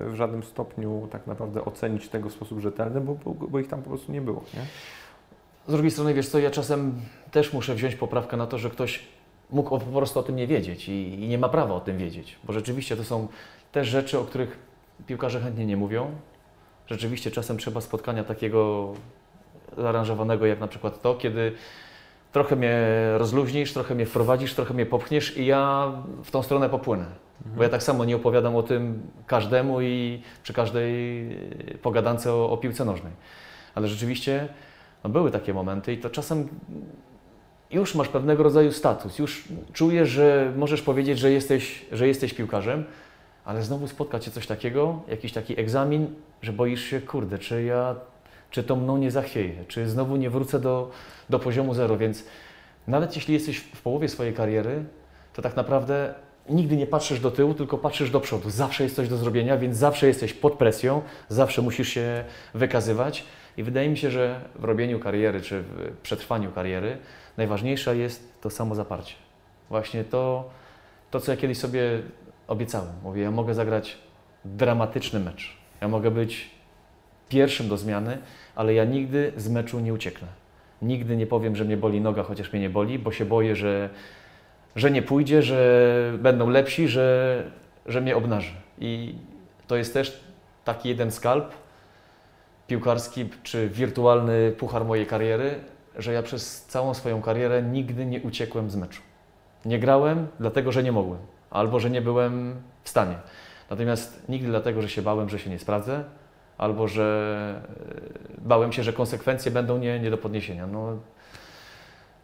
w 0.07 0.15
żadnym 0.15 0.43
stopniu 0.43 1.07
tak 1.11 1.27
naprawdę 1.27 1.65
ocenić 1.65 2.09
tego 2.09 2.29
w 2.29 2.33
sposób 2.33 2.59
rzetelny, 2.59 3.01
bo, 3.01 3.15
bo, 3.25 3.47
bo 3.47 3.59
ich 3.59 3.67
tam 3.67 3.81
po 3.81 3.89
prostu 3.89 4.11
nie 4.11 4.21
było. 4.21 4.43
Nie? 4.53 4.59
Z 5.67 5.71
drugiej 5.71 5.91
strony, 5.91 6.13
wiesz 6.13 6.29
co, 6.29 6.39
ja 6.39 6.51
czasem 6.51 6.93
też 7.31 7.53
muszę 7.53 7.75
wziąć 7.75 7.95
poprawkę 7.95 8.37
na 8.37 8.47
to, 8.47 8.57
że 8.57 8.69
ktoś 8.69 9.07
mógł 9.49 9.79
po 9.79 9.97
prostu 9.97 10.19
o 10.19 10.23
tym 10.23 10.35
nie 10.35 10.47
wiedzieć 10.47 10.89
i, 10.89 11.23
i 11.23 11.27
nie 11.27 11.37
ma 11.37 11.49
prawa 11.49 11.73
o 11.73 11.79
tym 11.79 11.97
wiedzieć, 11.97 12.39
bo 12.43 12.53
rzeczywiście 12.53 12.97
to 12.97 13.03
są 13.03 13.27
też 13.71 13.87
rzeczy, 13.87 14.19
o 14.19 14.23
których 14.23 14.59
piłkarze 15.07 15.41
chętnie 15.41 15.65
nie 15.65 15.77
mówią. 15.77 16.11
Rzeczywiście 16.87 17.31
czasem 17.31 17.57
trzeba 17.57 17.81
spotkania 17.81 18.23
takiego 18.23 18.91
zaaranżowanego 19.77 20.45
jak 20.45 20.59
na 20.59 20.67
przykład 20.67 21.01
to, 21.01 21.15
kiedy 21.15 21.55
trochę 22.31 22.55
mnie 22.55 22.85
rozluźnisz, 23.17 23.73
trochę 23.73 23.95
mnie 23.95 24.05
wprowadzisz, 24.05 24.53
trochę 24.53 24.73
mnie 24.73 24.85
popchniesz 24.85 25.37
i 25.37 25.45
ja 25.45 25.91
w 26.23 26.31
tą 26.31 26.43
stronę 26.43 26.69
popłynę. 26.69 27.05
Mhm. 27.05 27.55
Bo 27.55 27.63
ja 27.63 27.69
tak 27.69 27.83
samo 27.83 28.05
nie 28.05 28.15
opowiadam 28.15 28.55
o 28.55 28.63
tym 28.63 29.01
każdemu 29.27 29.81
i 29.81 30.21
przy 30.43 30.53
każdej 30.53 31.27
pogadance 31.81 32.33
o, 32.33 32.49
o 32.49 32.57
piłce 32.57 32.85
nożnej. 32.85 33.13
Ale 33.75 33.87
rzeczywiście 33.87 34.47
no 35.03 35.09
były 35.09 35.31
takie 35.31 35.53
momenty 35.53 35.93
i 35.93 35.97
to 35.97 36.09
czasem 36.09 36.47
już 37.71 37.95
masz 37.95 38.07
pewnego 38.07 38.43
rodzaju 38.43 38.71
status, 38.71 39.19
już 39.19 39.43
czujesz, 39.73 40.09
że 40.09 40.53
możesz 40.57 40.81
powiedzieć, 40.81 41.19
że 41.19 41.31
jesteś, 41.31 41.85
że 41.91 42.07
jesteś 42.07 42.33
piłkarzem, 42.33 42.83
ale 43.45 43.63
znowu 43.63 43.87
spotkać 43.87 44.25
się 44.25 44.31
coś 44.31 44.47
takiego, 44.47 45.01
jakiś 45.07 45.33
taki 45.33 45.59
egzamin, 45.59 46.15
że 46.41 46.53
boisz 46.53 46.83
się, 46.83 47.01
kurde, 47.01 47.37
czy 47.37 47.63
ja 47.63 47.95
czy 48.51 48.63
to 48.63 48.75
mną 48.75 48.97
nie 48.97 49.11
zachwieje, 49.11 49.65
czy 49.67 49.89
znowu 49.89 50.15
nie 50.15 50.29
wrócę 50.29 50.59
do, 50.59 50.91
do 51.29 51.39
poziomu 51.39 51.73
zero. 51.73 51.97
Więc 51.97 52.23
nawet 52.87 53.15
jeśli 53.15 53.33
jesteś 53.33 53.57
w 53.57 53.81
połowie 53.81 54.07
swojej 54.07 54.33
kariery, 54.33 54.83
to 55.33 55.41
tak 55.41 55.55
naprawdę 55.55 56.13
nigdy 56.49 56.77
nie 56.77 56.87
patrzysz 56.87 57.19
do 57.19 57.31
tyłu, 57.31 57.53
tylko 57.53 57.77
patrzysz 57.77 58.11
do 58.11 58.19
przodu. 58.19 58.49
Zawsze 58.49 58.83
jest 58.83 58.95
coś 58.95 59.09
do 59.09 59.17
zrobienia, 59.17 59.57
więc 59.57 59.77
zawsze 59.77 60.07
jesteś 60.07 60.33
pod 60.33 60.53
presją, 60.53 61.01
zawsze 61.29 61.61
musisz 61.61 61.89
się 61.89 62.23
wykazywać. 62.53 63.25
I 63.57 63.63
wydaje 63.63 63.89
mi 63.89 63.97
się, 63.97 64.11
że 64.11 64.41
w 64.55 64.63
robieniu 64.63 64.99
kariery, 64.99 65.41
czy 65.41 65.61
w 65.61 65.97
przetrwaniu 66.03 66.51
kariery, 66.51 66.97
najważniejsze 67.37 67.97
jest 67.97 68.41
to 68.41 68.49
samo 68.49 68.75
zaparcie. 68.75 69.15
Właśnie 69.69 70.03
to, 70.03 70.49
to, 71.11 71.19
co 71.19 71.31
ja 71.31 71.37
kiedyś 71.37 71.57
sobie 71.57 72.01
obiecałem. 72.47 72.93
Mówię, 73.03 73.21
ja 73.21 73.31
mogę 73.31 73.53
zagrać 73.53 73.97
dramatyczny 74.45 75.19
mecz. 75.19 75.57
Ja 75.81 75.87
mogę 75.87 76.11
być 76.11 76.49
pierwszym 77.29 77.69
do 77.69 77.77
zmiany, 77.77 78.17
ale 78.55 78.73
ja 78.73 78.85
nigdy 78.85 79.33
z 79.37 79.49
meczu 79.49 79.79
nie 79.79 79.93
ucieknę. 79.93 80.27
Nigdy 80.81 81.17
nie 81.17 81.27
powiem, 81.27 81.55
że 81.55 81.65
mnie 81.65 81.77
boli 81.77 82.01
noga, 82.01 82.23
chociaż 82.23 82.53
mnie 82.53 82.61
nie 82.61 82.69
boli, 82.69 82.99
bo 82.99 83.11
się 83.11 83.25
boję, 83.25 83.55
że, 83.55 83.89
że 84.75 84.91
nie 84.91 85.01
pójdzie, 85.01 85.41
że 85.41 86.13
będą 86.19 86.49
lepsi, 86.49 86.87
że, 86.87 87.43
że 87.85 88.01
mnie 88.01 88.15
obnaży. 88.15 88.53
I 88.79 89.15
to 89.67 89.75
jest 89.75 89.93
też 89.93 90.23
taki 90.65 90.89
jeden 90.89 91.11
skalp 91.11 91.53
piłkarski 92.67 93.29
czy 93.43 93.69
wirtualny 93.69 94.51
puchar 94.51 94.85
mojej 94.85 95.05
kariery, 95.05 95.55
że 95.97 96.13
ja 96.13 96.23
przez 96.23 96.65
całą 96.65 96.93
swoją 96.93 97.21
karierę 97.21 97.63
nigdy 97.63 98.05
nie 98.05 98.21
uciekłem 98.21 98.69
z 98.69 98.75
meczu. 98.75 99.01
Nie 99.65 99.79
grałem, 99.79 100.27
dlatego 100.39 100.71
że 100.71 100.83
nie 100.83 100.91
mogłem, 100.91 101.19
albo 101.49 101.79
że 101.79 101.89
nie 101.89 102.01
byłem 102.01 102.61
w 102.83 102.89
stanie. 102.89 103.15
Natomiast 103.69 104.29
nigdy 104.29 104.47
dlatego, 104.47 104.81
że 104.81 104.89
się 104.89 105.01
bałem, 105.01 105.29
że 105.29 105.39
się 105.39 105.49
nie 105.49 105.59
sprawdzę, 105.59 106.03
albo 106.61 106.87
że 106.87 107.61
e, 108.37 108.41
bałem 108.41 108.71
się, 108.71 108.83
że 108.83 108.93
konsekwencje 108.93 109.51
będą 109.51 109.77
nie, 109.77 109.99
nie 109.99 110.11
do 110.11 110.17
podniesienia. 110.17 110.67
No, 110.67 110.97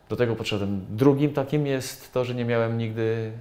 do 0.10 0.16
tego 0.16 0.36
podszedłem. 0.36 0.86
Drugim 0.90 1.34
takim 1.34 1.68
jest 1.68 2.14
to, 2.14 2.26
że 2.26 2.36
nie 2.36 2.46
miałem 2.46 2.78
nigdy 2.78 3.32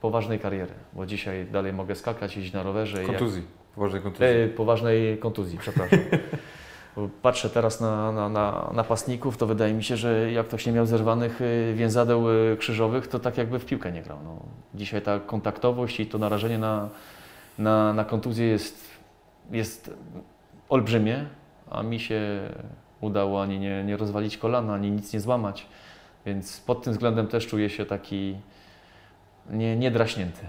poważnej 0.00 0.38
kariery, 0.38 0.72
bo 0.92 1.06
dzisiaj 1.06 1.46
dalej 1.46 1.72
mogę 1.72 1.94
skakać, 1.94 2.36
iść 2.36 2.52
na 2.52 2.62
rowerze. 2.62 3.04
Kontuzji, 3.04 3.42
jak... 3.42 3.74
poważnej 3.74 4.02
kontuzji. 4.02 4.26
E, 4.26 4.48
poważnej 4.48 5.18
kontuzji, 5.18 5.58
przepraszam. 5.58 5.98
Patrzę 7.22 7.50
teraz 7.50 7.80
na, 7.80 8.12
na, 8.12 8.28
na 8.28 8.70
napastników, 8.74 9.36
to 9.36 9.46
wydaje 9.46 9.74
mi 9.74 9.84
się, 9.84 9.96
że 9.96 10.32
jak 10.32 10.46
ktoś 10.46 10.66
nie 10.66 10.72
miał 10.72 10.86
zerwanych 10.86 11.40
e, 11.42 11.74
więzadeł 11.74 12.30
e, 12.30 12.56
krzyżowych, 12.56 13.08
to 13.08 13.18
tak 13.18 13.38
jakby 13.38 13.58
w 13.58 13.64
piłkę 13.64 13.92
nie 13.92 14.02
grał. 14.02 14.18
No, 14.24 14.42
dzisiaj 14.74 15.02
ta 15.02 15.20
kontaktowość 15.20 16.00
i 16.00 16.06
to 16.06 16.18
narażenie 16.18 16.58
na, 16.58 16.88
na, 17.58 17.92
na 17.92 18.04
kontuzję 18.04 18.46
jest 18.46 18.87
jest 19.50 19.90
olbrzymie, 20.68 21.26
a 21.70 21.82
mi 21.82 22.00
się 22.00 22.40
udało 23.00 23.42
ani 23.42 23.58
nie, 23.58 23.84
nie 23.84 23.96
rozwalić 23.96 24.38
kolana, 24.38 24.74
ani 24.74 24.90
nic 24.90 25.12
nie 25.12 25.20
złamać. 25.20 25.66
Więc 26.26 26.60
pod 26.60 26.82
tym 26.82 26.92
względem 26.92 27.26
też 27.26 27.46
czuję 27.46 27.70
się 27.70 27.86
taki 27.86 28.36
nie, 29.50 29.76
niedraśnięty. 29.76 30.40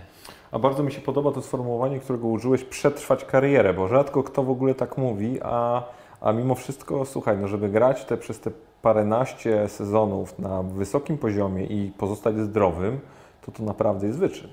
A 0.52 0.60
bardzo 0.60 0.84
mi 0.84 0.91
się 0.91 1.02
podoba 1.02 1.32
to 1.32 1.41
sformułowanie, 1.41 2.00
którego 2.00 2.28
użyłeś, 2.28 2.64
przetrwać 2.64 3.26
karierę, 3.26 3.74
bo 3.74 3.88
rzadko 3.88 4.24
kto 4.24 4.43
w 4.43 4.50
ogóle 4.50 4.76
tak 4.76 4.97
mówi, 4.97 5.39
a, 5.43 5.84
a 6.22 6.32
mimo 6.32 6.56
wszystko, 6.56 7.06
słuchaj, 7.06 7.38
no 7.38 7.47
żeby 7.47 7.70
grać 7.70 8.06
te 8.06 8.18
przez 8.18 8.39
te 8.39 8.52
paręnaście 8.82 9.68
sezonów 9.68 10.39
na 10.39 10.64
wysokim 10.64 11.18
poziomie 11.18 11.66
i 11.66 11.91
pozostać 11.97 12.38
zdrowym, 12.38 13.00
to 13.45 13.52
to 13.52 13.64
naprawdę 13.64 14.08
jest 14.08 14.20
wyczyn. 14.20 14.50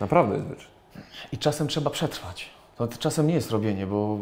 Naprawdę 0.00 0.34
jest 0.34 0.46
wyczyn. 0.46 0.70
I 1.32 1.38
czasem 1.38 1.68
trzeba 1.68 1.90
przetrwać. 1.90 2.55
To 2.76 2.88
czasem 2.88 3.26
nie 3.26 3.34
jest 3.34 3.50
robienie, 3.50 3.86
bo 3.86 4.18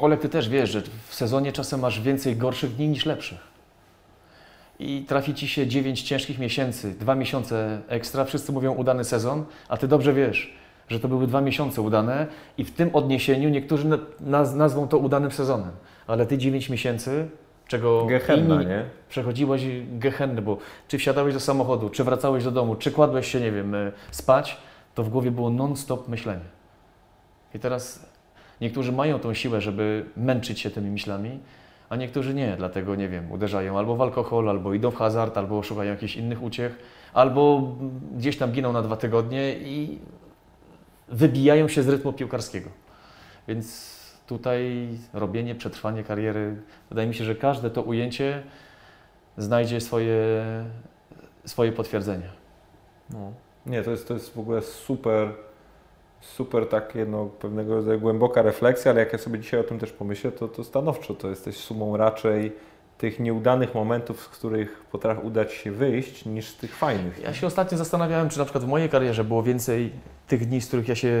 Olek, 0.00 0.20
ty 0.20 0.28
też 0.28 0.48
wiesz, 0.48 0.70
że 0.70 0.82
w 1.08 1.14
sezonie 1.14 1.52
czasem 1.52 1.80
masz 1.80 2.00
więcej 2.00 2.36
gorszych 2.36 2.76
dni 2.76 2.88
niż 2.88 3.06
lepszych. 3.06 3.52
I 4.78 5.04
trafi 5.08 5.34
ci 5.34 5.48
się 5.48 5.66
9 5.66 6.02
ciężkich 6.02 6.38
miesięcy, 6.38 6.94
dwa 7.00 7.14
miesiące 7.14 7.80
ekstra, 7.88 8.24
wszyscy 8.24 8.52
mówią 8.52 8.74
udany 8.74 9.04
sezon, 9.04 9.44
a 9.68 9.76
ty 9.76 9.88
dobrze 9.88 10.12
wiesz, 10.12 10.54
że 10.88 11.00
to 11.00 11.08
były 11.08 11.26
dwa 11.26 11.40
miesiące 11.40 11.82
udane 11.82 12.26
i 12.58 12.64
w 12.64 12.70
tym 12.70 12.90
odniesieniu 12.92 13.48
niektórzy 13.48 13.98
naz 14.20 14.54
nazwą 14.54 14.88
to 14.88 14.98
udanym 14.98 15.30
sezonem. 15.30 15.70
Ale 16.06 16.26
ty 16.26 16.38
9 16.38 16.68
miesięcy, 16.68 17.28
czego 17.68 18.06
Gehenna, 18.06 18.54
inni 18.54 18.66
nie? 18.66 18.84
przechodziłeś 19.08 19.62
gehenny, 19.92 20.42
bo 20.42 20.58
czy 20.88 20.98
wsiadałeś 20.98 21.34
do 21.34 21.40
samochodu, 21.40 21.90
czy 21.90 22.04
wracałeś 22.04 22.44
do 22.44 22.50
domu, 22.50 22.74
czy 22.74 22.90
kładłeś 22.90 23.32
się, 23.32 23.40
nie 23.40 23.52
wiem, 23.52 23.74
e, 23.74 23.92
spać, 24.10 24.56
to 24.94 25.02
w 25.02 25.08
głowie 25.08 25.30
było 25.30 25.50
non-stop 25.50 26.08
myślenie. 26.08 26.61
I 27.54 27.58
teraz 27.58 28.06
niektórzy 28.60 28.92
mają 28.92 29.18
tą 29.18 29.34
siłę, 29.34 29.60
żeby 29.60 30.04
męczyć 30.16 30.60
się 30.60 30.70
tymi 30.70 30.90
myślami, 30.90 31.40
a 31.88 31.96
niektórzy 31.96 32.34
nie, 32.34 32.54
dlatego 32.56 32.94
nie 32.94 33.08
wiem, 33.08 33.32
uderzają 33.32 33.78
albo 33.78 33.96
w 33.96 34.00
alkohol, 34.00 34.48
albo 34.48 34.74
idą 34.74 34.90
w 34.90 34.96
hazard, 34.96 35.38
albo 35.38 35.62
szukają 35.62 35.90
jakichś 35.90 36.16
innych 36.16 36.42
uciech, 36.42 36.78
albo 37.14 37.72
gdzieś 38.16 38.38
tam 38.38 38.52
giną 38.52 38.72
na 38.72 38.82
dwa 38.82 38.96
tygodnie 38.96 39.54
i 39.58 39.98
wybijają 41.08 41.68
się 41.68 41.82
z 41.82 41.88
rytmu 41.88 42.12
piłkarskiego. 42.12 42.70
Więc 43.48 43.92
tutaj 44.26 44.88
robienie, 45.12 45.54
przetrwanie 45.54 46.04
kariery, 46.04 46.56
wydaje 46.90 47.08
mi 47.08 47.14
się, 47.14 47.24
że 47.24 47.34
każde 47.34 47.70
to 47.70 47.82
ujęcie 47.82 48.42
znajdzie 49.36 49.80
swoje, 49.80 50.16
swoje 51.44 51.72
potwierdzenie. 51.72 52.28
No. 53.10 53.32
Nie, 53.66 53.82
to 53.82 53.90
jest, 53.90 54.08
to 54.08 54.14
jest 54.14 54.34
w 54.34 54.38
ogóle 54.38 54.62
super, 54.62 55.34
super 56.22 56.68
takie 56.68 57.06
no, 57.06 57.26
pewnego 57.26 57.74
rodzaju 57.74 58.00
głęboka 58.00 58.42
refleksja, 58.42 58.90
ale 58.90 59.00
jak 59.00 59.12
ja 59.12 59.18
sobie 59.18 59.38
dzisiaj 59.38 59.60
o 59.60 59.64
tym 59.64 59.78
też 59.78 59.92
pomyślę, 59.92 60.32
to, 60.32 60.48
to 60.48 60.64
stanowczo 60.64 61.14
to 61.14 61.30
jesteś 61.30 61.56
sumą 61.56 61.96
raczej 61.96 62.52
tych 62.98 63.20
nieudanych 63.20 63.74
momentów, 63.74 64.20
z 64.20 64.28
których 64.28 64.84
potrafi 64.92 65.26
udać 65.26 65.52
się 65.52 65.72
wyjść, 65.72 66.24
niż 66.24 66.52
tych 66.52 66.76
fajnych. 66.76 67.20
Ja 67.22 67.34
się 67.34 67.46
ostatnio 67.46 67.78
zastanawiałem, 67.78 68.28
czy 68.28 68.38
na 68.38 68.44
przykład 68.44 68.64
w 68.64 68.68
mojej 68.68 68.88
karierze 68.88 69.24
było 69.24 69.42
więcej 69.42 69.92
tych 70.28 70.46
dni, 70.46 70.60
z 70.60 70.66
których 70.66 70.88
ja 70.88 70.94
się 70.94 71.12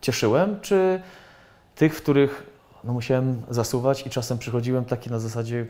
cieszyłem, 0.00 0.60
czy 0.60 1.00
tych, 1.74 1.94
w 1.94 2.02
których 2.02 2.46
no, 2.84 2.92
musiałem 2.92 3.42
zasuwać 3.50 4.06
i 4.06 4.10
czasem 4.10 4.38
przychodziłem 4.38 4.84
taki 4.84 5.10
na 5.10 5.18
zasadzie, 5.18 5.66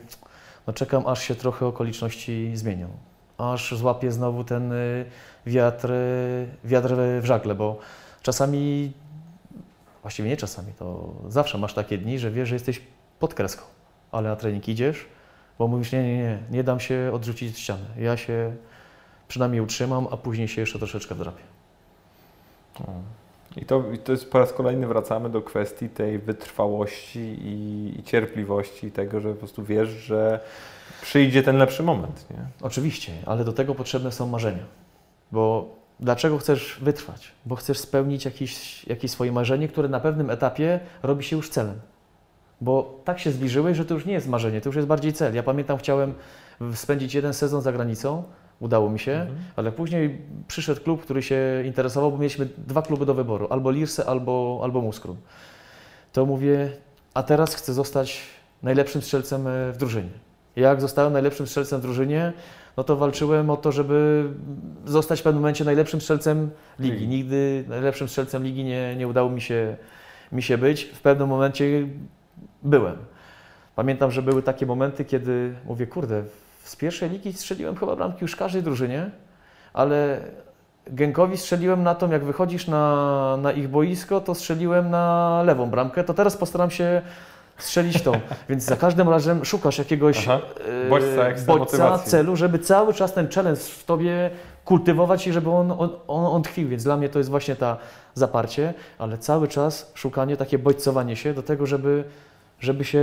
no 0.67 0.73
czekam 0.73 1.07
aż 1.07 1.23
się 1.23 1.35
trochę 1.35 1.67
okoliczności 1.67 2.53
zmienią, 2.55 2.89
aż 3.39 3.75
złapię 3.75 4.13
znowu 4.13 4.45
ten 4.45 4.73
y, 4.73 5.05
wiatr, 5.47 5.91
y, 5.91 6.47
wiatr 6.65 6.95
w 7.21 7.25
żagle, 7.25 7.55
bo 7.55 7.79
czasami, 8.23 8.93
właściwie 10.03 10.29
nie 10.29 10.37
czasami, 10.37 10.73
to 10.73 11.15
zawsze 11.29 11.59
masz 11.59 11.75
takie 11.75 11.99
dni, 11.99 12.19
że 12.19 12.31
wiesz, 12.31 12.49
że 12.49 12.55
jesteś 12.55 12.83
pod 13.19 13.35
kreską, 13.35 13.65
ale 14.13 14.29
na 14.29 14.37
trening 14.37 14.69
idziesz, 14.69 15.07
bo 15.59 15.69
mówisz, 15.69 15.93
nie, 15.93 16.03
nie, 16.03 16.17
nie, 16.17 16.39
nie 16.51 16.65
dam 16.65 16.81
się 16.81 17.11
odrzucić 17.15 17.51
od 17.51 17.59
ściany. 17.59 17.85
Ja 17.99 18.17
się 18.17 18.57
przynajmniej 19.29 19.61
utrzymam, 19.61 20.07
a 20.11 20.17
później 20.17 20.49
się 20.49 20.61
jeszcze 20.61 20.79
troszeczkę 20.79 21.15
wdrapię. 21.15 21.43
I 23.57 23.65
to, 23.65 23.93
I 23.93 23.99
to 23.99 24.13
jest 24.13 24.31
po 24.31 24.39
raz 24.39 24.53
kolejny 24.53 24.87
wracamy 24.87 25.31
do 25.31 25.43
kwestii 25.43 25.89
tej 25.89 26.19
wytrwałości 26.19 27.21
i, 27.21 27.95
i 28.01 28.03
cierpliwości, 28.03 28.87
i 28.87 28.93
tego, 28.93 29.21
że 29.21 29.29
po 29.29 29.35
prostu 29.35 29.65
wiesz, 29.65 29.89
że 29.89 30.41
przyjdzie 31.03 31.43
ten 31.43 31.57
lepszy 31.57 31.83
moment. 31.83 32.27
Nie? 32.31 32.37
Oczywiście, 32.61 33.13
ale 33.27 33.45
do 33.45 33.53
tego 33.53 33.75
potrzebne 33.75 34.13
są 34.13 34.27
marzenia. 34.27 34.65
Bo 35.33 35.69
dlaczego 36.03 36.39
chcesz 36.39 36.79
wytrwać? 36.83 37.33
Bo 37.47 37.57
chcesz 37.57 37.79
spełnić 37.79 38.25
jakieś, 38.25 38.85
jakieś 38.87 39.11
swoje 39.11 39.33
marzenie, 39.33 39.69
które 39.69 39.89
na 39.89 40.01
pewnym 40.01 40.31
etapie 40.31 40.81
robi 41.03 41.25
się 41.25 41.37
już 41.37 41.49
celem. 41.49 41.81
Bo 42.61 43.01
tak 43.05 43.19
się 43.19 43.31
zbliżyłeś, 43.31 43.77
że 43.77 43.85
to 43.85 43.95
już 43.95 44.07
nie 44.07 44.13
jest 44.13 44.29
marzenie, 44.29 44.61
to 44.61 44.69
już 44.69 44.77
jest 44.77 44.89
bardziej 44.89 45.13
cel. 45.13 45.35
Ja 45.35 45.43
pamiętam, 45.43 45.79
chciałem 45.79 46.15
spędzić 46.75 47.15
jeden 47.15 47.35
sezon 47.35 47.63
za 47.63 47.73
granicą, 47.73 48.23
udało 48.61 48.91
mi 48.91 48.99
się, 48.99 49.13
mhm. 49.13 49.39
ale 49.57 49.73
później 49.73 50.19
przyszedł 50.49 50.81
klub, 50.81 51.03
który 51.03 51.23
się 51.23 51.63
interesował, 51.65 52.13
bo 52.13 52.19
mieliśmy 52.19 52.49
dwa 52.59 52.83
kluby 52.83 53.07
do 53.07 53.15
wyboru, 53.15 53.47
albo 53.51 53.71
Lirse, 53.71 54.07
albo, 54.07 54.61
albo 54.63 54.81
Muskrum. 54.81 55.17
To 56.13 56.27
mówię, 56.27 56.71
a 57.15 57.23
teraz 57.23 57.55
chcę 57.55 57.75
zostać 57.75 58.21
najlepszym 58.63 59.03
strzelcem 59.03 59.47
e, 59.47 59.73
w 59.73 59.77
drużynie. 59.77 60.11
Jak 60.57 60.81
zostałem 60.81 61.13
najlepszym 61.13 61.47
strzelcem 61.47 61.81
w 61.81 61.83
drużynie, 61.83 62.33
no 62.77 62.85
to 62.85 62.97
walczyłem 62.97 63.51
o 63.51 63.57
to, 63.57 63.73
żeby 63.73 64.25
zostać 64.85 65.21
w 65.21 65.23
pewnym 65.23 65.43
momencie 65.43 65.65
najlepszym 65.65 66.01
strzelcem 66.01 66.51
ligi. 66.79 67.09
Nigdy 67.09 67.65
najlepszym 67.69 68.09
strzelcem 68.09 68.45
ligi 68.45 68.65
nie, 68.65 68.97
nie 68.97 69.09
udało 69.09 69.31
mi 69.31 69.41
się, 69.41 69.77
mi 70.33 70.43
się 70.43 70.59
być. 70.59 70.85
W 70.85 71.01
pewnym 71.01 71.29
momencie 71.29 71.89
byłem. 72.63 72.97
Pamiętam, 73.77 74.11
że 74.11 74.23
były 74.23 74.43
takie 74.43 74.67
momenty, 74.67 75.05
kiedy 75.05 75.55
mówię, 75.65 75.87
kurde, 75.87 76.23
z 76.65 76.77
pierwszej 76.77 77.11
ligi 77.11 77.33
strzeliłem 77.33 77.77
chyba 77.77 77.97
bramki 77.97 78.19
już 78.23 78.37
każdej 78.37 78.63
drużynie, 78.63 79.11
ale 79.73 80.21
Genkowi 80.87 81.37
strzeliłem 81.37 81.83
na 81.83 81.95
tą, 81.95 82.11
jak 82.11 82.25
wychodzisz 82.25 82.67
na, 82.69 83.37
na 83.43 83.53
ich 83.53 83.69
boisko, 83.69 84.21
to 84.21 84.35
strzeliłem 84.35 84.91
na 84.91 85.43
lewą 85.43 85.71
bramkę, 85.71 86.05
to 86.05 86.15
teraz 86.15 86.37
postaram 86.37 86.71
się 86.71 87.03
strzelić 87.63 88.03
tą. 88.03 88.13
Więc 88.49 88.65
za 88.65 88.77
każdym 88.77 89.09
razem 89.09 89.45
szukasz 89.45 89.79
jakiegoś 89.79 90.29
Aha. 90.29 90.41
bodźca, 90.89 91.45
bodźca 91.47 91.99
celu, 91.99 92.37
żeby 92.37 92.59
cały 92.59 92.95
czas 92.95 93.13
ten 93.13 93.29
challenge 93.29 93.61
w 93.61 93.85
tobie 93.85 94.31
kultywować 94.65 95.27
i 95.27 95.33
żeby 95.33 95.51
on, 95.51 95.71
on, 95.71 95.91
on, 96.09 96.27
on 96.27 96.43
tkwił. 96.43 96.69
Więc 96.69 96.85
dla 96.85 96.97
mnie 96.97 97.09
to 97.09 97.19
jest 97.19 97.31
właśnie 97.31 97.57
ta 97.57 97.77
zaparcie, 98.15 98.75
ale 98.99 99.19
cały 99.19 99.49
czas 99.49 99.93
szukanie, 99.95 100.37
takie 100.37 100.59
bodźcowanie 100.59 101.17
się 101.17 101.35
do 101.35 101.43
tego, 101.43 101.67
żeby, 101.67 102.05
żeby 102.61 102.85
się 102.85 103.03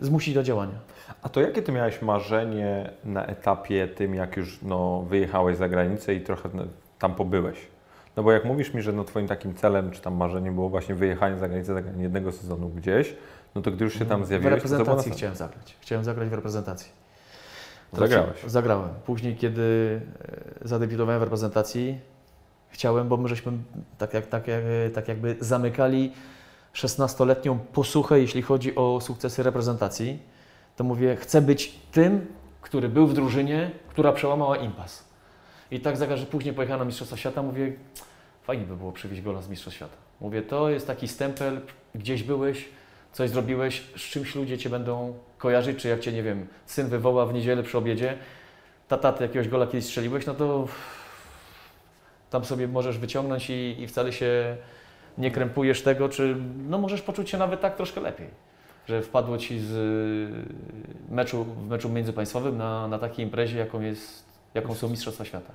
zmusić 0.00 0.34
do 0.34 0.42
działania. 0.42 0.78
A 1.22 1.28
to 1.28 1.40
jakie 1.40 1.62
ty 1.62 1.72
miałeś 1.72 2.02
marzenie 2.02 2.90
na 3.04 3.26
etapie 3.26 3.88
tym, 3.88 4.14
jak 4.14 4.36
już 4.36 4.58
no, 4.62 5.02
wyjechałeś 5.02 5.56
za 5.56 5.68
granicę 5.68 6.14
i 6.14 6.20
trochę 6.20 6.48
no, 6.54 6.62
tam 6.98 7.14
pobyłeś? 7.14 7.75
No 8.16 8.22
bo 8.22 8.32
jak 8.32 8.44
mówisz 8.44 8.74
mi, 8.74 8.82
że 8.82 8.92
no, 8.92 9.04
twoim 9.04 9.28
takim 9.28 9.54
celem 9.54 9.90
czy 9.90 10.00
tam 10.00 10.14
marzeniem 10.14 10.54
było 10.54 10.68
właśnie 10.68 10.94
wyjechanie 10.94 11.38
za 11.38 11.48
granicę, 11.48 11.74
zagranie 11.74 12.02
jednego 12.02 12.32
sezonu 12.32 12.68
gdzieś, 12.68 13.14
no 13.54 13.62
to 13.62 13.70
gdy 13.70 13.84
już 13.84 13.94
się 13.94 13.98
tam 13.98 14.20
mhm. 14.20 14.26
zjawiłeś... 14.26 14.52
W 14.52 14.54
reprezentacji 14.54 15.10
to 15.10 15.16
chciałem 15.16 15.36
zagrać. 15.36 15.76
Chciałem 15.80 16.04
zagrać 16.04 16.28
w 16.28 16.32
reprezentacji. 16.32 16.92
Zagrałeś? 17.92 18.36
Zagrałem. 18.46 18.88
Później, 19.06 19.36
kiedy 19.36 20.00
e, 20.62 20.68
zadebiutowałem 20.68 21.20
w 21.20 21.22
reprezentacji, 21.22 21.98
chciałem, 22.68 23.08
bo 23.08 23.16
my 23.16 23.28
żeśmy 23.28 23.52
tak, 23.98 24.14
jak, 24.14 24.26
tak, 24.26 24.48
jak, 24.48 24.62
tak 24.94 25.08
jakby 25.08 25.36
zamykali 25.40 26.12
16-letnią 26.74 27.58
posłuchę, 27.58 28.20
jeśli 28.20 28.42
chodzi 28.42 28.74
o 28.74 29.00
sukcesy 29.00 29.42
reprezentacji 29.42 30.18
to 30.76 30.84
mówię, 30.84 31.16
chcę 31.16 31.42
być 31.42 31.78
tym, 31.92 32.26
który 32.60 32.88
był 32.88 33.06
w 33.06 33.14
drużynie, 33.14 33.70
która 33.88 34.12
przełamała 34.12 34.56
impas. 34.56 35.05
I 35.70 35.80
tak 35.80 35.96
zagra, 35.96 36.16
że 36.16 36.26
później 36.26 36.54
pojechałem 36.54 36.78
na 36.78 36.84
Mistrzostwa 36.84 37.16
Świata, 37.16 37.42
mówię, 37.42 37.72
fajnie 38.42 38.64
by 38.64 38.76
było 38.76 38.92
przywieźć 38.92 39.22
gola 39.22 39.42
z 39.42 39.48
Mistrzostw 39.48 39.76
Świata. 39.76 39.96
Mówię, 40.20 40.42
to 40.42 40.70
jest 40.70 40.86
taki 40.86 41.08
stempel, 41.08 41.60
gdzieś 41.94 42.22
byłeś, 42.22 42.68
coś 43.12 43.30
zrobiłeś, 43.30 43.82
z 43.96 44.00
czymś 44.00 44.34
ludzie 44.34 44.58
Cię 44.58 44.70
będą 44.70 45.14
kojarzyć, 45.38 45.78
czy 45.78 45.88
jak 45.88 46.00
Cię, 46.00 46.12
nie 46.12 46.22
wiem, 46.22 46.46
syn 46.66 46.88
wywoła 46.88 47.26
w 47.26 47.34
niedzielę 47.34 47.62
przy 47.62 47.78
obiedzie, 47.78 48.18
tata, 48.88 49.12
ty 49.12 49.22
jakiegoś 49.22 49.48
gola 49.48 49.66
kiedyś 49.66 49.84
strzeliłeś, 49.84 50.26
no 50.26 50.34
to 50.34 50.68
tam 52.30 52.44
sobie 52.44 52.68
możesz 52.68 52.98
wyciągnąć 52.98 53.50
i, 53.50 53.76
i 53.78 53.86
wcale 53.86 54.12
się 54.12 54.56
nie 55.18 55.30
krępujesz 55.30 55.82
tego, 55.82 56.08
czy 56.08 56.36
no 56.68 56.78
możesz 56.78 57.02
poczuć 57.02 57.30
się 57.30 57.38
nawet 57.38 57.60
tak 57.60 57.76
troszkę 57.76 58.00
lepiej 58.00 58.28
że 58.88 59.02
wpadło 59.02 59.38
Ci 59.38 59.60
z 59.60 59.72
y, 59.72 61.14
meczu, 61.14 61.44
w 61.44 61.68
meczu 61.68 61.88
międzypaństwowym 61.88 62.58
na, 62.58 62.88
na 62.88 62.98
takiej 62.98 63.24
imprezie, 63.24 63.58
jaką, 63.58 63.80
jest, 63.80 64.24
jaką 64.56 64.74
są 64.74 64.88
Mistrzostwa 64.88 65.24
Świata? 65.24 65.52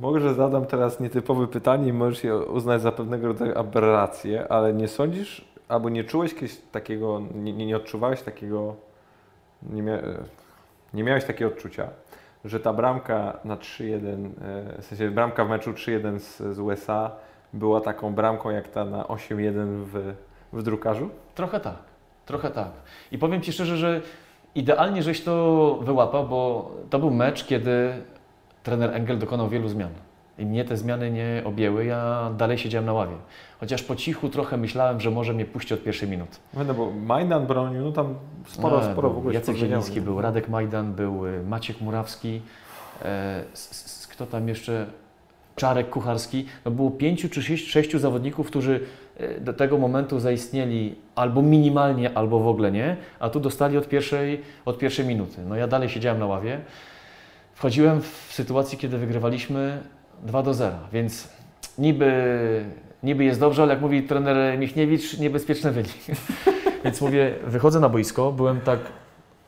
Może 0.00 0.34
zadam 0.34 0.66
teraz 0.66 1.00
nietypowe 1.00 1.46
pytanie 1.46 1.88
i 1.88 1.92
możesz 1.92 2.24
je 2.24 2.36
uznać 2.36 2.82
za 2.82 2.92
pewnego 2.92 3.26
rodzaju 3.26 3.58
aberrację, 3.58 4.48
ale 4.48 4.72
nie 4.72 4.88
sądzisz, 4.88 5.48
albo 5.68 5.88
nie 5.88 6.04
czułeś 6.04 6.34
kiedyś 6.34 6.56
takiego, 6.72 7.22
nie, 7.34 7.52
nie 7.52 7.76
odczuwałeś 7.76 8.22
takiego, 8.22 8.74
nie, 9.62 9.82
mia, 9.82 9.98
nie 10.94 11.04
miałeś 11.04 11.24
takiego 11.24 11.50
odczucia, 11.50 11.88
że 12.44 12.60
ta 12.60 12.72
bramka 12.72 13.38
na 13.44 13.56
3-1, 13.56 14.26
e, 14.76 14.82
w 14.82 14.84
sensie 14.84 15.10
bramka 15.10 15.44
w 15.44 15.48
meczu 15.48 15.72
3-1 15.72 16.18
z, 16.18 16.56
z 16.56 16.58
USA 16.58 17.10
była 17.52 17.80
taką 17.80 18.14
bramką 18.14 18.50
jak 18.50 18.68
ta 18.68 18.84
na 18.84 19.02
8-1 19.02 19.52
w, 19.66 20.14
w 20.52 20.62
drukarzu? 20.62 21.10
Trochę 21.34 21.60
tak. 21.60 21.76
Trochę 22.26 22.50
tak. 22.50 22.70
I 23.12 23.18
powiem 23.18 23.40
Ci 23.40 23.52
szczerze, 23.52 23.76
że 23.76 24.00
idealnie 24.54 25.02
żeś 25.02 25.24
to 25.24 25.78
wyłapał, 25.82 26.28
bo 26.28 26.70
to 26.90 26.98
był 26.98 27.10
mecz, 27.10 27.44
kiedy 27.46 27.92
trener 28.64 28.90
Engel 28.94 29.18
dokonał 29.18 29.48
wielu 29.48 29.68
zmian. 29.68 29.90
I 30.38 30.46
mnie 30.46 30.64
te 30.64 30.76
zmiany 30.76 31.10
nie 31.10 31.42
objęły, 31.44 31.84
ja 31.84 32.30
dalej 32.38 32.58
siedziałem 32.58 32.86
na 32.86 32.92
ławie. 32.92 33.16
Chociaż 33.60 33.82
po 33.82 33.96
cichu 33.96 34.28
trochę 34.28 34.56
myślałem, 34.56 35.00
że 35.00 35.10
może 35.10 35.32
mnie 35.32 35.44
puści 35.44 35.74
od 35.74 35.82
pierwszej 35.82 36.08
minuty. 36.08 36.36
No 36.54 36.74
bo 36.74 36.90
Majdan 36.90 37.46
bronił, 37.46 37.82
no 37.82 37.92
tam 37.92 38.14
sporo, 38.46 38.76
no, 38.76 38.92
sporo 38.92 39.10
w 39.10 39.18
ogóle 39.18 39.34
Jacek 39.34 39.56
Zieliński 39.56 40.00
był, 40.00 40.20
Radek 40.20 40.48
Majdan 40.48 40.92
był, 40.92 41.26
y, 41.26 41.42
Maciek 41.42 41.80
Murawski, 41.80 42.40
e, 43.02 43.44
kto 44.10 44.26
tam 44.26 44.48
jeszcze? 44.48 44.86
Czarek 45.56 45.90
Kucharski. 45.90 46.46
No 46.64 46.70
było 46.70 46.90
pięciu 46.90 47.28
czy 47.28 47.42
sześciu 47.56 47.98
zawodników, 47.98 48.46
którzy 48.46 48.80
E, 49.16 49.40
do 49.40 49.52
tego 49.52 49.78
momentu 49.78 50.20
zaistnieli 50.20 50.94
albo 51.14 51.42
minimalnie, 51.42 52.18
albo 52.18 52.40
w 52.40 52.48
ogóle 52.48 52.72
nie, 52.72 52.96
a 53.20 53.30
tu 53.30 53.40
dostali 53.40 53.78
od 53.78 53.88
pierwszej, 53.88 54.40
od 54.64 54.78
pierwszej 54.78 55.06
minuty. 55.06 55.36
No 55.48 55.56
ja 55.56 55.66
dalej 55.66 55.88
siedziałem 55.88 56.18
na 56.18 56.26
ławie. 56.26 56.60
Wchodziłem 57.54 58.00
w 58.02 58.30
sytuacji, 58.32 58.78
kiedy 58.78 58.98
wygrywaliśmy 58.98 59.82
2 60.22 60.42
do 60.42 60.54
0, 60.54 60.76
więc 60.92 61.28
niby, 61.78 62.12
niby 63.02 63.24
jest 63.24 63.40
dobrze, 63.40 63.62
ale 63.62 63.74
jak 63.74 63.82
mówi 63.82 64.02
trener 64.02 64.58
Michniewicz, 64.58 65.18
niebezpieczny 65.18 65.72
wynik. 65.72 65.92
więc 66.84 67.00
mówię, 67.00 67.34
wychodzę 67.46 67.80
na 67.80 67.88
boisko, 67.88 68.32
byłem 68.32 68.60
tak, 68.60 68.78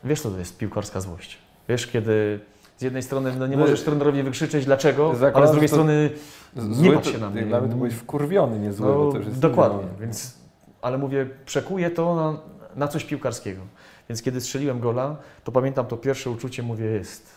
wiesz 0.04 0.20
co 0.20 0.30
to 0.30 0.38
jest 0.38 0.58
piłkarska 0.58 1.00
złość. 1.00 1.38
Wiesz, 1.68 1.86
kiedy 1.86 2.40
z 2.76 2.82
jednej 2.82 3.02
strony 3.02 3.32
no 3.38 3.46
nie 3.46 3.56
no, 3.56 3.62
możesz 3.62 3.82
trenerowi 3.82 4.22
wykrzyczeć 4.22 4.64
dlaczego, 4.64 5.14
ale 5.34 5.48
z 5.48 5.50
drugiej 5.50 5.68
strony 5.68 6.10
nie 6.56 6.92
patrz 6.92 7.12
się 7.12 7.18
na 7.18 7.30
mnie. 7.30 7.46
Nawet 7.46 7.74
byłeś 7.74 7.94
wkurwiony, 7.94 8.58
nie 8.58 8.72
zły, 8.72 8.86
no, 8.86 9.12
to 9.12 9.18
już 9.18 9.26
jest 9.26 9.38
Dokładnie, 9.38 9.84
więc, 10.00 10.38
ale 10.82 10.98
mówię, 10.98 11.26
przekuję 11.46 11.90
to 11.90 12.16
na, 12.16 12.38
na 12.76 12.88
coś 12.88 13.04
piłkarskiego. 13.04 13.62
Więc 14.08 14.22
kiedy 14.22 14.40
strzeliłem 14.40 14.80
gola, 14.80 15.16
to 15.44 15.52
pamiętam 15.52 15.86
to 15.86 15.96
pierwsze 15.96 16.30
uczucie, 16.30 16.62
mówię, 16.62 16.84
jest. 16.84 17.35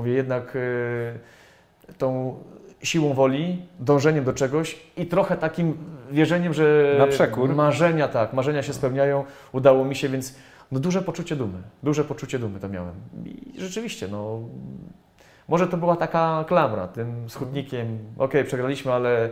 Mówię 0.00 0.12
jednak 0.12 0.56
e, 0.56 1.92
tą 1.98 2.36
siłą 2.82 3.12
woli, 3.14 3.62
dążeniem 3.80 4.24
do 4.24 4.32
czegoś 4.32 4.76
i 4.96 5.06
trochę 5.06 5.36
takim 5.36 5.76
wierzeniem, 6.10 6.54
że 6.54 6.94
Na 6.98 7.06
przekór. 7.06 7.54
marzenia, 7.54 8.08
tak, 8.08 8.32
marzenia 8.32 8.62
się 8.62 8.72
spełniają, 8.72 9.24
udało 9.52 9.84
mi 9.84 9.96
się, 9.96 10.08
więc 10.08 10.34
no 10.72 10.80
duże 10.80 11.02
poczucie 11.02 11.36
dumy, 11.36 11.58
duże 11.82 12.04
poczucie 12.04 12.38
dumy 12.38 12.60
to 12.60 12.68
miałem. 12.68 12.94
I 13.24 13.60
rzeczywiście, 13.60 14.08
no 14.08 14.40
może 15.48 15.66
to 15.66 15.76
była 15.76 15.96
taka 15.96 16.44
klamra 16.48 16.88
tym 16.88 17.30
schudnikiem, 17.30 17.98
okej, 18.18 18.44
przegraliśmy, 18.44 18.92
ale 18.92 19.28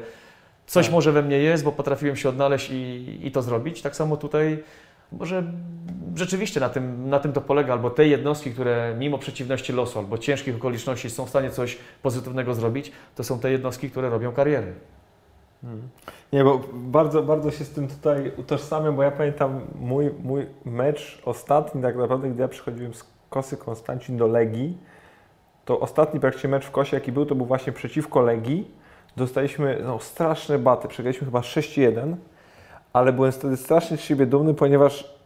coś 0.67 0.87
Tak. 0.87 0.93
może 0.93 1.13
we 1.13 1.23
mnie 1.23 1.39
jest, 1.39 1.65
bo 1.65 1.73
potrafiłem 1.73 2.17
się 2.17 2.29
odnaleźć 2.29 2.71
i, 2.71 3.19
i 3.23 3.31
to 3.31 3.43
zrobić. 3.43 3.83
Tak 3.83 3.97
samo 3.97 4.17
tutaj 4.17 4.63
może 5.13 5.53
rzeczywiście 6.15 6.61
na 6.61 6.69
tym, 6.69 7.11
na 7.11 7.21
tym 7.21 7.33
to 7.33 7.41
polega, 7.41 7.73
albo 7.73 7.91
te 7.91 8.07
jednostki, 8.07 8.51
które 8.51 8.95
mimo 8.99 9.19
przeciwności 9.19 9.73
losu 9.73 9.99
albo 9.99 10.19
ciężkich 10.19 10.57
okoliczności 10.57 11.11
są 11.11 11.27
w 11.27 11.29
stanie 11.29 11.51
coś 11.51 11.79
pozytywnego 12.03 12.55
zrobić, 12.55 12.93
to 13.15 13.25
są 13.25 13.39
te 13.39 13.51
jednostki, 13.51 13.91
które 13.91 14.11
robią 14.11 14.33
kariery. 14.33 14.75
Nie, 16.33 16.45
bo 16.45 16.61
bardzo, 16.73 17.23
bardzo 17.23 17.51
się 17.51 17.65
z 17.65 17.71
tym 17.71 17.89
tutaj 17.89 18.33
utożsamiam, 18.37 18.97
bo 18.97 19.03
ja 19.03 19.11
pamiętam 19.11 19.61
mój, 19.81 20.11
mój 20.23 20.47
mecz 20.65 21.23
ostatni, 21.25 21.83
tak 21.83 21.97
naprawdę, 21.97 22.31
gdy 22.31 22.43
ja 22.43 22.49
przychodziłem 22.49 22.95
z 22.95 23.05
Kosy 23.31 23.57
Konstancin 23.57 24.17
do 24.17 24.27
Legii, 24.27 24.79
to 25.65 25.81
ostatni 25.81 26.21
praktycznie 26.21 26.51
mecz 26.51 26.65
w 26.65 26.71
Kosie, 26.71 26.97
jaki 26.97 27.13
był, 27.13 27.27
to 27.27 27.35
był 27.35 27.47
właśnie 27.47 27.73
przeciwko 27.73 28.21
Legii. 28.21 28.71
Dostaliśmy 29.17 29.81
no, 29.85 29.99
straszne 29.99 30.59
baty, 30.59 30.89
przegraliśmy 30.89 31.25
chyba 31.25 31.41
6-1, 31.41 32.17
ale 32.99 33.13
byłem 33.13 33.33
wtedy 33.33 33.57
strasznie 33.57 33.97
z 33.97 34.01
siebie 34.01 34.27
dumny, 34.27 34.55
ponieważ 34.55 35.19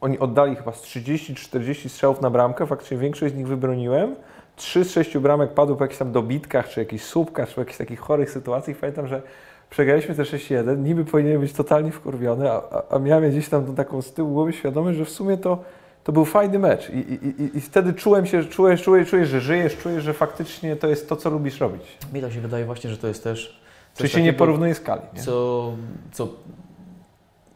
oni 0.00 0.18
oddali 0.18 0.56
chyba 0.56 0.72
z 0.72 0.82
30-40 0.82 1.88
strzałów 1.88 2.20
na 2.20 2.30
bramkę, 2.30 2.66
faktycznie 2.66 2.96
większość 2.96 3.34
z 3.34 3.36
nich 3.36 3.46
wybroniłem. 3.46 4.16
Trzy 4.56 4.84
z 4.84 4.90
sześciu 4.90 5.20
bramek 5.20 5.54
padły 5.54 5.76
po 5.76 5.84
jakichś 5.84 5.98
tam 5.98 6.12
dobitkach, 6.12 6.68
czy 6.68 6.80
jakichś 6.80 7.04
słupkach, 7.04 7.48
czy 7.48 7.60
jakichś 7.60 7.78
takich 7.78 8.00
chorych 8.00 8.30
sytuacjach. 8.30 8.76
Pamiętam, 8.76 9.06
że 9.06 9.22
przegraliśmy 9.70 10.14
te 10.14 10.22
6-1, 10.22 10.78
niby 10.78 11.04
powinienem 11.04 11.40
być 11.40 11.52
totalnie 11.52 11.92
wkurwiony, 11.92 12.50
a, 12.50 12.62
a, 12.70 12.94
a 12.94 12.98
miałem 12.98 13.30
gdzieś 13.30 13.48
tam 13.48 13.66
tą 13.66 13.74
taką 13.74 14.02
z 14.02 14.12
tyłu 14.12 14.32
głowy 14.32 14.52
świadomość, 14.52 14.98
że 14.98 15.04
w 15.04 15.10
sumie 15.10 15.36
to, 15.36 15.58
to 16.04 16.12
był 16.12 16.24
fajny 16.24 16.58
mecz. 16.58 16.90
I, 16.90 16.98
i, 16.98 17.56
i, 17.56 17.60
wtedy 17.60 17.92
czułem 17.92 18.26
się, 18.26 18.44
czujesz, 18.44 18.82
czujesz, 18.82 19.08
czujesz, 19.08 19.28
że 19.28 19.40
żyjesz, 19.40 19.76
czujesz, 19.76 20.04
że 20.04 20.14
faktycznie 20.14 20.76
to 20.76 20.88
jest 20.88 21.08
to, 21.08 21.16
co 21.16 21.30
lubisz 21.30 21.60
robić. 21.60 21.98
Mi 22.12 22.20
to 22.20 22.30
się 22.30 22.40
wydaje 22.40 22.64
właśnie, 22.64 22.90
że 22.90 22.96
to 22.96 23.08
jest 23.08 23.24
też 23.24 23.60
Czy 23.94 24.08
się 24.08 24.22
nie 24.22 24.32
porównuje 24.32 24.74
skali. 24.74 25.02
Nie? 25.14 25.22
co, 25.22 25.72
co 26.12 26.28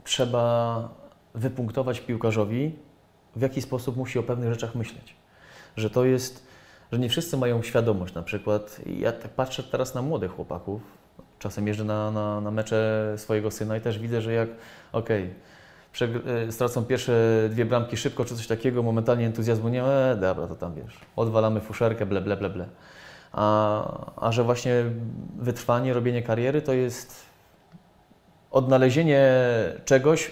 trzeba 0.04 0.88
wypunktować 1.34 2.00
piłkarzowi, 2.00 2.74
w 3.36 3.40
jaki 3.42 3.62
sposób 3.62 3.96
musi 3.96 4.18
o 4.18 4.22
pewnych 4.22 4.50
rzeczach 4.52 4.74
myśleć. 4.74 5.16
Że 5.76 5.90
to 5.90 6.04
jest, 6.04 6.46
że 6.92 6.98
nie 6.98 7.08
wszyscy 7.08 7.36
mają 7.36 7.62
świadomość 7.62 8.14
na 8.14 8.22
przykład. 8.22 8.80
Ja 8.86 9.12
tak 9.12 9.30
patrzę 9.30 9.62
teraz 9.62 9.94
na 9.94 10.02
młodych 10.02 10.32
chłopaków. 10.32 10.82
Czasem 11.38 11.66
jeżdżę 11.66 11.84
na, 11.84 12.10
na, 12.10 12.40
na 12.40 12.50
mecze 12.50 13.12
swojego 13.16 13.50
syna 13.50 13.76
i 13.76 13.80
też 13.80 13.98
widzę, 13.98 14.22
że 14.22 14.32
jak 14.32 14.48
okej, 14.92 15.34
przegr- 15.94 16.28
e, 16.28 16.52
stracą 16.52 16.84
pierwsze 16.84 17.48
dwie 17.50 17.64
bramki 17.64 17.96
szybko 17.96 18.24
czy 18.24 18.36
coś 18.36 18.46
takiego, 18.46 18.82
momentalnie 18.82 19.26
entuzjazmu 19.26 19.68
nie 19.68 19.82
ma, 19.82 19.88
e, 19.88 20.16
dobra, 20.16 20.46
to 20.46 20.54
tam 20.54 20.74
wiesz, 20.74 21.00
odwalamy 21.16 21.60
fuszerkę, 21.60 22.06
ble, 22.06 22.20
ble, 22.20 22.36
ble, 22.36 22.50
ble. 22.50 22.66
A, 23.32 24.10
a 24.16 24.32
że 24.32 24.44
właśnie 24.44 24.84
wytrwanie, 25.38 25.92
robienie 25.92 26.22
kariery 26.22 26.62
to 26.62 26.72
jest 26.72 27.29
odnalezienie 28.50 29.32
czegoś 29.84 30.30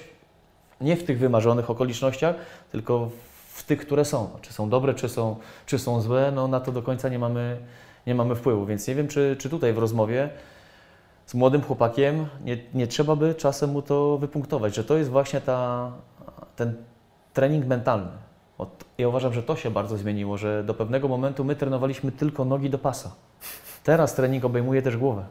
nie 0.81 0.97
w 0.97 1.05
tych 1.05 1.19
wymarzonych 1.19 1.71
okolicznościach, 1.71 2.35
tylko 2.73 3.11
w 3.53 3.63
tych, 3.63 3.81
które 3.81 4.05
są. 4.05 4.31
Czy 4.43 4.53
są 4.53 4.71
dobre, 4.71 4.95
czy 4.95 5.09
są, 5.09 5.37
czy 5.67 5.79
są 5.79 6.01
złe, 6.01 6.33
no 6.35 6.49
na 6.49 6.61
to 6.61 6.73
do 6.73 6.83
końca 6.83 7.09
nie 7.09 7.19
mamy, 7.19 7.59
nie 8.07 8.15
mamy 8.15 8.35
wpływu. 8.35 8.67
Więc 8.67 8.89
nie 8.89 8.95
wiem, 8.95 9.09
czy, 9.09 9.37
czy 9.39 9.51
tutaj 9.51 9.73
w 9.73 9.79
rozmowie 9.79 10.31
z 11.27 11.35
młodym 11.35 11.63
chłopakiem 11.63 12.27
nie, 12.45 12.59
nie 12.75 12.87
trzeba 12.87 13.17
by 13.17 13.35
czasem 13.35 13.71
mu 13.71 13.83
to 13.83 14.19
wypunktować, 14.19 14.75
że 14.75 14.85
to 14.85 14.97
jest 14.97 15.11
właśnie 15.11 15.41
ta, 15.41 15.93
ten 16.57 16.75
trening 17.33 17.67
mentalny. 17.67 18.11
Ja 18.99 19.09
uważam, 19.09 19.33
że 19.33 19.43
to 19.43 19.57
się 19.57 19.71
bardzo 19.71 19.97
zmieniło, 19.97 20.39
że 20.39 20.65
do 20.65 20.75
pewnego 20.75 21.09
momentu 21.09 21.45
my 21.45 21.57
trenowaliśmy 21.57 22.13
tylko 22.13 22.45
nogi 22.45 22.71
do 22.71 22.79
pasa. 22.79 23.11
Teraz 23.85 24.15
trening 24.15 24.45
obejmuje 24.45 24.83
też 24.83 24.97
głowę. 24.97 25.25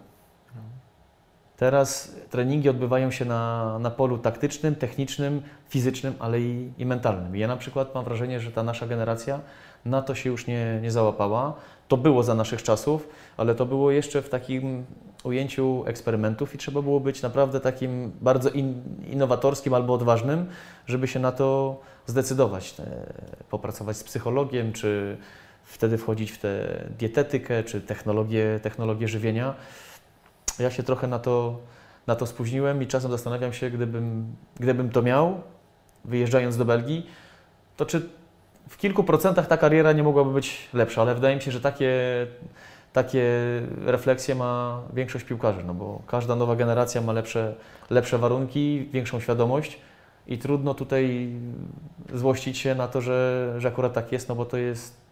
Teraz 1.57 2.15
treningi 2.29 2.69
odbywają 2.69 3.11
się 3.11 3.25
na, 3.25 3.79
na 3.79 3.91
polu 3.91 4.17
taktycznym, 4.17 4.75
technicznym, 4.75 5.41
fizycznym, 5.69 6.13
ale 6.19 6.41
i, 6.41 6.71
i 6.77 6.85
mentalnym. 6.85 7.35
Ja 7.35 7.47
na 7.47 7.57
przykład 7.57 7.95
mam 7.95 8.05
wrażenie, 8.05 8.39
że 8.39 8.51
ta 8.51 8.63
nasza 8.63 8.87
generacja 8.87 9.39
na 9.85 10.01
to 10.01 10.15
się 10.15 10.29
już 10.29 10.47
nie, 10.47 10.79
nie 10.81 10.91
załapała. 10.91 11.53
To 11.87 11.97
było 11.97 12.23
za 12.23 12.35
naszych 12.35 12.63
czasów, 12.63 13.09
ale 13.37 13.55
to 13.55 13.65
było 13.65 13.91
jeszcze 13.91 14.21
w 14.21 14.29
takim 14.29 14.85
ujęciu 15.23 15.83
eksperymentów 15.85 16.55
i 16.55 16.57
trzeba 16.57 16.81
było 16.81 16.99
być 16.99 17.21
naprawdę 17.21 17.59
takim 17.59 18.11
bardzo 18.21 18.49
in, 18.49 18.81
innowatorskim 19.11 19.73
albo 19.73 19.93
odważnym, 19.93 20.45
żeby 20.87 21.07
się 21.07 21.19
na 21.19 21.31
to 21.31 21.79
zdecydować. 22.05 22.75
E, 22.79 22.83
Popracować 23.49 23.97
z 23.97 24.03
psychologiem, 24.03 24.73
czy 24.73 25.17
wtedy 25.63 25.97
wchodzić 25.97 26.31
w 26.31 26.37
tę 26.37 26.83
dietetykę, 26.99 27.63
czy 27.63 27.81
technologię, 27.81 28.59
technologię 28.63 29.07
żywienia. 29.07 29.53
Ja 30.59 30.71
się 30.71 30.83
trochę 30.83 31.07
na 31.07 31.19
to, 31.19 31.59
na 32.07 32.15
to 32.15 32.27
spóźniłem 32.27 32.83
i 32.83 32.87
czasem 32.87 33.11
zastanawiam 33.11 33.53
się, 33.53 33.69
gdybym, 33.69 34.35
gdybym 34.59 34.89
to 34.89 35.01
miał, 35.01 35.41
wyjeżdżając 36.05 36.57
do 36.57 36.65
Belgii, 36.65 37.09
to 37.77 37.85
czy 37.85 38.09
w 38.69 38.77
kilku 38.77 39.03
procentach 39.03 39.47
ta 39.47 39.57
kariera 39.57 39.93
nie 39.93 40.03
mogłaby 40.03 40.33
być 40.33 40.69
lepsza, 40.73 41.01
ale 41.01 41.15
wydaje 41.15 41.35
mi 41.35 41.41
się, 41.41 41.51
że 41.51 41.61
takie, 41.61 41.91
takie 42.93 43.23
refleksje 43.85 44.35
ma 44.35 44.81
większość 44.93 45.25
piłkarzy, 45.25 45.63
no 45.63 45.73
bo 45.73 46.01
każda 46.07 46.35
nowa 46.35 46.55
generacja 46.55 47.01
ma 47.01 47.13
lepsze, 47.13 47.55
lepsze 47.89 48.17
warunki, 48.17 48.89
większą 48.91 49.19
świadomość 49.19 49.79
i 50.27 50.37
trudno 50.37 50.73
tutaj 50.73 51.29
złościć 52.13 52.57
się 52.57 52.75
na 52.75 52.87
to, 52.87 53.01
że, 53.01 53.53
że 53.57 53.67
akurat 53.67 53.93
tak 53.93 54.11
jest, 54.11 54.29
no 54.29 54.35
bo 54.35 54.45
to 54.45 54.57
jest 54.57 55.06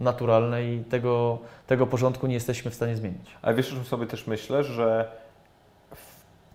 naturalne 0.00 0.64
i 0.64 0.84
tego, 0.84 1.38
tego 1.66 1.86
porządku 1.86 2.26
nie 2.26 2.34
jesteśmy 2.34 2.70
w 2.70 2.74
stanie 2.74 2.96
zmienić. 2.96 3.36
Ale 3.42 3.54
wiesz, 3.54 3.68
czym 3.68 3.84
sobie 3.84 4.06
też 4.06 4.26
myślę, 4.26 4.64
że 4.64 5.10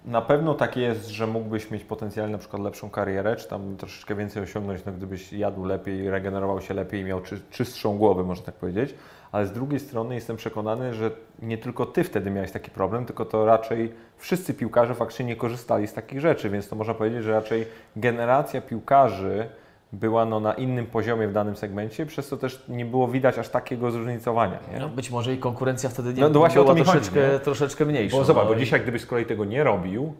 na 0.05 0.21
pewno 0.21 0.53
tak 0.53 0.77
jest, 0.77 1.07
że 1.07 1.27
mógłbyś 1.27 1.71
mieć 1.71 1.83
potencjalnie 1.83 2.31
na 2.31 2.37
przykład 2.37 2.61
lepszą 2.61 2.89
karierę, 2.89 3.35
czy 3.35 3.47
tam 3.47 3.77
troszeczkę 3.77 4.15
więcej 4.15 4.43
osiągnąć, 4.43 4.85
no, 4.85 4.91
gdybyś 4.91 5.33
jadł 5.33 5.65
lepiej, 5.65 6.09
regenerował 6.09 6.61
się 6.61 6.73
lepiej 6.73 7.01
i 7.01 7.03
miał 7.03 7.21
czy, 7.21 7.41
czystszą 7.49 7.97
głowę, 7.97 8.23
można 8.23 8.45
tak 8.45 8.55
powiedzieć. 8.55 8.95
Ale 9.31 9.45
z 9.45 9.51
drugiej 9.51 9.79
strony 9.79 10.15
jestem 10.15 10.37
przekonany, 10.37 10.93
że 10.93 11.11
nie 11.41 11.57
tylko 11.57 11.85
ty 11.85 12.03
wtedy 12.03 12.31
miałeś 12.31 12.51
taki 12.51 12.71
problem, 12.71 13.05
tylko 13.05 13.25
to 13.25 13.45
raczej 13.45 13.93
wszyscy 14.17 14.53
piłkarze 14.53 14.95
faktycznie 14.95 15.25
nie 15.25 15.35
korzystali 15.35 15.87
z 15.87 15.93
takich 15.93 16.19
rzeczy, 16.19 16.49
więc 16.49 16.67
to 16.67 16.75
można 16.75 16.93
powiedzieć, 16.93 17.23
że 17.23 17.31
raczej 17.31 17.67
generacja 17.95 18.61
piłkarzy 18.61 19.49
była 19.93 20.25
no, 20.25 20.39
na 20.39 20.53
innym 20.53 20.85
poziomie 20.85 21.27
w 21.27 21.33
danym 21.33 21.55
segmencie, 21.55 22.05
przez 22.05 22.27
co 22.27 22.37
też 22.37 22.63
nie 22.69 22.85
było 22.85 23.07
widać 23.07 23.37
aż 23.37 23.49
takiego 23.49 23.91
zróżnicowania. 23.91 24.59
No, 24.79 24.89
być 24.89 25.11
może 25.11 25.33
i 25.33 25.37
konkurencja 25.37 25.89
wtedy 25.89 26.13
nie 26.13 26.21
No, 26.21 26.27
no 26.27 26.33
była 26.33 26.47
mi 26.49 26.55
chodzi, 26.55 26.83
troszeczkę, 26.83 27.19
nie? 27.33 27.39
troszeczkę 27.39 27.85
mniejsza. 27.85 28.17
Bo 28.17 28.23
zobacz, 28.23 28.43
no 28.43 28.49
bo 28.49 28.55
i- 28.55 28.59
dzisiaj 28.59 28.81
gdybyś 28.81 29.01
z 29.01 29.05
kolei 29.05 29.25
tego 29.25 29.45
nie 29.45 29.63
robił, 29.63 30.13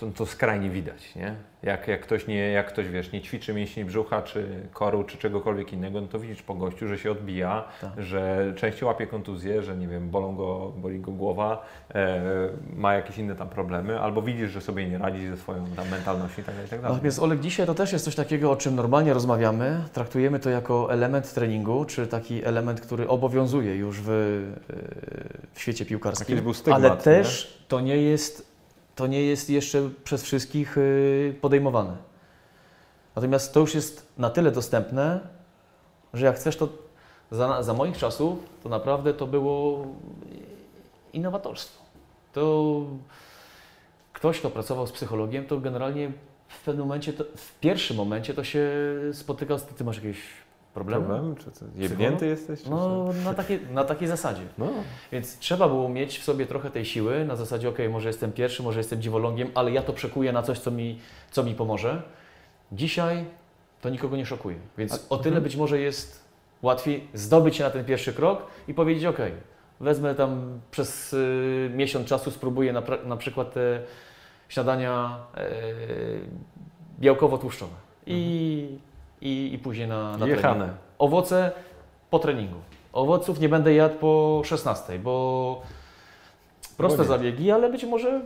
to, 0.00 0.06
to 0.06 0.26
skrajnie 0.26 0.70
widać, 0.70 1.14
nie? 1.14 1.34
Jak, 1.62 1.88
jak, 1.88 2.00
ktoś 2.00 2.26
nie, 2.26 2.50
jak 2.50 2.68
ktoś, 2.68 2.88
wiesz, 2.88 3.12
nie 3.12 3.20
ćwiczy 3.20 3.54
mięśni 3.54 3.84
brzucha, 3.84 4.22
czy 4.22 4.46
koru, 4.72 5.04
czy 5.04 5.18
czegokolwiek 5.18 5.72
innego, 5.72 6.00
no 6.00 6.06
to 6.06 6.18
widzisz 6.18 6.42
po 6.42 6.54
gościu, 6.54 6.88
że 6.88 6.98
się 6.98 7.10
odbija, 7.10 7.64
Tak. 7.80 7.90
że 7.98 8.52
częściej 8.56 8.86
łapie 8.86 9.06
kontuzję, 9.06 9.62
że 9.62 9.76
nie 9.76 9.88
wiem, 9.88 10.10
bolą 10.10 10.36
go, 10.36 10.72
boli 10.76 11.00
go 11.00 11.12
głowa, 11.12 11.66
e, 11.94 12.20
ma 12.76 12.94
jakieś 12.94 13.18
inne 13.18 13.36
tam 13.36 13.48
problemy, 13.48 14.00
albo 14.00 14.22
widzisz, 14.22 14.50
że 14.50 14.60
sobie 14.60 14.88
nie 14.88 14.98
radzi 14.98 15.28
ze 15.28 15.36
swoją 15.36 15.66
tam 15.66 15.88
mentalnością 15.88 16.42
i 16.42 16.44
tak 16.44 16.54
dalej, 16.54 16.66
i 16.66 16.70
tak 16.70 16.80
dalej. 16.80 16.94
Natomiast 16.94 17.18
Olek, 17.18 17.40
dzisiaj 17.40 17.66
to 17.66 17.74
też 17.74 17.92
jest 17.92 18.04
coś 18.04 18.14
takiego, 18.14 18.50
o 18.50 18.56
czym 18.56 18.74
normalnie 18.74 19.14
rozmawiamy. 19.14 19.84
Traktujemy 19.92 20.38
to 20.38 20.50
jako 20.50 20.92
element 20.92 21.34
treningu, 21.34 21.84
czy 21.84 22.06
taki 22.06 22.44
element, 22.44 22.80
który 22.80 23.08
obowiązuje 23.08 23.76
już 23.76 24.00
w, 24.00 24.08
yy, 24.08 24.74
w 25.54 25.60
świecie 25.60 25.86
piłkarskim. 25.86 26.54
Stygmat, 26.54 26.84
Ale 26.84 26.90
nie? 26.90 26.96
też 26.96 27.58
to 27.68 27.80
nie 27.80 27.96
jest, 27.96 28.49
to 28.94 29.06
nie 29.06 29.22
jest 29.22 29.50
jeszcze 29.50 29.90
przez 30.04 30.22
wszystkich 30.22 30.76
yy, 30.76 31.34
podejmowane. 31.40 31.96
Natomiast 33.16 33.54
to 33.54 33.60
już 33.60 33.74
jest 33.74 34.12
na 34.18 34.30
tyle 34.30 34.50
dostępne, 34.50 35.20
że 36.14 36.26
jak 36.26 36.36
chcesz, 36.36 36.56
to 36.56 36.68
za, 37.30 37.62
za 37.62 37.74
moich 37.74 37.98
czasów 37.98 38.38
to 38.62 38.68
naprawdę 38.68 39.14
to 39.14 39.26
było 39.26 39.86
innowatorstwo. 41.12 41.84
To 42.32 42.82
ktoś, 44.12 44.38
kto 44.38 44.50
pracował 44.50 44.86
z 44.86 44.92
psychologiem, 44.92 45.46
to 45.46 45.60
generalnie 45.60 46.12
w 46.48 46.64
pewnym 46.64 46.86
momencie, 46.86 47.12
to, 47.12 47.24
w 47.36 47.58
pierwszym 47.60 47.96
momencie 47.96 48.34
to 48.34 48.44
się 48.44 48.70
spotykał 49.12 49.58
z 49.58 49.62
ty 49.64 49.84
masz 49.84 49.96
jakieś 49.96 50.18
problemy? 50.74 51.04
Problem? 51.06 51.36
Czy 51.36 51.50
co, 51.50 51.64
jebnięty 51.76 52.26
jesteś? 52.26 52.62
Czy 52.62 52.70
No, 52.70 53.08
na, 53.24 53.34
takiej, 53.34 53.60
na 53.72 53.84
takiej 53.84 54.08
zasadzie. 54.08 54.42
no. 54.58 54.68
Więc 55.12 55.38
trzeba 55.38 55.68
było 55.68 55.88
mieć 55.88 56.18
w 56.18 56.24
sobie 56.24 56.46
trochę 56.46 56.70
tej 56.70 56.84
siły, 56.84 57.24
na 57.24 57.36
zasadzie, 57.36 57.68
ok, 57.68 57.78
może 57.90 58.08
jestem 58.08 58.32
pierwszy, 58.32 58.62
może 58.62 58.80
jestem 58.80 59.02
dziwolągiem, 59.02 59.50
ale 59.54 59.70
ja 59.70 59.82
to 59.82 59.92
przekuję 59.92 60.32
na 60.32 60.42
coś, 60.42 60.58
co 60.58 60.70
mi, 60.70 60.98
co 61.30 61.42
mi 61.42 61.54
pomoże. 61.54 62.02
Dzisiaj 62.72 63.24
to 63.80 63.88
nikogo 63.90 64.16
nie 64.16 64.26
szokuje. 64.26 64.56
Więc 64.78 64.92
A- 64.94 65.14
o 65.14 65.16
tyle 65.16 65.28
mhm. 65.36 65.42
być 65.42 65.56
może 65.56 65.80
jest 65.80 66.24
łatwiej 66.62 67.08
zdobyć 67.14 67.56
się 67.56 67.64
na 67.64 67.70
ten 67.70 67.84
pierwszy 67.84 68.12
krok 68.12 68.46
i 68.68 68.74
powiedzieć, 68.74 69.04
ok, 69.04 69.18
wezmę 69.80 70.14
tam 70.14 70.60
przez 70.70 71.12
y, 71.12 71.70
miesiąc 71.74 72.08
czasu, 72.08 72.30
spróbuję 72.30 72.72
na, 72.72 72.82
na 73.04 73.16
przykład 73.16 73.52
te 73.52 73.82
śniadania 74.48 75.18
e, 75.36 75.50
białkowo-tłuszczowe 77.00 77.74
i, 78.06 78.78
i, 79.22 79.50
i 79.54 79.58
później 79.58 79.88
na, 79.88 80.02
na 80.10 80.18
trening. 80.18 80.36
Jechane. 80.36 80.68
Owoce 80.98 81.52
po 82.10 82.18
treningu. 82.18 82.56
Owoców 82.92 83.40
nie 83.40 83.48
będę 83.48 83.74
jadł 83.74 83.94
po 83.94 84.42
16, 84.44 84.98
bo 84.98 85.62
proste 86.76 86.96
Bo 86.96 87.02
nie. 87.02 87.08
zabiegi, 87.08 87.50
ale 87.50 87.70
być 87.70 87.84
może 87.84 88.20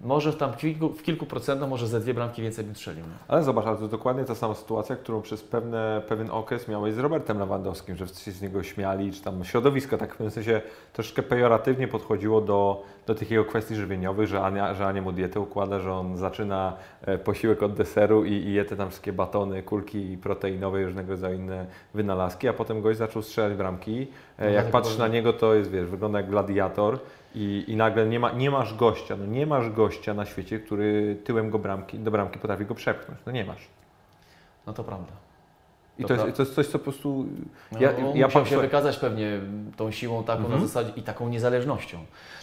może 0.00 0.32
w 0.32 0.36
tam 0.36 0.54
kilku, 0.54 0.88
w 0.88 1.02
kilku 1.02 1.26
procentach, 1.26 1.68
może 1.68 1.86
ze 1.86 2.00
dwie 2.00 2.14
bramki 2.14 2.42
więcej 2.42 2.64
bym 2.64 2.74
strzelił. 2.74 3.04
nie? 3.04 3.10
Ale 3.28 3.42
zobacz, 3.42 3.66
ale 3.66 3.76
to 3.76 3.82
jest 3.82 3.92
dokładnie 3.92 4.24
ta 4.24 4.34
sama 4.34 4.54
sytuacja, 4.54 4.96
którą 4.96 5.22
przez 5.22 5.42
pewne, 5.42 6.02
pewien 6.08 6.30
okres 6.30 6.68
miałeś 6.68 6.94
z 6.94 6.98
Robertem 6.98 7.38
Lewandowskim, 7.38 7.96
że 7.96 8.06
wszyscy 8.06 8.24
się 8.24 8.32
z 8.32 8.42
niego 8.42 8.62
śmiali, 8.62 9.12
czy 9.12 9.22
tam 9.22 9.44
środowisko 9.44 9.98
tak 9.98 10.08
w 10.08 10.16
pewnym 10.16 10.30
sensie 10.30 10.60
troszeczkę 10.92 11.22
pejoratywnie 11.22 11.88
podchodziło 11.88 12.40
do, 12.40 12.82
do 13.08 13.14
tych 13.14 13.30
jego 13.30 13.44
kwestii 13.44 13.74
żywieniowych, 13.74 14.28
że 14.28 14.42
Ania, 14.42 14.74
że 14.74 14.86
Ania 14.86 15.02
mu 15.02 15.12
dietę 15.12 15.40
układa, 15.40 15.80
że 15.80 15.92
on 15.92 16.16
zaczyna 16.16 16.76
e, 17.02 17.18
posiłek 17.18 17.62
od 17.62 17.74
deseru 17.74 18.24
i, 18.24 18.32
i 18.32 18.52
je 18.52 18.64
te 18.64 18.76
tam 18.76 18.88
wszystkie 18.88 19.12
batony, 19.12 19.62
kulki 19.62 20.18
proteinowe 20.22 20.82
i 20.82 20.84
różnego 20.84 21.10
rodzaju 21.12 21.38
inne 21.38 21.66
wynalazki, 21.94 22.48
a 22.48 22.52
potem 22.52 22.82
gość 22.82 22.98
zaczął 22.98 23.22
strzelać 23.22 23.54
bramki. 23.54 24.06
E, 24.38 24.44
No 24.46 24.50
jak 24.50 24.64
tak, 24.64 24.72
patrzysz 24.72 24.98
na 24.98 25.08
niego, 25.08 25.32
to 25.32 25.54
jest, 25.54 25.70
wiesz, 25.70 25.86
wygląda 25.86 26.20
jak 26.20 26.30
gladiator. 26.30 26.98
I, 27.34 27.64
I 27.68 27.76
nagle 27.76 28.06
nie, 28.06 28.20
ma, 28.20 28.32
nie 28.32 28.50
masz 28.50 28.74
gościa, 28.74 29.16
no 29.16 29.26
nie 29.26 29.46
masz 29.46 29.70
gościa 29.70 30.14
na 30.14 30.24
świecie, 30.26 30.58
który 30.60 31.16
tyłem 31.24 31.50
go 31.50 31.58
bramki, 31.58 31.98
do 31.98 32.10
bramki 32.10 32.38
potrafi 32.38 32.64
go 32.64 32.74
przepchnąć. 32.74 33.20
No 33.26 33.32
nie 33.32 33.44
masz. 33.44 33.68
No 34.66 34.72
to 34.72 34.84
prawda. 34.84 35.27
I 35.98 36.04
to 36.04 36.14
jest, 36.14 36.36
to 36.36 36.42
jest 36.42 36.54
coś, 36.54 36.66
co 36.66 36.78
po 36.78 36.84
prostu. 36.84 37.26
No, 37.72 37.78
Ja- 37.80 37.92
ja, 37.92 37.98
ja 38.14 38.26
musiał 38.26 38.46
się 38.46 38.58
wykazać 38.60 38.96
pewnie 38.98 39.40
tą 39.76 39.90
siłą 39.90 40.24
taką 40.24 40.42
Mhm. 40.44 40.60
na 40.60 40.66
zasadzie 40.66 40.90
i 40.96 41.02
taką 41.02 41.28
niezależnością. 41.28 41.98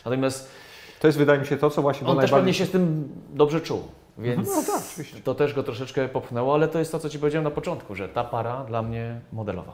Natomiast 0.05 0.51
To 0.99 1.07
jest, 1.07 1.17
wydaje 1.17 1.39
mi 1.39 1.45
się, 1.45 1.57
to, 1.57 1.69
co 1.69 1.81
właśnie 1.81 2.07
on 2.07 2.13
też 2.17 2.17
najbardziej. 2.17 2.37
pewnie 2.39 2.53
się 2.53 2.65
z 2.65 2.71
tym 2.71 3.09
dobrze 3.33 3.61
czuł, 3.61 3.81
więc 4.17 4.47
Mhm, 4.47 4.65
no 4.67 4.73
tak, 4.73 4.83
to 5.23 5.35
też 5.35 5.53
go 5.53 5.63
troszeczkę 5.63 6.07
popchnęło, 6.09 6.53
ale 6.53 6.67
to 6.67 6.79
jest 6.79 6.91
to, 6.91 6.99
co 6.99 7.09
Ci 7.09 7.19
powiedziałem 7.19 7.43
na 7.43 7.51
początku, 7.51 7.95
że 7.95 8.09
ta 8.09 8.23
para 8.23 8.63
dla 8.63 8.81
mnie 8.81 9.19
modelowa. 9.33 9.73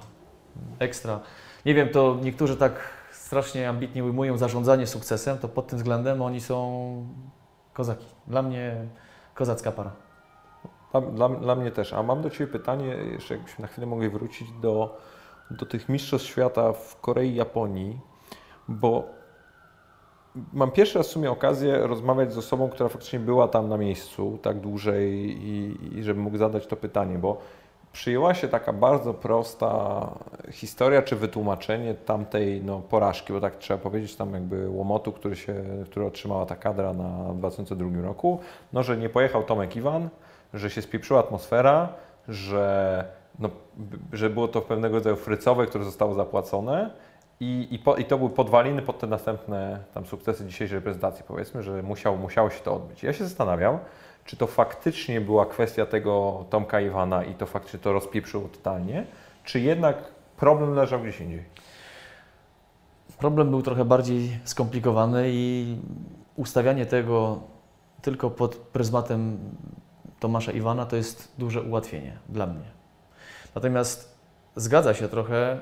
Ekstra. 0.79 1.19
Nie 1.65 1.73
wiem, 1.73 1.89
to 1.89 2.17
niektórzy 2.23 2.57
tak 2.57 2.73
strasznie 3.11 3.69
ambitnie 3.69 4.03
ujmują 4.03 4.37
zarządzanie 4.37 4.87
sukcesem, 4.87 5.37
to 5.37 5.47
pod 5.47 5.67
tym 5.67 5.77
względem 5.77 6.21
oni 6.21 6.41
są 6.41 7.05
kozaki. 7.73 8.05
Dla 8.27 8.41
mnie 8.41 8.75
kozacka 9.33 9.71
para. 9.71 9.91
Dla, 10.91 11.01
dla, 11.01 11.29
dla 11.29 11.55
mnie 11.55 11.71
też. 11.71 11.93
A 11.93 12.03
mam 12.03 12.21
do 12.21 12.29
Ciebie 12.29 12.51
pytanie, 12.51 12.85
jeszcze 13.11 13.33
jakbyśmy 13.33 13.61
na 13.61 13.67
chwilę 13.67 13.87
mogli 13.87 14.09
wrócić 14.09 14.51
do, 14.51 14.97
do 15.51 15.65
tych 15.65 15.89
mistrzostw 15.89 16.27
świata 16.27 16.73
w 16.73 17.01
Korei 17.01 17.29
i 17.29 17.35
Japonii, 17.35 17.99
bo 18.67 19.03
mam 20.53 20.71
pierwszy 20.71 20.97
raz 20.97 21.07
w 21.07 21.11
sumie 21.11 21.31
okazję 21.31 21.87
rozmawiać 21.87 22.33
z 22.33 22.37
osobą, 22.37 22.69
która 22.69 22.89
faktycznie 22.89 23.19
była 23.19 23.47
tam 23.47 23.69
na 23.69 23.77
miejscu 23.77 24.39
tak 24.41 24.59
dłużej 24.59 25.13
i, 25.43 25.77
i 25.97 26.03
żebym 26.03 26.23
mógł 26.23 26.37
zadać 26.37 26.67
to 26.67 26.75
pytanie, 26.75 27.17
bo 27.19 27.37
przyjęła 27.91 28.33
się 28.33 28.47
taka 28.47 28.73
bardzo 28.73 29.13
prosta 29.13 30.07
historia 30.51 31.01
czy 31.01 31.15
wytłumaczenie 31.15 31.93
tamtej 31.93 32.63
no, 32.63 32.79
porażki, 32.79 33.33
bo 33.33 33.41
tak 33.41 33.57
trzeba 33.57 33.77
powiedzieć, 33.77 34.15
tam 34.15 34.33
jakby 34.33 34.69
łomotu, 34.69 35.11
który, 35.11 35.35
się, 35.35 35.63
który 35.85 36.05
otrzymała 36.05 36.45
ta 36.45 36.55
kadra 36.55 36.93
na 36.93 37.33
2002 37.33 38.01
roku, 38.01 38.39
no, 38.73 38.83
że 38.83 38.97
nie 38.97 39.09
pojechał 39.09 39.43
Tomek 39.43 39.75
Iwan, 39.75 40.09
że 40.53 40.69
się 40.69 40.81
spieprzyła 40.81 41.19
atmosfera, 41.19 41.89
że, 42.27 43.05
no, 43.39 43.49
że 44.13 44.29
było 44.29 44.47
to 44.47 44.61
pewnego 44.61 44.95
rodzaju 44.95 45.15
frycowe, 45.15 45.65
które 45.65 45.83
zostało 45.83 46.13
zapłacone 46.13 46.91
i, 47.39 47.67
i, 47.71 47.79
po, 47.79 47.95
i 47.95 48.05
to 48.05 48.17
były 48.17 48.29
podwaliny 48.29 48.81
pod 48.81 48.99
te 48.99 49.07
następne 49.07 49.79
tam 49.93 50.05
sukcesy 50.05 50.45
dzisiejszej 50.45 50.75
reprezentacji, 50.75 51.23
powiedzmy, 51.27 51.63
że 51.63 51.83
musiał, 51.83 52.17
musiało 52.17 52.49
się 52.49 52.59
to 52.63 52.75
odbyć. 52.75 53.03
Ja 53.03 53.13
się 53.13 53.23
zastanawiam, 53.23 53.79
czy 54.25 54.37
to 54.37 54.47
faktycznie 54.47 55.21
była 55.21 55.45
kwestia 55.45 55.85
tego 55.85 56.45
Tomka 56.49 56.81
Iwana 56.81 57.23
i 57.23 57.35
to 57.35 57.45
faktycznie 57.45 57.79
to 57.79 57.93
rozpieprzyło 57.93 58.47
totalnie, 58.47 59.05
czy 59.43 59.59
jednak 59.59 59.97
problem 60.37 60.73
leżał 60.75 60.99
gdzieś 60.99 61.21
indziej? 61.21 61.43
Problem 63.17 63.49
był 63.49 63.61
trochę 63.61 63.85
bardziej 63.85 64.39
skomplikowany 64.43 65.23
i 65.27 65.77
ustawianie 66.35 66.85
tego 66.85 67.39
tylko 68.01 68.29
pod 68.29 68.55
pryzmatem 68.55 69.37
Tomasza 70.21 70.51
Iwana 70.51 70.85
to 70.85 70.95
jest 70.95 71.31
duże 71.37 71.61
ułatwienie 71.61 72.17
dla 72.29 72.47
mnie. 72.47 72.65
Natomiast 73.55 74.17
zgadza 74.55 74.93
się 74.93 75.07
trochę, 75.07 75.59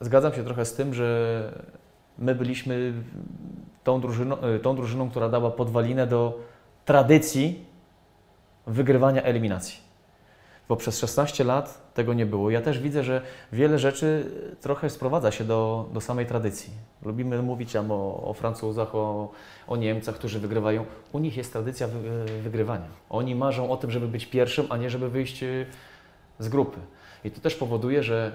zgadzam 0.00 0.34
się 0.34 0.44
trochę 0.44 0.64
z 0.64 0.74
tym, 0.74 0.94
że 0.94 1.52
my 2.18 2.34
byliśmy 2.34 2.92
tą 3.84 4.00
drużyną, 4.00 4.36
y, 4.44 4.58
tą 4.60 4.76
drużyną 4.76 5.10
która 5.10 5.28
dała 5.28 5.50
podwalinę 5.50 6.06
do 6.06 6.38
tradycji 6.84 7.64
wygrywania 8.66 9.22
eliminacji. 9.22 9.80
Bo 10.68 10.76
przez 10.76 10.98
16 10.98 11.44
lat 11.44 11.87
tego 11.98 12.14
nie 12.14 12.26
było. 12.26 12.50
Ja 12.50 12.60
też 12.60 12.78
widzę, 12.78 13.04
że 13.04 13.22
wiele 13.52 13.78
rzeczy 13.78 14.30
trochę 14.60 14.90
sprowadza 14.90 15.30
się 15.30 15.44
do, 15.44 15.88
do 15.92 16.00
samej 16.00 16.26
tradycji. 16.26 16.72
Lubimy 17.02 17.42
mówić 17.42 17.72
tam 17.72 17.90
o, 17.90 18.22
o 18.24 18.34
Francuzach, 18.34 18.94
o, 18.94 19.30
o 19.68 19.76
Niemcach, 19.76 20.14
którzy 20.14 20.38
wygrywają. 20.40 20.84
U 21.12 21.18
nich 21.18 21.36
jest 21.36 21.52
tradycja 21.52 21.88
wy, 21.88 22.24
wygrywania. 22.42 22.88
Oni 23.10 23.34
marzą 23.34 23.70
o 23.70 23.76
tym, 23.76 23.90
żeby 23.90 24.08
być 24.08 24.26
pierwszym, 24.26 24.66
a 24.70 24.76
nie 24.76 24.90
żeby 24.90 25.10
wyjść 25.10 25.42
y, 25.42 25.66
z 26.38 26.48
grupy. 26.48 26.78
I 27.24 27.30
to 27.30 27.40
też 27.40 27.54
powoduje, 27.54 28.02
że 28.02 28.32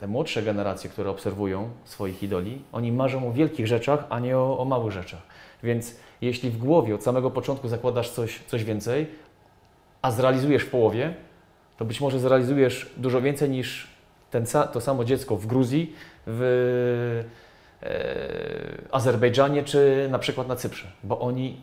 te 0.00 0.06
młodsze 0.06 0.42
generacje, 0.42 0.90
które 0.90 1.10
obserwują 1.10 1.70
swoich 1.84 2.22
idoli, 2.22 2.62
oni 2.72 2.92
marzą 2.92 3.28
o 3.28 3.32
wielkich 3.32 3.66
rzeczach, 3.66 4.04
a 4.08 4.20
nie 4.20 4.38
o, 4.38 4.58
o 4.58 4.64
małych 4.64 4.92
rzeczach. 4.92 5.22
Więc 5.62 5.96
jeśli 6.20 6.50
w 6.50 6.58
głowie 6.58 6.94
od 6.94 7.02
samego 7.02 7.30
początku 7.30 7.68
zakładasz 7.68 8.10
coś, 8.10 8.40
coś 8.46 8.64
więcej, 8.64 9.06
a 10.02 10.10
zrealizujesz 10.10 10.62
w 10.62 10.70
połowie, 10.70 11.14
to 11.78 11.84
być 11.84 12.00
może 12.00 12.18
zrealizujesz 12.18 12.90
dużo 12.96 13.20
więcej 13.20 13.50
niż 13.50 13.86
ten, 14.30 14.44
to 14.72 14.80
samo 14.80 15.04
dziecko 15.04 15.36
w 15.36 15.46
Gruzji, 15.46 15.94
w 16.26 17.24
e, 17.82 17.88
Azerbejdżanie 18.94 19.62
czy 19.62 20.08
na 20.10 20.18
przykład 20.18 20.48
na 20.48 20.56
Cyprze, 20.56 20.86
bo 21.04 21.20
oni 21.20 21.60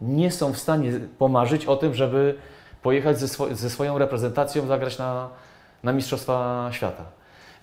nie 0.00 0.30
są 0.30 0.52
w 0.52 0.58
stanie 0.58 0.92
pomarzyć 1.18 1.66
o 1.66 1.76
tym, 1.76 1.94
żeby 1.94 2.34
pojechać 2.82 3.18
ze, 3.18 3.26
swo- 3.26 3.54
ze 3.54 3.70
swoją 3.70 3.98
reprezentacją, 3.98 4.66
zagrać 4.66 4.98
na, 4.98 5.30
na 5.82 5.92
Mistrzostwa 5.92 6.68
Świata. 6.72 7.04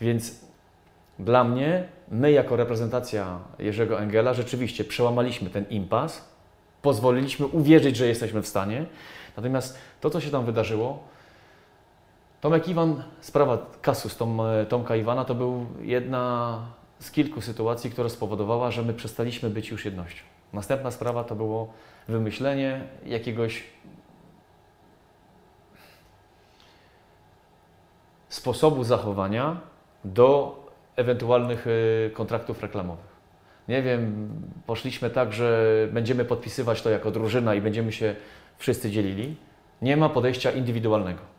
Więc 0.01 0.39
dla 1.19 1.43
mnie, 1.43 1.83
my 2.11 2.31
jako 2.31 2.55
reprezentacja 2.55 3.39
Jerzego 3.59 3.99
Engela 3.99 4.33
rzeczywiście 4.33 4.83
przełamaliśmy 4.83 5.49
ten 5.49 5.65
impas, 5.69 6.29
pozwoliliśmy 6.81 7.47
uwierzyć, 7.47 7.95
że 7.95 8.07
jesteśmy 8.07 8.41
w 8.41 8.47
stanie. 8.47 8.85
Natomiast 9.37 9.77
to, 10.01 10.09
co 10.09 10.21
się 10.21 10.29
tam 10.29 10.45
wydarzyło, 10.45 11.12
Tomek 12.43 12.67
Iwan, 12.67 13.03
sprawa 13.21 13.57
kasus 13.81 14.17
Tom, 14.17 14.41
Tomka 14.69 14.95
Iwana 14.95 15.25
to 15.25 15.35
był 15.35 15.65
jedna 15.81 16.59
z 16.99 17.11
kilku 17.11 17.41
sytuacji, 17.41 17.91
która 17.91 18.09
spowodowała, 18.09 18.71
że 18.71 18.83
my 18.83 18.93
przestaliśmy 18.93 19.49
być 19.49 19.69
już 19.69 19.85
jednością. 19.85 20.23
Następna 20.53 20.91
sprawa 20.91 21.23
to 21.23 21.35
było 21.35 21.73
wymyślenie 22.07 22.81
jakiegoś 23.05 23.63
sposobu 28.29 28.83
zachowania 28.83 29.57
do 30.05 30.55
ewentualnych 30.95 31.67
y, 31.67 32.11
kontraktów 32.13 32.61
reklamowych. 32.61 33.13
Nie 33.67 33.81
wiem, 33.81 34.29
poszliśmy 34.65 35.09
tak, 35.09 35.33
że 35.33 35.87
będziemy 35.91 36.25
podpisywać 36.25 36.81
to 36.81 36.89
jako 36.89 37.11
drużyna 37.11 37.55
i 37.55 37.61
będziemy 37.61 37.91
się 37.91 38.15
wszyscy 38.57 38.91
dzielili. 38.91 39.35
Nie 39.81 39.97
ma 39.97 40.09
podejścia 40.09 40.51
indywidualnego. 40.51 41.32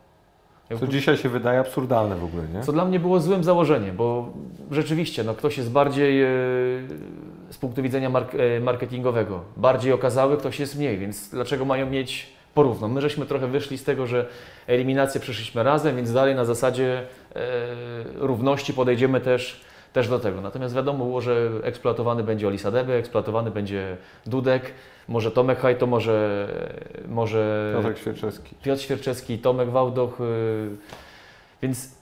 Co 0.79 0.87
dzisiaj 0.87 1.17
się 1.17 1.29
wydaje 1.29 1.59
absurdalne 1.59 2.15
w 2.15 2.23
ogóle, 2.23 2.43
nie? 2.53 2.61
Co 2.61 2.71
dla 2.71 2.85
mnie 2.85 2.99
było 2.99 3.19
złym 3.19 3.43
założeniem, 3.43 3.95
bo 3.95 4.33
rzeczywiście 4.71 5.23
no, 5.23 5.33
ktoś 5.33 5.57
jest 5.57 5.71
bardziej 5.71 6.23
e, 6.23 6.27
z 7.49 7.57
punktu 7.59 7.83
widzenia 7.83 8.09
mark 8.09 8.35
e, 8.35 8.59
marketingowego, 8.59 9.41
bardziej 9.57 9.93
okazały, 9.93 10.37
ktoś 10.37 10.59
jest 10.59 10.77
mniej, 10.77 10.97
więc 10.97 11.29
dlaczego 11.29 11.65
mają 11.65 11.89
mieć 11.89 12.27
porówno? 12.53 12.87
My 12.87 13.01
żeśmy 13.01 13.25
trochę 13.25 13.47
wyszli 13.47 13.77
z 13.77 13.83
tego, 13.83 14.07
że 14.07 14.25
eliminację 14.67 15.21
przeszliśmy 15.21 15.63
razem, 15.63 15.95
więc 15.95 16.13
dalej 16.13 16.35
na 16.35 16.45
zasadzie 16.45 17.03
e, 17.35 17.41
równości 18.15 18.73
podejdziemy 18.73 19.21
też, 19.21 19.61
też 19.93 20.07
do 20.09 20.19
tego. 20.19 20.41
Natomiast 20.41 20.75
wiadomo 20.75 21.05
było, 21.05 21.21
że 21.21 21.49
eksploatowany 21.63 22.23
będzie 22.23 22.47
Olisa 22.47 22.71
Deby, 22.71 22.93
eksploatowany 22.93 23.51
będzie 23.51 23.97
Dudek, 24.25 24.71
może 25.07 25.31
Tomek 25.31 25.59
Hajto, 25.59 25.87
może, 25.87 26.47
może 27.07 27.71
Piotrek 27.75 27.97
Świerczewski. 27.97 28.55
Piotr 28.63 28.81
Świerczewski, 28.81 29.39
Tomek 29.39 29.69
Wałdoch. 29.69 30.21
y, 30.21 30.69
Więc 31.61 31.95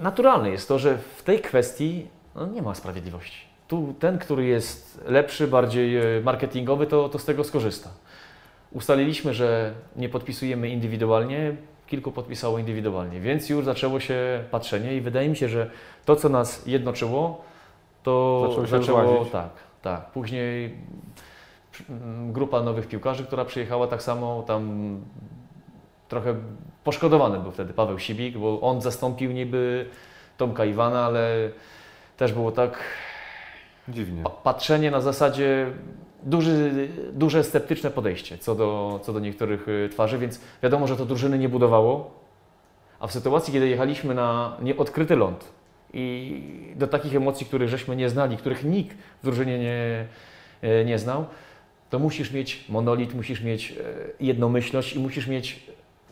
naturalne 0.00 0.50
jest 0.50 0.68
to, 0.68 0.78
że 0.78 0.98
w 1.16 1.22
tej 1.22 1.40
kwestii 1.40 2.06
no, 2.34 2.46
nie 2.46 2.62
ma 2.62 2.74
sprawiedliwości. 2.74 3.46
Tu 3.68 3.94
ten, 3.98 4.18
który 4.18 4.44
jest 4.44 5.04
lepszy, 5.06 5.48
bardziej 5.48 6.16
y, 6.18 6.22
marketingowy, 6.24 6.86
to, 6.86 7.08
to 7.08 7.18
z 7.18 7.24
tego 7.24 7.44
skorzysta. 7.44 7.90
ustaliliśmy, 8.72 9.34
że 9.34 9.72
nie 9.96 10.08
podpisujemy 10.08 10.68
indywidualnie, 10.68 11.56
kilku 11.86 12.12
podpisało 12.12 12.58
indywidualnie, 12.58 13.20
więc 13.20 13.48
już 13.48 13.64
zaczęło 13.64 14.00
się 14.00 14.44
patrzenie 14.50 14.96
i 14.96 15.00
wydaje 15.00 15.28
mi 15.28 15.36
się, 15.36 15.48
że 15.48 15.70
to, 16.04 16.16
co 16.16 16.28
nas 16.28 16.66
jednoczyło, 16.66 17.44
to 18.02 18.42
Zaczęło 18.48 18.66
się 18.66 18.70
zaczęło 18.70 19.24
tak, 19.24 19.50
tak. 19.82 20.10
Później 20.10 20.74
grupa 22.32 22.62
nowych 22.62 22.88
piłkarzy, 22.88 23.24
która 23.24 23.44
przyjechała 23.44 23.86
tak 23.86 24.02
samo, 24.02 24.42
tam 24.42 24.70
trochę 26.08 26.34
poszkodowany 26.84 27.38
był 27.38 27.50
wtedy 27.52 27.72
Paweł 27.72 27.98
Sibik, 27.98 28.38
bo 28.38 28.60
on 28.60 28.80
zastąpił 28.80 29.32
niby 29.32 29.86
Tomka 30.36 30.64
Iwana, 30.64 31.04
ale 31.04 31.50
też 32.16 32.32
było 32.32 32.52
tak 32.52 32.78
Dziwnie. 33.88 34.22
pa- 34.22 34.30
patrzenie 34.30 34.90
na 34.90 35.00
zasadzie 35.00 35.66
duży, 36.22 36.88
duże 37.12 37.44
sceptyczne 37.44 37.90
podejście 37.90 38.38
co 38.38 38.54
do, 38.54 39.00
co 39.02 39.12
do 39.12 39.20
niektórych 39.20 39.68
y, 39.68 39.88
twarzy, 39.92 40.18
więc 40.18 40.40
wiadomo, 40.62 40.86
że 40.86 40.96
to 40.96 41.06
drużyny 41.06 41.38
nie 41.38 41.48
budowało. 41.48 42.10
A 43.00 43.06
w 43.06 43.12
sytuacji, 43.12 43.52
kiedy 43.52 43.68
jechaliśmy 43.68 44.14
na 44.14 44.56
nieodkryty 44.62 45.16
ląd 45.16 45.44
i 45.92 46.42
do 46.76 46.86
takich 46.86 47.16
emocji, 47.16 47.46
których 47.46 47.68
żeśmy 47.68 47.96
nie 47.96 48.08
znali, 48.10 48.36
których 48.36 48.64
nikt 48.64 48.96
w 49.22 49.24
drużynie 49.24 49.58
nie, 49.58 50.06
e, 50.62 50.84
nie 50.84 50.98
znał, 50.98 51.24
to 51.90 51.98
musisz 51.98 52.32
mieć 52.32 52.64
monolit, 52.68 53.14
musisz 53.14 53.40
mieć 53.40 53.72
e, 53.72 53.74
jednomyślność 54.20 54.96
i 54.96 54.98
musisz 54.98 55.26
mieć 55.26 55.66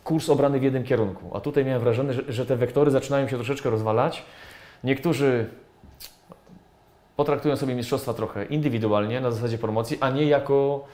kurs 0.05 0.28
obrany 0.28 0.60
w 0.60 0.62
jednym 0.62 0.84
kierunku. 0.84 1.36
A 1.36 1.40
tutaj 1.40 1.64
miałem 1.64 1.80
wrażenie, 1.82 2.12
że, 2.28 2.46
te 2.46 2.56
wektory 2.56 2.90
zaczynają 2.90 3.28
się 3.28 3.36
troszeczkę 3.36 3.70
rozwalać. 3.70 4.22
Niektórzy 4.84 5.46
potraktują 7.16 7.56
sobie 7.56 7.74
mistrzostwa 7.74 8.14
trochę 8.14 8.44
indywidualnie, 8.44 9.20
na 9.20 9.30
zasadzie 9.30 9.59
promocji, 9.59 9.98
a 10.01 10.10
nie 10.10 10.24
jako, 10.24 10.84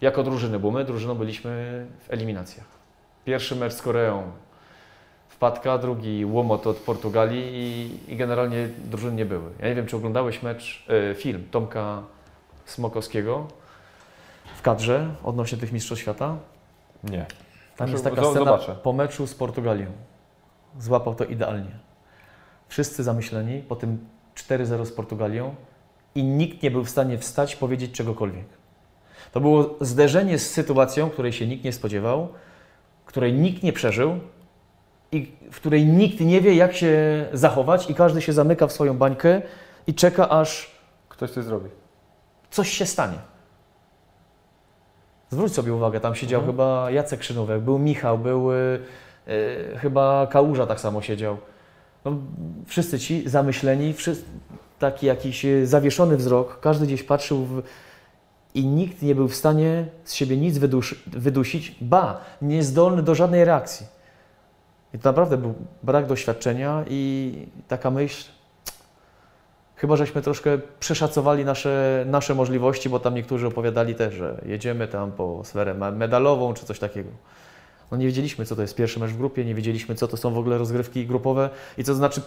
jako 0.00 0.22
drużyny, 0.22 0.58
bo 0.58 0.70
my 0.70 0.84
drużyną 0.84 1.14
byliśmy 1.14 1.86
w 2.00 2.12
eliminacjach. 2.12 2.66
Pierwszy 3.24 3.56
mecz 3.56 3.72
z 3.72 3.82
Koreą 3.82 4.22
wpadka, 5.28 5.78
drugi 5.78 6.24
łomot 6.24 6.66
od 6.66 6.76
Portugalii 6.76 7.44
i, 7.54 8.12
i 8.12 8.16
generalnie 8.16 8.68
drużyny 8.84 9.16
nie 9.16 9.26
były. 9.26 9.50
Ja 9.60 9.68
nie 9.68 9.74
wiem, 9.74 9.86
czy 9.86 9.96
oglądałeś 9.96 10.42
mecz, 10.42 10.86
e, 11.10 11.14
film 11.14 11.44
Tomka 11.50 12.02
Smokowskiego 12.64 13.46
w 14.56 14.62
kadrze 14.62 15.14
odnośnie 15.24 15.58
tych 15.58 15.72
mistrzostw 15.72 16.02
świata? 16.02 16.36
Nie. 17.04 17.26
Tam 17.76 17.90
jest 17.90 18.04
taka 18.04 18.16
scena 18.16 18.32
zobaczę. 18.32 18.74
po 18.74 18.92
meczu 18.92 19.26
z 19.26 19.34
Portugalią. 19.34 19.86
Złapał 20.78 21.14
to 21.14 21.24
idealnie. 21.24 21.70
Wszyscy 22.68 23.02
zamyśleni 23.02 23.60
po 23.60 23.76
tym 23.76 24.06
4-0 24.34 24.86
z 24.86 24.92
Portugalią 24.92 25.54
i 26.14 26.24
nikt 26.24 26.62
nie 26.62 26.70
był 26.70 26.84
w 26.84 26.90
stanie 26.90 27.18
wstać, 27.18 27.56
powiedzieć 27.56 27.92
czegokolwiek. 27.92 28.46
To 29.32 29.40
było 29.40 29.74
zderzenie 29.80 30.38
z 30.38 30.50
sytuacją, 30.50 31.10
której 31.10 31.32
się 31.32 31.46
nikt 31.46 31.64
nie 31.64 31.72
spodziewał, 31.72 32.28
której 33.06 33.32
nikt 33.32 33.62
nie 33.62 33.72
przeżył 33.72 34.20
i 35.12 35.32
w 35.52 35.56
której 35.56 35.86
nikt 35.86 36.20
nie 36.20 36.40
wie, 36.40 36.54
jak 36.54 36.76
się 36.76 37.26
zachować 37.32 37.90
i 37.90 37.94
każdy 37.94 38.22
się 38.22 38.32
zamyka 38.32 38.66
w 38.66 38.72
swoją 38.72 38.98
bańkę 38.98 39.42
i 39.86 39.94
czeka, 39.94 40.28
aż 40.28 40.70
Ktoś 41.08 41.30
coś 41.30 41.44
zrobi. 41.44 41.70
coś 42.50 42.70
się 42.70 42.86
stanie. 42.86 43.18
Zwróć 45.30 45.52
sobie 45.52 45.74
uwagę, 45.74 46.00
tam 46.00 46.14
siedział 46.14 46.40
Mhm. 46.40 46.56
chyba 46.56 46.90
Jacek 46.90 47.22
Szynówek, 47.22 47.60
był 47.60 47.78
Michał, 47.78 48.18
był 48.18 48.52
y, 48.52 48.78
y, 49.28 49.78
chyba 49.78 50.26
Kałuża 50.26 50.66
tak 50.66 50.80
samo 50.80 51.02
siedział. 51.02 51.36
No, 52.04 52.12
wszyscy 52.66 52.98
ci 52.98 53.28
zamyśleni, 53.28 53.94
wszyscy, 53.94 54.24
taki 54.78 55.06
jakiś 55.06 55.44
y, 55.44 55.66
zawieszony 55.66 56.16
wzrok, 56.16 56.60
każdy 56.60 56.86
gdzieś 56.86 57.02
patrzył 57.02 57.44
w, 57.44 57.62
i 58.54 58.66
nikt 58.66 59.02
nie 59.02 59.14
był 59.14 59.28
w 59.28 59.34
stanie 59.34 59.86
z 60.04 60.14
siebie 60.14 60.36
nic 60.36 60.58
wydusić, 61.06 61.76
ba, 61.80 62.20
niezdolny 62.42 63.02
do 63.02 63.14
żadnej 63.14 63.44
reakcji. 63.44 63.86
I 64.94 64.98
to 64.98 65.08
naprawdę 65.08 65.36
był 65.36 65.54
brak 65.82 66.06
doświadczenia 66.06 66.84
i 66.88 67.32
taka 67.68 67.90
myśl, 67.90 68.24
Chyba, 69.76 69.96
żeśmy 69.96 70.22
troszkę 70.22 70.58
przeszacowali 70.80 71.44
nasze, 71.44 72.04
nasze 72.08 72.34
możliwości, 72.34 72.88
bo 72.88 73.00
tam 73.00 73.14
niektórzy 73.14 73.46
opowiadali 73.46 73.94
też, 73.94 74.14
że 74.14 74.40
jedziemy 74.46 74.88
tam 74.88 75.12
po 75.12 75.44
sferę 75.44 75.74
me- 75.74 75.92
medalową 75.92 76.54
czy 76.54 76.66
coś 76.66 76.78
takiego. 76.78 77.10
No 77.90 77.96
nie 77.96 78.06
wiedzieliśmy, 78.06 78.44
co 78.44 78.56
to 78.56 78.62
jest 78.62 78.74
pierwszy 78.74 79.00
mecz 79.00 79.10
w 79.10 79.16
grupie, 79.18 79.44
nie 79.44 79.54
wiedzieliśmy, 79.54 79.94
co 79.94 80.08
to 80.08 80.16
są 80.16 80.34
w 80.34 80.38
ogóle 80.38 80.58
rozgrywki 80.58 81.06
grupowe 81.06 81.50
i 81.78 81.84
co 81.84 81.92
to 81.92 81.96
znaczy 81.96 82.22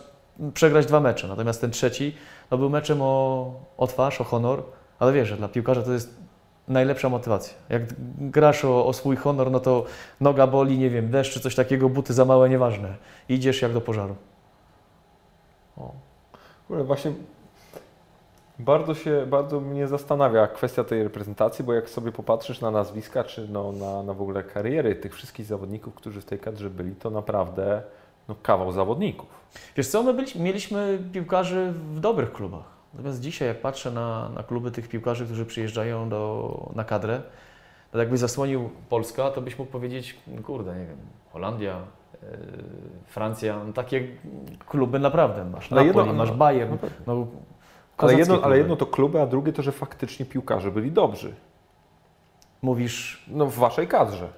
przegrać 0.53 0.85
dwa 0.85 0.99
mecze. 0.99 1.27
Natomiast 1.27 1.61
ten 1.61 1.71
trzeci 1.71 2.15
no 2.51 2.57
był 2.57 2.69
meczem 2.69 3.01
o, 3.01 3.53
o 3.77 3.88
twarz, 3.88 4.21
o 4.21 4.23
honor, 4.23 4.63
ale 4.99 5.13
wiesz, 5.13 5.27
że 5.30 5.38
dla 5.38 5.47
piłkarza 5.47 5.81
to 5.81 5.93
jest 5.93 6.19
najlepsza 6.67 7.09
motywacja. 7.09 7.53
Jak 7.69 7.84
grasz 8.17 8.65
o, 8.65 8.85
o 8.85 8.93
swój 8.93 9.15
honor, 9.15 9.51
no 9.51 9.59
to 9.59 9.85
noga 10.21 10.47
boli, 10.47 10.77
nie 10.77 10.89
wiem, 10.89 11.11
deszcz 11.11 11.34
czy 11.34 11.39
coś 11.39 11.55
takiego, 11.55 11.89
buty 11.89 12.13
za 12.13 12.26
małe, 12.26 12.49
nieważne. 12.49 12.95
Idziesz 13.30 13.61
jak 13.61 13.73
do 13.73 13.81
pożaru. 13.81 14.15
O. 15.77 15.91
Właśnie 16.69 17.13
bardzo 18.60 18.95
się, 18.95 19.26
bardzo 19.27 19.60
mnie 19.60 19.88
zastanawia 19.88 20.48
kwestia 20.48 20.84
tej 20.84 21.03
reprezentacji, 21.03 21.65
bo 21.65 21.73
jak 21.73 21.90
sobie 21.90 22.11
popatrzysz 22.11 22.61
na 22.61 22.72
nazwiska, 22.72 23.23
czy 23.23 23.48
no, 23.48 23.72
na, 23.72 24.03
na 24.03 24.14
w 24.14 24.22
ogóle 24.22 24.44
kariery 24.44 24.95
tych 24.95 25.15
wszystkich 25.15 25.45
zawodników, 25.45 25.94
którzy 25.94 26.22
w 26.22 26.26
tej 26.26 26.40
kadrze 26.40 26.69
byli, 26.69 26.95
to 26.95 27.10
naprawdę 27.10 27.81
no, 28.27 28.36
kawał 28.44 28.72
zawodników. 28.72 29.27
Wiesz 29.76 29.88
co, 29.88 30.03
my 30.03 30.14
byliśmy, 30.14 30.41
mieliśmy 30.44 30.99
piłkarzy 31.14 31.73
w 31.95 31.99
dobrych 31.99 32.34
klubach. 32.34 32.64
Natomiast 32.94 33.19
dzisiaj, 33.22 33.48
jak 33.48 33.61
patrzę 33.61 33.91
na, 33.91 34.30
na 34.30 34.44
kluby 34.44 34.72
tych 34.72 34.90
piłkarzy, 34.90 35.26
którzy 35.26 35.45
przyjeżdżają 35.45 36.10
do, 36.10 36.72
na 36.76 36.84
kadrę, 36.84 37.22
to 37.91 37.99
jakbyś 37.99 38.19
zasłonił 38.19 38.69
Polska, 38.90 39.30
to 39.31 39.41
byś 39.41 39.60
mógł 39.60 39.72
powiedzieć, 39.72 40.18
kurde, 40.44 40.76
nie 40.76 40.86
wiem, 40.86 40.98
Holandia, 41.31 41.81
yy, 42.22 42.30
Francja, 43.06 43.64
no 43.68 43.73
takie 43.73 44.07
kluby 44.68 44.99
naprawdę 44.99 45.45
masz. 45.45 45.72
Napoli, 45.72 45.88
jedno- 45.88 46.14
masz 46.14 46.30
no, 46.30 46.36
Bayern, 46.36 46.72
no 46.72 46.77
pewnie. 46.77 46.98
no, 47.07 47.27
Ale 47.99 48.13
jedno, 48.15 48.41
ale 48.41 48.57
jedno 48.57 48.76
to 48.76 48.85
kluby, 48.85 49.21
a 49.21 49.26
drugie 49.27 49.53
to, 49.53 49.61
że 49.61 49.71
faktycznie 49.71 50.26
piłkarze 50.26 50.71
byli 50.71 50.91
dobrzy. 50.91 51.34
Mówisz, 52.61 53.23
No 53.27 53.45
w 53.45 53.55
waszej 53.55 53.88
kadrze. 53.88 54.30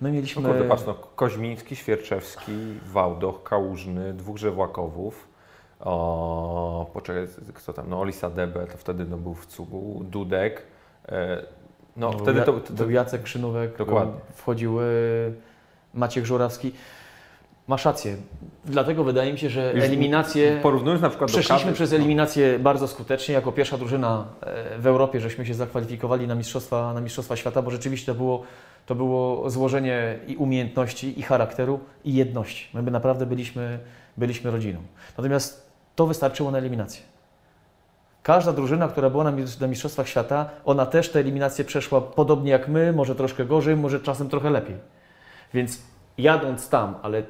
my 0.00 0.08
No 0.08 0.14
mieliśmy... 0.14 0.42
kurde, 0.42 0.64
patrz, 0.64 0.82
no, 0.86 0.94
Koźmiński, 0.94 1.76
Świerczewski, 1.76 2.52
Wałdoch, 2.86 3.42
Kałużny, 3.42 4.12
dwóch 4.14 4.36
Żewłakowych. 4.38 5.30
O, 5.80 6.90
poczekaj, 6.92 7.26
kto 7.54 7.72
tam? 7.72 7.88
No 7.88 8.00
Olisa 8.00 8.30
Debe, 8.30 8.66
to 8.66 8.78
wtedy 8.78 9.04
no, 9.04 9.16
był 9.16 9.34
w 9.34 9.46
cugu, 9.46 10.02
Dudek. 10.04 10.62
E, 11.08 11.42
no, 11.96 12.10
był 12.10 12.18
wtedy 12.18 12.38
Ja- 12.38 12.44
to, 12.44 12.52
to, 12.60 12.72
Był 12.72 12.90
Jacek 12.90 13.22
Krzynówek, 13.22 13.76
Dokładnie. 13.76 14.12
był- 14.12 14.20
wchodził 14.34 14.80
y, 14.80 14.84
Maciek 15.94 16.24
Żurawski. 16.24 16.72
Masz 17.68 17.84
rację. 17.84 18.16
Dlatego 18.64 19.04
wydaje 19.04 19.32
mi 19.32 19.38
się, 19.38 19.50
że 19.50 19.72
Już 19.74 19.84
eliminacje... 19.84 20.58
porównując 20.62 21.02
na 21.02 21.08
przykład 21.08 21.30
do 21.30 21.32
Przeszliśmy 21.32 21.58
kadry, 21.58 21.74
przez 21.74 21.92
eliminację 21.92 22.58
bardzo 22.58 22.88
skutecznie. 22.88 23.34
Jako 23.34 23.52
pierwsza 23.52 23.78
drużyna 23.78 24.24
e, 24.40 24.78
w 24.78 24.86
Europie, 24.86 25.20
żeśmy 25.20 25.46
się 25.46 25.54
zakwalifikowali 25.54 26.26
na 26.26 26.34
Mistrzostwa, 26.34 26.94
na 26.94 27.00
mistrzostwa 27.00 27.36
Świata, 27.36 27.62
bo 27.62 27.70
rzeczywiście 27.70 28.06
to 28.06 28.14
było, 28.14 28.42
to 28.86 28.94
było 28.94 29.50
złożenie 29.50 30.18
i 30.26 30.36
umiejętności, 30.36 31.20
i 31.20 31.22
charakteru, 31.22 31.80
i 32.04 32.14
jedności. 32.14 32.68
My 32.74 32.82
by 32.82 32.90
naprawdę 32.90 33.26
byliśmy, 33.26 33.78
byliśmy 34.16 34.50
rodziną. 34.50 34.80
Natomiast 35.18 35.70
to 35.96 36.06
wystarczyło 36.06 36.50
na 36.50 36.58
eliminację. 36.58 37.02
Każda 38.22 38.52
drużyna, 38.52 38.88
która 38.88 39.10
była 39.10 39.24
na 39.24 39.32
mis- 39.32 39.60
na 39.60 39.66
Mistrzostwach 39.66 40.08
Świata, 40.08 40.50
ona 40.64 40.86
też 40.86 41.08
te 41.10 41.20
eliminacje 41.20 41.64
przeszła 41.64 42.00
podobnie 42.00 42.50
jak 42.50 42.68
my, 42.68 42.92
może 42.92 43.14
troszkę 43.14 43.44
gorzej, 43.44 43.76
może 43.76 44.00
czasem 44.00 44.28
trochę 44.28 44.50
lepiej. 44.50 44.76
Więc 45.54 45.78
jadąc 46.18 46.68
tam, 46.68 46.94
ale 47.02 47.22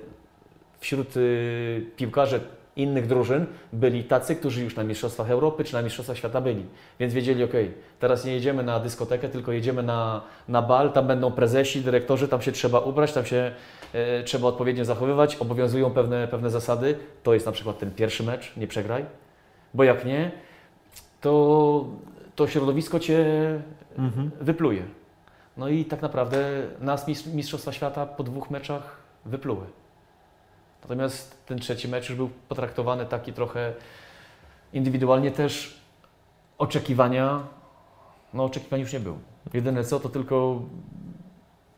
wśród 0.80 1.16
y, 1.16 1.86
piłkarzy 1.96 2.40
innych 2.76 3.06
drużyn 3.06 3.46
byli 3.72 4.04
tacy, 4.04 4.36
którzy 4.36 4.62
już 4.64 4.76
na 4.76 4.84
Mistrzostwach 4.84 5.30
Europy 5.30 5.64
czy 5.64 5.72
na 5.74 5.82
Mistrzostwach 5.82 6.16
Świata 6.16 6.40
byli. 6.40 6.64
Więc 7.00 7.14
wiedzieli, 7.14 7.44
ok, 7.44 7.52
teraz 8.00 8.24
nie 8.24 8.32
jedziemy 8.32 8.62
na 8.62 8.80
dyskotekę, 8.80 9.28
tylko 9.28 9.52
jedziemy 9.52 9.82
na, 9.82 10.22
na 10.48 10.62
bal, 10.62 10.92
tam 10.92 11.06
będą 11.06 11.32
prezesi, 11.32 11.80
dyrektorzy, 11.80 12.28
tam 12.28 12.42
się 12.42 12.52
trzeba 12.52 12.78
ubrać, 12.80 13.12
tam 13.12 13.24
się 13.24 13.52
e, 13.92 14.22
trzeba 14.22 14.48
odpowiednio 14.48 14.84
zachowywać, 14.84 15.36
obowiązują 15.36 15.90
pewne, 15.90 16.28
pewne 16.28 16.50
zasady. 16.50 16.98
To 17.22 17.34
jest 17.34 17.46
na 17.46 17.52
przykład 17.52 17.78
ten 17.78 17.90
pierwszy 17.90 18.22
mecz, 18.22 18.56
nie 18.56 18.66
przegraj, 18.66 19.04
bo 19.74 19.84
jak 19.84 20.04
nie, 20.04 20.30
to, 21.20 21.84
to 22.34 22.46
środowisko 22.48 23.00
Cię 23.00 23.24
Mhm. 23.98 24.30
wypluje. 24.40 24.82
No 25.56 25.68
i 25.68 25.84
tak 25.84 26.02
naprawdę 26.02 26.62
nas 26.80 27.08
mis- 27.08 27.34
Mistrzostwa 27.34 27.72
Świata 27.72 28.06
po 28.06 28.22
dwóch 28.22 28.50
meczach 28.50 28.96
wypluły. 29.24 29.66
Natomiast 30.82 31.46
ten 31.46 31.58
trzeci 31.58 31.88
mecz 31.88 32.08
już 32.08 32.16
był 32.16 32.30
potraktowany 32.48 33.06
taki 33.06 33.32
trochę 33.32 33.72
indywidualnie 34.72 35.30
też 35.30 35.80
oczekiwania, 36.58 37.40
no 38.34 38.44
oczekiwań 38.44 38.80
już 38.80 38.92
nie 38.92 39.00
było. 39.00 39.18
Jedyne 39.54 39.84
co, 39.84 40.00
to 40.00 40.08
tylko 40.08 40.62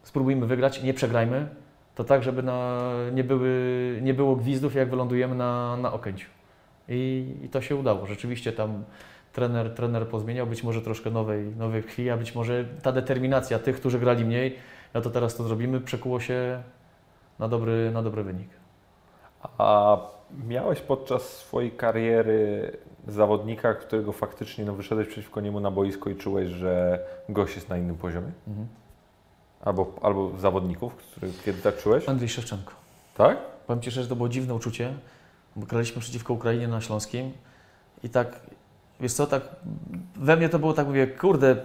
spróbujmy 0.02 0.46
wygrać, 0.46 0.82
nie 0.82 0.94
przegrajmy. 0.94 1.48
To 1.94 2.04
tak, 2.04 2.22
żeby 2.22 2.42
na, 2.42 2.90
nie, 3.12 3.24
były, 3.24 3.98
nie 4.02 4.14
było 4.14 4.36
gwizdów, 4.36 4.74
jak 4.74 4.90
wylądujemy 4.90 5.34
na, 5.34 5.76
na 5.76 5.92
Okęciu. 5.92 6.30
I, 6.88 7.34
I 7.42 7.48
to 7.48 7.60
się 7.60 7.76
udało. 7.76 8.06
Rzeczywiście 8.06 8.52
tam 8.52 8.84
trener, 9.32 9.74
trener 9.74 10.08
pozmieniał, 10.08 10.46
być 10.46 10.62
może 10.62 10.82
troszkę 10.82 11.10
nowej, 11.10 11.56
nowej 11.56 11.82
krwi, 11.82 12.10
a 12.10 12.16
być 12.16 12.34
może 12.34 12.64
ta 12.82 12.92
determinacja 12.92 13.58
tych, 13.58 13.76
którzy 13.76 13.98
grali 13.98 14.24
mniej, 14.24 14.56
no 14.94 15.00
to 15.00 15.10
teraz 15.10 15.36
to 15.36 15.44
zrobimy, 15.44 15.80
przekuło 15.80 16.20
się 16.20 16.62
na 17.38 17.48
dobry, 17.48 17.90
na 17.94 18.02
dobry 18.02 18.22
wynik. 18.22 18.61
A 19.58 19.96
miałeś 20.48 20.80
podczas 20.80 21.22
swojej 21.22 21.70
kariery 21.70 22.72
zawodnika, 23.08 23.74
którego 23.74 24.12
faktycznie 24.12 24.64
no, 24.64 24.72
wyszedłeś 24.72 25.08
przeciwko 25.08 25.40
niemu 25.40 25.60
na 25.60 25.70
boisko 25.70 26.10
i 26.10 26.16
czułeś, 26.16 26.48
że 26.48 26.98
gość 27.28 27.54
jest 27.54 27.68
na 27.68 27.78
innym 27.78 27.96
poziomie? 27.96 28.30
Mhm. 28.48 28.66
Albo, 29.64 29.92
albo 30.02 30.38
zawodników, 30.38 30.96
których 30.96 31.42
kiedy 31.44 31.62
tak 31.62 31.76
czułeś? 31.82 32.08
Andrzej 32.08 32.28
Szewczenko. 32.28 32.72
Tak? 33.16 33.38
Powiem 33.66 33.82
Ci 33.82 33.90
szczerze, 33.90 34.08
to 34.08 34.16
było 34.16 34.28
dziwne 34.28 34.54
uczucie, 34.54 34.94
bo 35.56 35.66
graliśmy 35.66 36.00
przeciwko 36.00 36.34
Ukrainie 36.34 36.68
na 36.68 36.80
Śląskim 36.80 37.32
i 38.02 38.08
tak, 38.08 38.40
wiesz 39.00 39.12
co, 39.12 39.26
tak 39.26 39.42
we 40.16 40.36
mnie 40.36 40.48
to 40.48 40.58
było 40.58 40.72
tak, 40.72 40.86
mówię, 40.86 41.06
kurde, 41.06 41.56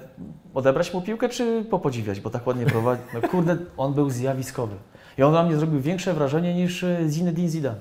odebrać 0.54 0.94
mu 0.94 1.02
piłkę 1.02 1.30
czy 1.30 1.66
popodziwiać, 1.70 2.20
bo 2.20 2.30
tak 2.30 2.48
ładnie 2.48 2.66
prowadzi. 2.66 3.02
No 3.14 3.30
kurde, 3.30 3.58
on 3.78 3.94
był 3.94 4.10
zjawiskowy. 4.10 4.76
I 5.18 5.24
on 5.24 5.34
na 5.34 5.44
mnie 5.44 5.58
zrobił 5.58 5.82
większe 5.82 6.14
wrażenie 6.14 6.54
niż 6.54 6.84
e, 6.84 7.10
Zinedine 7.10 7.50
Zidane. 7.50 7.80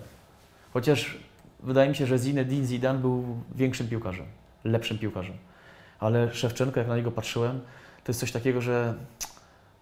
Chociaż 0.73 1.19
wydaje 1.61 1.89
mi 1.89 1.95
się, 1.95 2.07
że 2.07 2.19
Zinedine 2.19 2.67
Zidane 2.67 2.99
był 2.99 3.25
większym 3.55 3.89
piłkarzem, 3.89 4.27
lepszym 4.65 4.99
piłkarzem. 4.99 5.37
Ale 6.01 6.35
Szewczenko, 6.35 6.81
jak 6.81 6.89
na 6.89 6.97
niego 6.97 7.11
patrzyłem, 7.11 7.61
to 8.05 8.11
jest 8.11 8.21
coś 8.21 8.33
takiego, 8.33 8.61
że 8.61 8.95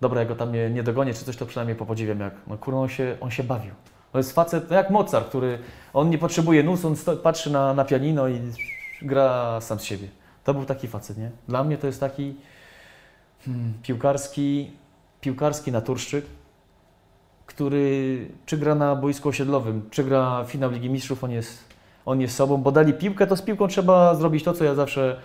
dobra, 0.01 0.21
jak 0.21 0.29
go 0.29 0.37
tam 0.37 0.53
nie, 0.75 0.83
dogonię 0.83 1.15
czy 1.15 1.25
coś, 1.25 1.37
to 1.37 1.47
przynajmniej 1.47 1.77
popodziwiam, 1.77 2.21
jak 2.21 2.35
no 2.47 2.59
kurwa, 2.59 2.81
on 2.81 2.89
się, 2.89 3.17
on 3.21 3.31
się 3.31 3.45
bawił. 3.45 3.73
To 4.13 4.19
jest 4.19 4.33
facet 4.33 4.71
no 4.71 4.77
jak 4.77 4.91
Mozart, 4.91 5.29
który 5.29 5.59
on 5.93 6.11
nie 6.11 6.19
potrzebuje 6.19 6.63
nus, 6.63 6.85
on 6.85 6.97
sto, 6.97 7.17
patrzy 7.17 7.51
na, 7.51 7.75
na 7.75 7.85
pianino 7.85 8.29
i 8.29 8.41
gra 9.03 9.61
sam 9.61 9.81
z 9.81 9.83
siebie. 9.83 10.09
To 10.45 10.55
był 10.55 10.65
taki 10.65 10.89
facet, 10.89 11.19
nie? 11.19 11.31
Dla 11.49 11.65
mnie 11.65 11.79
to 11.79 11.87
jest 11.87 12.01
taki 12.01 12.35
hmm, 13.45 13.75
piłkarski, 13.83 14.71
piłkarski 15.21 15.73
naturszczyk, 15.73 16.27
który 17.47 18.29
czy 18.47 18.59
gra 18.59 18.75
na 18.75 18.97
boisku 18.97 19.29
osiedlowym, 19.29 19.89
czy 19.91 20.05
gra 20.05 20.45
finał 20.47 20.71
Ligi 20.71 20.91
Mistrzów, 20.91 21.25
on 21.25 21.31
jest, 21.31 21.65
on 22.07 22.21
jest 22.21 22.37
sobą, 22.37 22.57
bo 22.57 22.73
dali 22.73 22.95
piłkę, 22.95 23.27
to 23.27 23.37
z 23.37 23.43
piłką 23.43 23.69
trzeba 23.69 24.15
zrobić 24.15 24.45
to, 24.45 24.53
co 24.53 24.65
ja 24.65 24.75
zawsze 24.75 25.21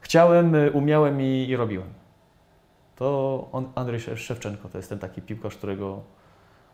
chciałem, 0.00 0.54
y, 0.54 0.70
umiałem 0.70 1.20
i, 1.20 1.46
i 1.48 1.56
robiłem. 1.56 1.88
To 2.96 3.48
on, 3.52 3.68
Andrzej 3.74 4.00
Sze- 4.00 4.16
Szewczenko 4.16 4.68
to 4.68 4.78
jest 4.78 4.88
ten 4.88 4.98
taki 4.98 5.22
piłkarz, 5.22 5.56
którego 5.56 6.00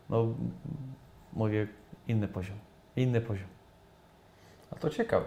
no, 0.09 0.27
mówię, 1.33 1.67
inny 2.07 2.27
poziom. 2.27 2.57
Inny 2.95 3.21
poziom. 3.21 3.47
A 4.71 4.75
to 4.75 4.89
ciekawe. 4.89 5.25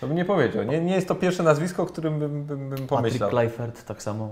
To 0.00 0.06
bym 0.06 0.16
nie 0.16 0.24
powiedział. 0.24 0.64
Nie, 0.64 0.80
nie 0.80 0.94
jest 0.94 1.08
to 1.08 1.14
pierwsze 1.14 1.42
nazwisko, 1.42 1.82
o 1.82 1.86
którym 1.86 2.18
bym, 2.18 2.44
bym, 2.44 2.70
bym 2.70 2.86
pomyślał. 2.86 3.30
Patrick 3.30 3.30
Kleifert 3.30 3.84
tak 3.84 4.02
samo. 4.02 4.28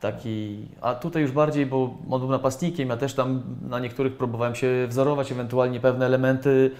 Taki, 0.00 0.68
a 0.80 0.94
tutaj 0.94 1.22
już 1.22 1.32
bardziej, 1.32 1.66
bo 1.66 1.94
on 2.10 2.20
był 2.20 2.30
napastnikiem, 2.30 2.88
ja 2.88 2.96
też 2.96 3.14
tam 3.14 3.42
na 3.68 3.78
niektórych 3.78 4.16
próbowałem 4.16 4.54
się 4.54 4.86
wzorować, 4.88 5.32
ewentualnie 5.32 5.80
pewne 5.80 6.06
elementy, 6.06 6.70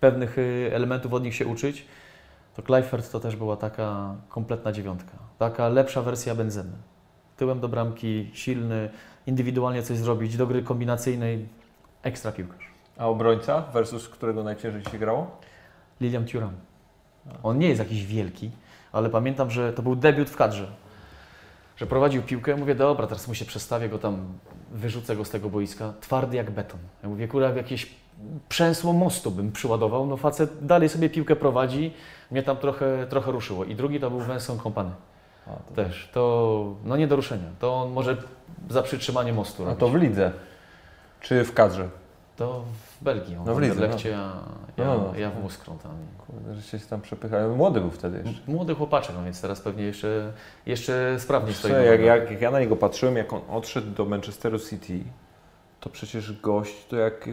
pewnych 0.00 0.38
y, 0.38 0.70
elementów 0.72 1.12
od 1.12 1.22
nich 1.22 1.34
się 1.34 1.46
uczyć. 1.46 1.86
To 2.56 2.62
Kleifert 2.62 3.12
to 3.12 3.20
też 3.20 3.36
była 3.36 3.56
taka 3.56 4.14
kompletna 4.28 4.72
dziewiątka. 4.72 5.12
Taka 5.38 5.68
lepsza 5.68 6.02
wersja 6.02 6.34
Benzemy. 6.34 6.72
Tyłem 7.36 7.60
do 7.60 7.68
bramki, 7.68 8.30
silny, 8.32 8.90
indywidualnie 9.26 9.82
coś 9.82 9.98
zrobić, 9.98 10.36
do 10.36 10.46
gry 10.46 10.62
kombinacyjnej, 10.62 11.48
ekstra 12.02 12.32
piłkarz. 12.32 12.70
A 12.98 13.08
obrońca 13.08 13.60
versus 13.60 14.08
którego 14.08 14.44
najciężej 14.44 14.82
Ci 14.82 14.90
się 14.90 14.98
grało? 14.98 15.40
Lilian 16.00 16.24
Thuram. 16.24 16.52
On 17.42 17.58
nie 17.58 17.68
jest 17.68 17.78
jakiś 17.78 18.06
wielki, 18.06 18.50
ale 18.92 19.10
pamiętam, 19.10 19.50
że 19.50 19.72
to 19.72 19.82
był 19.82 19.96
debiut 19.96 20.30
w 20.30 20.36
kadrze. 20.36 20.66
Że 21.82 21.86
prowadził 21.86 22.22
piłkę, 22.22 22.56
mówię, 22.56 22.74
dobra, 22.74 23.06
teraz 23.06 23.28
mu 23.28 23.34
się 23.34 23.44
przestawię 23.44 23.88
go 23.88 23.98
tam, 23.98 24.24
wyrzucę 24.72 25.16
go 25.16 25.24
z 25.24 25.30
tego 25.30 25.50
boiska. 25.50 25.92
Twardy 26.00 26.36
jak 26.36 26.50
beton. 26.50 26.80
Ja 27.02 27.08
mówię, 27.08 27.28
kurwa, 27.28 27.48
jakieś 27.48 27.90
przęsło 28.48 28.92
mostu 28.92 29.30
bym 29.30 29.52
przyładował. 29.52 30.06
No 30.06 30.16
facet 30.16 30.66
dalej 30.66 30.88
sobie 30.88 31.10
piłkę 31.10 31.36
prowadzi. 31.36 31.92
Mnie 32.30 32.42
tam 32.42 32.56
trochę, 32.56 33.06
trochę 33.06 33.32
ruszyło. 33.32 33.64
I 33.64 33.74
drugi 33.74 34.00
to 34.00 34.10
był 34.10 34.20
Węson 34.20 34.58
Kompany. 34.58 34.90
A 35.46 35.50
to, 35.50 35.74
Też. 35.74 36.10
To 36.12 36.74
no 36.84 36.96
nie 36.96 37.06
do 37.06 37.16
ruszenia. 37.16 37.48
To 37.58 37.74
on 37.74 37.92
może 37.92 38.16
za 38.70 38.82
przytrzymanie 38.82 39.32
mostu 39.32 39.62
a 39.62 39.66
robić. 39.66 39.80
to 39.80 39.88
w 39.88 39.94
lidze. 39.94 40.32
Czy 41.20 41.44
w 41.44 41.54
kadrze? 41.54 41.88
To 42.36 42.64
w 43.02 43.04
Belgii. 43.04 43.36
On 43.36 43.44
No 43.46 43.54
w 43.54 43.60
lidze, 43.60 43.88
no. 43.88 44.10
Ja, 44.10 44.32
No, 44.76 44.84
no. 44.84 45.18
ja 45.18 45.30
w 45.30 45.42
Muskrą 45.42 45.78
tam. 45.78 45.92
Kurde, 46.26 46.54
że 46.54 46.62
się 46.62 46.78
tam 46.78 47.00
przepychają. 47.00 47.56
Młody 47.56 47.80
był 47.80 47.90
wtedy 47.90 48.22
jeszcze. 48.24 48.42
Młody 48.52 48.74
chłopaczek, 48.74 49.16
no 49.18 49.24
więc 49.24 49.40
teraz 49.40 49.60
pewnie 49.60 49.84
jeszcze, 49.84 50.32
jeszcze 50.66 51.16
sprawniej 51.20 51.54
stoi. 51.54 51.72
Jak, 51.72 52.00
jak, 52.00 52.30
jak 52.30 52.40
ja 52.40 52.50
na 52.50 52.60
niego 52.60 52.76
patrzyłem, 52.76 53.16
jak 53.16 53.32
on 53.32 53.40
odszedł 53.50 53.90
do 53.90 54.04
Manchesteru 54.04 54.58
City, 54.58 55.00
to 55.80 55.90
przecież 55.90 56.40
gość 56.40 56.86
to 56.86 56.96
jak, 56.96 57.28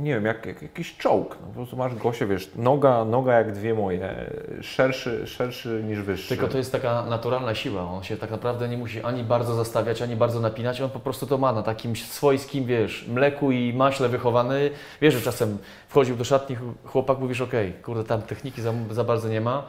nie 0.00 0.14
wiem, 0.14 0.24
jak, 0.24 0.46
jak 0.46 0.62
jakiś 0.62 0.96
czołg. 0.96 1.38
No, 1.40 1.46
po 1.46 1.54
prostu 1.54 1.76
masz 1.76 1.94
gościa, 1.94 2.26
wiesz, 2.26 2.50
noga, 2.56 3.04
noga 3.04 3.34
jak 3.34 3.52
dwie 3.52 3.74
moje, 3.74 4.30
szerszy, 4.60 5.26
szerszy 5.26 5.82
niż 5.86 6.02
wyższy. 6.02 6.28
Tylko 6.28 6.48
to 6.48 6.58
jest 6.58 6.72
taka 6.72 7.04
naturalna 7.04 7.54
siła. 7.54 7.82
On 7.82 8.02
się 8.02 8.16
tak 8.16 8.30
naprawdę 8.30 8.68
nie 8.68 8.78
musi 8.78 9.02
ani 9.02 9.24
bardzo 9.24 9.54
zastawiać, 9.54 10.02
ani 10.02 10.16
bardzo 10.16 10.40
napinać. 10.40 10.80
On 10.80 10.90
po 10.90 11.00
prostu 11.00 11.26
to 11.26 11.38
ma 11.38 11.52
na 11.52 11.62
takim 11.62 11.96
swojskim, 11.96 12.64
wiesz, 12.64 13.08
mleku 13.08 13.50
i 13.50 13.72
maśle 13.72 14.08
wychowany. 14.08 14.70
Wiesz, 15.00 15.14
że 15.14 15.20
czasem 15.20 15.58
wchodził 15.88 16.16
do 16.16 16.24
szatni 16.24 16.56
chłopak, 16.84 17.18
mówisz, 17.18 17.40
okej, 17.40 17.72
kurde, 17.72 18.04
tam 18.04 18.22
techniki 18.22 18.62
za, 18.62 18.72
za 18.90 19.04
bardzo 19.04 19.28
nie 19.28 19.40
ma. 19.40 19.62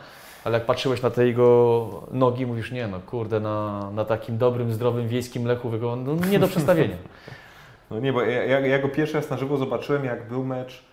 Ale 0.44 0.58
jak 0.58 0.66
patrzyłeś 0.66 1.02
na 1.02 1.10
te 1.10 1.28
jego 1.28 1.88
nogi, 2.12 2.46
mówisz, 2.46 2.72
nie 2.72 2.88
no, 2.88 3.00
kurde, 3.00 3.40
na, 3.40 3.90
na 3.92 4.06
takim 4.06 4.38
dobrym, 4.38 4.74
zdrowym, 4.74 5.08
wiejskim 5.08 5.44
mleku 5.44 5.70
wygląda, 5.70 6.12
no, 6.14 6.28
nie 6.28 6.40
do 6.40 6.48
przestawienia. 6.48 6.96
No 7.92 8.00
nie, 8.00 8.14
bo 8.14 8.22
ja, 8.22 8.44
ja, 8.44 8.60
ja 8.60 8.80
go 8.80 8.90
pierwszy 8.90 9.16
raz 9.16 9.30
na 9.30 9.38
żywo 9.38 9.58
zobaczyłem, 9.58 10.06
jak 10.06 10.28
był 10.28 10.44
mecz 10.46 10.86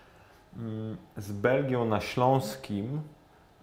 mm, 0.57 0.97
z 1.17 1.31
Belgią 1.31 1.85
na 1.85 2.01
Śląskim 2.01 3.01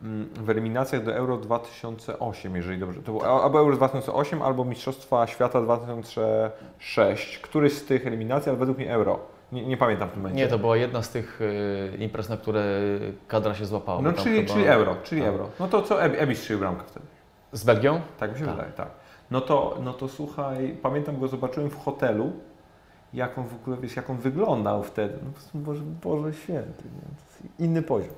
mm, 0.02 0.28
w 0.34 0.50
eliminacjach 0.50 1.04
do 1.04 1.14
Euro 1.14 1.36
2008, 1.36 2.56
jeżeli 2.56 2.78
dobrze. 2.78 3.02
To 3.02 3.12
było 3.12 3.42
albo 3.44 3.58
Euro 3.58 3.76
2008, 3.76 4.42
albo 4.42 4.64
Mistrzostwa 4.64 5.26
Świata 5.26 5.60
2006. 5.60 7.38
Któryś 7.38 7.72
z 7.72 7.84
tych 7.84 8.06
eliminacji, 8.06 8.50
ale 8.50 8.58
według 8.58 8.78
mnie 8.78 8.92
Euro. 8.92 9.18
Nie, 9.52 9.66
nie 9.66 9.76
pamiętam 9.76 10.08
w 10.08 10.12
tym 10.12 10.20
momencie. 10.22 10.42
Nie, 10.42 10.48
to 10.48 10.58
była 10.58 10.76
jedna 10.76 11.02
z 11.02 11.08
tych 11.10 11.40
y, 11.40 11.96
imprez, 11.98 12.28
na 12.28 12.36
które 12.36 12.64
kadra 13.28 13.54
się 13.54 13.66
złapała. 13.66 14.02
No 14.02 14.12
czyli, 14.12 14.36
chyba- 14.40 14.54
czyli 14.54 14.66
Euro, 14.66 14.96
czyli 15.02 15.20
tak. 15.20 15.30
Euro. 15.30 15.48
No 15.60 15.68
to 15.68 15.82
co, 15.82 16.02
Ebi, 16.02 16.18
Ebi 16.18 16.36
strzelił 16.36 16.60
bramkę 16.60 16.82
wtedy. 16.86 17.06
Z 17.52 17.64
Belgią? 17.64 18.00
Tak 18.18 18.32
mi 18.32 18.38
się 18.38 18.44
Tak. 18.44 18.54
wydaje, 18.54 18.72
tak. 18.72 18.88
No 19.30 19.40
to, 19.40 19.78
no 19.84 19.92
to 19.92 20.08
słuchaj, 20.08 20.76
pamiętam 20.82 21.20
go 21.20 21.28
zobaczyłem 21.28 21.70
w 21.70 21.84
hotelu, 21.84 22.32
jak 23.16 23.38
on 23.38 23.48
w 23.48 23.54
ogóle, 23.54 23.76
wiesz, 23.76 23.96
jak 23.96 24.10
on 24.10 24.16
wyglądał 24.16 24.82
wtedy. 24.82 25.14
No 25.22 25.30
po 25.30 25.32
prostu, 25.32 25.58
Boże, 25.58 25.82
Boże 26.02 26.34
święty, 26.34 26.84
nie? 26.84 27.00
To 27.00 27.44
jest 27.44 27.60
inny 27.60 27.82
poziom. 27.82 28.14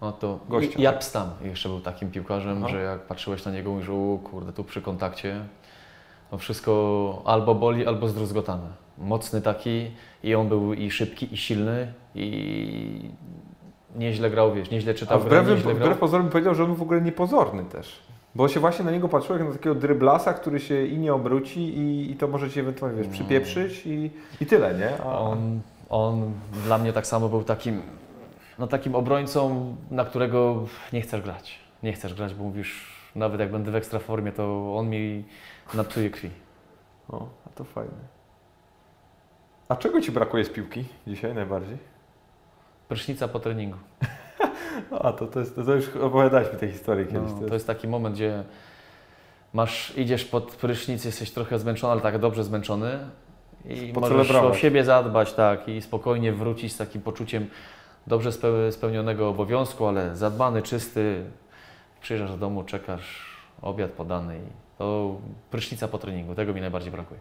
No 0.00 0.12
to 0.12 0.38
Gościa. 0.48 0.82
Jap 0.82 1.04
Stam 1.04 1.30
jeszcze 1.44 1.68
był 1.68 1.80
takim 1.80 2.10
piłkarzem, 2.10 2.58
Aha. 2.58 2.68
że 2.68 2.82
jak 2.82 3.00
patrzyłeś 3.00 3.44
na 3.44 3.52
niego, 3.52 3.70
mówisz, 3.70 3.88
kurde, 4.24 4.52
tu 4.52 4.64
przy 4.64 4.82
kontakcie, 4.82 5.44
no 6.32 6.38
wszystko 6.38 7.22
albo 7.24 7.54
boli, 7.54 7.86
albo 7.86 8.08
zdruzgotane. 8.08 8.84
Mocny 8.98 9.40
taki 9.40 9.90
i 10.22 10.34
on 10.34 10.48
był 10.48 10.74
i 10.74 10.90
szybki, 10.90 11.34
i 11.34 11.36
silny 11.36 11.92
i 12.14 13.10
nieźle 13.96 14.30
grał, 14.30 14.54
wiesz, 14.54 14.70
nieźle 14.70 14.92
A 14.92 14.94
czytał 14.94 15.20
grę, 15.20 15.42
wbrew, 15.42 15.56
nieźle 15.56 15.74
grał. 15.74 15.86
wbrew 15.86 15.98
pozorom 15.98 16.28
powiedział, 16.28 16.54
że 16.54 16.64
on 16.64 16.74
w 16.74 16.82
ogóle 16.82 17.00
niepozorny 17.00 17.64
też. 17.64 18.00
Bo 18.34 18.48
się 18.48 18.60
właśnie 18.60 18.84
na 18.84 18.90
niego 18.90 19.08
patrzyło 19.08 19.38
jak 19.38 19.48
na 19.48 19.52
takiego 19.54 19.74
dryblasa, 19.74 20.34
który 20.34 20.60
się 20.60 20.86
i 20.86 20.98
nie 20.98 21.14
obróci 21.14 21.60
i, 21.78 22.10
i 22.10 22.16
to 22.16 22.28
może 22.28 22.50
Cię 22.50 22.60
ewentualnie, 22.60 22.98
wiesz, 22.98 23.06
No. 23.06 23.12
przypieprzyć 23.12 23.86
i, 23.86 24.10
i 24.40 24.46
tyle, 24.46 24.74
nie? 24.74 25.00
A, 25.02 25.18
On, 25.18 25.60
on 25.88 26.32
dla 26.64 26.78
mnie 26.78 26.92
tak 26.92 27.06
samo 27.06 27.28
był 27.28 27.44
takim, 27.44 27.82
no 28.58 28.66
takim 28.66 28.94
obrońcą, 28.94 29.76
na 29.90 30.04
którego 30.04 30.64
nie 30.92 31.00
chcesz 31.00 31.20
grać. 31.22 31.58
Nie 31.82 31.92
chcesz 31.92 32.14
grać, 32.14 32.34
bo 32.34 32.44
mówisz, 32.44 32.92
nawet 33.16 33.40
jak 33.40 33.50
będę 33.50 33.70
w 33.70 33.74
ekstra 33.76 33.98
formie, 33.98 34.32
to 34.32 34.74
on 34.78 34.88
mi 34.90 35.24
napsuje 35.74 36.10
krwi. 36.10 36.30
O, 37.08 37.26
a 37.46 37.50
to 37.54 37.64
fajne. 37.64 38.14
A 39.68 39.76
czego 39.76 40.00
Ci 40.00 40.12
brakuje 40.12 40.44
z 40.44 40.50
piłki 40.50 40.84
dzisiaj 41.06 41.34
najbardziej? 41.34 41.78
Prysznica 42.88 43.28
po 43.28 43.40
treningu. 43.40 43.78
A, 45.00 45.12
to, 45.12 45.26
to, 45.26 45.40
jest, 45.40 45.56
to 45.56 45.74
już 45.74 45.96
opowiadałeś 45.96 46.52
mi 46.52 46.58
tej 46.58 46.72
historii 46.72 47.06
kiedyś. 47.06 47.30
No, 47.40 47.48
to 47.48 47.54
jest 47.54 47.66
taki 47.66 47.88
moment, 47.88 48.14
gdzie 48.14 48.44
masz, 49.52 49.98
idziesz 49.98 50.24
pod 50.24 50.44
prysznic, 50.56 51.04
jesteś 51.04 51.30
trochę 51.30 51.58
zmęczony, 51.58 51.92
ale 51.92 52.00
tak 52.00 52.18
dobrze 52.18 52.44
zmęczony 52.44 52.98
i 53.64 53.92
możesz 54.00 54.30
o 54.30 54.54
siebie 54.54 54.84
zadbać, 54.84 55.32
tak, 55.32 55.68
i 55.68 55.82
spokojnie 55.82 56.32
wrócić 56.32 56.72
z 56.72 56.76
takim 56.76 57.02
poczuciem 57.02 57.46
dobrze 58.06 58.30
speł- 58.30 58.72
spełnionego 58.72 59.28
obowiązku, 59.28 59.86
ale 59.86 60.16
zadbany, 60.16 60.62
czysty. 60.62 61.24
Przyjeżdżasz 62.00 62.30
do 62.30 62.36
domu, 62.36 62.64
czekasz, 62.64 63.36
obiad 63.62 63.90
podany 63.90 64.36
i 64.36 64.40
to 64.78 65.16
prysznica 65.50 65.88
po 65.88 65.98
treningu, 65.98 66.34
tego 66.34 66.54
mi 66.54 66.60
najbardziej 66.60 66.92
brakuje. 66.92 67.20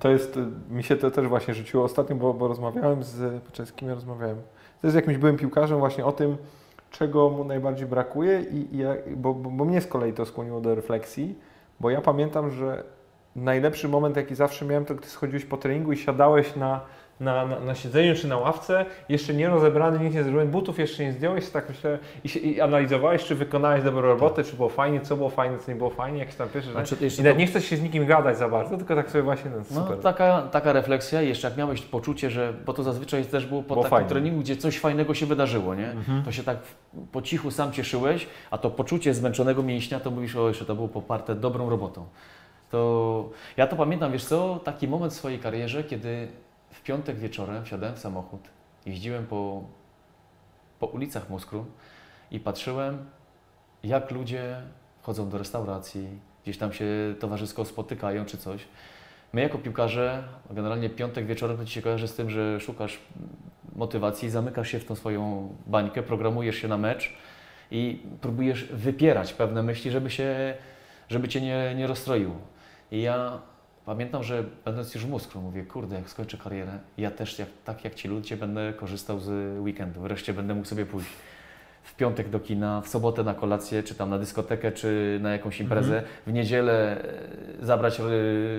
To 0.00 0.10
jest, 0.10 0.38
mi 0.70 0.82
się 0.84 0.96
to 0.96 1.10
też 1.10 1.26
właśnie 1.28 1.54
rzuciło 1.54 1.84
ostatnio, 1.84 2.16
bo, 2.16 2.34
bo 2.34 2.48
rozmawiałem 2.48 3.04
z, 3.04 3.42
z 3.56 3.72
kim 3.72 3.88
ja 3.88 3.94
rozmawiałem? 3.94 4.36
To 4.80 4.86
jest 4.86 4.96
jakimś 4.96 5.16
byłym 5.16 5.36
piłkarzem 5.36 5.78
właśnie 5.78 6.04
o 6.04 6.12
tym, 6.12 6.36
czego 6.90 7.30
mu 7.30 7.44
najbardziej 7.44 7.86
brakuje 7.86 8.40
i, 8.40 8.76
i 8.76 9.16
bo, 9.16 9.34
bo 9.34 9.64
mnie 9.64 9.80
z 9.80 9.86
kolei 9.86 10.12
to 10.12 10.26
skłoniło 10.26 10.60
do 10.60 10.74
refleksji, 10.74 11.38
bo 11.80 11.90
ja 11.90 12.00
pamiętam, 12.00 12.50
że 12.50 12.84
najlepszy 13.36 13.88
moment, 13.88 14.16
jaki 14.16 14.34
zawsze 14.34 14.64
miałem, 14.64 14.84
to 14.84 14.94
gdy 14.94 15.06
schodziłeś 15.06 15.44
po 15.44 15.56
treningu 15.56 15.92
i 15.92 15.96
siadałeś 15.96 16.56
na, 16.56 16.80
na, 17.20 17.46
na, 17.46 17.60
na 17.60 17.74
siedzeniu 17.74 18.14
czy 18.14 18.28
na 18.28 18.36
ławce, 18.36 18.86
jeszcze 19.08 19.34
nie 19.34 19.48
rozebrany, 19.48 19.98
nic 20.04 20.14
nie 20.14 20.22
zrobiłem, 20.22 20.48
butów 20.48 20.78
jeszcze 20.78 21.04
nie 21.04 21.12
zdjąłeś, 21.12 21.50
tak 21.50 21.68
myślę, 21.68 21.98
i, 22.24 22.28
się, 22.28 22.40
i 22.40 22.60
analizowałeś, 22.60 23.24
czy 23.24 23.34
wykonałeś 23.34 23.82
dobrą 23.82 24.00
robotę, 24.02 24.44
czy 24.44 24.56
było 24.56 24.68
fajnie, 24.68 25.00
co 25.00 25.16
było 25.16 25.30
fajnie, 25.30 25.58
co 25.58 25.72
nie 25.72 25.78
było 25.78 25.90
fajnie, 25.90 26.18
jakieś 26.18 26.34
tam 26.34 26.48
pierwsze. 26.48 26.72
Znaczy, 26.72 26.96
I 27.20 27.22
to- 27.22 27.32
nie 27.32 27.46
chcesz 27.46 27.64
się 27.64 27.76
z 27.76 27.82
nikim 27.82 28.06
gadać 28.06 28.38
za 28.38 28.48
bardzo, 28.48 28.76
tylko 28.76 28.94
tak 28.96 29.10
sobie 29.10 29.22
właśnie, 29.22 29.50
no, 29.50 29.56
No, 29.70 29.82
super. 29.82 29.98
taka, 29.98 30.42
taka 30.42 30.72
refleksja, 30.72 31.22
jeszcze 31.22 31.48
jak 31.48 31.56
miałeś 31.56 31.82
poczucie, 31.82 32.30
że, 32.30 32.52
bo 32.66 32.72
to 32.72 32.82
zazwyczaj 32.82 33.24
też 33.24 33.46
było 33.46 33.62
po 33.62 33.68
Było 33.74 33.82
takim 33.82 33.90
fajnie. 33.96 34.08
treningu, 34.08 34.40
gdzie 34.40 34.56
coś 34.56 34.78
fajnego 34.78 35.14
się 35.14 35.26
wydarzyło, 35.26 35.74
nie? 35.74 35.90
Mhm. 35.90 36.22
To 36.22 36.32
się 36.32 36.42
tak 36.42 36.56
po 37.12 37.22
cichu 37.22 37.50
sam 37.50 37.72
cieszyłeś, 37.72 38.26
a 38.50 38.58
to 38.58 38.70
poczucie 38.70 39.14
zmęczonego 39.14 39.62
mięśnia, 39.62 40.00
to 40.00 40.10
mówisz, 40.10 40.36
o 40.36 40.48
jeszcze 40.48 40.64
to 40.64 40.74
było 40.74 40.88
poparte 40.88 41.34
dobrą 41.34 41.70
robotą. 41.70 42.04
To 42.70 43.30
ja 43.56 43.66
to 43.66 43.76
pamiętam, 43.76 44.12
wiesz 44.12 44.24
co, 44.24 44.60
taki 44.64 44.88
moment 44.88 45.12
w 45.12 45.16
swojej 45.16 45.38
karierze, 45.38 45.84
kiedy 45.84 46.28
piątek 46.90 47.18
wieczorem 47.18 47.64
wsiadałem 47.64 47.96
w 47.96 47.98
samochód, 47.98 48.40
jeździłem 48.86 49.26
po, 49.26 49.62
po 50.80 50.86
ulicach 50.86 51.30
Moskwy 51.30 51.64
i 52.30 52.40
patrzyłem, 52.40 53.06
jak 53.82 54.10
ludzie 54.10 54.62
chodzą 55.02 55.28
do 55.28 55.38
restauracji, 55.38 56.08
gdzieś 56.42 56.58
tam 56.58 56.72
się 56.72 56.86
towarzysko 57.20 57.64
spotykają 57.64 58.24
czy 58.24 58.38
coś. 58.38 58.68
My 59.32 59.40
jako 59.40 59.58
piłkarze, 59.58 60.24
generalnie 60.50 60.90
piątek 60.90 61.26
wieczorem 61.26 61.56
to 61.56 61.64
Ci 61.64 61.72
się 61.72 61.82
kojarzy 61.82 62.08
z 62.08 62.14
tym, 62.14 62.30
że 62.30 62.60
szukasz 62.60 63.00
motywacji, 63.76 64.30
zamykasz 64.30 64.68
się 64.68 64.78
w 64.78 64.84
tą 64.84 64.94
swoją 64.94 65.48
bańkę, 65.66 66.02
programujesz 66.02 66.56
się 66.56 66.68
na 66.68 66.78
mecz 66.78 67.16
i 67.70 68.02
próbujesz 68.20 68.64
wypierać 68.64 69.32
pewne 69.32 69.62
myśli, 69.62 69.90
żeby, 69.90 70.10
się, 70.10 70.54
żeby 71.08 71.28
Cię 71.28 71.40
nie, 71.40 71.74
nie 71.76 71.86
rozstroiło. 71.86 72.36
I 72.90 73.02
ja 73.02 73.40
pamiętam, 73.90 74.22
że 74.22 74.44
będąc 74.64 74.94
już 74.94 75.06
w 75.06 75.10
Moskwie, 75.10 75.40
mówię, 75.40 75.64
kurde, 75.64 75.96
jak 75.96 76.10
skończę 76.10 76.38
karierę, 76.38 76.78
ja 76.98 77.10
też 77.10 77.38
jak, 77.38 77.48
tak 77.64 77.84
jak 77.84 77.94
Ci 77.94 78.08
ludzie 78.08 78.36
będę 78.36 78.72
korzystał 78.72 79.20
z 79.20 79.58
weekendu, 79.60 80.00
wreszcie 80.00 80.32
będę 80.34 80.54
mógł 80.54 80.66
sobie 80.66 80.86
pójść 80.86 81.10
w 81.82 81.94
piątek 81.94 82.28
do 82.28 82.40
kina, 82.40 82.80
w 82.80 82.88
sobotę 82.88 83.24
na 83.24 83.34
kolację, 83.34 83.82
czy 83.82 83.94
tam 83.94 84.10
na 84.10 84.18
dyskotekę, 84.18 84.72
czy 84.72 85.18
na 85.22 85.32
jakąś 85.32 85.60
imprezę, 85.60 86.02
w 86.26 86.32
niedzielę 86.32 87.04
e, 87.60 87.66
zabrać 87.66 88.00
e, 88.00 88.04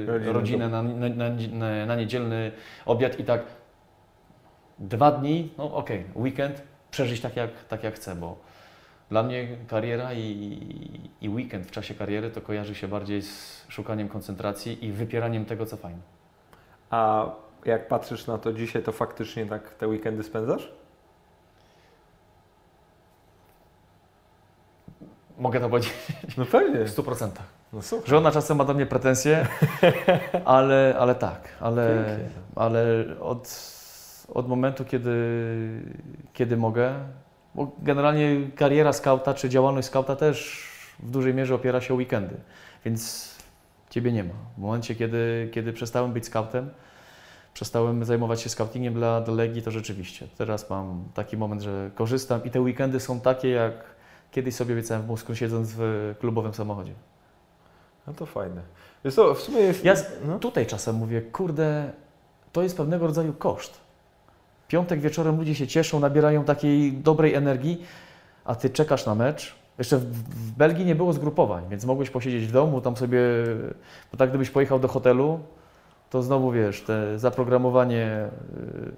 Rodzinę 0.05 0.33
rodzinę 0.33 0.69
na, 0.69 0.83
na, 0.83 1.09
na, 1.09 1.85
na, 1.85 1.95
niedzielny 1.95 2.51
obiad 2.85 3.19
i 3.19 3.23
tak 3.23 3.41
dwa 4.79 5.11
dni, 5.11 5.53
no 5.57 5.75
okej, 5.75 6.05
weekend 6.15 6.63
przeżyć 6.91 7.21
tak 7.21 7.35
jak, 7.35 7.49
tak 7.69 7.83
jak 7.83 7.95
chcę, 7.95 8.15
bo 8.15 8.50
dla 9.11 9.23
mnie 9.23 9.47
kariera 9.67 10.13
i, 10.13 11.09
i 11.21 11.29
weekend 11.29 11.65
w 11.67 11.71
czasie 11.71 11.93
kariery 11.93 12.31
to 12.31 12.41
kojarzy 12.41 12.75
się 12.75 12.87
bardziej 12.87 13.21
z 13.21 13.65
szukaniem 13.67 14.09
koncentracji 14.09 14.85
i 14.85 14.91
wypieraniem 14.91 15.45
tego, 15.45 15.65
co 15.65 15.77
fajne. 15.77 15.99
A 16.89 17.29
jak 17.65 17.87
patrzysz 17.87 18.27
na 18.27 18.37
to 18.37 18.53
dzisiaj, 18.53 18.83
to 18.83 18.91
faktycznie 18.91 19.45
tak 19.45 19.73
te 19.73 19.87
weekendy 19.87 20.23
spędzasz? 20.23 20.71
Mogę 25.37 25.59
to 25.59 25.69
powiedzieć 25.69 25.93
No 26.37 26.45
pewnie. 26.45 26.85
w 26.85 26.95
100%. 26.95 27.29
No 27.73 27.81
super. 27.81 28.09
Żona 28.09 28.31
czasem 28.31 28.57
ma 28.57 28.65
do 28.65 28.73
mnie 28.73 28.85
pretensje, 28.85 29.47
ale, 30.45 30.95
ale 30.99 31.15
tak, 31.15 31.49
ale, 31.59 32.05
Pięknie. 32.05 32.29
ale 32.55 32.83
od, 33.19 33.71
od 34.33 34.47
momentu, 34.47 34.85
kiedy, 34.85 35.11
kiedy 36.33 36.57
mogę, 36.57 36.93
bo 37.55 37.71
generalnie 37.79 38.51
kariera 38.55 38.93
skauta 38.93 39.33
czy 39.33 39.49
działalność 39.49 39.87
skauta 39.87 40.15
też 40.15 40.67
w 40.99 41.11
dużej 41.11 41.33
mierze 41.33 41.55
opiera 41.55 41.81
się 41.81 41.93
o 41.93 41.97
weekendy, 41.97 42.35
więc 42.85 43.31
Ciebie 43.91 44.11
nie 44.11 44.23
ma. 44.23 44.33
W 44.57 44.61
momencie, 44.61 44.95
kiedy, 44.95 45.49
kiedy 45.53 45.73
przestałem 45.73 46.13
być 46.13 46.25
skautem, 46.25 46.69
przestałem 47.53 48.05
zajmować 48.05 48.41
się 48.41 48.49
scoutingiem 48.49 48.93
dla, 48.93 49.23
Legii, 49.27 49.61
to 49.61 49.71
rzeczywiście 49.71 50.27
teraz 50.37 50.69
mam 50.69 51.03
taki 51.13 51.37
moment, 51.37 51.61
że 51.61 51.91
korzystam 51.95 52.43
i 52.43 52.49
te 52.49 52.61
weekendy 52.61 52.99
są 52.99 53.19
takie, 53.19 53.49
jak 53.49 53.73
kiedyś 54.31 54.55
sobie 54.55 54.73
obiecałem 54.73 55.03
w 55.03 55.07
Moskwie, 55.07 55.35
siedząc 55.35 55.73
w 55.77 56.15
klubowym 56.19 56.53
samochodzie. 56.53 56.93
No 58.07 58.13
to 58.13 58.25
fajne. 58.25 58.61
Wiesz 59.05 59.15
co, 59.15 59.33
w 59.33 59.41
sumie 59.41 59.59
jest... 59.59 59.85
Ja 59.85 59.95
no. 60.25 60.39
tutaj 60.39 60.67
czasem 60.67 60.95
mówię, 60.95 61.21
kurde, 61.21 61.91
to 62.51 62.63
jest 62.63 62.77
pewnego 62.77 63.07
rodzaju 63.07 63.33
koszt. 63.33 63.80
Piątek 64.71 64.99
wieczorem 64.99 65.37
ludzie 65.37 65.55
się 65.55 65.67
cieszą, 65.67 65.99
nabierają 65.99 66.43
takiej 66.43 66.93
dobrej 66.93 67.33
energii, 67.33 67.85
a 68.45 68.55
ty 68.55 68.69
czekasz 68.69 69.05
na 69.05 69.15
mecz. 69.15 69.55
Jeszcze 69.77 69.97
w, 69.97 70.03
w 70.13 70.51
Belgii 70.51 70.85
nie 70.85 70.95
było 70.95 71.13
zgrupowań, 71.13 71.63
więc 71.69 71.85
mogłeś 71.85 72.09
posiedzieć 72.09 72.47
w 72.47 72.51
domu, 72.51 72.81
tam 72.81 72.97
sobie, 72.97 73.19
bo 74.11 74.17
tak 74.17 74.29
gdybyś 74.29 74.49
pojechał 74.49 74.79
do 74.79 74.87
hotelu, 74.87 75.39
to 76.09 76.23
znowu 76.23 76.51
wiesz, 76.51 76.81
te 76.81 77.19
zaprogramowanie, 77.19 78.27
y, 78.57 78.91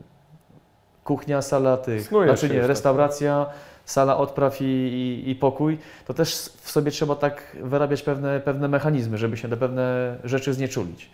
kuchnia, 1.04 1.42
sala 1.42 1.78
tych, 1.78 2.08
Snujesz 2.08 2.40
znaczy 2.40 2.54
nie, 2.54 2.60
tak. 2.60 2.68
restauracja, 2.68 3.46
sala 3.86 4.18
odpraw 4.18 4.62
i, 4.62 4.66
i, 4.66 5.30
i 5.30 5.36
pokój, 5.36 5.78
to 6.06 6.14
też 6.14 6.36
w 6.62 6.72
sobie 6.72 6.92
trzeba 6.92 7.16
tak 7.16 7.58
wyrabiać 7.64 8.04
pewne, 8.04 8.40
pewne 8.40 8.68
mechanizmy, 8.68 9.18
żeby 9.18 9.38
się 9.38 9.48
na 9.48 9.58
pewne 9.58 10.18
rzeczy 10.24 10.54
znieczulić. 10.54 11.10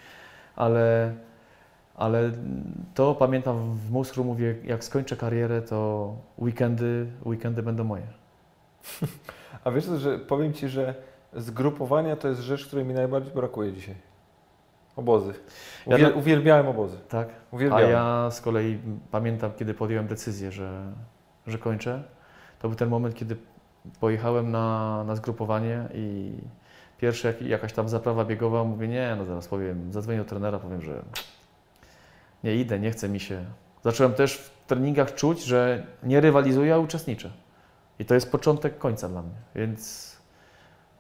Ale, 0.56 1.14
ale 2.00 2.32
to 2.94 3.16
pamiętam 3.16 3.76
w 3.76 3.92
Muskru, 3.92 4.24
mówię, 4.24 4.56
jak 4.64 4.84
skończę 4.84 5.18
karierę, 5.18 5.62
to 5.62 6.14
weekendy, 6.38 7.08
weekendy 7.26 7.64
będą 7.64 7.84
moje. 7.84 8.08
A 9.64 9.72
wiesz 9.72 9.86
że 9.86 10.20
powiem 10.20 10.54
Ci, 10.54 10.70
że 10.70 10.96
zgrupowania 11.34 12.16
to 12.16 12.28
jest 12.28 12.42
rzecz, 12.42 12.68
której 12.68 12.86
mi 12.86 12.94
najbardziej 12.94 13.34
brakuje 13.34 13.74
dzisiaj. 13.74 13.96
Obozy. 14.96 15.34
Ja 15.88 15.98
Uwiel- 15.98 16.02
na- 16.10 16.16
Uwielbiałem 16.16 16.68
obozy. 16.68 16.98
Tak? 17.10 17.28
A 17.30 17.56
Uwielbiałem. 17.56 17.90
ja 17.90 18.32
z 18.32 18.42
kolei 18.42 18.80
pamiętam, 19.12 19.52
kiedy 19.58 19.74
podjąłem 19.74 20.08
decyzję, 20.08 20.52
że, 20.52 20.94
że 21.48 21.58
kończę. 21.58 22.04
To 22.60 22.68
był 22.68 22.78
ten 22.78 22.90
moment, 22.90 23.16
kiedy 23.16 23.38
pojechałem 24.00 24.52
na, 24.52 25.04
na 25.04 25.16
zgrupowanie 25.16 25.88
i 25.94 26.34
pierwsza 26.98 27.28
jak, 27.28 27.42
jakaś 27.42 27.74
tam 27.74 27.90
zaprawa 27.90 28.26
biegowa, 28.26 28.64
mówię, 28.64 28.88
nie, 28.88 29.16
no 29.18 29.26
zaraz 29.26 29.48
powiem, 29.48 29.94
zadzwonię 29.94 30.18
do 30.18 30.26
trenera, 30.26 30.60
powiem, 30.60 30.82
że 30.82 31.04
nie 32.44 32.56
idę, 32.56 32.80
nie 32.80 32.92
chce 32.92 33.10
mi 33.10 33.20
się. 33.20 33.46
Zacząłem 33.84 34.14
też 34.14 34.38
w 34.38 34.68
treningach 34.68 35.16
czuć, 35.16 35.44
że 35.44 35.86
nie 36.04 36.22
rywalizuję, 36.22 36.74
a 36.74 36.78
uczestniczę. 36.78 37.32
I 38.00 38.06
to 38.06 38.14
jest 38.14 38.32
początek 38.32 38.78
końca 38.78 39.10
dla 39.10 39.22
mnie. 39.22 39.36
Więc 39.56 40.10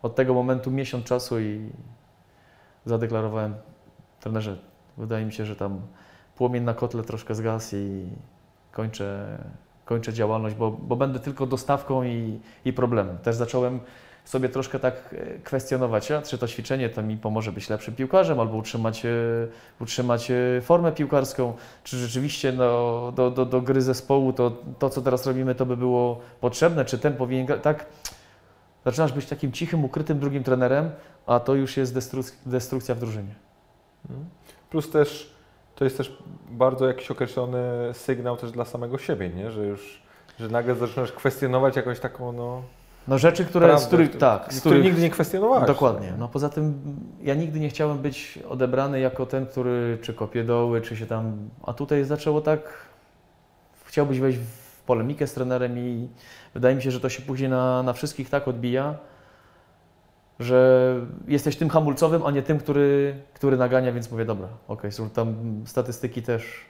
od 0.02 0.16
tego 0.16 0.34
momentu 0.34 0.72
miesiąc 0.72 1.06
czasu 1.06 1.40
i 1.40 1.70
zadeklarowałem 2.86 3.56
trenerze, 4.20 4.58
wydaje 4.98 5.26
mi 5.26 5.34
się, 5.34 5.46
że 5.46 5.56
tam 5.56 5.82
płomień 6.36 6.64
na 6.64 6.74
kotle 6.74 7.04
troszkę 7.04 7.36
zgasł 7.36 7.76
i 7.76 8.10
kończę, 8.72 9.38
kończę 9.86 10.14
działalność, 10.14 10.56
bo, 10.56 10.72
bo 10.72 10.96
będę 10.96 11.20
tylko 11.20 11.46
dostawką 11.46 12.04
i, 12.04 12.40
i 12.66 12.74
problemem. 12.74 13.18
Też 13.18 13.36
zacząłem 13.36 13.80
sobie 14.30 14.50
troszkę 14.50 14.80
tak 14.80 14.96
e, 15.14 15.40
kwestionować, 15.40 16.12
czy 16.24 16.38
to 16.38 16.48
ćwiczenie 16.48 16.90
to 16.90 17.02
mi 17.02 17.18
pomoże 17.18 17.52
być 17.52 17.70
lepszym 17.70 17.96
piłkarzem 17.96 18.40
albo 18.40 18.58
utrzymać, 18.58 19.06
e, 19.06 19.10
utrzymać 19.80 20.32
e, 20.32 20.62
formę 20.62 20.92
piłkarską, 20.92 21.54
czy 21.84 21.98
rzeczywiście 21.98 22.52
no, 22.52 23.12
do, 23.16 23.32
do, 23.32 23.46
do 23.46 23.62
gry 23.62 23.82
zespołu 23.82 24.34
to, 24.34 24.52
to, 24.80 24.90
co 24.90 25.02
teraz 25.02 25.28
robimy, 25.28 25.56
to 25.56 25.66
by 25.66 25.78
było 25.78 26.22
potrzebne, 26.42 26.86
czy 26.86 27.00
ten 27.00 27.14
powinien. 27.14 27.60
Tak, 27.62 27.86
zaczynasz 28.86 29.14
być 29.14 29.26
takim 29.26 29.52
cichym, 29.52 29.86
ukrytym 29.86 30.20
drugim 30.20 30.44
trenerem, 30.44 30.92
a 31.26 31.40
to 31.40 31.56
już 31.56 31.78
jest 31.78 31.96
destruk- 31.96 32.36
destrukcja 32.46 32.96
w 32.96 33.00
drużynie. 33.00 33.36
Mhm. 34.10 34.30
Plus 34.70 34.92
też 34.92 35.34
to 35.76 35.84
jest 35.84 35.98
też 35.98 36.18
bardzo 36.52 36.88
jakiś 36.88 37.12
określony 37.12 37.60
sygnał 37.94 38.38
też 38.38 38.52
dla 38.52 38.66
samego 38.66 38.98
siebie, 38.98 39.30
nie? 39.30 39.52
Że 39.52 39.66
już, 39.66 40.02
że 40.40 40.48
nagle 40.50 40.76
zaczynasz 40.76 41.12
kwestionować 41.12 41.76
jakąś 41.76 42.00
taką, 42.00 42.32
no... 42.32 42.64
No 43.10 43.18
rzeczy, 43.18 43.46
które, 43.46 43.68
prawdę, 43.68 43.86
z 43.86 43.88
których, 43.88 44.18
tak, 44.18 44.54
z 44.54 44.60
których 44.60 44.84
nigdy 44.84 45.02
nie 45.02 45.10
kwestionowałeś. 45.10 45.68
Dokładnie. 45.68 46.14
No 46.20 46.28
poza 46.28 46.50
tym 46.50 46.82
ja 47.22 47.36
nigdy 47.36 47.60
nie 47.60 47.70
chciałem 47.70 47.98
być 47.98 48.40
odebrany 48.50 49.00
jako 49.00 49.26
ten, 49.26 49.46
który 49.46 49.98
czy 50.02 50.14
kopie 50.14 50.44
doły, 50.44 50.82
czy 50.82 50.98
się 50.98 51.06
tam. 51.06 51.50
A 51.64 51.74
tutaj 51.74 52.04
zaczęło 52.04 52.42
tak. 52.42 52.62
Chciałbyś 53.86 54.20
wejść 54.20 54.40
w 54.40 54.82
polemikę 54.82 55.28
z 55.28 55.34
trenerem 55.34 55.78
i 55.78 56.08
wydaje 56.54 56.76
mi 56.76 56.82
się, 56.82 56.92
że 56.92 57.00
to 57.00 57.10
się 57.10 57.22
później 57.22 57.50
na, 57.50 57.84
na 57.84 57.94
wszystkich 57.94 58.30
tak 58.30 58.48
odbija, 58.48 58.96
że 60.40 60.96
jesteś 61.28 61.56
tym 61.56 61.70
hamulcowym, 61.70 62.26
a 62.26 62.32
nie 62.32 62.42
tym, 62.42 62.60
który, 62.60 63.16
który 63.34 63.58
nagania, 63.58 63.92
więc 63.92 64.12
mówię, 64.12 64.26
dobra, 64.26 64.48
okej, 64.68 64.92
są 64.92 65.10
tam 65.10 65.36
statystyki 65.66 66.22
też 66.22 66.66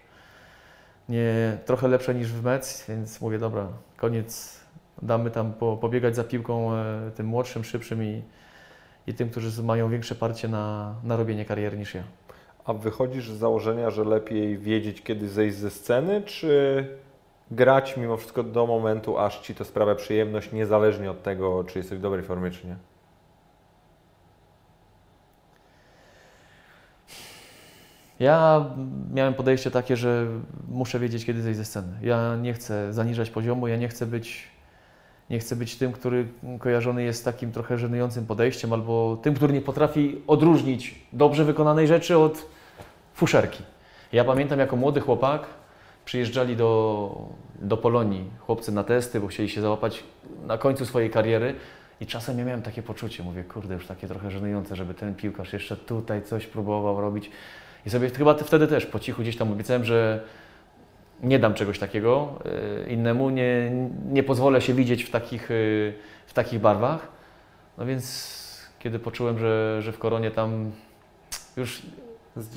nie 1.10 1.58
trochę 1.66 1.88
lepsze 1.88 2.16
niż 2.16 2.34
w 2.34 2.44
mecz, 2.44 2.66
więc 2.90 3.22
mówię, 3.22 3.40
dobra, 3.40 3.68
koniec, 3.98 4.59
damy 5.02 5.32
tam 5.32 5.54
po, 5.54 5.78
pobiegać 5.78 6.16
za 6.16 6.24
piłką 6.24 6.74
e, 6.74 7.12
tym 7.16 7.26
młodszym, 7.26 7.64
szybszym 7.64 8.04
i, 8.04 8.24
i 9.08 9.14
tym, 9.14 9.30
którzy 9.30 9.64
mają 9.64 9.90
większe 9.90 10.16
parcie 10.16 10.48
na, 10.48 10.96
na 11.04 11.18
robienie 11.18 11.46
kariery 11.46 11.78
niż 11.78 11.96
ja. 11.96 12.04
A 12.66 12.74
wychodzisz 12.74 13.32
z 13.32 13.38
założenia, 13.38 13.90
że 13.90 14.04
lepiej 14.04 14.58
wiedzieć, 14.58 15.02
kiedy 15.02 15.30
zejść 15.30 15.58
ze 15.58 15.70
sceny, 15.70 16.22
czy 16.22 16.86
grać 17.52 17.98
mimo 17.98 18.18
wszystko 18.18 18.44
do 18.44 18.68
momentu, 18.68 19.18
aż 19.18 19.40
Ci 19.40 19.56
to 19.56 19.66
sprawia 19.66 19.96
przyjemność, 19.96 20.52
niezależnie 20.52 21.12
od 21.12 21.24
tego, 21.24 21.64
czy 21.64 21.80
jesteś 21.80 21.98
w 21.98 22.02
dobrej 22.02 22.24
formie, 22.24 22.52
czy 22.52 22.68
nie? 22.68 22.76
Ja 28.20 28.66
miałem 29.14 29.34
podejście 29.34 29.72
takie, 29.72 29.98
że 29.98 30.28
muszę 30.68 31.00
wiedzieć, 31.00 31.26
kiedy 31.26 31.42
zejść 31.42 31.58
ze 31.58 31.66
sceny. 31.66 31.98
Ja 32.02 32.36
nie 32.36 32.54
chcę 32.54 32.94
zaniżać 32.94 33.30
poziomu, 33.30 33.68
ja 33.68 33.76
nie 33.76 33.88
chcę 33.88 34.06
być, 34.06 34.48
nie 35.30 35.40
chcę 35.40 35.56
być 35.56 35.76
tym, 35.76 35.92
który 35.92 36.28
kojarzony 36.60 37.04
jest 37.04 37.26
takim 37.26 37.52
trochę 37.52 37.78
żenującym 37.78 38.26
podejściem, 38.26 38.74
albo 38.74 39.18
tym, 39.22 39.34
który 39.34 39.54
nie 39.54 39.62
potrafi 39.62 40.22
odróżnić 40.28 40.96
dobrze 41.14 41.46
wykonanej 41.46 41.88
rzeczy 41.88 42.18
od 42.18 42.46
fuszerki. 43.14 43.64
Ja 44.14 44.24
pamiętam 44.24 44.60
jako 44.60 44.76
młody 44.76 45.02
chłopak, 45.02 45.46
przyjeżdżali 46.06 46.56
do, 46.56 47.30
do 47.62 47.78
Polonii 47.78 48.32
chłopcy 48.40 48.72
na 48.72 48.84
testy, 48.84 49.20
bo 49.20 49.28
chcieli 49.28 49.50
się 49.50 49.62
załapać 49.62 50.04
na 50.48 50.58
końcu 50.58 50.86
swojej 50.86 51.10
kariery 51.10 51.56
i 52.02 52.06
czasem 52.06 52.40
ja 52.40 52.46
miałem 52.46 52.62
takie 52.62 52.84
poczucie, 52.84 53.24
mówię, 53.24 53.44
kurde, 53.44 53.74
już 53.74 53.88
takie 53.88 54.08
trochę 54.08 54.32
żenujące, 54.32 54.76
żeby 54.76 54.94
ten 54.94 55.16
piłkarz 55.16 55.54
jeszcze 55.54 55.78
tutaj 55.78 56.24
coś 56.24 56.48
próbował 56.48 57.02
robić. 57.02 57.32
I 57.86 57.90
sobie 57.90 58.10
chyba 58.10 58.34
wtedy 58.34 58.68
też 58.68 58.86
po 58.86 59.00
cichu 59.00 59.22
gdzieś 59.22 59.38
tam 59.38 59.52
obiecałem, 59.52 59.84
że 59.84 60.24
nie 61.24 61.40
dam 61.40 61.54
czegoś 61.54 61.80
takiego 61.80 62.40
y, 62.86 62.90
innemu, 62.90 63.30
nie, 63.30 63.72
nie 64.12 64.24
pozwolę 64.24 64.62
się 64.62 64.74
widzieć 64.74 65.04
w 65.04 65.10
takich, 65.10 65.52
y, 65.52 65.94
w 66.28 66.34
takich 66.34 66.60
barwach. 66.60 67.08
No 67.78 67.86
więc 67.86 68.40
kiedy 68.80 69.00
poczułem, 69.00 69.40
że, 69.40 69.82
że 69.82 69.92
w 69.92 70.00
koronie 70.00 70.32
tam 70.32 70.72
już 71.58 71.82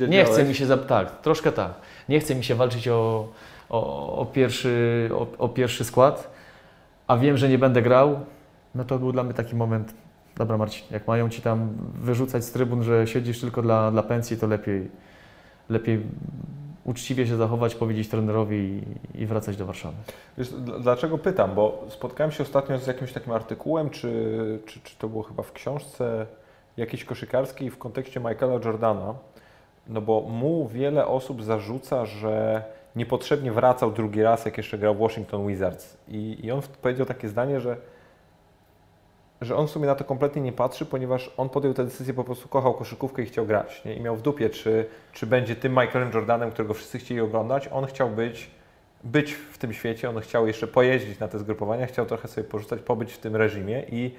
nie 0.09 0.25
chce 0.25 0.45
mi 0.45 0.55
się, 0.55 0.79
tak, 0.79 1.21
troszkę 1.21 1.53
tak, 1.53 1.73
nie 2.09 2.21
chce 2.21 2.35
mi 2.35 2.45
się 2.45 2.55
walczyć 2.55 2.89
o, 2.89 3.29
o, 3.71 4.17
o 4.17 4.27
pierwszy, 4.27 5.11
o, 5.15 5.27
o 5.39 5.49
pierwszy 5.49 5.85
skład, 5.85 6.31
a 7.07 7.17
wiem, 7.17 7.37
że 7.37 7.49
nie 7.49 7.59
będę 7.59 7.83
grał, 7.83 8.21
no 8.75 8.85
to 8.85 8.99
był 8.99 9.13
dla 9.13 9.23
mnie 9.23 9.35
taki 9.35 9.57
moment, 9.57 9.95
dobra 10.37 10.59
Marcin, 10.59 10.85
jak 10.91 11.09
mają 11.09 11.29
Ci 11.29 11.43
tam 11.43 11.69
wyrzucać 11.95 12.45
z 12.45 12.53
trybun, 12.53 12.83
że 12.83 13.07
siedzisz 13.07 13.41
tylko 13.41 13.63
dla, 13.63 13.91
dla 13.91 14.03
pensji, 14.03 14.37
to 14.37 14.47
lepiej, 14.47 14.91
lepiej 15.69 16.03
uczciwie 16.85 17.27
się 17.27 17.37
zachować, 17.37 17.75
powiedzieć 17.75 18.09
trenerowi 18.09 18.83
i, 19.15 19.27
wracać 19.27 19.57
do 19.57 19.67
Warszawy. 19.67 19.97
Wiesz, 20.39 20.49
dlaczego 20.81 21.19
pytam? 21.19 21.55
Bo 21.55 21.85
spotkałem 21.89 22.31
się 22.33 22.43
ostatnio 22.43 22.79
z 22.79 22.87
jakimś 22.87 23.13
takim 23.13 23.33
artykułem, 23.33 23.91
czy, 23.91 24.59
czy, 24.67 24.81
czy 24.81 24.97
to 24.99 25.09
było 25.09 25.23
chyba 25.23 25.43
w 25.43 25.53
książce 25.53 26.27
jakiejś 26.77 27.05
koszykarskiej 27.05 27.71
w 27.71 27.79
kontekście 27.79 28.21
Michaela 28.21 28.61
Jordana, 28.65 29.15
no 29.89 30.01
bo 30.01 30.21
mu 30.21 30.69
wiele 30.69 31.07
osób 31.07 31.43
zarzuca, 31.43 32.07
że 32.07 32.65
niepotrzebnie 32.97 33.53
wracał 33.53 33.93
drugi 33.93 34.23
raz, 34.23 34.45
jak 34.45 34.57
jeszcze 34.57 34.79
grał 34.79 34.95
w 34.95 34.99
Washington 34.99 35.47
Wizards. 35.47 35.97
I, 36.09 36.39
i 36.43 36.51
on 36.51 36.63
powiedział 36.83 37.07
takie 37.07 37.29
zdanie, 37.29 37.61
że 37.61 37.77
że 39.43 39.57
on 39.57 39.67
w 39.67 39.71
sumie 39.71 39.87
na 39.87 39.95
to 39.95 40.05
kompletnie 40.05 40.43
nie 40.43 40.53
patrzy, 40.53 40.87
ponieważ 40.87 41.31
on 41.37 41.49
podjął 41.49 41.75
tę 41.75 41.85
decyzję, 41.85 42.15
po 42.15 42.25
prostu 42.25 42.49
kochał 42.49 42.75
koszykówkę 42.75 43.23
i 43.23 43.27
chciał 43.27 43.47
grać. 43.47 43.85
Nie? 43.85 43.95
I 43.95 44.01
miał 44.01 44.17
w 44.17 44.23
dupie, 44.23 44.51
czy, 44.51 44.87
czy 45.13 45.27
będzie 45.27 45.57
tym 45.57 45.73
Michaelem 45.73 46.11
Jordanem, 46.15 46.51
którego 46.51 46.75
wszyscy 46.75 46.99
chcieli 46.99 47.21
oglądać. 47.21 47.69
On 47.73 47.87
chciał 47.87 48.11
być, 48.11 48.51
być 49.05 49.33
w 49.33 49.59
tym 49.59 49.73
świecie, 49.73 50.11
on 50.11 50.21
chciał 50.21 50.47
jeszcze 50.47 50.67
pojeździć 50.67 51.19
na 51.19 51.29
te 51.29 51.39
zgrupowania, 51.39 51.87
chciał 51.87 52.07
trochę 52.07 52.29
sobie 52.29 52.49
porzucać, 52.49 52.81
pobyć 52.81 53.13
w 53.13 53.19
tym 53.19 53.37
reżimie 53.37 53.83
i, 53.91 54.15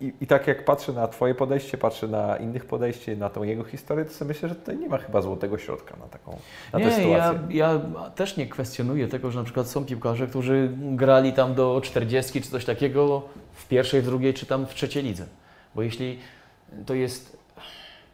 i, 0.00 0.12
I, 0.20 0.26
tak 0.26 0.46
jak 0.46 0.64
patrzę 0.64 0.92
na 0.92 1.08
Twoje 1.08 1.34
podejście, 1.34 1.78
patrzę 1.78 2.08
na 2.08 2.36
innych 2.36 2.64
podejście, 2.64 3.16
na 3.16 3.30
tą 3.30 3.42
jego 3.42 3.64
historię, 3.64 4.04
to 4.04 4.12
sobie 4.12 4.28
myślę, 4.28 4.48
że 4.48 4.54
tutaj 4.54 4.76
nie 4.76 4.88
ma 4.88 4.98
chyba 4.98 5.22
złotego 5.22 5.58
środka 5.58 5.96
na 5.96 6.06
taką 6.06 6.38
na 6.72 6.78
nie, 6.78 6.84
tę 6.84 6.90
sytuację. 6.90 7.40
Ja, 7.48 7.72
ja 7.72 7.80
też 8.14 8.36
nie 8.36 8.46
kwestionuję 8.46 9.08
tego, 9.08 9.30
że 9.30 9.38
na 9.38 9.44
przykład 9.44 9.68
są 9.68 9.84
piłkarze, 9.84 10.26
którzy 10.26 10.70
grali 10.76 11.32
tam 11.32 11.54
do 11.54 11.80
40 11.84 12.42
czy 12.42 12.50
coś 12.50 12.64
takiego 12.64 13.22
w 13.52 13.68
pierwszej, 13.68 14.02
w 14.02 14.04
drugiej 14.04 14.34
czy 14.34 14.46
tam 14.46 14.66
w 14.66 14.74
trzeciej 14.74 15.02
lidze. 15.02 15.26
Bo 15.74 15.82
jeśli 15.82 16.18
to 16.86 16.94
jest 16.94 17.36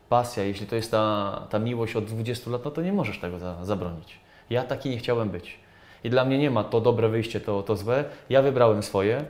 pasja, 0.09 0.45
jeśli 0.45 0.67
to 0.67 0.77
jest 0.77 0.91
ta, 0.91 1.47
ta 1.51 1.59
miłość 1.59 1.97
od 1.97 2.05
20 2.05 2.51
lat, 2.51 2.65
no 2.65 2.71
to 2.71 2.83
nie 2.83 2.93
możesz 2.93 3.19
tego 3.19 3.39
za, 3.39 3.65
zabronić. 3.65 4.21
Ja 4.51 4.63
taki 4.63 4.91
nie 4.91 4.99
chciałem 4.99 5.31
być. 5.31 5.59
I 6.05 6.11
dla 6.11 6.25
mnie 6.25 6.39
nie 6.39 6.51
ma 6.51 6.65
to 6.65 6.81
dobre 6.81 7.09
wyjście, 7.09 7.41
to, 7.41 7.63
to 7.63 7.77
złe. 7.77 8.05
Ja 8.31 8.43
wybrałem 8.43 8.83
swoje. 8.83 9.25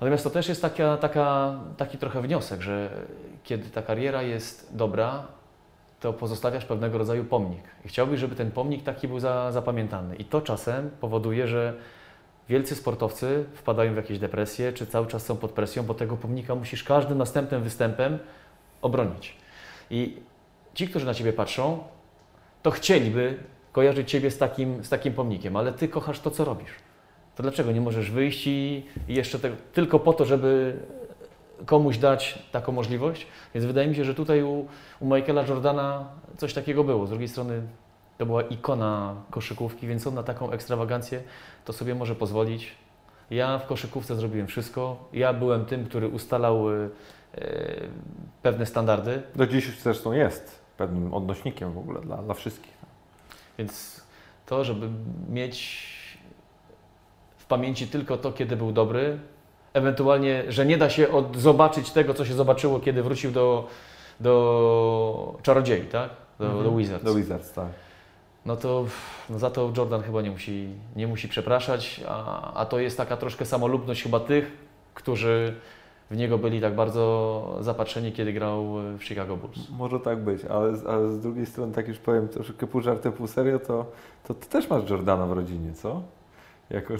Natomiast 0.00 0.24
to 0.24 0.30
też 0.30 0.48
jest 0.48 0.62
taka, 0.62 0.96
taka, 0.96 1.54
taki 1.76 1.98
trochę 1.98 2.22
wniosek, 2.22 2.60
że 2.60 2.90
kiedy 3.44 3.70
ta 3.70 3.82
kariera 3.82 4.22
jest 4.22 4.76
dobra, 4.76 5.26
to 6.00 6.12
pozostawiasz 6.12 6.64
pewnego 6.64 6.98
rodzaju 6.98 7.24
pomnik. 7.24 7.62
I 7.84 7.88
chciałbyś, 7.88 8.20
żeby 8.20 8.36
ten 8.36 8.50
pomnik 8.50 8.82
taki 8.84 9.08
był 9.08 9.20
za, 9.20 9.52
zapamiętany. 9.52 10.16
I 10.16 10.24
to 10.24 10.40
czasem 10.40 10.90
powoduje, 11.00 11.48
że 11.48 11.74
wielcy 12.48 12.74
sportowcy 12.74 13.44
wpadają 13.54 13.92
w 13.92 13.96
jakieś 13.96 14.18
depresje, 14.18 14.72
czy 14.72 14.86
cały 14.86 15.06
czas 15.06 15.26
są 15.26 15.36
pod 15.36 15.52
presją, 15.52 15.82
bo 15.82 15.94
tego 15.94 16.16
pomnika 16.16 16.54
musisz 16.54 16.84
każdym 16.84 17.18
następnym 17.18 17.62
występem 17.62 18.18
obronić. 18.82 19.36
I 19.90 20.16
ci, 20.74 20.88
którzy 20.88 21.06
na 21.06 21.14
Ciebie 21.14 21.32
patrzą, 21.32 21.84
to 22.62 22.70
chcieliby 22.70 23.38
kojarzyć 23.72 24.10
Ciebie 24.10 24.30
z 24.30 24.38
takim, 24.38 24.84
z 24.84 24.88
takim 24.88 25.12
pomnikiem, 25.12 25.56
ale 25.56 25.72
Ty 25.72 25.88
kochasz 25.88 26.20
to, 26.20 26.30
co 26.30 26.44
robisz 26.44 26.89
to 27.36 27.42
dlaczego 27.42 27.72
nie 27.72 27.80
możesz 27.80 28.10
wyjść 28.10 28.46
i, 28.46 28.86
jeszcze 29.08 29.38
te, 29.38 29.50
tylko 29.72 29.98
po 29.98 30.12
to, 30.12 30.24
żeby 30.24 30.76
komuś 31.66 31.98
dać 31.98 32.38
taką 32.52 32.72
możliwość? 32.72 33.26
Więc 33.54 33.66
wydaje 33.66 33.88
mi 33.88 33.94
się, 33.94 34.04
że 34.04 34.14
tutaj 34.14 34.42
u, 34.42 34.66
u 35.00 35.14
Michaela 35.14 35.42
Jordana 35.46 36.08
coś 36.36 36.54
takiego 36.54 36.84
było. 36.84 37.06
Z 37.06 37.10
drugiej 37.10 37.28
strony 37.28 37.62
to 38.18 38.26
była 38.26 38.42
ikona 38.42 39.14
koszykówki, 39.30 39.86
więc 39.86 40.06
on 40.06 40.14
na 40.14 40.22
taką 40.22 40.50
ekstrawagancję 40.50 41.22
to 41.64 41.72
sobie 41.72 41.94
może 41.94 42.14
pozwolić. 42.14 42.74
Ja 43.30 43.58
w 43.58 43.66
koszykówce 43.66 44.16
zrobiłem 44.16 44.46
wszystko. 44.46 45.08
Ja 45.12 45.32
byłem 45.32 45.64
tym, 45.64 45.84
który 45.84 46.08
ustalał 46.08 46.70
e, 46.70 46.88
pewne 48.42 48.66
standardy. 48.66 49.22
Do 49.36 49.46
dziś 49.46 49.80
zresztą 49.82 50.12
jest 50.12 50.60
pewnym 50.76 51.14
odnośnikiem 51.14 51.72
w 51.72 51.78
ogóle 51.78 52.00
dla, 52.00 52.16
dla 52.16 52.34
wszystkich. 52.34 52.72
Więc 53.58 54.00
to, 54.46 54.64
żeby 54.64 54.88
mieć 55.28 55.86
pamięci 57.50 57.86
tylko 57.86 58.16
to, 58.16 58.32
kiedy 58.32 58.56
był 58.56 58.72
dobry, 58.72 59.18
ewentualnie, 59.74 60.44
że 60.48 60.66
nie 60.66 60.78
da 60.78 60.90
się 60.90 61.10
od, 61.10 61.36
zobaczyć 61.36 61.90
tego, 61.90 62.14
co 62.14 62.24
się 62.24 62.34
zobaczyło, 62.34 62.80
kiedy 62.80 63.02
wrócił 63.02 63.30
do, 63.30 63.68
do 64.20 65.38
czarodziei, 65.42 65.86
tak? 65.86 66.10
Do, 66.38 66.46
mhm. 66.46 66.64
do 66.64 66.76
Wizards. 66.76 67.04
Do 67.04 67.14
Wizards, 67.14 67.52
tak. 67.52 67.68
No 68.46 68.56
to 68.56 68.84
no 69.30 69.38
za 69.38 69.50
to 69.50 69.72
Jordan 69.76 70.02
chyba 70.02 70.22
nie 70.22 70.30
musi, 70.30 70.68
nie 70.96 71.06
musi 71.06 71.28
przepraszać, 71.28 72.00
a, 72.08 72.52
a 72.54 72.66
to 72.66 72.78
jest 72.78 72.96
taka 72.96 73.16
troszkę 73.16 73.46
samolubność 73.46 74.02
chyba 74.02 74.20
tych, 74.20 74.52
którzy 74.94 75.54
w 76.10 76.16
niego 76.16 76.38
byli 76.38 76.60
tak 76.60 76.74
bardzo 76.74 77.58
zapatrzeni, 77.60 78.12
kiedy 78.12 78.32
grał 78.32 78.64
w 78.98 79.04
Chicago 79.04 79.36
Bulls. 79.36 79.70
Może 79.70 80.00
tak 80.00 80.24
być, 80.24 80.44
ale, 80.44 80.72
ale 80.88 81.08
z 81.08 81.20
drugiej 81.20 81.46
strony, 81.46 81.72
tak 81.74 81.88
już 81.88 81.98
powiem 81.98 82.28
troszkę 82.28 82.66
pół 82.66 82.80
żartem, 82.80 83.12
pół 83.12 83.26
serio, 83.26 83.58
to, 83.58 83.86
to 84.24 84.34
ty 84.34 84.46
też 84.48 84.70
masz 84.70 84.90
Jordana 84.90 85.26
w 85.26 85.32
rodzinie, 85.32 85.72
co? 85.72 86.02
Jako 86.70 86.94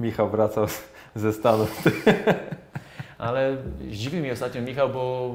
Michał 0.00 0.30
wracał 0.30 0.66
ze 1.14 1.32
Stanów. 1.32 1.82
Ale 3.18 3.56
zdziwił 3.90 4.20
mnie 4.20 4.32
ostatnio 4.32 4.62
Michał, 4.62 4.88
bo 4.88 5.34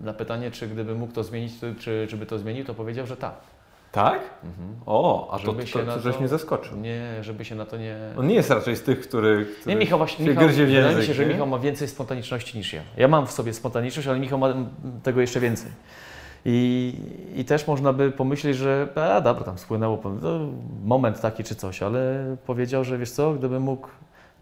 na 0.00 0.12
pytanie, 0.12 0.50
czy 0.50 0.68
gdyby 0.68 0.94
mógł 0.94 1.12
to 1.12 1.24
zmienić, 1.24 1.52
czy, 1.78 2.06
czy 2.10 2.16
by 2.16 2.26
to 2.26 2.38
zmienił, 2.38 2.64
to 2.64 2.74
powiedział, 2.74 3.06
że 3.06 3.16
tak. 3.16 3.34
Tak? 3.92 4.20
Mhm. 4.44 4.76
O, 4.86 5.30
a 5.32 5.38
to, 5.38 5.46
żeby 5.46 5.64
to, 5.64 5.78
to, 5.78 5.94
to 5.94 6.00
żeś 6.00 6.18
mnie 6.18 6.28
zaskoczył. 6.28 6.76
Nie, 6.78 7.24
żeby 7.24 7.44
się 7.44 7.54
na 7.54 7.66
to 7.66 7.76
nie... 7.76 7.96
On 8.18 8.26
nie 8.26 8.34
jest 8.34 8.50
raczej 8.50 8.76
z 8.76 8.82
tych, 8.82 9.00
który, 9.00 9.46
który 9.60 9.74
Nie, 9.74 9.80
Michał 9.80 9.98
właśnie, 9.98 10.26
Michał, 10.26 10.48
wydaje 10.48 10.96
mi 10.96 11.04
się, 11.04 11.14
że 11.14 11.26
Michał 11.26 11.46
ma 11.46 11.58
więcej 11.58 11.88
spontaniczności 11.88 12.58
niż 12.58 12.72
ja. 12.72 12.82
Ja 12.96 13.08
mam 13.08 13.26
w 13.26 13.32
sobie 13.32 13.54
spontaniczność, 13.54 14.08
ale 14.08 14.18
Michał 14.18 14.38
ma 14.38 14.54
tego 15.02 15.20
jeszcze 15.20 15.40
więcej. 15.40 15.70
I, 16.44 16.94
I 17.36 17.44
też 17.44 17.66
można 17.66 17.92
by 17.92 18.10
pomyśleć, 18.10 18.56
że 18.56 18.88
a 18.94 19.20
dobra, 19.20 19.44
tam 19.44 19.58
spłynęło 19.58 20.02
moment 20.84 21.20
taki 21.20 21.44
czy 21.44 21.54
coś, 21.54 21.82
ale 21.82 22.36
powiedział, 22.46 22.84
że 22.84 22.98
wiesz 22.98 23.10
co, 23.10 23.32
gdybym 23.32 23.62
mógł 23.62 23.88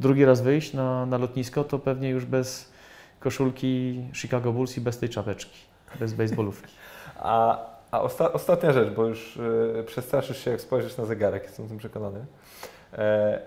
drugi 0.01 0.24
raz 0.24 0.40
wyjść 0.40 0.72
na, 0.72 1.06
na 1.06 1.18
lotnisko, 1.18 1.64
to 1.64 1.78
pewnie 1.78 2.09
już 2.09 2.24
bez 2.24 2.72
koszulki 3.20 4.02
Chicago 4.12 4.52
Bulls 4.52 4.77
i 4.77 4.81
bez 4.81 4.98
tej 4.98 5.09
czapeczki, 5.09 5.59
bez 6.01 6.12
baseballówki. 6.12 6.72
A, 7.22 7.59
a 7.90 8.01
osta 8.01 8.32
ostatnia 8.32 8.72
rzecz, 8.72 8.90
bo 8.90 9.06
już 9.06 9.36
y, 9.36 9.85
przestraszysz 9.86 10.44
się, 10.44 10.51
jak 10.51 10.60
spojrzysz 10.60 10.97
na 10.97 11.05
zegarek, 11.05 11.43
jestem 11.43 11.68
tym 11.68 11.78
przekonany. 11.78 12.24
E, 12.93 13.40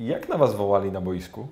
jak 0.00 0.28
na 0.28 0.38
Was 0.38 0.54
wołali 0.54 0.92
na 0.92 1.00
boisku? 1.00 1.46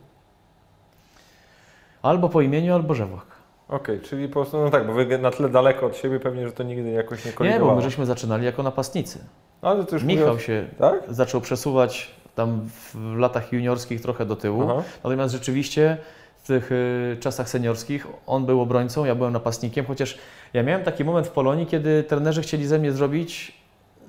Albo 2.03 2.29
po 2.29 2.41
imieniu, 2.41 2.75
albo 2.75 2.95
Żewłak. 2.95 3.27
Okej, 3.75 3.97
okay, 3.97 4.09
czyli 4.09 4.29
po 4.29 4.33
prostu, 4.33 4.61
no 4.61 4.71
tak, 4.71 4.87
bo 4.87 4.93
wy 4.93 5.19
na 5.19 5.31
tyle 5.31 5.49
daleko 5.49 5.87
od 5.87 5.97
siebie 5.97 6.21
pewnie, 6.21 6.47
że 6.47 6.53
to 6.53 6.63
nigdy 6.63 6.91
jakoś 6.91 7.25
nie 7.25 7.33
kolidowało. 7.33 7.67
Nie, 7.67 7.71
bo 7.71 7.77
my 7.77 7.83
żeśmy 7.83 8.07
zaczynali 8.07 8.45
jako 8.45 8.63
napastnicy. 8.63 9.19
No, 9.63 9.69
ale 9.69 9.85
to 9.85 9.97
już 9.97 10.05
Michał 10.05 10.29
mówię... 10.29 10.41
się 10.41 10.67
tak? 10.79 11.03
zaczął 11.09 11.41
przesuwać 11.41 12.11
tam 12.35 12.61
w 12.95 13.17
latach 13.17 13.53
juniorskich 13.53 14.01
trochę 14.01 14.27
do 14.27 14.37
tyłu, 14.37 14.63
Aha. 14.63 14.83
natomiast 15.05 15.35
rzeczywiście 15.35 15.97
w 16.43 16.47
tych 16.47 16.73
y, 16.73 17.17
czasach 17.21 17.49
seniorskich 17.49 18.07
on 18.27 18.47
był 18.47 18.61
obrońcą, 18.61 19.05
ja 19.05 19.15
byłem 19.15 19.33
napastnikiem, 19.33 19.87
chociaż 19.87 20.19
ja 20.53 20.63
miałem 20.63 20.85
taki 20.85 21.05
moment 21.05 21.27
w 21.27 21.31
Polonii, 21.31 21.67
kiedy 21.67 22.03
trenerzy 22.03 22.43
chcieli 22.43 22.67
ze 22.67 22.79
mnie 22.79 22.93
zrobić 22.93 23.59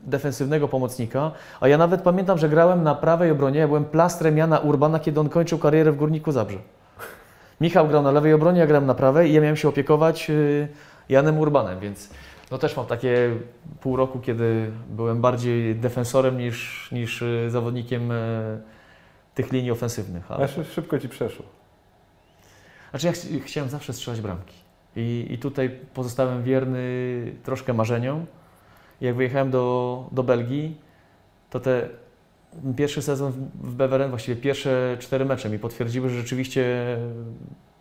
defensywnego 0.04 0.68
pomocnika, 0.68 1.32
a 1.60 1.68
ja 1.68 1.78
nawet 1.78 2.02
pamiętam, 2.02 2.38
że 2.38 2.50
grałem 2.50 2.84
na 2.84 2.96
prawej 2.96 3.32
obronie, 3.32 3.60
ja 3.60 3.68
byłem 3.68 3.86
plastrem 3.86 4.38
Jana 4.38 4.60
Urbana, 4.60 5.00
kiedy 5.00 5.20
on 5.20 5.30
kończył 5.30 5.60
karierę 5.60 5.92
w 5.92 5.96
Górniku 5.96 6.32
Zabrze. 6.32 6.58
Michał 7.62 7.88
grał 7.88 8.04
na 8.04 8.12
lewej 8.12 8.34
obronie, 8.34 8.60
ja 8.60 8.68
grałem 8.68 8.86
na 8.86 8.96
prawej 8.96 9.32
i 9.32 9.34
ja 9.34 9.42
miałem 9.42 9.56
się 9.56 9.68
opiekować 9.70 10.30
y, 10.30 10.68
Janem 11.10 11.40
Urbanem, 11.40 11.80
więc 11.80 12.10
no 12.52 12.58
też 12.58 12.78
mam 12.78 12.86
takie 12.86 13.36
pół 13.82 13.96
roku, 13.96 14.20
kiedy 14.20 14.72
byłem 14.90 15.22
bardziej 15.22 15.76
defensorem 15.76 16.38
niż, 16.38 16.90
niż 16.92 17.22
y, 17.22 17.50
zawodnikiem 17.50 18.12
y, 18.12 18.62
tych 19.36 19.52
linii 19.52 19.72
ofensywnych. 19.72 20.32
Ale 20.32 20.48
szy- 20.48 20.66
szybko 20.66 21.00
ci 21.00 21.10
przeszło. 21.10 21.46
Znaczy 22.90 23.08
ja 23.08 23.14
ch 23.14 23.46
chciałem 23.46 23.70
zawsze 23.70 23.94
strzelać 23.94 24.22
bramki. 24.22 24.56
I, 24.96 25.28
I 25.30 25.38
tutaj 25.38 25.80
pozostałem 25.94 26.44
wierny 26.44 26.82
troszkę 27.44 27.74
marzeniom. 27.74 28.26
Jak 29.02 29.16
wyjechałem 29.16 29.52
do, 29.52 30.08
do 30.12 30.24
Belgii, 30.24 30.78
to 31.50 31.60
te 31.60 31.90
pierwszy 32.78 33.02
sezon 33.02 33.32
w- 33.32 33.74
Beveren, 33.74 34.10
właściwie 34.10 34.42
pierwsze 34.42 34.98
cztery 35.00 35.26
mecze 35.26 35.50
mi 35.50 35.60
potwierdziły, 35.60 36.10
że 36.10 36.16
rzeczywiście 36.16 36.86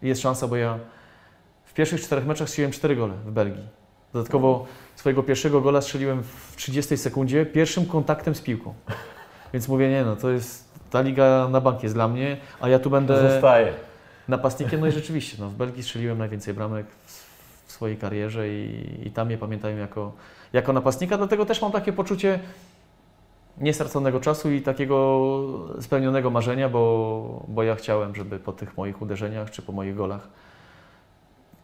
jest 0.02 0.20
szansa, 0.20 0.48
bo 0.48 0.56
ja 0.56 0.78
w 1.64 1.74
pierwszych 1.74 2.00
czterech 2.00 2.26
meczach 2.26 2.48
strzeliłem 2.48 2.72
cztery 2.72 2.96
gole 2.96 3.14
w 3.26 3.30
Belgii. 3.30 3.62
Dodatkowo 4.12 4.66
swojego 4.96 5.22
pierwszego 5.22 5.60
gola 5.60 5.80
strzeliłem 5.80 6.22
w 6.22 6.56
30 6.56 6.96
sekundzie 6.96 7.46
pierwszym 7.46 7.86
kontaktem 7.86 8.34
z 8.34 8.40
piłką. 8.40 8.74
Więc 9.52 9.68
mówię, 9.68 9.90
nie 9.90 10.04
no, 10.04 10.16
to 10.16 10.30
jest, 10.30 10.68
ta 10.90 11.00
liga 11.00 11.48
na 11.50 11.60
bank 11.60 11.82
jest 11.82 11.94
dla 11.94 12.08
mnie, 12.08 12.36
a 12.60 12.68
ja 12.68 12.78
tu 12.78 12.90
będę 12.90 13.30
Zostaje. 13.30 13.72
napastnikiem. 14.28 14.80
No 14.80 14.86
i 14.86 14.92
rzeczywiście, 14.92 15.36
no, 15.40 15.48
w 15.50 15.54
Belgii 15.54 15.82
strzeliłem 15.82 16.18
najwięcej 16.18 16.54
bramek 16.54 16.86
w, 17.66 17.72
swojej 17.72 17.96
karierze 17.96 18.48
i, 18.48 18.84
i 19.04 19.10
tam 19.10 19.26
mnie 19.26 19.38
pamiętają 19.38 19.76
jako, 19.76 20.12
jako 20.52 20.72
napastnika, 20.72 21.16
dlatego 21.16 21.46
też 21.46 21.62
mam 21.62 21.72
takie 21.72 21.92
poczucie 21.92 22.40
niestraconego 23.58 24.20
czasu 24.20 24.50
i 24.50 24.62
takiego 24.62 25.20
spełnionego 25.80 26.30
marzenia, 26.30 26.68
bo, 26.68 27.44
bo 27.48 27.62
ja 27.62 27.74
chciałem, 27.74 28.14
żeby 28.14 28.38
po 28.38 28.52
tych 28.52 28.76
moich 28.76 29.02
uderzeniach 29.02 29.50
czy 29.50 29.62
po 29.62 29.72
moich 29.72 29.94
golach 29.94 30.28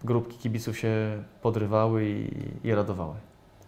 grupki 0.04 0.38
kibiców 0.38 0.78
się 0.78 1.22
podrywały 1.42 2.04
i, 2.08 2.28
i 2.64 2.74
radowały. 2.74 3.14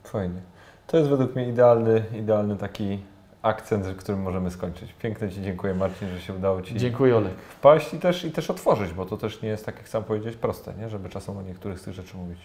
Fajnie. 0.05 0.41
To 0.87 0.97
jest 0.97 1.11
według 1.11 1.35
mnie 1.35 1.49
idealny, 1.49 2.05
idealny 2.19 2.57
taki 2.57 2.99
akcent, 3.43 3.87
którym 3.97 4.23
możemy 4.23 4.51
skończyć. 4.51 4.93
Pięknie 4.93 5.31
Ci 5.31 5.43
dziękuję 5.43 5.75
Marcin, 5.75 6.09
że 6.09 6.21
się 6.21 6.35
udało 6.35 6.63
Ci 6.63 6.77
Dziękuję 6.77 7.17
Olek. 7.17 7.35
wpaść 7.35 7.95
i 7.95 7.99
też, 7.99 8.25
i 8.25 8.31
też 8.31 8.51
otworzyć, 8.51 8.93
bo 8.93 9.07
to 9.07 9.17
też 9.17 9.43
nie 9.43 9.49
jest, 9.49 9.67
tak 9.67 9.77
jak 9.77 9.89
sam 9.89 10.05
powiedzieć, 10.05 10.37
proste, 10.37 10.75
nie? 10.75 10.89
żeby 10.89 11.09
czasem 11.09 11.37
o 11.37 11.43
niektórych 11.43 11.81
z 11.81 11.83
tych 11.83 11.95
rzeczy 11.95 12.17
mówić. 12.17 12.39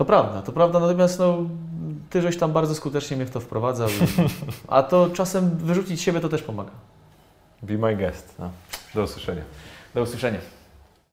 To 0.00 0.04
prawda, 0.04 0.42
to 0.42 0.52
prawda, 0.52 0.80
natomiast 0.80 1.18
no, 1.18 1.38
ty 2.10 2.22
żeś 2.22 2.36
tam 2.36 2.52
bardzo 2.52 2.74
skutecznie 2.74 3.16
mnie 3.16 3.26
w 3.26 3.30
to 3.30 3.40
wprowadzał, 3.40 3.88
a 4.68 4.82
to 4.82 5.10
czasem 5.14 5.50
wyrzucić 5.50 6.02
siebie 6.02 6.20
to 6.20 6.28
też 6.28 6.42
pomaga. 6.42 6.70
Be 7.62 7.78
my 7.78 7.96
guest. 7.96 8.34
No. 8.38 8.50
Do 8.94 9.02
usłyszenia. 9.02 9.42
Do 9.94 10.02
usłyszenia. 10.02 10.38